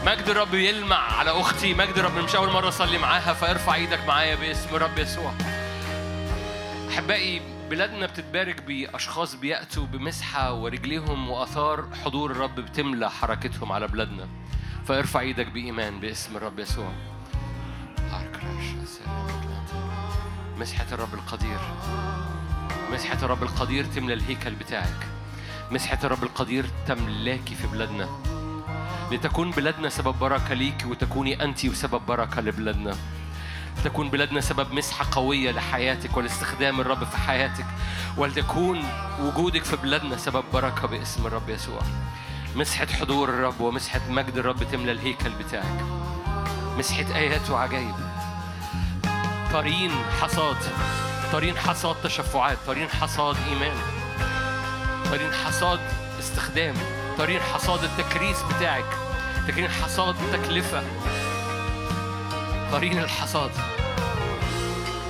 مجد 0.06 0.30
الرب 0.30 0.54
يلمع 0.54 0.96
على 0.96 1.32
أختي، 1.32 1.74
مجد 1.74 1.98
الرب 1.98 2.18
مش 2.18 2.36
أول 2.36 2.52
مرة 2.52 2.68
أصلي 2.68 2.98
معاها 2.98 3.34
فارفع 3.34 3.76
إيدك 3.76 4.00
معايا 4.08 4.36
باسم 4.36 4.76
الرب 4.76 4.98
يسوع. 4.98 5.34
أحبائي 6.90 7.42
بلادنا 7.70 8.06
بتتبارك 8.06 8.62
بأشخاص 8.62 9.36
بيأتوا 9.36 9.86
بمسحة 9.86 10.54
ورجليهم 10.54 11.30
وآثار 11.30 11.86
حضور 12.06 12.32
الرب 12.32 12.56
بتملى 12.56 13.10
حركتهم 13.10 13.72
على 13.72 13.88
بلادنا. 13.88 14.28
فارفع 14.88 15.20
إيدك 15.20 15.48
بإيمان 15.48 16.00
باسم 16.00 16.38
الرب 16.38 16.60
يسوع. 16.60 16.92
مسحة 20.58 20.86
الرب 20.92 21.14
القدير 21.14 21.60
مسحة 22.92 23.18
الرب 23.24 23.44
القدير 23.44 23.86
تملى 23.86 24.14
الهيكل 24.14 24.56
بتاعك 24.56 25.08
مسحة 25.72 26.00
الرب 26.04 26.24
القدير 26.24 26.66
تملاكي 26.88 27.56
في 27.56 27.68
بلادنا 27.68 28.10
لتكون 29.12 29.52
بلادنا 29.52 29.90
سبب 29.90 30.16
بركة 30.20 30.54
ليك 30.54 30.86
وتكوني 30.86 31.44
أنت 31.44 31.60
سبب 31.60 32.02
بركة 32.08 32.42
لبلادنا 32.42 32.96
تكون 33.84 34.10
بلادنا 34.10 34.42
سبب 34.42 34.74
مسحة 34.74 35.06
قوية 35.12 35.52
لحياتك 35.52 36.18
ولاستخدام 36.18 36.82
الرب 36.82 37.04
في 37.04 37.18
حياتك 37.18 37.66
ولتكون 38.18 38.84
وجودك 39.22 39.64
في 39.64 39.76
بلادنا 39.76 40.18
سبب 40.18 40.44
بركة 40.54 40.88
باسم 40.88 41.28
الرب 41.28 41.50
يسوع. 41.50 41.82
مسحة 42.56 42.86
حضور 42.86 43.30
الرب 43.30 43.62
ومسحة 43.62 44.02
مجد 44.10 44.38
الرب 44.38 44.64
تملى 44.72 44.92
الهيكل 44.92 45.30
بتاعك. 45.30 45.84
مسحة 46.78 47.16
آيات 47.16 47.50
وعجائب. 47.50 47.96
طارين 49.54 49.92
حصاد 50.22 50.58
طارين 51.32 51.58
حصاد 51.58 51.96
تشفعات 52.04 52.58
طارين 52.68 52.90
حصاد 52.90 53.36
إيمان 53.50 53.78
طارين 55.06 55.34
حصاد 55.34 55.80
استخدام. 56.20 56.76
طارين 57.18 57.40
حصاد 57.42 57.84
التكريس 57.84 58.38
بتاعك 58.44 58.86
طارين 59.48 59.70
حصاد 59.70 60.16
تكلفة 60.34 60.84
طارين 62.72 63.00
الحصاد. 63.00 63.52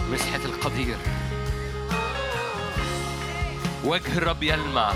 مسحة 0.10 0.40
القدير. 0.46 0.98
وجه 3.84 4.18
الرب 4.18 4.44
يلمع. 4.44 4.92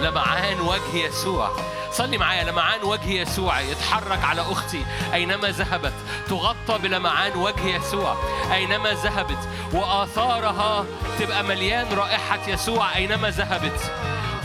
لمعان 0.00 0.60
وجه 0.60 0.96
يسوع. 0.96 1.50
صلي 1.92 2.18
معايا 2.18 2.44
لمعان 2.44 2.82
وجه 2.82 3.10
يسوع. 3.10 3.60
يتحرك 3.60 4.24
على 4.24 4.42
أختي. 4.42 4.86
أينما 5.12 5.48
ذهبت 5.48 5.94
تغطى 6.28 6.78
بلمعان 6.78 7.32
وجه 7.36 7.66
يسوع. 7.76 8.16
أينما 8.52 8.92
ذهبت 8.92 9.48
وآثارها 9.72 10.84
تبقى 11.18 11.42
مليان 11.42 11.92
رائحة 11.92 12.48
يسوع. 12.48 12.96
أينما 12.96 13.30
ذهبت 13.30 13.92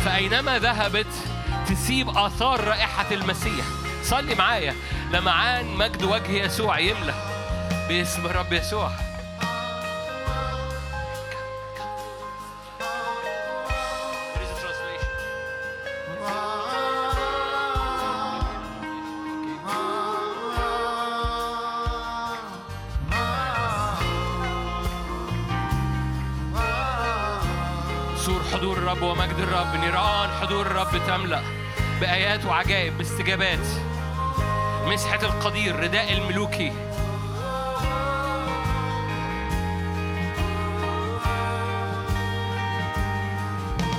فأينما 0.06 0.60
ذهبت 0.60 1.08
تسيب 1.70 2.18
آثار 2.18 2.64
رائحة 2.64 3.14
المسيح. 3.14 3.66
صلي 4.04 4.36
معايا. 4.36 4.76
لمعان 5.12 5.66
مجد 5.66 6.04
وجه 6.04 6.32
يسوع 6.32 6.80
يملى 6.80 7.14
باسم 7.90 8.26
الرب 8.26 8.54
يسوع. 8.54 8.92
حضور 30.96 31.08
الرب 31.08 31.22
تملأ 31.22 31.42
بآيات 32.02 32.46
وعجائب 32.46 32.98
باستجابات. 32.98 33.68
مسحة 34.86 35.22
القدير 35.22 35.76
رداء 35.76 36.14
الملوكي. 36.14 36.72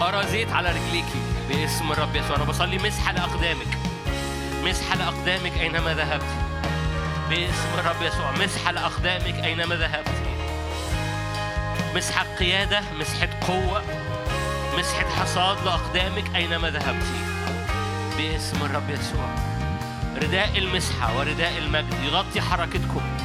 أرى 0.02 0.26
زيت 0.26 0.52
على 0.52 0.70
رجليكي 0.70 1.20
باسم 1.48 1.92
الرب 1.92 2.16
يسوع. 2.16 2.36
أنا 2.36 2.44
بصلي 2.44 2.78
مسحة 2.78 3.12
لأقدامك. 3.12 3.78
مسحة 4.64 4.96
لأقدامك 4.96 5.52
أينما 5.60 5.94
ذهبت. 5.94 6.30
باسم 7.30 7.78
الرب 7.78 8.02
يسوع. 8.02 8.32
مسحة 8.32 8.72
لأقدامك 8.72 9.44
أينما 9.44 9.74
ذهبت. 9.74 10.14
مسحة 11.94 12.26
قيادة 12.38 12.80
مسحة 13.00 13.28
قوة. 13.48 14.05
مسحة 14.78 15.08
حصاد 15.08 15.56
لأقدامك 15.64 16.36
أينما 16.36 16.70
ذهبت. 16.70 17.06
باسم 18.18 18.64
الرب 18.64 18.90
يسوع. 18.90 19.34
رداء 20.16 20.58
المسحة 20.58 21.18
ورداء 21.18 21.58
المجد 21.58 21.94
يغطي 22.04 22.40
حركتكم. 22.40 23.15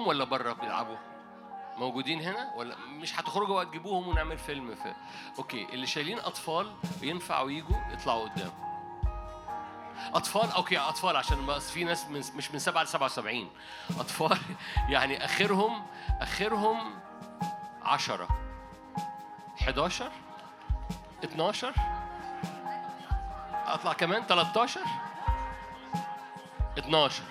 ايديكم 0.00 0.08
ولا 0.08 0.24
بره 0.24 0.52
بيلعبوا؟ 0.52 0.96
موجودين 1.76 2.20
هنا 2.20 2.54
ولا 2.56 2.76
مش 2.76 3.20
هتخرجوا 3.20 3.60
وتجيبوهم 3.60 4.08
ونعمل 4.08 4.38
فيلم 4.38 4.74
في 4.74 4.94
okay 5.38 5.66
اللي 5.72 5.86
شايلين 5.86 6.18
اطفال 6.18 6.72
ينفعوا 7.02 7.50
يجوا 7.50 7.76
يطلعوا 7.92 8.28
قدام. 8.28 8.50
اطفال 10.14 10.50
okay 10.52 10.78
اطفال 10.78 11.16
عشان 11.16 11.46
بس 11.46 11.70
في 11.70 11.84
ناس 11.84 12.06
من 12.06 12.22
مش 12.36 12.50
من 12.50 12.58
7 12.58 12.82
ل 12.82 12.88
77 12.88 13.50
اطفال 13.98 14.38
يعني 14.94 15.24
اخرهم 15.24 15.86
اخرهم 16.20 17.00
10 17.82 18.28
11 19.60 20.10
12 21.24 21.74
اطلع 23.66 23.92
كمان 23.92 24.22
13 24.26 24.80
12 26.78 27.22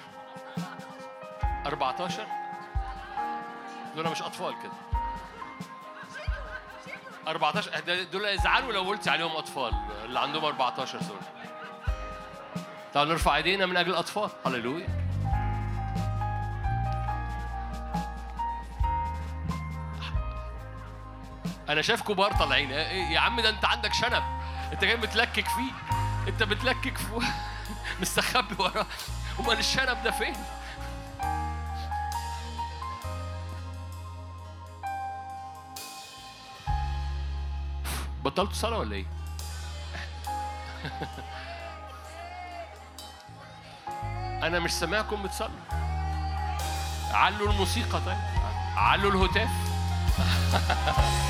14 1.65 2.39
دول 3.95 4.09
مش 4.09 4.21
أطفال 4.21 4.53
كده. 4.63 4.71
14 7.27 7.79
دول 8.11 8.25
يزعلوا 8.25 8.73
لو 8.73 8.83
قلت 8.83 9.07
عليهم 9.07 9.31
أطفال 9.35 9.73
اللي 10.05 10.19
عندهم 10.19 10.45
14 10.45 10.99
سنة 11.01 11.19
تعالوا 12.93 13.13
نرفع 13.13 13.35
إيدينا 13.35 13.65
من 13.65 13.77
أجل 13.77 13.89
الأطفال. 13.91 14.29
هللويا. 14.45 14.87
أنا 21.69 21.81
شايف 21.81 22.01
كبار 22.01 22.31
طالعين. 22.33 22.71
إيه، 22.71 22.87
إيه، 22.89 23.03
يا 23.13 23.19
عم 23.19 23.41
ده 23.41 23.49
أنت 23.49 23.65
عندك 23.65 23.93
شنب. 23.93 24.23
أنت 24.73 24.83
جاي 24.83 24.97
متلكك 24.97 25.47
فيه. 25.47 25.71
أنت 26.27 26.43
بتلكك 26.43 26.97
فيه 26.97 27.27
مستخبي 28.01 28.55
وراه. 28.59 28.85
أمال 29.39 29.59
الشنب 29.59 30.03
ده 30.03 30.11
فين؟ 30.11 30.33
بطلتوا 38.23 38.53
صلاة 38.53 38.77
ولا 38.77 38.95
إيه؟ 38.95 39.05
أنا 44.47 44.59
مش 44.59 44.71
سامعكم 44.71 45.23
بتصلوا. 45.23 45.49
علوا 47.11 47.51
الموسيقى 47.51 48.01
طيب. 48.05 48.17
علوا 48.77 49.11
الهتاف. 49.11 49.49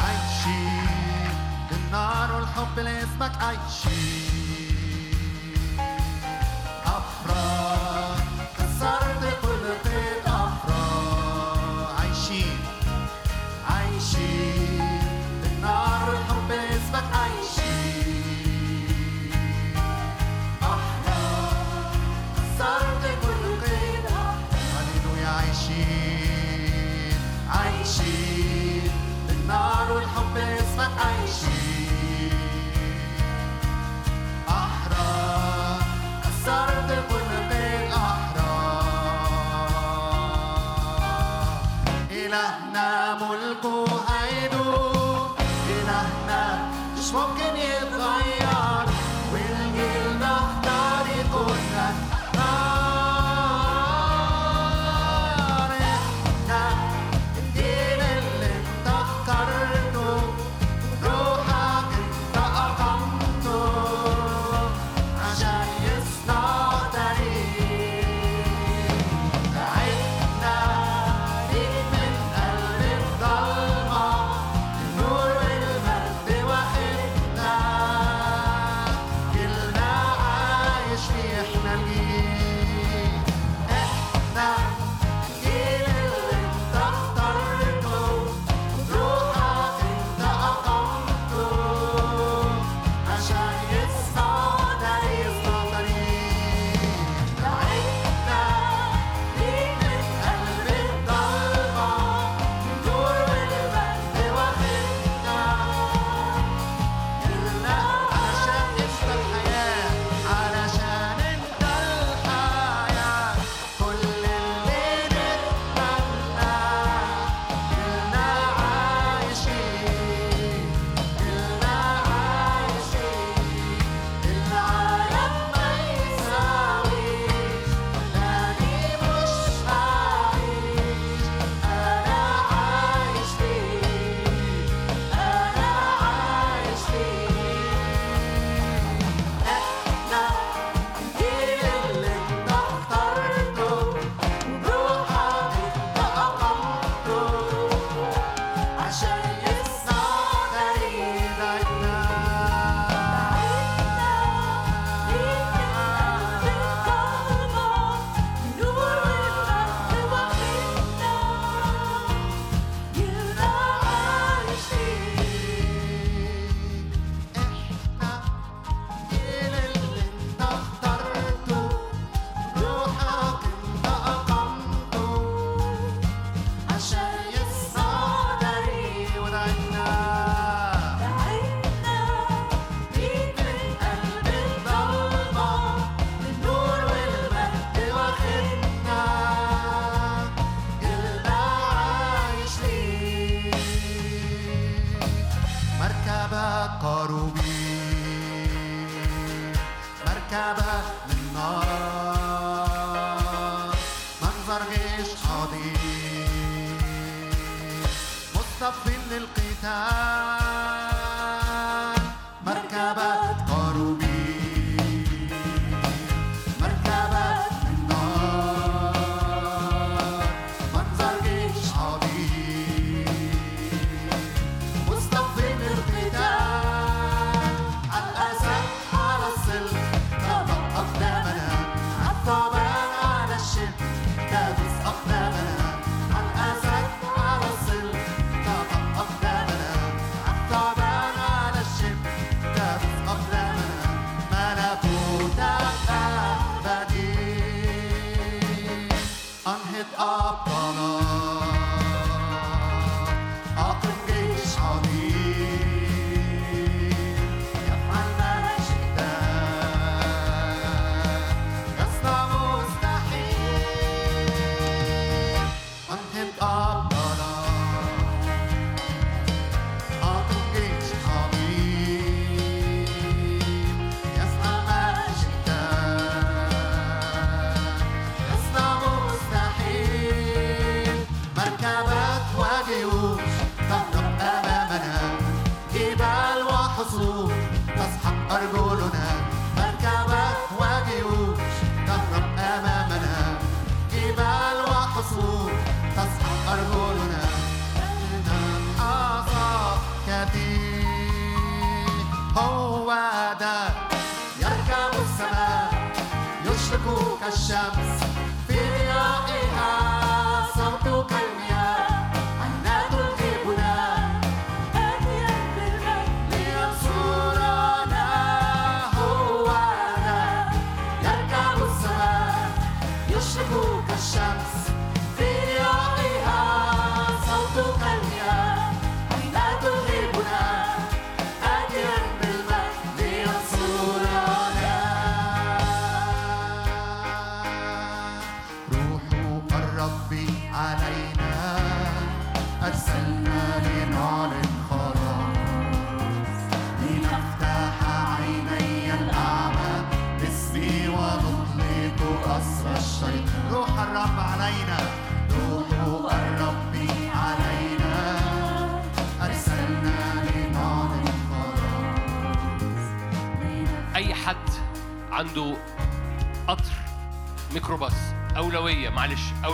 عايشين 0.00 0.88
النار 1.72 2.32
والحب 2.34 2.78
لاسمك 2.78 3.32
عايشين 3.42 4.30
أفراح 6.86 7.59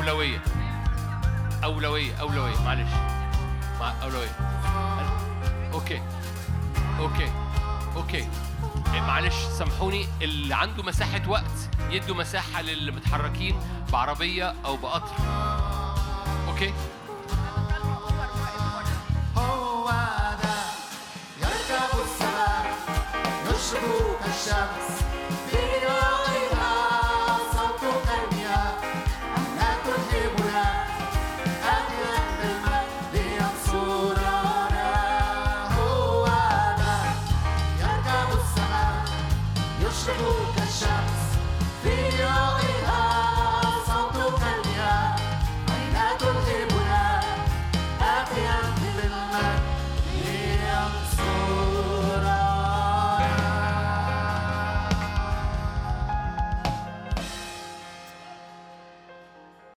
أولوية. 0.08 0.42
أولوية 1.64 2.20
أولوية 2.20 2.60
معلش. 2.64 2.90
مع 3.80 3.94
أولوية. 4.02 4.30
okay. 5.72 6.02
okay. 6.98 7.32
okay. 7.96 8.28
إيه، 8.94 9.00
معلش 9.00 9.34
سامحوني. 9.58 10.06
اللي 10.22 10.54
عنده 10.54 10.82
مساحة 10.82 11.22
وقت 11.28 11.68
يدوا 11.90 12.16
مساحة 12.16 12.62
للمتحركين 12.62 13.56
بعربية 13.92 14.54
أو 14.64 14.76
بقطر. 14.76 15.14
okay. 16.48 16.72